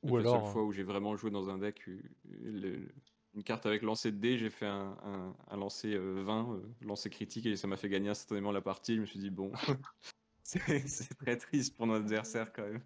Ou 0.02 0.16
La 0.16 0.24
alors, 0.24 0.42
seule 0.42 0.42
fois 0.44 0.64
où 0.64 0.72
j'ai 0.72 0.82
vraiment 0.82 1.16
joué 1.16 1.30
dans 1.30 1.48
un 1.48 1.58
deck, 1.58 1.88
euh, 1.88 2.02
le- 2.24 2.94
une 3.36 3.44
carte 3.44 3.66
avec 3.66 3.82
lancer 3.82 4.10
de 4.12 4.16
dés, 4.16 4.38
j'ai 4.38 4.50
fait 4.50 4.66
un, 4.66 4.96
un, 5.04 5.36
un 5.48 5.56
lancer 5.56 5.94
euh, 5.94 6.22
20, 6.22 6.54
euh, 6.54 6.60
lancer 6.80 7.10
critique, 7.10 7.46
et 7.46 7.56
ça 7.56 7.66
m'a 7.68 7.76
fait 7.76 7.88
gagner 7.88 8.08
instantanément 8.08 8.50
la 8.50 8.62
partie. 8.62 8.96
Je 8.96 9.00
me 9.02 9.06
suis 9.06 9.18
dit, 9.18 9.30
bon, 9.30 9.52
C'est 10.42 11.18
très 11.18 11.36
triste 11.36 11.76
pour 11.76 11.86
notre 11.86 12.04
adversaire 12.04 12.52
quand 12.52 12.62
même. 12.62 12.82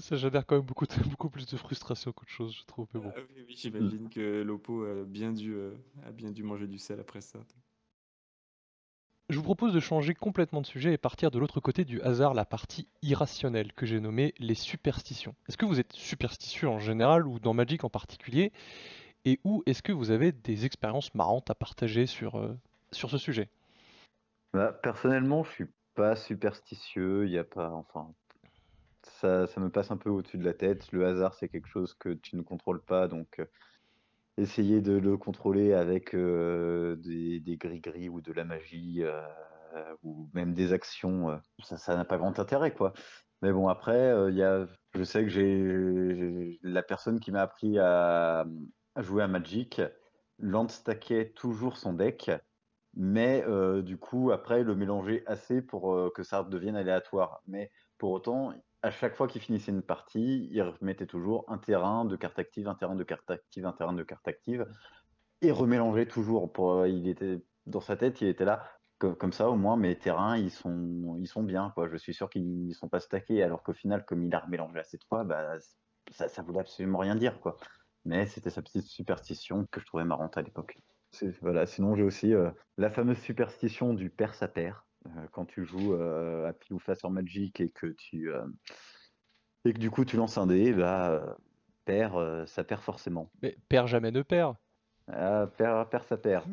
ça 0.00 0.16
génère 0.16 0.46
quand 0.46 0.56
même 0.56 0.64
beaucoup, 0.64 0.86
beaucoup 1.10 1.30
plus 1.30 1.46
de 1.46 1.56
frustration 1.56 2.12
qu'autre 2.12 2.30
chose, 2.30 2.56
je 2.56 2.64
trouve. 2.64 2.86
bon. 2.94 3.12
Ah 3.14 3.20
oui, 3.36 3.44
j'imagine 3.56 4.08
que 4.08 4.42
Lopo 4.42 4.84
a 4.84 5.04
bien, 5.04 5.32
dû, 5.32 5.52
euh, 5.52 5.74
a 6.04 6.12
bien 6.12 6.30
dû 6.30 6.42
manger 6.42 6.66
du 6.68 6.78
sel 6.78 7.00
après 7.00 7.20
ça. 7.20 7.40
Je 9.30 9.36
vous 9.36 9.42
propose 9.42 9.74
de 9.74 9.80
changer 9.80 10.14
complètement 10.14 10.62
de 10.62 10.66
sujet 10.66 10.94
et 10.94 10.96
partir 10.98 11.30
de 11.30 11.38
l'autre 11.38 11.60
côté 11.60 11.84
du 11.84 12.00
hasard, 12.00 12.32
la 12.32 12.46
partie 12.46 12.88
irrationnelle 13.02 13.74
que 13.74 13.84
j'ai 13.84 14.00
nommée 14.00 14.32
les 14.38 14.54
superstitions. 14.54 15.34
Est-ce 15.48 15.58
que 15.58 15.66
vous 15.66 15.78
êtes 15.78 15.92
superstitieux 15.92 16.68
en 16.68 16.78
général 16.78 17.26
ou 17.26 17.38
dans 17.38 17.52
Magic 17.52 17.84
en 17.84 17.90
particulier? 17.90 18.52
Et 19.28 19.40
où 19.44 19.62
est-ce 19.66 19.82
que 19.82 19.92
vous 19.92 20.10
avez 20.10 20.32
des 20.32 20.64
expériences 20.64 21.14
marrantes 21.14 21.50
à 21.50 21.54
partager 21.54 22.06
sur, 22.06 22.36
euh, 22.36 22.56
sur 22.92 23.10
ce 23.10 23.18
sujet? 23.18 23.50
Bah, 24.54 24.72
Personnellement, 24.72 25.44
je 25.44 25.50
suis 25.50 25.66
pas 25.94 26.16
superstitieux, 26.16 27.26
il 27.26 27.32
n'y 27.32 27.36
a 27.36 27.44
pas, 27.44 27.70
enfin, 27.72 28.10
ça, 29.02 29.46
ça, 29.46 29.60
me 29.60 29.68
passe 29.68 29.90
un 29.90 29.98
peu 29.98 30.08
au-dessus 30.08 30.38
de 30.38 30.46
la 30.46 30.54
tête. 30.54 30.90
Le 30.92 31.04
hasard, 31.04 31.34
c'est 31.34 31.50
quelque 31.50 31.68
chose 31.68 31.92
que 31.92 32.08
tu 32.14 32.36
ne 32.36 32.40
contrôles 32.40 32.80
pas, 32.80 33.06
donc 33.06 33.38
euh, 33.38 33.44
essayer 34.38 34.80
de 34.80 34.96
le 34.96 35.18
contrôler 35.18 35.74
avec 35.74 36.14
euh, 36.14 36.96
des, 36.96 37.58
gris-gris 37.58 38.08
ou 38.08 38.22
de 38.22 38.32
la 38.32 38.44
magie 38.44 39.02
ou 40.02 40.30
même 40.32 40.54
des 40.54 40.72
actions, 40.72 41.38
ça 41.62 41.94
n'a 41.94 42.06
pas 42.06 42.16
grand 42.16 42.38
intérêt, 42.38 42.72
quoi. 42.72 42.94
Mais 43.42 43.52
bon, 43.52 43.68
après, 43.68 44.32
y 44.32 44.42
a, 44.42 44.66
je 44.94 45.04
sais 45.04 45.22
que 45.22 45.28
j'ai 45.28 46.58
la 46.62 46.82
personne 46.82 47.20
qui 47.20 47.30
m'a 47.30 47.42
appris 47.42 47.78
à, 47.78 48.46
jouer 49.02 49.22
à 49.22 49.28
Magic, 49.28 49.80
land 50.38 50.68
stackait 50.68 51.30
toujours 51.30 51.76
son 51.76 51.92
deck 51.92 52.30
mais 52.94 53.44
du 53.82 53.96
coup, 53.96 54.32
après, 54.32 54.64
le 54.64 54.74
mélanger 54.74 55.22
assez 55.26 55.62
pour 55.62 56.12
que 56.12 56.22
ça 56.24 56.42
devienne 56.42 56.74
aléatoire. 56.74 57.42
Mais 57.46 57.70
pour 57.96 58.10
autant, 58.10 58.52
à 58.82 58.90
chaque 58.90 59.14
fois 59.14 59.28
qu'il 59.28 59.40
finissait 59.40 59.72
une 59.72 59.82
partie, 59.82 60.48
il 60.50 60.62
remettait 60.62 61.06
toujours 61.06 61.44
un 61.48 61.58
terrain 61.58 62.04
de 62.04 62.16
carte 62.16 62.38
active, 62.38 62.68
un 62.68 62.74
terrain 62.74 62.96
de 62.96 63.04
carte 63.04 63.30
active, 63.30 63.66
un 63.66 63.72
terrain 63.72 63.92
de 63.92 64.02
carte 64.02 64.26
active, 64.26 64.66
et 65.42 65.52
remélangeait 65.52 66.06
toujours. 66.06 66.52
Pour, 66.52 66.86
il 66.86 67.08
était 67.08 67.40
dans 67.66 67.80
sa 67.80 67.96
tête, 67.96 68.20
il 68.20 68.28
était 68.28 68.44
là. 68.44 68.64
Comme, 68.98 69.32
ça, 69.32 69.48
au 69.48 69.54
moins, 69.54 69.76
mes 69.76 69.96
terrains, 69.96 70.36
ils 70.36 70.50
sont, 70.50 71.14
ils 71.20 71.28
sont 71.28 71.44
bien. 71.44 71.72
Je 71.92 71.96
suis 71.96 72.14
sûr 72.14 72.28
qu'ils 72.28 72.66
ne 72.66 72.72
sont 72.72 72.88
pas 72.88 72.98
stackés, 72.98 73.44
alors 73.44 73.62
qu'au 73.62 73.74
final, 73.74 74.04
comme 74.04 74.24
il 74.24 74.34
a 74.34 74.40
remélangé 74.40 74.80
assez 74.80 74.96
de 74.96 75.04
fois, 75.04 75.22
bah, 75.22 75.56
ça, 76.10 76.26
ne 76.26 76.46
voulait 76.46 76.60
absolument 76.60 76.98
rien 76.98 77.14
dire. 77.14 77.40
Quoi. 77.40 77.56
Mais 78.08 78.24
c'était 78.24 78.48
sa 78.48 78.62
petite 78.62 78.86
superstition 78.86 79.66
que 79.70 79.80
je 79.80 79.84
trouvais 79.84 80.04
marrante 80.04 80.38
à 80.38 80.42
l'époque. 80.42 80.78
Voilà, 81.42 81.66
sinon 81.66 81.94
j'ai 81.94 82.02
aussi 82.02 82.32
euh, 82.32 82.50
la 82.78 82.88
fameuse 82.88 83.18
superstition 83.18 83.92
du 83.92 84.08
père 84.08 84.34
sa 84.34 84.48
père. 84.48 84.86
Euh, 85.06 85.26
quand 85.32 85.44
tu 85.44 85.62
joues 85.62 85.92
euh, 85.92 86.48
à 86.48 86.54
pile 86.54 86.74
ou 86.74 86.78
face 86.78 87.04
en 87.04 87.10
Magic 87.10 87.60
et 87.60 87.68
que 87.68 87.86
tu 87.86 88.30
et 89.66 89.74
que 89.74 89.78
du 89.78 89.90
coup 89.90 90.06
tu 90.06 90.16
lances 90.16 90.38
un 90.38 90.46
dé, 90.46 90.72
bah 90.72 91.36
père 91.84 92.44
ça 92.46 92.64
perd 92.64 92.80
forcément. 92.80 93.30
Mais 93.42 93.58
père 93.68 93.86
jamais 93.86 94.10
ne 94.10 94.22
perd. 94.22 94.56
Ah, 95.10 95.46
père, 95.58 95.86
père 95.90 96.04
ça 96.04 96.16
perd. 96.16 96.46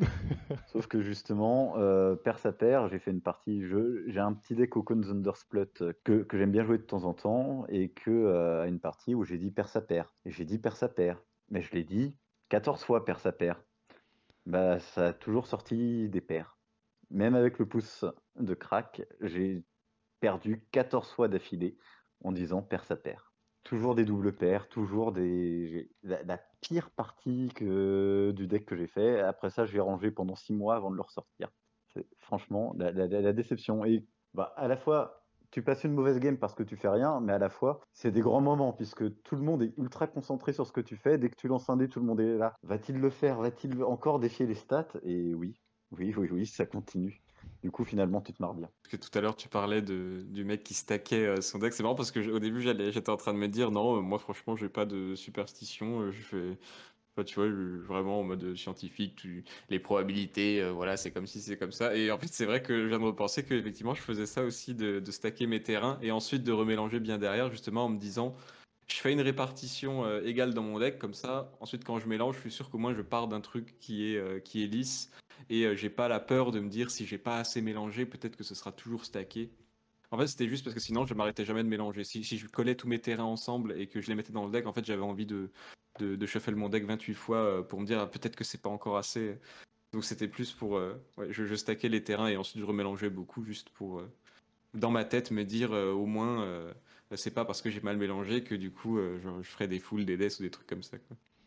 Sauf 0.67 0.87
que 0.87 1.01
justement, 1.01 1.75
père 2.17 2.39
ça 2.39 2.51
perd, 2.51 2.89
j'ai 2.91 2.99
fait 2.99 3.11
une 3.11 3.21
partie 3.21 3.65
jeu, 3.65 4.03
j'ai 4.07 4.19
un 4.19 4.33
petit 4.33 4.55
deck 4.55 4.75
au 4.75 4.83
Thundersplut 4.83 5.93
que, 6.03 6.23
que 6.23 6.37
j'aime 6.37 6.51
bien 6.51 6.65
jouer 6.65 6.77
de 6.77 6.83
temps 6.83 7.05
en 7.05 7.13
temps 7.13 7.65
et 7.69 7.89
que 7.89 8.61
à 8.61 8.67
une 8.67 8.81
partie 8.81 9.15
où 9.15 9.23
j'ai 9.23 9.37
dit 9.37 9.51
père 9.51 9.69
ça 9.69 9.79
perd. 9.79 10.09
Et 10.25 10.31
j'ai 10.31 10.43
dit 10.43 10.59
père 10.59 10.75
ça 10.75 10.89
perd. 10.89 11.19
Mais 11.49 11.61
je 11.61 11.71
l'ai 11.73 11.83
dit 11.83 12.17
14 12.49 12.83
fois 12.83 13.05
père 13.05 13.19
ça 13.19 13.31
perd. 13.31 13.59
Bah, 14.45 14.79
ça 14.79 15.07
a 15.07 15.13
toujours 15.13 15.47
sorti 15.47 16.09
des 16.09 16.21
paires. 16.21 16.57
Même 17.09 17.35
avec 17.35 17.59
le 17.59 17.67
pouce 17.67 18.05
de 18.35 18.53
crack, 18.53 19.01
j'ai 19.21 19.63
perdu 20.19 20.65
14 20.71 21.11
fois 21.11 21.27
d'affilée 21.27 21.77
en 22.23 22.31
disant 22.31 22.61
paire 22.61 22.85
sa 22.85 22.95
paire. 22.95 23.33
Toujours 23.63 23.95
des 23.95 24.05
doubles 24.05 24.35
paires, 24.35 24.69
toujours 24.69 25.11
des. 25.11 25.89
La, 26.03 26.39
pire 26.61 26.91
partie 26.91 27.49
du 27.57 28.47
deck 28.47 28.65
que 28.65 28.75
j'ai 28.75 28.87
fait. 28.87 29.19
Après 29.21 29.49
ça, 29.49 29.65
je 29.65 29.73
vais 29.73 29.79
ranger 29.79 30.11
pendant 30.11 30.35
6 30.35 30.53
mois 30.53 30.75
avant 30.75 30.91
de 30.91 30.95
le 30.95 31.01
ressortir. 31.01 31.49
C'est 31.93 32.07
franchement 32.19 32.75
la, 32.77 32.91
la, 32.91 33.33
déception. 33.33 33.85
Et 33.85 34.05
bah, 34.33 34.53
à 34.55 34.67
la 34.67 34.77
fois, 34.77 35.24
tu 35.51 35.61
passes 35.61 35.83
une 35.83 35.93
mauvaise 35.93 36.19
game 36.19 36.37
parce 36.37 36.53
que 36.53 36.63
tu 36.63 36.75
fais 36.75 36.89
rien, 36.89 37.19
mais 37.21 37.33
à 37.33 37.37
la 37.37 37.49
fois, 37.49 37.81
c'est 37.93 38.11
des 38.11 38.21
grands 38.21 38.41
moments 38.41 38.73
puisque 38.73 39.21
tout 39.23 39.35
le 39.35 39.41
monde 39.41 39.63
est 39.63 39.73
ultra 39.77 40.07
concentré 40.07 40.53
sur 40.53 40.65
ce 40.67 40.71
que 40.71 40.81
tu 40.81 40.95
fais. 40.95 41.17
Dès 41.17 41.29
que 41.29 41.35
tu 41.35 41.47
lances 41.47 41.69
un 41.69 41.77
dé, 41.77 41.87
tout 41.87 41.99
le 41.99 42.05
monde 42.05 42.19
est 42.19 42.37
là. 42.37 42.55
Va-t-il 42.63 42.99
le 42.99 43.09
faire? 43.09 43.39
Va-t-il 43.39 43.83
encore 43.83 44.19
défier 44.19 44.45
les 44.45 44.55
stats? 44.55 44.87
Et 45.03 45.33
oui, 45.33 45.59
oui, 45.91 46.13
oui, 46.17 46.29
oui, 46.31 46.45
ça 46.45 46.65
continue. 46.65 47.21
Du 47.61 47.71
coup, 47.71 47.83
finalement, 47.83 48.21
tu 48.21 48.33
te 48.33 48.41
marres 48.41 48.53
bien. 48.53 48.69
Parce 48.83 48.91
que 48.91 48.97
tout 48.97 49.17
à 49.17 49.21
l'heure, 49.21 49.35
tu 49.35 49.49
parlais 49.49 49.81
du 49.81 50.45
mec 50.45 50.63
qui 50.63 50.73
stackait 50.73 51.25
euh, 51.25 51.41
son 51.41 51.59
deck. 51.59 51.73
C'est 51.73 51.83
marrant 51.83 51.95
parce 51.95 52.11
que 52.11 52.19
au 52.31 52.39
début, 52.39 52.61
j'étais 52.61 53.09
en 53.09 53.17
train 53.17 53.33
de 53.33 53.39
me 53.39 53.47
dire 53.47 53.71
non, 53.71 54.01
moi, 54.01 54.19
franchement, 54.19 54.55
j'ai 54.55 54.69
pas 54.69 54.85
de 54.85 55.15
superstition. 55.15 56.01
Euh, 56.01 56.11
je 56.11 56.21
fais, 56.21 56.59
tu 57.23 57.35
vois, 57.35 57.49
vraiment 57.87 58.19
en 58.19 58.23
mode 58.23 58.55
scientifique, 58.55 59.27
les 59.69 59.79
probabilités, 59.79 60.61
euh, 60.61 60.71
voilà, 60.71 60.97
c'est 60.97 61.11
comme 61.11 61.27
si 61.27 61.41
c'est 61.41 61.57
comme 61.57 61.71
ça. 61.71 61.95
Et 61.95 62.11
en 62.11 62.17
fait, 62.17 62.27
c'est 62.27 62.45
vrai 62.45 62.61
que 62.61 62.83
je 62.83 62.87
viens 62.87 62.99
de 62.99 63.05
repenser 63.05 63.43
que 63.43 63.53
effectivement, 63.53 63.93
je 63.93 64.01
faisais 64.01 64.25
ça 64.25 64.43
aussi 64.43 64.73
de, 64.73 65.01
stacker 65.09 65.47
mes 65.47 65.63
terrains 65.63 65.97
et 66.01 66.11
ensuite 66.11 66.43
de 66.43 66.51
remélanger 66.51 66.99
bien 66.99 67.17
derrière, 67.17 67.49
justement 67.49 67.85
en 67.85 67.89
me 67.89 67.97
disant, 67.97 68.35
je 68.87 68.95
fais 68.97 69.13
une 69.13 69.21
répartition 69.21 70.05
euh, 70.05 70.21
égale 70.25 70.53
dans 70.53 70.63
mon 70.63 70.79
deck, 70.79 70.99
comme 70.99 71.13
ça. 71.13 71.51
Ensuite, 71.61 71.83
quand 71.85 71.99
je 71.99 72.07
mélange, 72.07 72.35
je 72.35 72.41
suis 72.41 72.51
sûr 72.51 72.69
qu'au 72.69 72.77
moins 72.77 72.93
je 72.93 73.01
pars 73.01 73.27
d'un 73.27 73.41
truc 73.41 73.77
qui 73.79 74.11
est, 74.11 74.17
euh, 74.17 74.39
qui 74.39 74.63
est 74.63 74.67
lisse 74.67 75.11
et 75.49 75.75
j'ai 75.75 75.89
pas 75.89 76.07
la 76.07 76.19
peur 76.19 76.51
de 76.51 76.59
me 76.59 76.69
dire 76.69 76.89
si 76.89 77.05
j'ai 77.05 77.17
pas 77.17 77.37
assez 77.37 77.61
mélangé, 77.61 78.05
peut-être 78.05 78.35
que 78.35 78.43
ce 78.43 78.55
sera 78.55 78.71
toujours 78.71 79.05
stacké. 79.05 79.51
En 80.11 80.17
fait, 80.17 80.27
c'était 80.27 80.47
juste 80.47 80.63
parce 80.63 80.73
que 80.73 80.79
sinon, 80.79 81.05
je 81.05 81.13
m'arrêtais 81.13 81.45
jamais 81.45 81.63
de 81.63 81.67
mélanger. 81.67 82.03
Si, 82.03 82.23
si, 82.23 82.37
je 82.37 82.47
collais 82.47 82.75
tous 82.75 82.87
mes 82.87 82.99
terrains 82.99 83.23
ensemble 83.23 83.79
et 83.79 83.87
que 83.87 84.01
je 84.01 84.07
les 84.07 84.15
mettais 84.15 84.31
dans 84.31 84.45
le 84.45 84.51
deck, 84.51 84.65
en 84.65 84.73
fait, 84.73 84.85
j'avais 84.85 85.01
envie 85.01 85.25
de, 85.25 85.49
de, 85.99 86.15
de 86.15 86.25
shuffle 86.25 86.55
mon 86.55 86.69
deck 86.69 86.85
28 86.85 87.13
fois 87.13 87.37
euh, 87.37 87.61
pour 87.61 87.79
me 87.79 87.85
dire 87.85 87.99
ah, 87.99 88.09
peut-être 88.09 88.35
que 88.35 88.43
c'est 88.43 88.61
pas 88.61 88.69
encore 88.69 88.97
assez. 88.97 89.37
Donc 89.93 90.03
c'était 90.03 90.27
plus 90.27 90.51
pour. 90.51 90.77
Euh, 90.77 90.95
je, 91.29 91.55
stackais 91.55 91.89
les 91.89 92.03
terrains 92.03 92.27
et 92.27 92.37
ensuite 92.37 92.61
je 92.61 92.65
remélangeais 92.65 93.09
beaucoup 93.09 93.43
juste 93.43 93.69
pour, 93.69 93.99
euh, 93.99 94.11
dans 94.73 94.91
ma 94.91 95.05
tête, 95.05 95.31
me 95.31 95.43
dire 95.43 95.71
au 95.71 96.05
moins, 96.05 96.45
c'est 97.15 97.33
pas 97.33 97.45
parce 97.45 97.61
que 97.61 97.69
j'ai 97.69 97.79
mal 97.79 97.97
mélangé 97.97 98.43
que 98.43 98.55
du 98.55 98.71
coup 98.71 98.97
je, 98.97 99.29
je, 99.41 99.49
ferai 99.49 99.67
des 99.67 99.79
foules, 99.79 100.05
des 100.05 100.17
deaths 100.17 100.39
ou 100.39 100.43
des 100.43 100.49
trucs 100.49 100.67
comme 100.67 100.83
ça. 100.83 100.97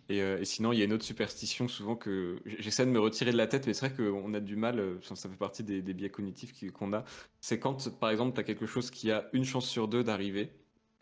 Et, 0.09 0.21
et, 0.21 0.45
sinon, 0.47 0.73
il 0.73 0.79
y 0.79 0.83
a 0.83 0.87
une 0.87 0.95
autre 0.95 1.05
superstition 1.05 1.69
souvent 1.69 1.95
que 1.95 2.41
j'essaie 2.47 2.87
de 2.87 2.91
me 2.91 2.99
retirer 2.99 3.33
de 3.33 3.37
la 3.37 3.47
tête, 3.47 3.67
mais 3.67 3.75
c'est 3.75 3.91
vrai 3.91 3.95
qu'on 3.95 4.33
a 4.33 4.41
du 4.41 4.57
mal, 4.57 4.83
ça 5.03 5.29
fait 5.29 5.37
partie 5.37 5.63
des, 5.63 5.83
des 5.83 5.93
biais 5.93 6.09
cognitifs 6.09 6.55
qu'on 6.73 6.95
a. 6.95 7.05
C'est 7.43 7.59
quand, 7.59 7.91
par 7.99 8.09
exemple, 8.09 8.35
tu 8.35 8.41
as 8.41 8.45
quelque 8.45 8.65
chose 8.65 8.91
qui 8.91 9.11
a 9.11 9.29
une 9.35 9.45
chance 9.45 9.69
sur 9.69 9.89
deux 9.89 10.03
d'arriver, 10.03 10.51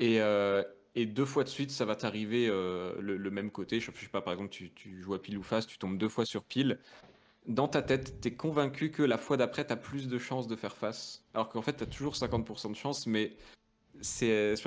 et, 0.01 0.19
et 0.97 1.05
deux 1.05 1.27
fois 1.27 1.45
de 1.45 1.49
suite, 1.51 1.71
ça 1.71 1.85
va 1.85 1.95
t'arriver 1.95 2.49
euh, 2.49 2.95
le, 3.01 3.31
même 3.31 3.51
côté. 3.51 3.81
Je, 3.81 3.91
sais 3.93 4.09
pas, 4.11 4.23
par 4.23 4.33
exemple, 4.33 4.49
tu, 4.49 4.73
joues 5.03 5.13
à 5.13 5.21
pile 5.21 5.37
ou 5.37 5.43
face, 5.43 5.67
tu 5.67 5.77
tombes 5.77 5.99
deux 5.99 6.09
fois 6.09 6.25
sur 6.25 6.43
pile. 6.43 6.79
Dans 7.47 7.69
ta 7.69 7.83
tête, 7.83 8.19
tu 8.23 8.29
es 8.29 8.35
convaincu 8.35 8.91
que 8.91 9.03
la 9.03 9.19
fois 9.19 9.37
d'après, 9.37 9.67
tu 9.67 9.75
as 9.75 9.77
plus 9.77 10.09
de 10.09 10.19
chances 10.19 10.49
de 10.49 10.57
faire 10.57 10.75
face. 10.75 11.23
Alors 11.35 11.51
qu'en 11.51 11.61
fait, 11.61 11.77
tu 11.77 11.83
as 11.83 11.87
toujours 11.87 12.15
50% 12.15 12.71
de 12.71 12.77
chance, 12.77 13.07
mais 13.07 13.37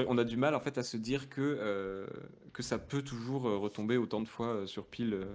on 0.07 0.17
a 0.19 0.23
du 0.23 0.37
mal 0.37 0.53
en 0.55 0.59
fait 0.59 0.77
à 0.77 0.83
se 0.83 0.97
dire 0.97 1.29
que, 1.29 1.41
euh, 1.41 2.05
que 2.53 2.61
ça 2.61 2.77
peut 2.77 3.01
toujours 3.01 3.47
euh, 3.47 3.57
retomber 3.57 3.97
autant 3.97 4.21
de 4.21 4.27
fois 4.27 4.67
sur 4.67 4.85
pile. 4.85 5.25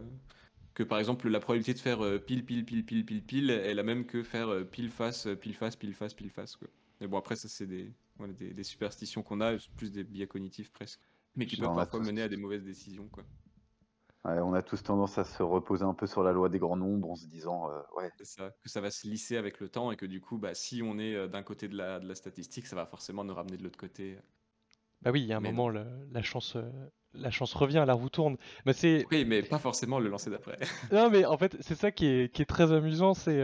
que 0.75 0.85
par 0.85 1.01
exemple, 1.01 1.29
la 1.29 1.41
probabilité 1.41 1.75
de 1.75 1.81
faire 1.81 1.99
pile, 2.25 2.45
pile, 2.47 2.65
pile, 2.65 2.85
pile, 2.87 3.05
pile, 3.05 3.23
pile 3.25 3.51
est 3.51 3.75
la 3.75 3.83
même 3.83 4.07
que 4.07 4.23
faire 4.23 4.65
pile 4.71 4.91
face, 4.91 5.27
pile 5.41 5.55
face, 5.55 5.75
pile 5.75 5.95
face, 5.95 6.15
pile 6.15 6.31
face. 6.31 6.57
Mais 7.01 7.09
bon, 7.09 7.19
après, 7.19 7.35
ça, 7.35 7.49
c'est 7.49 7.67
des, 7.67 7.91
des, 8.21 8.63
superstitions 8.63 9.23
qu'on 9.23 9.41
a, 9.41 9.57
plus 9.77 9.93
des 9.93 10.05
biais 10.05 10.27
cognitifs 10.27 10.73
presque, 10.73 11.01
mais 11.37 11.47
qui 11.47 11.57
peuvent 11.57 11.75
parfois 11.75 12.01
mener 12.01 12.23
à 12.23 12.29
des 12.29 12.37
mauvaises 12.37 12.65
décisions. 12.65 13.09
Quoi. 13.09 13.25
on 14.25 14.55
a 14.55 14.63
tous 14.63 14.83
tendance 14.83 15.19
à 15.19 15.25
se 15.25 15.43
reposer 15.43 15.85
un 15.85 15.95
peu 15.95 16.07
sur 16.07 16.23
la 16.23 16.33
loi 16.33 16.49
des 16.49 16.59
grands 16.59 16.77
nombres 16.77 17.11
en 17.11 17.17
se 17.17 17.27
disant 17.27 17.71
euh, 17.71 17.81
ouais. 17.97 18.11
Ça, 18.23 18.51
que 18.63 18.69
ça 18.69 18.81
va 18.81 18.91
se 18.91 19.07
lisser 19.07 19.37
avec 19.37 19.61
le 19.61 19.69
temps 19.69 19.91
et 19.91 19.97
que 19.97 20.07
du 20.07 20.21
coup, 20.21 20.39
bah, 20.39 20.55
si 20.55 20.83
on 20.83 20.99
est 20.99 21.15
euh, 21.15 21.29
d'un 21.29 21.43
côté 21.43 21.69
de 21.69 21.77
la, 21.77 22.01
de 22.01 22.09
la 22.09 22.15
statistique, 22.15 22.67
ça 22.67 22.77
va 22.77 22.87
forcément 22.87 23.25
nous 23.25 23.35
ramener 23.35 23.57
de 23.57 23.65
l'autre 23.65 23.79
côté. 23.79 24.19
Bah 25.03 25.11
oui, 25.11 25.23
il 25.23 25.27
y 25.27 25.33
a 25.33 25.37
un 25.37 25.41
moment, 25.41 25.69
la, 25.69 26.23
chance, 26.23 26.57
euh, 26.57 26.71
la 27.13 27.31
chance 27.31 27.53
revient, 27.53 27.85
la 27.87 27.93
roue 27.93 28.09
tourne. 28.09 28.39
Mais 28.65 28.73
c'est... 28.73 29.05
Oui, 29.11 29.27
mais 29.27 29.43
pas 29.43 29.59
forcément 29.59 29.99
le 29.99 30.09
lancer 30.09 30.31
d'après. 30.31 30.57
non, 30.93 31.11
mais 31.11 31.27
en 31.27 31.37
fait, 31.37 31.59
c'est 31.61 31.75
ça 31.75 31.91
qui 31.91 32.07
est, 32.07 32.33
qui 32.33 32.41
est 32.41 32.47
très 32.47 32.73
amusant, 32.73 33.13
c'est 33.13 33.43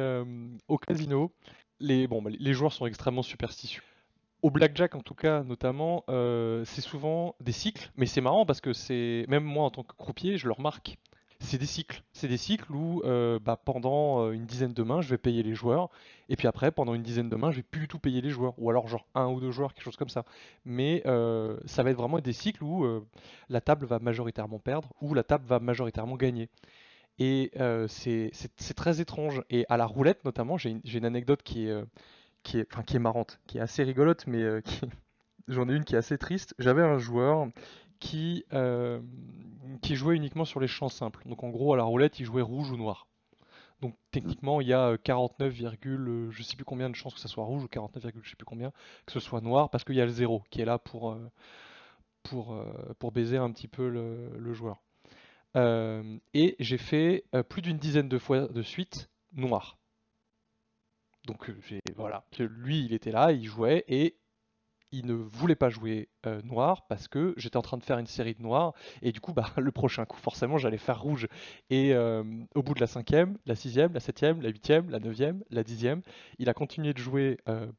au 0.68 0.78
casino, 0.78 1.34
les, 1.80 2.06
bon, 2.06 2.22
bah, 2.22 2.30
les 2.32 2.54
joueurs 2.54 2.72
sont 2.72 2.86
extrêmement 2.86 3.22
superstitieux 3.22 3.82
au 4.42 4.50
blackjack 4.50 4.94
en 4.94 5.00
tout 5.00 5.14
cas 5.14 5.42
notamment, 5.42 6.04
euh, 6.08 6.64
c'est 6.64 6.80
souvent 6.80 7.34
des 7.40 7.52
cycles, 7.52 7.90
mais 7.96 8.06
c'est 8.06 8.20
marrant 8.20 8.46
parce 8.46 8.60
que 8.60 8.72
c'est 8.72 9.24
même 9.28 9.44
moi 9.44 9.64
en 9.64 9.70
tant 9.70 9.82
que 9.82 9.94
croupier, 9.94 10.38
je 10.38 10.46
le 10.46 10.52
remarque. 10.52 10.98
C'est 11.42 11.56
des 11.56 11.66
cycles, 11.66 12.02
c'est 12.12 12.28
des 12.28 12.36
cycles 12.36 12.70
où 12.70 13.00
euh, 13.06 13.38
bah, 13.38 13.56
pendant 13.56 14.26
euh, 14.26 14.32
une 14.32 14.44
dizaine 14.44 14.74
de 14.74 14.82
mains, 14.82 15.00
je 15.00 15.08
vais 15.08 15.16
payer 15.16 15.42
les 15.42 15.54
joueurs, 15.54 15.88
et 16.28 16.36
puis 16.36 16.46
après 16.46 16.70
pendant 16.70 16.92
une 16.92 17.02
dizaine 17.02 17.30
de 17.30 17.36
mains, 17.36 17.50
je 17.50 17.56
vais 17.56 17.62
plus 17.62 17.80
du 17.80 17.88
tout 17.88 17.98
payer 17.98 18.20
les 18.20 18.28
joueurs, 18.28 18.52
ou 18.58 18.68
alors 18.68 18.88
genre 18.88 19.06
un 19.14 19.26
ou 19.28 19.40
deux 19.40 19.50
joueurs, 19.50 19.72
quelque 19.72 19.84
chose 19.84 19.96
comme 19.96 20.10
ça. 20.10 20.26
Mais 20.66 21.02
ça 21.04 21.82
va 21.82 21.90
être 21.90 21.96
vraiment 21.96 22.18
des 22.18 22.34
cycles 22.34 22.62
où 22.62 22.86
la 23.48 23.60
table 23.62 23.86
va 23.86 23.98
majoritairement 24.00 24.58
perdre, 24.58 24.90
ou 25.00 25.14
la 25.14 25.22
table 25.22 25.46
va 25.46 25.60
majoritairement 25.60 26.16
gagner. 26.16 26.50
Et 27.18 27.52
c'est 27.88 28.32
très 28.76 29.00
étrange. 29.00 29.42
Et 29.48 29.64
à 29.70 29.78
la 29.78 29.86
roulette 29.86 30.26
notamment, 30.26 30.58
j'ai 30.58 30.70
une, 30.70 30.82
une, 30.84 31.06
anecdote 31.06 31.42
qui 31.42 31.68
est 31.68 31.84
qui 32.42 32.58
est, 32.58 32.98
marrante, 32.98 33.40
qui 33.46 33.58
est 33.58 33.60
assez 33.60 33.82
rigolote, 33.82 34.26
mais 34.26 34.42
euh, 34.42 34.60
j'en 35.48 35.68
ai 35.68 35.74
une 35.74 35.84
qui 35.84 35.94
est 35.94 35.98
assez 35.98 36.18
triste. 36.18 36.54
J'avais 36.58 36.82
un 36.82 36.98
joueur 36.98 37.48
qui, 37.98 38.44
euh, 38.52 39.00
qui 39.82 39.94
jouait 39.94 40.16
uniquement 40.16 40.44
sur 40.44 40.60
les 40.60 40.68
champs 40.68 40.88
simples. 40.88 41.22
Donc 41.26 41.44
en 41.44 41.50
gros, 41.50 41.74
à 41.74 41.76
la 41.76 41.84
roulette, 41.84 42.18
il 42.20 42.26
jouait 42.26 42.42
rouge 42.42 42.70
ou 42.70 42.76
noir. 42.76 43.06
Donc 43.80 43.94
techniquement, 44.10 44.60
il 44.60 44.68
y 44.68 44.74
a 44.74 44.98
49, 44.98 45.54
je 45.54 46.42
sais 46.42 46.56
plus 46.56 46.64
combien 46.64 46.90
de 46.90 46.94
chances 46.94 47.14
que 47.14 47.20
ça 47.20 47.28
soit 47.28 47.44
rouge 47.44 47.64
ou 47.64 47.68
49, 47.68 48.12
je 48.22 48.30
sais 48.30 48.36
plus 48.36 48.44
combien 48.44 48.72
que 49.06 49.12
ce 49.12 49.20
soit 49.20 49.40
noir 49.40 49.70
parce 49.70 49.84
qu'il 49.84 49.94
y 49.94 50.02
a 50.02 50.04
le 50.04 50.10
zéro 50.10 50.42
qui 50.50 50.60
est 50.60 50.66
là 50.66 50.78
pour, 50.78 51.16
pour, 52.22 52.62
pour 52.98 53.12
baiser 53.12 53.38
un 53.38 53.50
petit 53.50 53.68
peu 53.68 53.88
le, 53.88 54.52
joueur. 54.52 54.82
et 55.54 56.56
j'ai 56.58 56.76
fait 56.76 57.24
plus 57.48 57.62
d'une 57.62 57.78
dizaine 57.78 58.10
de 58.10 58.18
fois 58.18 58.48
de 58.48 58.60
suite 58.60 59.08
noir. 59.32 59.78
Donc 61.26 61.52
voilà, 61.96 62.24
lui 62.38 62.84
il 62.84 62.92
était 62.92 63.12
là, 63.12 63.32
il 63.32 63.44
jouait 63.44 63.84
et 63.88 64.16
il 64.92 65.06
ne 65.06 65.14
voulait 65.14 65.54
pas 65.54 65.70
jouer 65.70 66.08
euh, 66.26 66.42
noir 66.42 66.86
parce 66.88 67.08
que 67.08 67.34
j'étais 67.36 67.56
en 67.56 67.62
train 67.62 67.76
de 67.76 67.84
faire 67.84 67.98
une 67.98 68.06
série 68.06 68.34
de 68.34 68.42
noirs 68.42 68.74
et 69.02 69.12
du 69.12 69.20
coup 69.20 69.32
bah, 69.32 69.46
le 69.56 69.70
prochain 69.70 70.04
coup 70.04 70.18
forcément 70.18 70.58
j'allais 70.58 70.78
faire 70.78 71.00
rouge. 71.00 71.28
Et 71.70 71.94
euh, 71.94 72.24
au 72.54 72.62
bout 72.62 72.74
de 72.74 72.80
la 72.80 72.86
cinquième, 72.86 73.38
la 73.46 73.54
sixième, 73.54 73.92
la 73.92 74.00
septième, 74.00 74.40
la 74.42 74.48
huitième, 74.48 74.90
la 74.90 74.98
neuvième, 74.98 75.42
la 75.50 75.62
dixième, 75.62 76.02
il 76.38 76.48
a 76.48 76.54
continué 76.54 76.92
de 76.92 76.98
jouer 76.98 77.38
euh, 77.48 77.70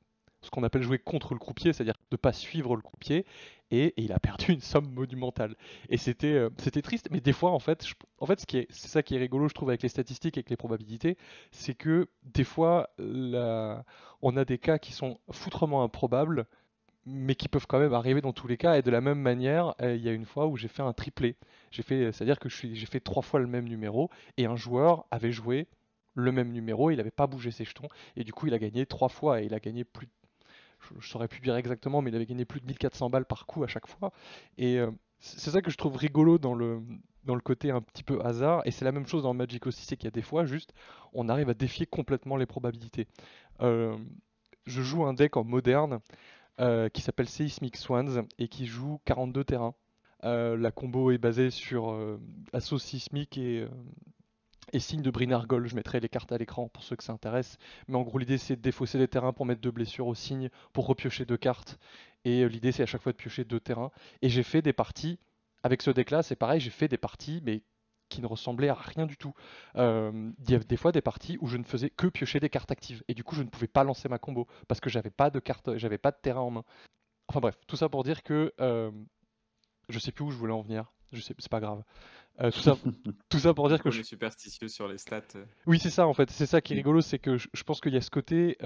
ce 0.41 0.49
qu'on 0.49 0.63
appelle 0.63 0.81
jouer 0.81 0.99
contre 0.99 1.33
le 1.33 1.39
croupier, 1.39 1.73
c'est-à-dire 1.73 1.95
de 2.09 2.17
pas 2.17 2.33
suivre 2.33 2.75
le 2.75 2.81
croupier 2.81 3.25
et, 3.69 3.93
il 3.97 4.11
a 4.11 4.19
perdu 4.19 4.51
une 4.51 4.59
somme 4.59 4.89
monumentale 4.91 5.55
et 5.89 5.97
c'était 5.97 6.45
c'était 6.57 6.81
triste 6.81 7.07
mais 7.09 7.21
des 7.21 7.31
fois 7.31 7.51
en 7.51 7.59
fait 7.59 7.85
en 8.19 8.25
fait 8.25 8.41
ce 8.41 8.45
qui 8.45 8.57
est 8.57 8.67
c'est 8.69 8.89
ça 8.89 9.01
qui 9.01 9.15
est 9.15 9.17
rigolo 9.17 9.47
je 9.47 9.53
trouve 9.53 9.69
avec 9.69 9.81
les 9.81 9.87
statistiques 9.87 10.37
et 10.37 10.39
avec 10.39 10.49
les 10.49 10.57
probabilités 10.57 11.17
c'est 11.51 11.73
que 11.73 12.09
des 12.23 12.43
fois 12.43 12.89
on 12.99 14.35
a 14.35 14.45
des 14.45 14.57
cas 14.57 14.77
qui 14.77 14.91
sont 14.91 15.19
foutrement 15.31 15.83
improbables 15.83 16.47
mais 17.05 17.35
qui 17.35 17.47
peuvent 17.47 17.67
quand 17.67 17.79
même 17.79 17.93
arriver 17.93 18.21
dans 18.21 18.33
tous 18.33 18.47
les 18.47 18.57
cas. 18.57 18.77
Et 18.77 18.81
de 18.81 18.91
la 18.91 19.01
même 19.01 19.19
manière, 19.19 19.73
euh, 19.81 19.95
il 19.95 20.03
y 20.03 20.09
a 20.09 20.13
une 20.13 20.25
fois 20.25 20.47
où 20.47 20.57
j'ai 20.57 20.67
fait 20.67 20.83
un 20.83 20.93
triplé. 20.93 21.35
J'ai 21.71 21.83
fait, 21.83 22.11
c'est-à-dire 22.11 22.39
que 22.39 22.49
j'ai 22.49 22.85
fait 22.85 22.99
trois 22.99 23.23
fois 23.23 23.39
le 23.39 23.47
même 23.47 23.67
numéro 23.67 24.09
et 24.37 24.45
un 24.45 24.55
joueur 24.55 25.05
avait 25.11 25.31
joué 25.31 25.67
le 26.13 26.31
même 26.31 26.51
numéro, 26.51 26.91
il 26.91 26.97
n'avait 26.97 27.09
pas 27.09 27.25
bougé 27.25 27.51
ses 27.51 27.63
jetons 27.63 27.87
et 28.17 28.25
du 28.25 28.33
coup 28.33 28.47
il 28.47 28.53
a 28.53 28.59
gagné 28.59 28.85
trois 28.85 29.07
fois 29.07 29.41
et 29.41 29.45
il 29.45 29.53
a 29.53 29.61
gagné 29.61 29.85
plus, 29.85 30.09
je, 30.89 30.95
ne 30.95 31.01
saurais 31.01 31.27
plus 31.27 31.41
dire 31.41 31.55
exactement, 31.55 32.01
mais 32.01 32.09
il 32.09 32.15
avait 32.15 32.25
gagné 32.25 32.45
plus 32.45 32.61
de 32.61 32.65
1400 32.65 33.09
balles 33.09 33.25
par 33.25 33.45
coup 33.45 33.63
à 33.63 33.67
chaque 33.67 33.87
fois. 33.87 34.11
Et 34.57 34.79
euh, 34.79 34.91
c'est 35.19 35.51
ça 35.51 35.61
que 35.61 35.71
je 35.71 35.77
trouve 35.77 35.95
rigolo 35.95 36.37
dans 36.37 36.53
le 36.53 36.81
dans 37.23 37.35
le 37.35 37.41
côté 37.41 37.69
un 37.69 37.81
petit 37.81 38.01
peu 38.01 38.19
hasard, 38.25 38.63
et 38.65 38.71
c'est 38.71 38.83
la 38.83 38.91
même 38.91 39.05
chose 39.05 39.21
dans 39.21 39.33
Magic 39.35 39.67
aussi, 39.67 39.85
c'est 39.85 39.95
qu'il 39.95 40.05
y 40.05 40.07
a 40.07 40.11
des 40.11 40.23
fois 40.23 40.45
juste 40.45 40.73
on 41.13 41.29
arrive 41.29 41.49
à 41.49 41.53
défier 41.53 41.85
complètement 41.85 42.35
les 42.35 42.47
probabilités. 42.47 43.07
Euh, 43.61 43.95
je 44.65 44.81
joue 44.81 45.05
un 45.05 45.13
deck 45.13 45.37
en 45.37 45.43
moderne 45.43 45.99
euh, 46.59 46.89
qui 46.89 47.01
s'appelle 47.01 47.29
Seismic 47.29 47.77
Swans 47.77 48.25
et 48.39 48.47
qui 48.47 48.65
joue 48.65 48.99
42 49.05 49.43
terrains. 49.43 49.75
La 50.23 50.71
combo 50.71 51.11
est 51.11 51.17
basée 51.19 51.49
sur 51.51 51.95
assaut 52.53 52.79
sismique 52.79 53.37
et, 53.37 53.67
et 54.73 54.79
signe 54.79 55.01
de 55.01 55.11
Brinargol. 55.11 55.67
Je 55.67 55.75
mettrai 55.75 55.99
les 55.99 56.09
cartes 56.09 56.31
à 56.31 56.37
l'écran 56.37 56.67
pour 56.67 56.83
ceux 56.83 56.95
que 56.95 57.03
ça 57.03 57.13
intéresse. 57.13 57.57
Mais 57.87 57.97
en 57.97 58.01
gros, 58.01 58.17
l'idée 58.17 58.37
c'est 58.37 58.55
de 58.55 58.61
défausser 58.61 58.97
des 58.97 59.07
terrains 59.07 59.33
pour 59.33 59.45
mettre 59.45 59.61
deux 59.61 59.71
blessures 59.71 60.07
au 60.07 60.15
signe, 60.15 60.49
pour 60.73 60.87
repiocher 60.87 61.25
deux 61.25 61.37
cartes. 61.37 61.79
Et 62.25 62.47
l'idée 62.47 62.71
c'est 62.71 62.83
à 62.83 62.85
chaque 62.85 63.01
fois 63.01 63.11
de 63.11 63.17
piocher 63.17 63.43
deux 63.43 63.59
terrains. 63.59 63.91
Et 64.21 64.29
j'ai 64.29 64.43
fait 64.43 64.61
des 64.61 64.73
parties 64.73 65.19
avec 65.63 65.81
ce 65.81 65.91
deck 65.91 66.11
là, 66.11 66.23
c'est 66.23 66.35
pareil, 66.35 66.59
j'ai 66.59 66.69
fait 66.69 66.87
des 66.87 66.97
parties, 66.97 67.41
mais 67.43 67.61
qui 68.09 68.21
ne 68.21 68.27
ressemblait 68.27 68.67
à 68.69 68.73
rien 68.73 69.05
du 69.05 69.15
tout. 69.15 69.33
Euh, 69.77 70.31
il 70.39 70.51
y 70.51 70.55
avait 70.55 70.65
des 70.65 70.75
fois 70.75 70.91
des 70.91 71.01
parties 71.01 71.37
où 71.39 71.47
je 71.47 71.55
ne 71.55 71.63
faisais 71.63 71.89
que 71.89 72.07
piocher 72.07 72.41
des 72.41 72.49
cartes 72.49 72.69
actives 72.69 73.03
et 73.07 73.13
du 73.13 73.23
coup 73.23 73.35
je 73.35 73.41
ne 73.41 73.47
pouvais 73.47 73.67
pas 73.67 73.85
lancer 73.85 74.09
ma 74.09 74.19
combo 74.19 74.47
parce 74.67 74.81
que 74.81 74.89
j'avais 74.89 75.09
pas 75.09 75.29
de 75.29 75.39
carte, 75.39 75.77
j'avais 75.77 75.97
pas 75.97 76.11
de 76.11 76.17
terrain 76.21 76.41
en 76.41 76.51
main. 76.51 76.65
Enfin 77.29 77.39
bref, 77.39 77.57
tout 77.67 77.77
ça 77.77 77.87
pour 77.87 78.03
dire 78.03 78.21
que 78.21 78.53
euh, 78.59 78.91
je 79.87 79.97
sais 79.97 80.11
plus 80.11 80.25
où 80.25 80.31
je 80.31 80.35
voulais 80.35 80.53
en 80.53 80.61
venir. 80.61 80.91
Je 81.13 81.21
sais, 81.21 81.33
c'est 81.39 81.49
pas 81.51 81.61
grave. 81.61 81.83
Euh, 82.39 82.49
tout, 82.49 82.61
ça, 82.61 82.77
tout 83.29 83.39
ça 83.39 83.53
pour 83.53 83.67
dire 83.67 83.81
que 83.81 83.91
je 83.91 83.97
suis 83.97 84.05
superstitieux 84.05 84.67
sur 84.67 84.87
les 84.87 84.97
stats. 84.97 85.21
Oui, 85.65 85.79
c'est 85.79 85.89
ça 85.89 86.07
en 86.07 86.13
fait. 86.13 86.29
C'est 86.31 86.45
ça 86.45 86.61
qui 86.61 86.73
est 86.73 86.77
rigolo, 86.77 87.01
c'est 87.01 87.19
que 87.19 87.37
je, 87.37 87.47
je 87.53 87.63
pense 87.63 87.81
qu'il 87.81 87.93
y 87.93 87.97
a 87.97 88.01
ce 88.01 88.09
côté. 88.09 88.57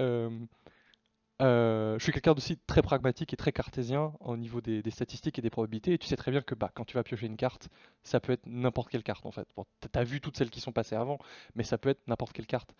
Euh, 1.42 1.98
je 1.98 2.02
suis 2.02 2.12
quelqu'un 2.12 2.32
aussi 2.32 2.56
très 2.66 2.80
pragmatique 2.80 3.34
et 3.34 3.36
très 3.36 3.52
cartésien 3.52 4.14
au 4.20 4.38
niveau 4.38 4.62
des, 4.62 4.82
statistiques 4.90 5.38
et 5.38 5.42
des 5.42 5.50
probabilités. 5.50 5.92
Et 5.92 5.98
tu 5.98 6.06
sais 6.06 6.16
très 6.16 6.30
bien 6.30 6.40
que 6.40 6.54
bah, 6.54 6.70
quand 6.74 6.84
tu 6.84 6.94
vas 6.94 7.02
piocher 7.02 7.26
une 7.26 7.36
carte, 7.36 7.68
ça 8.02 8.20
peut 8.20 8.32
être 8.32 8.46
n'importe 8.46 8.90
quelle 8.90 9.02
carte 9.02 9.26
en 9.26 9.30
fait. 9.30 9.46
Bon, 9.56 9.66
tu 9.80 9.98
as 9.98 10.04
vu 10.04 10.20
toutes 10.20 10.36
celles 10.36 10.50
qui 10.50 10.60
sont 10.60 10.72
passées 10.72 10.96
avant, 10.96 11.18
mais 11.54 11.62
ça 11.62 11.76
peut 11.78 11.90
être 11.90 12.06
n'importe 12.06 12.32
quelle 12.32 12.46
carte. 12.46 12.74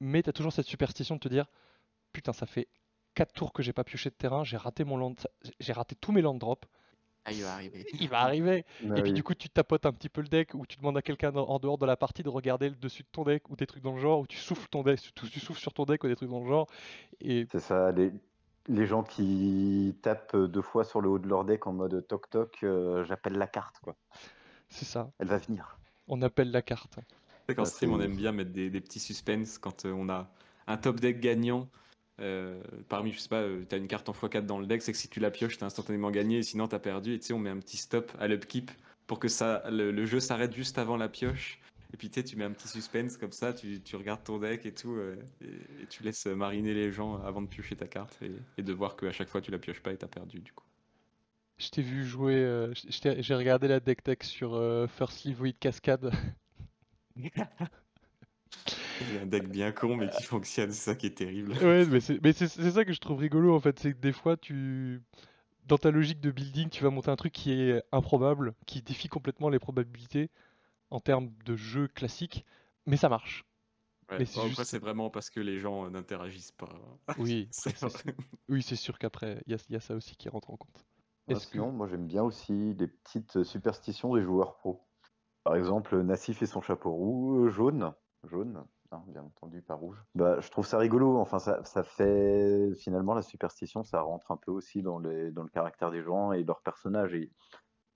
Mais 0.00 0.22
tu 0.22 0.30
as 0.30 0.32
toujours 0.32 0.52
cette 0.52 0.66
superstition 0.66 1.16
de 1.16 1.20
te 1.20 1.28
dire 1.28 1.46
Putain, 2.12 2.32
ça 2.32 2.46
fait 2.46 2.68
4 3.14 3.32
tours 3.32 3.52
que 3.52 3.62
j'ai 3.62 3.72
pas 3.72 3.84
pioché 3.84 4.10
de 4.10 4.14
terrain, 4.14 4.44
j'ai 4.44 4.56
raté, 4.56 4.84
mon 4.84 4.96
land... 4.96 5.14
j'ai 5.58 5.72
raté 5.72 5.96
tous 5.96 6.12
mes 6.12 6.22
land 6.22 6.34
drops. 6.34 6.68
Ah, 7.28 7.32
il 7.32 7.42
va 7.42 7.52
arriver. 7.52 7.86
Il 8.00 8.08
va 8.08 8.20
arriver. 8.20 8.64
Bah 8.82 8.98
et 8.98 9.02
puis 9.02 9.12
du 9.12 9.22
coup, 9.22 9.34
tu 9.34 9.48
tapotes 9.50 9.84
un 9.84 9.92
petit 9.92 10.08
peu 10.08 10.22
le 10.22 10.28
deck 10.28 10.54
ou 10.54 10.64
tu 10.66 10.76
demandes 10.78 10.96
à 10.96 11.02
quelqu'un 11.02 11.34
en 11.34 11.58
dehors 11.58 11.76
de 11.76 11.84
la 11.84 11.96
partie 11.96 12.22
de 12.22 12.28
regarder 12.28 12.70
le 12.70 12.76
dessus 12.76 13.02
de 13.02 13.08
ton 13.12 13.24
deck 13.24 13.50
ou 13.50 13.56
des 13.56 13.66
trucs 13.66 13.82
dans 13.82 13.94
le 13.94 14.00
genre, 14.00 14.20
ou 14.20 14.26
tu 14.26 14.38
souffles 14.38 14.68
ton 14.70 14.82
deck, 14.82 15.00
tu, 15.14 15.40
souffles 15.40 15.60
sur 15.60 15.74
ton 15.74 15.84
deck 15.84 16.02
ou 16.04 16.08
des 16.08 16.16
trucs 16.16 16.30
dans 16.30 16.40
le 16.40 16.48
genre. 16.48 16.66
Et... 17.20 17.46
C'est 17.52 17.60
ça, 17.60 17.92
les, 17.92 18.12
les 18.68 18.86
gens 18.86 19.02
qui 19.02 19.94
tapent 20.02 20.36
deux 20.36 20.62
fois 20.62 20.84
sur 20.84 21.00
le 21.00 21.08
haut 21.08 21.18
de 21.18 21.28
leur 21.28 21.44
deck 21.44 21.66
en 21.66 21.72
mode 21.72 22.06
toc 22.06 22.30
toc, 22.30 22.58
euh, 22.62 23.04
j'appelle 23.04 23.34
la 23.34 23.46
carte 23.46 23.78
quoi. 23.82 23.94
C'est 24.70 24.86
ça. 24.86 25.10
Elle 25.18 25.28
va 25.28 25.38
venir. 25.38 25.78
On 26.08 26.22
appelle 26.22 26.50
la 26.50 26.62
carte. 26.62 26.98
Qu'en 27.54 27.64
stream, 27.64 27.92
on 27.92 28.00
aime 28.00 28.16
bien 28.16 28.32
mettre 28.32 28.52
des, 28.52 28.68
des 28.68 28.80
petits 28.80 29.00
suspens 29.00 29.58
quand 29.60 29.86
euh, 29.86 29.92
on 29.92 30.08
a 30.10 30.30
un 30.66 30.76
top 30.76 31.00
deck 31.00 31.20
gagnant 31.20 31.68
euh, 32.20 32.60
parmi, 32.88 33.12
je 33.12 33.18
sais 33.18 33.28
pas, 33.28 33.42
euh, 33.42 33.64
tu 33.68 33.74
as 33.74 33.78
une 33.78 33.88
carte 33.88 34.08
en 34.08 34.12
x4 34.12 34.44
dans 34.44 34.58
le 34.58 34.66
deck, 34.66 34.82
c'est 34.82 34.92
que 34.92 34.98
si 34.98 35.08
tu 35.08 35.20
la 35.20 35.30
pioches, 35.30 35.58
tu 35.58 35.64
as 35.64 35.66
instantanément 35.66 36.10
gagné, 36.10 36.42
sinon 36.42 36.68
tu 36.68 36.74
as 36.74 36.78
perdu. 36.78 37.14
Et 37.14 37.18
tu 37.18 37.26
sais, 37.26 37.32
on 37.32 37.38
met 37.38 37.50
un 37.50 37.58
petit 37.58 37.76
stop 37.76 38.12
à 38.18 38.28
l'upkeep 38.28 38.70
pour 39.06 39.18
que 39.18 39.28
ça, 39.28 39.62
le, 39.70 40.04
jeu 40.04 40.20
s'arrête 40.20 40.54
juste 40.54 40.78
avant 40.78 40.96
la 40.96 41.08
pioche. 41.08 41.60
Et 41.92 41.96
puis 41.96 42.10
tu 42.10 42.20
sais, 42.20 42.24
tu 42.24 42.36
mets 42.36 42.44
un 42.44 42.50
petit 42.50 42.68
suspense 42.68 43.16
comme 43.16 43.32
ça, 43.32 43.54
tu, 43.54 43.80
tu 43.80 43.96
regardes 43.96 44.22
ton 44.22 44.38
deck 44.38 44.66
et 44.66 44.74
tout, 44.74 44.92
euh, 44.92 45.16
et, 45.40 45.86
tu 45.88 46.02
laisses 46.02 46.26
mariner 46.26 46.74
les 46.74 46.92
gens 46.92 47.22
avant 47.22 47.40
de 47.40 47.46
piocher 47.46 47.76
ta 47.76 47.86
carte 47.86 48.18
et, 48.58 48.62
de 48.62 48.72
voir 48.74 48.94
qu'à 48.96 49.10
chaque 49.10 49.28
fois 49.28 49.40
tu 49.40 49.50
la 49.50 49.58
pioches 49.58 49.80
pas 49.80 49.92
et 49.92 49.96
t'as 49.96 50.06
perdu 50.06 50.40
du 50.40 50.52
coup. 50.52 50.64
Je 51.56 51.70
t'ai 51.70 51.80
vu 51.80 52.04
jouer, 52.04 52.70
j'ai 52.74 53.34
regardé 53.34 53.68
la 53.68 53.80
deck 53.80 54.04
deck 54.04 54.22
sur 54.22 54.50
First 54.90 55.26
Void 55.28 55.54
Cascade. 55.58 56.12
Il 59.00 59.14
y 59.14 59.18
a 59.18 59.22
un 59.22 59.26
deck 59.26 59.48
bien 59.48 59.72
con 59.72 59.96
mais 59.96 60.10
qui 60.10 60.22
fonctionne, 60.22 60.70
c'est 60.70 60.90
ça 60.90 60.94
qui 60.94 61.06
est 61.06 61.16
terrible. 61.16 61.52
Ouais, 61.52 61.86
mais 61.86 62.00
c'est 62.32 62.70
ça 62.70 62.84
que 62.84 62.92
je 62.92 63.00
trouve 63.00 63.18
rigolo 63.18 63.54
en 63.54 63.60
fait, 63.60 63.78
c'est 63.78 63.92
que 63.92 63.98
des 63.98 64.12
fois 64.12 64.36
tu 64.36 65.00
dans 65.66 65.78
ta 65.78 65.90
logique 65.90 66.20
de 66.20 66.30
building, 66.30 66.70
tu 66.70 66.82
vas 66.82 66.90
monter 66.90 67.10
un 67.10 67.16
truc 67.16 67.32
qui 67.32 67.52
est 67.52 67.82
improbable, 67.92 68.54
qui 68.66 68.82
défie 68.82 69.08
complètement 69.08 69.50
les 69.50 69.58
probabilités 69.58 70.30
en 70.90 71.00
termes 71.00 71.30
de 71.44 71.56
jeu 71.56 71.88
classique, 71.88 72.44
mais 72.86 72.96
ça 72.96 73.08
marche. 73.08 73.44
mais 74.10 74.24
c'est 74.24 74.64
c'est 74.64 74.78
vraiment 74.78 75.10
parce 75.10 75.28
que 75.28 75.40
les 75.40 75.58
gens 75.58 75.90
n'interagissent 75.90 76.52
pas. 76.52 76.72
Oui, 77.18 77.48
c'est 77.52 77.76
oui, 78.48 78.62
c'est 78.62 78.76
sûr 78.76 78.98
qu'après, 78.98 79.42
il 79.46 79.56
y, 79.68 79.76
a 79.76 79.80
ça 79.80 79.94
aussi 79.94 80.16
qui 80.16 80.28
rentre 80.28 80.50
en 80.50 80.56
compte. 80.56 80.86
sinon, 81.38 81.70
moi 81.70 81.86
j'aime 81.86 82.06
bien 82.06 82.22
aussi 82.22 82.74
les 82.74 82.88
petites 82.88 83.44
superstitions 83.44 84.14
des 84.14 84.22
joueurs 84.22 84.56
pro. 84.56 84.82
Par 85.44 85.56
exemple, 85.56 86.00
Nassif 86.02 86.42
et 86.42 86.46
son 86.46 86.60
chapeau 86.60 86.92
roux, 86.92 87.48
jaune, 87.48 87.92
jaune, 88.24 88.64
hein, 88.92 89.02
bien 89.08 89.22
entendu 89.22 89.62
pas 89.62 89.74
rouge. 89.74 90.02
Bah, 90.14 90.40
je 90.40 90.50
trouve 90.50 90.66
ça 90.66 90.78
rigolo. 90.78 91.18
Enfin, 91.18 91.38
ça, 91.38 91.62
ça, 91.64 91.82
fait 91.82 92.74
finalement 92.76 93.14
la 93.14 93.22
superstition, 93.22 93.84
ça 93.84 94.00
rentre 94.00 94.30
un 94.30 94.36
peu 94.36 94.50
aussi 94.50 94.82
dans, 94.82 94.98
les, 94.98 95.30
dans 95.30 95.42
le 95.42 95.48
caractère 95.48 95.90
des 95.90 96.02
gens 96.02 96.32
et 96.32 96.42
leurs 96.44 96.62
personnages. 96.62 97.14
Et 97.14 97.30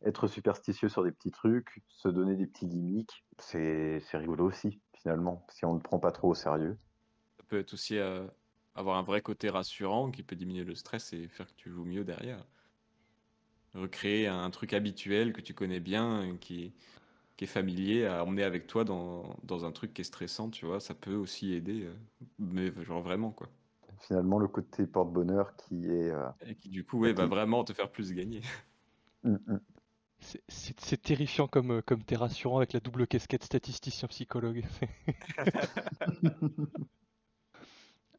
être 0.05 0.27
superstitieux 0.27 0.89
sur 0.89 1.05
des 1.05 1.13
petits 1.13 1.31
trucs, 1.31 1.83
se 1.89 2.09
donner 2.09 2.35
des 2.35 2.47
petits 2.47 2.67
gimmicks, 2.67 3.25
c'est 3.39 4.03
rigolo 4.15 4.47
aussi 4.47 4.81
finalement, 5.03 5.45
si 5.49 5.65
on 5.65 5.73
ne 5.73 5.79
le 5.79 5.83
prend 5.83 5.99
pas 5.99 6.13
trop 6.13 6.31
au 6.31 6.35
sérieux. 6.35 6.79
Ça 7.39 7.45
peut 7.49 7.59
être 7.59 7.73
aussi 7.73 7.99
euh, 7.99 8.27
avoir 8.75 8.97
un 8.97 9.03
vrai 9.03 9.21
côté 9.21 9.51
rassurant 9.51 10.11
qui 10.11 10.23
peut 10.23 10.37
diminuer 10.37 10.65
le 10.65 10.75
stress 10.75 11.13
et 11.13 11.29
faire 11.29 11.47
que 11.47 11.57
tu 11.57 11.71
joues 11.71 11.85
mieux 11.85 12.05
derrière. 12.05 12.45
Recréer 13.75 14.29
un 14.29 14.51
truc 14.51 14.75
habituel 14.75 15.33
que 15.33 15.41
tu 15.41 15.55
connais 15.55 15.81
bien, 15.81 16.37
qui, 16.41 16.73
qui 17.43 17.47
est 17.47 17.49
familier 17.49 18.07
à 18.07 18.23
emmener 18.23 18.45
avec 18.45 18.69
toi 18.69 18.85
dans, 18.85 19.37
dans, 19.43 19.65
un 19.65 19.73
truc 19.73 19.93
qui 19.93 20.03
est 20.03 20.05
stressant, 20.05 20.49
tu 20.49 20.65
vois, 20.65 20.79
ça 20.79 20.95
peut 20.95 21.17
aussi 21.17 21.55
aider, 21.55 21.87
euh, 21.87 21.93
mais 22.39 22.73
genre 22.85 23.03
vraiment 23.03 23.33
quoi. 23.33 23.49
Finalement, 23.99 24.39
le 24.39 24.47
côté 24.47 24.87
porte-bonheur 24.87 25.57
qui 25.57 25.87
est. 25.87 26.13
Euh, 26.13 26.29
Et 26.47 26.55
qui 26.55 26.69
du 26.69 26.85
coup, 26.85 27.01
ouais, 27.01 27.13
va 27.13 27.27
vraiment 27.27 27.65
te 27.65 27.73
faire 27.73 27.91
plus 27.91 28.13
gagner. 28.13 28.43
Mm, 29.25 29.37
mm. 29.47 29.61
C'est 30.49 31.01
terrifiant 31.01 31.47
comme, 31.47 31.71
euh, 31.71 31.81
comme 31.81 32.03
t'es 32.03 32.17
rassurant 32.17 32.57
avec 32.57 32.73
la 32.73 32.81
double 32.81 33.07
casquette 33.07 33.45
statisticien 33.45 34.09
psychologue. 34.09 34.65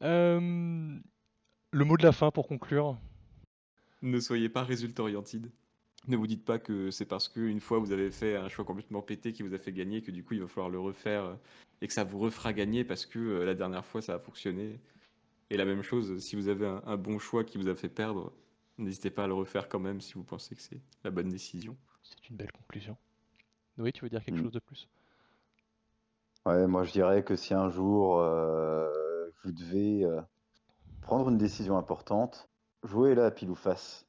le 0.00 1.02
mot 1.74 1.98
de 1.98 2.02
la 2.02 2.12
fin 2.12 2.30
pour 2.30 2.48
conclure. 2.48 2.96
Ne 4.00 4.18
soyez 4.18 4.48
pas 4.48 4.62
résultat 4.62 5.02
oriented. 5.02 5.50
Ne 6.06 6.16
vous 6.16 6.26
dites 6.26 6.44
pas 6.44 6.58
que 6.58 6.90
c'est 6.90 7.06
parce 7.06 7.28
qu'une 7.28 7.60
fois 7.60 7.78
vous 7.78 7.92
avez 7.92 8.10
fait 8.10 8.36
un 8.36 8.48
choix 8.48 8.64
complètement 8.64 9.00
pété 9.00 9.32
qui 9.32 9.42
vous 9.42 9.54
a 9.54 9.58
fait 9.58 9.72
gagner 9.72 10.02
que 10.02 10.10
du 10.10 10.22
coup 10.22 10.34
il 10.34 10.40
va 10.42 10.48
falloir 10.48 10.68
le 10.68 10.78
refaire 10.78 11.24
euh, 11.24 11.34
et 11.80 11.86
que 11.86 11.92
ça 11.94 12.04
vous 12.04 12.18
refera 12.18 12.52
gagner 12.52 12.84
parce 12.84 13.06
que 13.06 13.18
euh, 13.18 13.44
la 13.44 13.54
dernière 13.54 13.84
fois 13.86 14.02
ça 14.02 14.14
a 14.14 14.18
fonctionné. 14.18 14.80
Et 15.50 15.56
la 15.56 15.64
même 15.64 15.82
chose, 15.82 16.18
si 16.18 16.36
vous 16.36 16.48
avez 16.48 16.66
un, 16.66 16.82
un 16.86 16.96
bon 16.96 17.18
choix 17.18 17.44
qui 17.44 17.56
vous 17.58 17.68
a 17.68 17.74
fait 17.74 17.88
perdre, 17.88 18.32
n'hésitez 18.76 19.10
pas 19.10 19.24
à 19.24 19.26
le 19.26 19.34
refaire 19.34 19.68
quand 19.68 19.78
même 19.80 20.00
si 20.00 20.14
vous 20.14 20.24
pensez 20.24 20.54
que 20.54 20.60
c'est 20.62 20.80
la 21.04 21.10
bonne 21.10 21.28
décision. 21.30 21.76
C'est 22.02 22.28
une 22.28 22.36
belle 22.36 22.52
conclusion. 22.52 22.96
Oui, 23.78 23.92
tu 23.92 24.02
veux 24.04 24.10
dire 24.10 24.22
quelque 24.24 24.40
Mm. 24.40 24.42
chose 24.44 24.52
de 24.52 24.58
plus? 24.60 24.88
Ouais, 26.46 26.66
moi 26.66 26.84
je 26.84 26.92
dirais 26.92 27.24
que 27.24 27.36
si 27.36 27.54
un 27.54 27.70
jour 27.70 28.18
euh, 28.20 28.90
vous 29.42 29.52
devez 29.52 30.04
euh, 30.04 30.20
prendre 31.00 31.30
une 31.30 31.38
décision 31.38 31.78
importante, 31.78 32.48
jouez-la 32.82 33.26
à 33.26 33.30
pile 33.30 33.50
ou 33.50 33.54
face. 33.54 34.03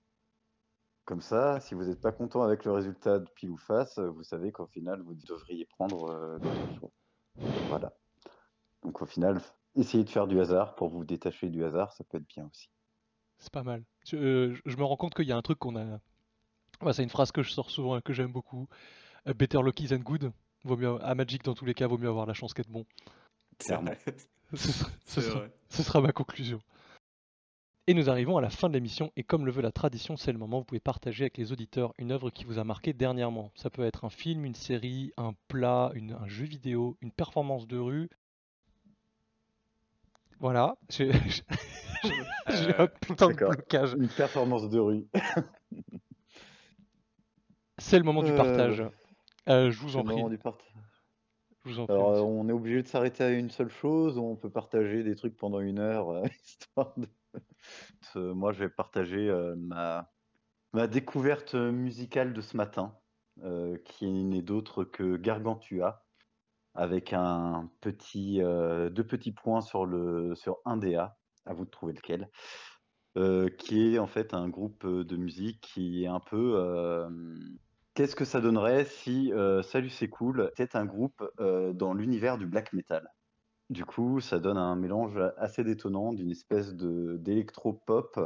Comme 1.05 1.21
ça, 1.21 1.59
si 1.59 1.75
vous 1.75 1.83
n'êtes 1.85 2.01
pas 2.01 2.11
content 2.11 2.41
avec 2.41 2.65
le 2.65 2.71
résultat 2.71 3.19
de 3.19 3.29
pile 3.35 3.51
ou 3.51 3.57
face, 3.57 3.99
vous 3.99 4.23
savez 4.23 4.51
qu'au 4.51 4.65
final, 4.65 5.01
vous 5.01 5.13
devriez 5.13 5.65
prendre 5.65 6.09
euh, 6.09 6.39
d'autres 6.39 6.79
choix. 6.79 6.89
Voilà. 7.69 7.93
Donc 8.81 9.01
au 9.01 9.05
final, 9.05 9.39
essayez 9.75 10.03
de 10.03 10.09
faire 10.09 10.25
du 10.25 10.39
hasard 10.39 10.73
pour 10.75 10.89
vous 10.89 11.03
détacher 11.03 11.49
du 11.49 11.63
hasard, 11.63 11.93
ça 11.93 12.03
peut 12.03 12.17
être 12.17 12.27
bien 12.27 12.47
aussi. 12.51 12.69
C'est 13.37 13.51
pas 13.51 13.61
mal. 13.63 13.83
Je, 14.07 14.15
euh, 14.17 14.57
je 14.65 14.77
me 14.77 14.83
rends 14.83 14.97
compte 14.97 15.13
qu'il 15.13 15.27
y 15.27 15.31
a 15.31 15.37
un 15.37 15.41
truc 15.43 15.59
qu'on 15.59 15.75
a. 15.75 15.99
C'est 16.91 17.03
une 17.03 17.09
phrase 17.09 17.31
que 17.31 17.43
je 17.43 17.51
sors 17.51 17.69
souvent 17.69 17.97
et 17.97 18.01
que 18.01 18.13
j'aime 18.13 18.31
beaucoup. 18.31 18.67
Euh, 19.27 19.33
Better 19.33 19.61
lucky 19.61 19.87
than 19.87 19.97
good. 19.97 20.31
Vaut 20.63 20.77
mieux 20.77 20.97
à 21.03 21.13
Magic 21.13 21.43
dans 21.43 21.53
tous 21.53 21.65
les 21.65 21.75
cas, 21.75 21.85
vaut 21.87 21.97
mieux 21.99 22.09
avoir 22.09 22.25
la 22.25 22.33
chance 22.33 22.53
qu'être 22.55 22.69
bon. 22.71 22.85
Clairement. 23.59 23.91
Ce 24.53 24.71
sera, 24.71 24.89
ce 25.05 25.21
C'est 25.21 25.21
sera- 25.21 25.39
vrai. 25.39 25.51
ce 25.69 25.83
sera 25.83 26.01
ma 26.01 26.11
conclusion. 26.11 26.59
Et 27.87 27.93
nous 27.93 28.09
arrivons 28.09 28.37
à 28.37 28.41
la 28.41 28.49
fin 28.49 28.67
de 28.67 28.73
l'émission, 28.73 29.11
et 29.15 29.23
comme 29.23 29.45
le 29.45 29.51
veut 29.51 29.61
la 29.61 29.71
tradition, 29.71 30.17
c'est 30.17 30.31
le 30.31 30.39
moment 30.39 30.57
où 30.57 30.59
vous 30.61 30.65
pouvez 30.65 30.79
partager 30.79 31.25
avec 31.25 31.37
les 31.37 31.51
auditeurs 31.51 31.93
une 31.99 32.11
œuvre 32.11 32.31
qui 32.31 32.43
vous 32.43 32.57
a 32.57 32.63
marqué 32.63 32.93
dernièrement. 32.93 33.51
Ça 33.53 33.69
peut 33.69 33.83
être 33.85 34.05
un 34.05 34.09
film, 34.09 34.43
une 34.43 34.55
série, 34.55 35.11
un 35.17 35.33
plat, 35.47 35.91
une- 35.93 36.13
un 36.13 36.27
jeu 36.27 36.45
vidéo, 36.45 36.97
une 37.01 37.11
performance 37.11 37.67
de 37.67 37.77
rue. 37.77 38.09
Voilà, 40.39 40.77
j'ai 40.89 41.11
j'ai 42.49 42.75
un 42.75 42.83
Euh, 42.83 42.87
putain 43.01 43.29
de 43.29 43.33
blocage. 43.35 43.93
Une 43.93 44.07
performance 44.09 44.67
de 44.69 44.79
rue. 44.79 45.05
C'est 47.77 47.97
le 47.99 48.03
moment 48.03 48.23
du 48.23 48.31
Euh, 48.31 48.37
partage. 48.37 48.83
Euh, 49.47 49.69
je 49.69 49.79
vous 49.79 49.95
en 49.95 49.99
le 49.99 50.05
prie, 50.05 50.15
moment 50.15 50.29
du 50.29 50.37
part- 50.39 50.57
je 51.65 51.71
vous 51.71 51.79
en 51.79 51.87
prie. 51.87 51.95
Alors, 51.95 52.09
euh, 52.11 52.21
on 52.21 52.47
est 52.49 52.51
obligé 52.53 52.81
de 52.83 52.87
s'arrêter 52.87 53.23
à 53.23 53.31
une 53.31 53.49
seule 53.49 53.69
chose, 53.69 54.17
ou 54.17 54.23
on 54.23 54.35
peut 54.37 54.51
partager 54.51 55.03
des 55.03 55.15
trucs 55.15 55.35
pendant 55.37 55.59
une 55.59 55.79
heure, 55.79 56.09
euh, 56.09 56.25
histoire 56.45 56.93
de... 56.97 57.07
de- 58.15 58.31
Moi, 58.33 58.51
je 58.53 58.59
vais 58.59 58.69
partager 58.69 59.29
euh, 59.29 59.55
ma... 59.57 60.13
ma 60.73 60.87
découverte 60.87 61.55
musicale 61.55 62.33
de 62.33 62.41
ce 62.41 62.57
matin, 62.57 62.99
euh, 63.43 63.77
qui 63.85 64.11
n'est 64.25 64.41
d'autre 64.41 64.83
que 64.83 65.17
Gargantua, 65.17 66.05
avec 66.73 67.13
un 67.13 67.71
petit, 67.81 68.39
deux 68.39 69.07
petits 69.07 69.31
points 69.31 69.61
sur, 69.61 69.85
le, 69.85 70.35
sur 70.35 70.59
un 70.65 70.77
DA, 70.77 71.17
à 71.45 71.53
vous 71.53 71.65
de 71.65 71.69
trouver 71.69 71.93
lequel, 71.93 72.29
qui 73.57 73.95
est 73.95 73.99
en 73.99 74.07
fait 74.07 74.33
un 74.33 74.49
groupe 74.49 74.85
de 74.85 75.15
musique 75.15 75.61
qui 75.61 76.03
est 76.03 76.07
un 76.07 76.19
peu... 76.19 77.07
Qu'est-ce 77.95 78.15
que 78.17 78.25
ça 78.25 78.41
donnerait 78.41 78.83
si 78.83 79.31
euh, 79.31 79.63
Salut 79.63 79.89
c'est 79.89 80.09
cool 80.09 80.51
était 80.57 80.75
un 80.75 80.85
groupe 80.85 81.23
euh, 81.39 81.71
dans 81.71 81.93
l'univers 81.93 82.37
du 82.37 82.45
black 82.45 82.73
metal? 82.73 83.09
Du 83.69 83.85
coup, 83.85 84.19
ça 84.19 84.37
donne 84.39 84.57
un 84.57 84.75
mélange 84.75 85.17
assez 85.37 85.63
détonnant 85.63 86.11
d'une 86.11 86.29
espèce 86.29 86.75
de 86.75 87.15
d'électro-pop 87.17 88.19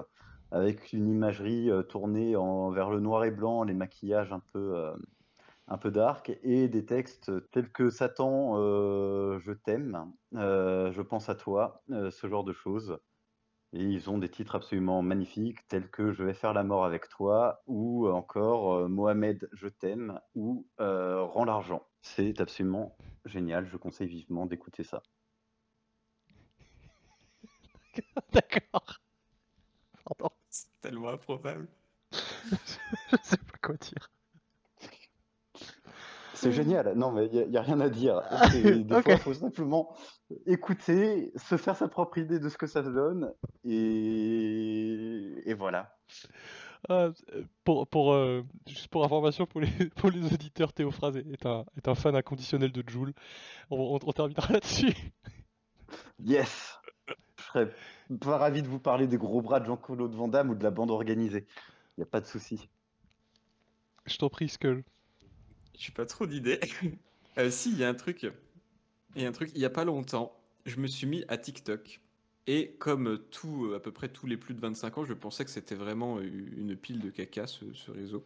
avec 0.51 0.91
une 0.91 1.07
imagerie 1.07 1.69
euh, 1.69 1.83
tournée 1.83 2.35
en, 2.35 2.71
vers 2.71 2.89
le 2.89 2.99
noir 2.99 3.23
et 3.25 3.31
blanc, 3.31 3.63
les 3.63 3.75
maquillages 3.75 4.33
un 4.33 4.39
peu, 4.39 4.91
un 5.67 5.77
peu 5.77 5.91
dark 5.91 6.37
et 6.41 6.67
des 6.67 6.85
textes 6.85 7.31
tels 7.51 7.71
que 7.71 7.91
Satan, 7.91 8.55
je 9.39 9.51
t'aime, 9.53 10.11
je 10.33 11.01
pense 11.01 11.29
à 11.29 11.35
toi, 11.35 11.83
ce 11.89 12.27
genre 12.27 12.43
de 12.43 12.53
choses. 12.53 12.99
Et 13.73 13.83
ils 13.83 14.09
ont 14.09 14.17
des 14.17 14.29
titres 14.29 14.55
absolument 14.55 15.01
magnifiques 15.03 15.67
tels 15.67 15.89
que 15.89 16.11
Je 16.11 16.23
vais 16.23 16.33
faire 16.33 16.53
la 16.53 16.63
mort 16.63 16.85
avec 16.85 17.07
toi 17.07 17.61
ou 17.67 18.07
encore 18.09 18.73
euh, 18.73 18.87
Mohamed, 18.87 19.47
je 19.53 19.67
t'aime 19.67 20.19
ou 20.33 20.67
euh, 20.79 21.23
Rends 21.23 21.45
l'argent. 21.45 21.85
C'est 22.01 22.41
absolument 22.41 22.95
génial, 23.25 23.67
je 23.67 23.77
conseille 23.77 24.07
vivement 24.07 24.45
d'écouter 24.47 24.83
ça. 24.83 25.03
D'accord. 28.33 28.99
Pardon, 30.05 30.33
C'est 30.49 30.81
tellement 30.81 31.09
improbable. 31.09 31.67
je 32.11 33.17
sais 33.21 33.37
pas 33.37 33.57
quoi 33.61 33.75
dire. 33.75 34.09
C'est 36.41 36.51
génial, 36.51 36.93
non 36.95 37.11
mais 37.11 37.29
il 37.31 37.49
n'y 37.49 37.57
a, 37.57 37.61
rien 37.61 37.79
à 37.81 37.89
dire. 37.89 38.21
Des 38.53 39.01
fois, 39.01 39.13
il 39.13 39.17
faut 39.19 39.33
simplement 39.33 39.93
écouter, 40.45 41.31
se 41.35 41.57
faire 41.57 41.75
sa 41.75 41.87
propre 41.87 42.17
idée 42.17 42.39
de 42.39 42.47
ce 42.49 42.57
que 42.57 42.67
ça 42.67 42.81
donne 42.81 43.33
et, 43.65 45.33
et 45.45 45.53
voilà. 45.53 45.97
Ah, 46.87 47.09
euh, 47.33 47.43
pour, 47.65 47.87
pour, 47.87 48.13
euh, 48.13 48.43
juste 48.67 48.87
pour 48.87 49.03
information 49.03 49.45
pour 49.45 49.59
les, 49.59 49.67
pour 49.97 50.09
les 50.11 50.33
auditeurs, 50.33 50.71
Théophrases 50.71 51.17
est 51.17 51.27
est 51.29 51.45
un, 51.45 51.65
est 51.75 51.87
un 51.89 51.95
fan 51.95 52.15
inconditionnel 52.15 52.71
de 52.71 52.83
Joule. 52.87 53.13
On, 53.69 53.77
on- 53.95 53.99
on 54.01 54.11
terminera 54.13 54.47
là-dessus. 54.53 54.95
Yes 56.23 56.77
Je 57.37 57.43
serais 57.43 57.69
pas 58.21 58.37
ravi 58.37 58.61
de 58.61 58.67
vous 58.67 58.79
parler 58.79 59.07
des 59.07 59.17
gros 59.17 59.41
bras 59.41 59.59
de 59.59 59.65
Jean-Claude 59.65 60.13
Van 60.15 60.27
Damme 60.29 60.51
ou 60.51 60.55
de 60.55 60.63
la 60.63 60.71
bande 60.71 60.91
organisée. 60.91 61.45
Il 61.97 62.01
n'y 62.01 62.03
a 62.03 62.09
pas 62.09 62.21
de 62.21 62.25
souci. 62.27 62.69
Je 64.05 64.17
t'en 64.17 64.29
prie, 64.29 64.47
Skull. 64.49 64.83
J'ai 65.79 65.93
pas 65.93 66.05
trop 66.05 66.27
d'idées. 66.27 66.59
Euh, 67.37 67.49
si, 67.49 67.71
il 67.71 67.77
y 67.77 67.85
a 67.85 67.89
un 67.89 67.93
truc. 67.93 68.27
Il 69.15 69.21
y 69.21 69.25
a 69.25 69.29
un 69.29 69.31
truc, 69.31 69.51
il 69.55 69.61
y 69.61 69.65
a 69.65 69.69
pas 69.69 69.85
longtemps, 69.85 70.37
je 70.65 70.77
me 70.77 70.87
suis 70.87 71.07
mis 71.07 71.23
à 71.29 71.37
TikTok. 71.37 72.01
Et 72.47 72.71
comme 72.79 73.19
tout, 73.31 73.67
euh, 73.67 73.77
à 73.77 73.79
peu 73.79 73.91
près 73.91 74.09
tous 74.09 74.27
les 74.27 74.35
plus 74.35 74.53
de 74.53 74.59
25 74.59 74.97
ans, 74.97 75.05
je 75.05 75.13
pensais 75.13 75.45
que 75.45 75.51
c'était 75.51 75.75
vraiment 75.75 76.17
euh, 76.17 76.23
une 76.23 76.75
pile 76.75 76.99
de 76.99 77.09
caca, 77.09 77.47
ce, 77.47 77.63
réseau. 77.91 78.25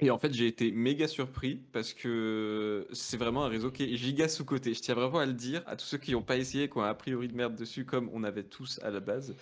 Et 0.00 0.10
en 0.10 0.16
fait, 0.16 0.32
j'ai 0.32 0.46
été 0.46 0.70
méga 0.70 1.06
surpris 1.06 1.56
parce 1.72 1.92
que 1.92 2.86
c'est 2.92 3.18
vraiment 3.18 3.44
un 3.44 3.48
réseau 3.48 3.70
qui 3.70 3.82
est 3.82 3.96
giga 3.96 4.28
sous-coté. 4.28 4.72
Je 4.72 4.80
tiens 4.80 4.94
vraiment 4.94 5.18
à 5.18 5.26
le 5.26 5.34
dire 5.34 5.62
à 5.66 5.76
tous 5.76 5.86
ceux 5.86 5.98
qui 5.98 6.12
n'ont 6.12 6.22
pas 6.22 6.38
essayé, 6.38 6.70
qui 6.70 6.78
ont 6.78 6.82
a 6.82 6.94
priori 6.94 7.28
de 7.28 7.34
merde 7.34 7.56
dessus, 7.56 7.84
comme 7.84 8.08
on 8.14 8.24
avait 8.24 8.44
tous 8.44 8.80
à 8.82 8.90
la 8.90 9.00
base. 9.00 9.34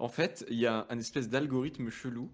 En 0.00 0.08
fait, 0.08 0.44
il 0.50 0.58
y 0.58 0.66
a 0.66 0.86
un 0.90 0.98
espèce 0.98 1.30
d'algorithme 1.30 1.88
chelou 1.88 2.30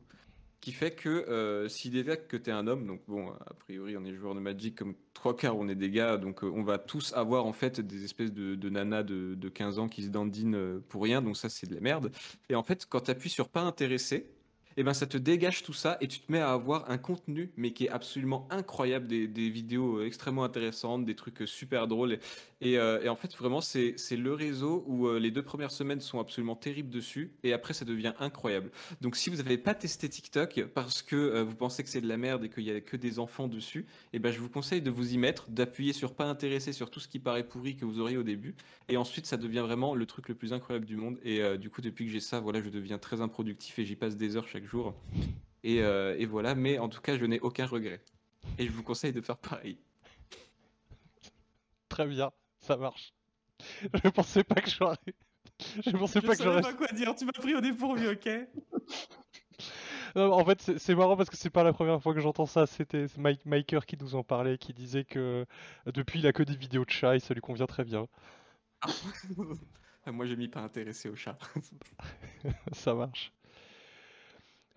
qui 0.63 0.71
fait 0.71 0.93
que 0.93 1.09
euh, 1.09 1.69
s'il 1.69 1.91
détecte 1.91 2.31
que 2.31 2.37
tu 2.37 2.49
es 2.49 2.53
un 2.53 2.69
homme, 2.69 2.87
donc 2.87 3.01
bon, 3.09 3.31
a 3.31 3.53
priori 3.59 3.97
on 3.97 4.05
est 4.05 4.15
joueur 4.15 4.37
de 4.37 4.41
Magic 4.41 4.77
comme 4.77 4.95
trois 5.13 5.37
quarts, 5.37 5.59
on 5.59 5.69
est 5.69 5.75
des 5.75 5.91
gars, 5.91 6.17
donc 6.17 6.45
euh, 6.45 6.53
on 6.55 6.63
va 6.63 6.79
tous 6.79 7.13
avoir 7.15 7.47
en 7.47 7.53
fait 7.53 7.81
des 7.81 8.05
espèces 8.05 8.33
de, 8.33 8.71
nanas 8.71 9.03
de, 9.03 9.35
de 9.35 9.49
15 9.49 9.81
ans 9.81 9.89
qui 9.89 10.05
se 10.05 10.09
dandinent 10.09 10.55
euh, 10.55 10.79
pour 10.89 11.03
rien, 11.03 11.21
donc 11.21 11.37
ça 11.37 11.49
c'est 11.49 11.69
de 11.69 11.75
la 11.75 11.81
merde. 11.81 12.13
Et 12.49 12.55
en 12.55 12.63
fait, 12.63 12.87
quand 12.89 13.01
tu 13.01 13.11
appuies 13.11 13.29
sur 13.29 13.49
pas 13.49 13.63
intéressé, 13.63 14.31
eh 14.77 14.83
ben 14.83 14.95
ça 14.95 15.07
te 15.07 15.17
dégage 15.17 15.63
tout 15.63 15.73
ça 15.73 15.97
et 16.01 16.09
tu 16.09 16.21
te 16.21 16.31
mets 16.31 16.41
à 16.41 16.53
avoir 16.53 16.91
un 16.91 16.99
contenu 16.99 17.51
mais 17.57 17.73
qui 17.73 17.87
est 17.87 17.91
absolument 17.91 18.47
incroyable, 18.51 19.07
des, 19.07 19.51
vidéos 19.51 19.99
euh, 19.99 20.07
extrêmement 20.07 20.45
intéressantes, 20.45 21.05
des 21.05 21.15
trucs 21.15 21.43
euh, 21.43 21.47
super 21.47 21.87
drôles. 21.87 22.19
Et, 22.61 22.79
euh, 22.79 23.03
et 23.03 23.09
en 23.09 23.17
fait, 23.17 23.35
vraiment, 23.35 23.61
c'est 23.61 23.97
le 24.13 24.35
réseau 24.35 24.85
où 24.87 25.11
les 25.15 25.31
deux 25.31 25.43
premières 25.43 25.73
semaines 25.73 26.01
sont 26.01 26.21
absolument 26.21 26.55
terribles 26.55 26.91
dessus 26.91 27.33
et 27.43 27.53
après 27.53 27.75
ça 27.75 27.85
devient 27.85 28.13
incroyable. 28.21 28.71
Donc 29.01 29.17
si 29.17 29.31
vous 29.31 29.37
n'avez 29.37 29.59
pas 29.59 29.75
testé 29.75 30.09
TikTok 30.09 30.67
parce 30.75 31.03
que 31.03 31.43
vous 31.43 31.57
pensez 31.57 31.83
que 31.83 31.89
c'est 31.89 32.01
de 32.01 32.07
la 32.07 32.17
merde 32.17 32.45
et 32.45 32.49
qu'il 32.49 32.63
y 32.63 32.71
a 32.71 32.81
que 32.81 32.97
des 32.97 33.19
enfants 33.19 33.49
dessus, 33.49 33.87
eh 34.13 34.21
ben 34.21 34.31
je 34.31 34.39
vous 34.39 34.49
conseille 34.49 34.81
de 34.81 34.91
vous 34.91 35.13
y 35.13 35.19
mettre, 35.19 35.49
d'appuyer 35.49 35.93
sur 35.93 36.15
pas 36.15 36.27
intéressé 36.27 36.73
sur 36.73 36.91
tout 36.91 37.01
ce 37.01 37.09
qui 37.09 37.19
paraît 37.19 37.43
pourri 37.43 37.75
que 37.75 37.85
vous 37.85 37.99
auriez 37.99 38.17
au 38.17 38.23
début, 38.23 38.55
et 38.89 38.97
ensuite 38.97 39.27
ça 39.27 39.37
devient 39.37 39.65
vraiment 39.67 39.97
le 39.97 40.07
truc 40.07 40.29
le 40.29 40.37
plus 40.37 40.53
incroyable 40.53 40.87
du 40.87 40.97
monde. 40.97 41.19
Et 41.25 41.43
du 41.59 41.69
coup 41.69 41.81
depuis 41.81 42.07
que 42.07 42.13
j'ai 42.13 42.21
ça, 42.21 42.39
voilà, 42.39 42.63
je 42.63 42.71
deviens 42.71 42.99
très 42.99 43.21
improductif 43.21 43.79
et 43.81 43.85
j'y 43.85 43.97
passe 43.97 44.17
des 44.17 44.37
heures 44.37 44.47
chaque 44.47 44.62
jour. 44.67 44.95
Et, 45.65 45.83
euh, 45.83 46.17
et 46.19 46.27
voilà, 46.27 46.55
mais 46.55 46.79
en 46.79 46.89
tout 46.89 47.01
cas 47.01 47.17
je 47.17 47.25
n'ai 47.25 47.41
aucun 47.41 47.67
regret. 47.67 48.01
Et 48.59 48.67
je 48.67 48.73
vous 48.73 48.83
conseille 48.83 49.13
de 49.13 49.21
faire 49.21 49.39
pareil. 49.39 49.79
Très 51.89 52.07
bien, 52.07 52.33
ça 52.61 52.77
marche. 52.77 53.13
Je 54.05 54.09
pensais 54.09 54.43
pas 54.43 54.61
que 54.61 54.71
j'aurais. 54.71 54.97
Je 55.87 55.97
pensais 55.97 56.21
pas 56.21 56.35
que 56.35 56.43
j'aurais. 56.43 56.75
quoi 56.75 56.89
dire, 56.89 57.15
tu 57.15 57.25
m'as 57.25 57.33
pris 57.33 57.55
au 57.55 57.61
dépourvu, 57.61 58.09
ok 58.09 58.29
Non, 60.17 60.33
en 60.33 60.45
fait, 60.45 60.79
c'est 60.79 60.95
marrant 60.95 61.17
parce 61.17 61.31
que 61.31 61.37
c'est 61.37 61.51
pas 61.51 61.65
la 61.65 61.73
première 61.73 62.03
fois 62.03 62.13
que 62.13 62.21
j'entends 62.21 62.47
ça. 62.47 62.67
C'était 62.67 63.07
Mike 63.17 63.47
Maker 63.47 63.87
qui 63.87 63.97
nous 63.99 64.15
en 64.15 64.23
parlait, 64.23 64.59
qui 64.59 64.75
disait 64.75 65.05
que 65.05 65.47
euh, 65.87 65.93
depuis 65.93 66.19
il 66.19 66.27
a 66.27 66.33
que 66.33 66.43
des 66.43 66.57
vidéos 66.57 66.85
de 66.85 66.91
chats 66.91 67.17
et 67.17 67.21
ça 67.21 67.33
lui 67.33 67.41
convient 67.41 67.67
très 67.67 67.85
bien. 67.85 68.07
Moi 70.07 70.27
j'ai 70.27 70.37
mis 70.37 70.49
pas 70.49 70.61
intéressé 70.61 71.09
au 71.09 71.15
chat. 71.15 71.39
Ça 72.73 72.95
marche. 72.95 73.33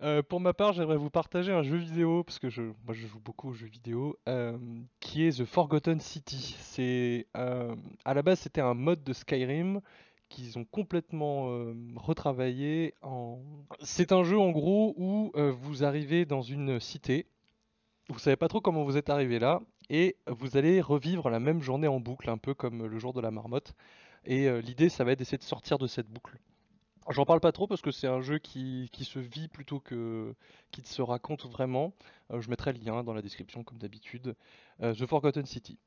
Euh, 0.02 0.22
pour 0.22 0.40
ma 0.40 0.52
part, 0.52 0.72
j'aimerais 0.74 0.96
vous 0.96 1.10
partager 1.10 1.52
un 1.52 1.62
jeu 1.62 1.76
vidéo, 1.76 2.22
parce 2.22 2.38
que 2.38 2.48
moi 2.84 2.92
je 2.92 3.06
joue 3.06 3.20
beaucoup 3.20 3.48
aux 3.48 3.52
jeux 3.54 3.66
vidéo, 3.66 4.18
euh, 4.28 4.58
qui 5.00 5.24
est 5.24 5.38
The 5.38 5.44
Forgotten 5.44 6.00
City. 6.00 6.56
C'est, 6.60 7.26
euh, 7.36 7.74
à 8.04 8.12
la 8.12 8.22
base, 8.22 8.40
c'était 8.40 8.60
un 8.60 8.74
mode 8.74 9.02
de 9.04 9.12
Skyrim 9.12 9.80
qu'ils 10.28 10.58
ont 10.58 10.64
complètement 10.64 11.46
retravaillé 11.94 12.94
en... 13.00 13.38
C'est 13.80 14.10
un 14.10 14.24
jeu 14.24 14.36
en 14.38 14.50
gros 14.50 14.92
où 14.96 15.30
vous 15.34 15.84
arrivez 15.84 16.24
dans 16.24 16.42
une 16.42 16.80
cité, 16.80 17.26
vous 18.08 18.18
savez 18.18 18.34
pas 18.36 18.48
trop 18.48 18.60
comment 18.60 18.82
vous 18.82 18.96
êtes 18.96 19.08
arrivé 19.08 19.38
là, 19.38 19.60
et 19.88 20.16
vous 20.26 20.56
allez 20.56 20.80
revivre 20.80 21.30
la 21.30 21.38
même 21.38 21.62
journée 21.62 21.86
en 21.86 22.00
boucle, 22.00 22.28
un 22.28 22.38
peu 22.38 22.54
comme 22.54 22.86
le 22.86 22.98
jour 22.98 23.12
de 23.12 23.20
la 23.20 23.30
marmotte. 23.30 23.74
Et 24.24 24.50
l'idée, 24.62 24.88
ça 24.88 25.04
va 25.04 25.12
être 25.12 25.20
d'essayer 25.20 25.38
de 25.38 25.44
sortir 25.44 25.78
de 25.78 25.86
cette 25.86 26.08
boucle. 26.08 26.36
J'en 27.08 27.24
parle 27.24 27.40
pas 27.40 27.52
trop 27.52 27.66
parce 27.68 27.82
que 27.82 27.90
c'est 27.92 28.08
un 28.08 28.20
jeu 28.20 28.38
qui, 28.38 28.88
qui 28.92 29.04
se 29.04 29.18
vit 29.18 29.48
plutôt 29.48 29.78
que 29.78 30.34
qui 30.72 30.82
se 30.82 31.02
raconte 31.02 31.46
vraiment. 31.46 31.92
Euh, 32.32 32.40
je 32.40 32.50
mettrai 32.50 32.72
le 32.72 32.80
lien 32.80 33.04
dans 33.04 33.12
la 33.14 33.22
description 33.22 33.62
comme 33.62 33.78
d'habitude. 33.78 34.34
Euh, 34.82 34.92
The 34.94 35.06
Forgotten 35.06 35.46
City. 35.46 35.78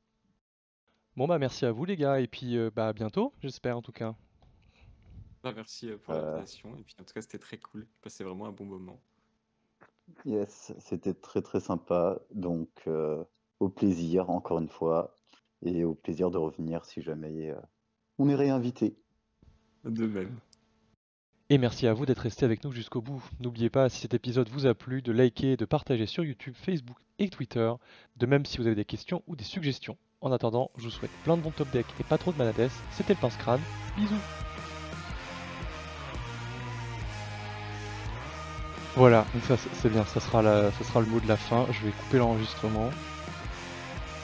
Bon 1.16 1.26
bah 1.28 1.38
merci 1.38 1.66
à 1.66 1.72
vous 1.72 1.84
les 1.84 1.96
gars 1.96 2.20
et 2.20 2.26
puis 2.28 2.56
euh, 2.56 2.70
bah 2.74 2.88
à 2.88 2.92
bientôt 2.92 3.34
j'espère 3.42 3.76
en 3.76 3.82
tout 3.82 3.92
cas. 3.92 4.14
Bah, 5.42 5.52
merci 5.54 5.90
pour 6.04 6.14
Euh. 6.14 6.22
l'invitation. 6.22 6.76
Et 6.76 6.82
puis 6.82 6.94
en 7.00 7.04
tout 7.04 7.14
cas, 7.14 7.22
c'était 7.22 7.38
très 7.38 7.58
cool. 7.58 7.86
J'ai 7.90 8.00
passé 8.02 8.24
vraiment 8.24 8.46
un 8.46 8.52
bon 8.52 8.66
moment. 8.66 9.00
Yes, 10.26 10.72
c'était 10.78 11.14
très 11.14 11.40
très 11.40 11.60
sympa. 11.60 12.20
Donc, 12.32 12.68
euh, 12.86 13.24
au 13.58 13.68
plaisir, 13.70 14.28
encore 14.28 14.58
une 14.58 14.68
fois, 14.68 15.16
et 15.62 15.84
au 15.84 15.94
plaisir 15.94 16.30
de 16.30 16.36
revenir 16.36 16.84
si 16.84 17.00
jamais 17.00 17.50
euh, 17.50 17.60
on 18.18 18.28
est 18.28 18.34
réinvité. 18.34 18.96
De 19.84 20.06
même. 20.06 20.38
Et 21.52 21.58
merci 21.58 21.88
à 21.88 21.92
vous 21.92 22.06
d'être 22.06 22.20
resté 22.20 22.44
avec 22.44 22.62
nous 22.62 22.70
jusqu'au 22.70 23.00
bout. 23.00 23.20
N'oubliez 23.40 23.70
pas, 23.70 23.88
si 23.88 24.02
cet 24.02 24.14
épisode 24.14 24.48
vous 24.48 24.66
a 24.66 24.74
plu, 24.74 25.02
de 25.02 25.10
liker 25.10 25.54
et 25.54 25.56
de 25.56 25.64
partager 25.64 26.06
sur 26.06 26.22
YouTube, 26.22 26.54
Facebook 26.54 26.96
et 27.18 27.28
Twitter. 27.28 27.72
De 28.16 28.26
même, 28.26 28.46
si 28.46 28.58
vous 28.58 28.68
avez 28.68 28.76
des 28.76 28.84
questions 28.84 29.24
ou 29.26 29.34
des 29.34 29.42
suggestions. 29.42 29.96
En 30.20 30.30
attendant, 30.30 30.70
je 30.78 30.84
vous 30.84 30.90
souhaite 30.90 31.10
plein 31.24 31.36
de 31.36 31.42
bons 31.42 31.50
top 31.50 31.68
decks 31.72 31.92
et 31.98 32.04
pas 32.04 32.18
trop 32.18 32.30
de 32.30 32.38
maladesse. 32.38 32.78
C'était 32.92 33.14
le 33.14 33.18
Pince 33.18 33.36
Crâne. 33.36 33.58
Bisous 33.96 34.14
Voilà, 38.94 39.26
donc 39.34 39.42
ça 39.42 39.56
c'est 39.56 39.74
c'est 39.74 39.88
bien, 39.88 40.04
ça 40.04 40.20
sera, 40.20 40.42
la, 40.42 40.70
ça 40.70 40.84
sera 40.84 41.00
le 41.00 41.06
mot 41.06 41.18
de 41.18 41.26
la 41.26 41.36
fin. 41.36 41.66
Je 41.72 41.84
vais 41.84 41.90
couper 41.90 42.18
l'enregistrement. 42.18 42.90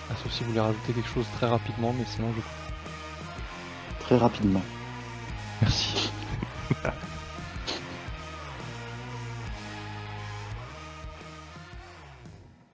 Ah, 0.09 0.15
sauf 0.23 0.31
si 0.31 0.45
vous 0.45 0.51
voulez 0.51 0.61
rajouter 0.61 0.93
quelque 0.93 1.09
chose 1.09 1.27
très 1.35 1.49
rapidement, 1.49 1.93
mais 1.93 2.05
sinon 2.05 2.33
je... 2.37 2.41
Très 4.05 4.17
rapidement. 4.17 4.63
Merci. 5.61 6.13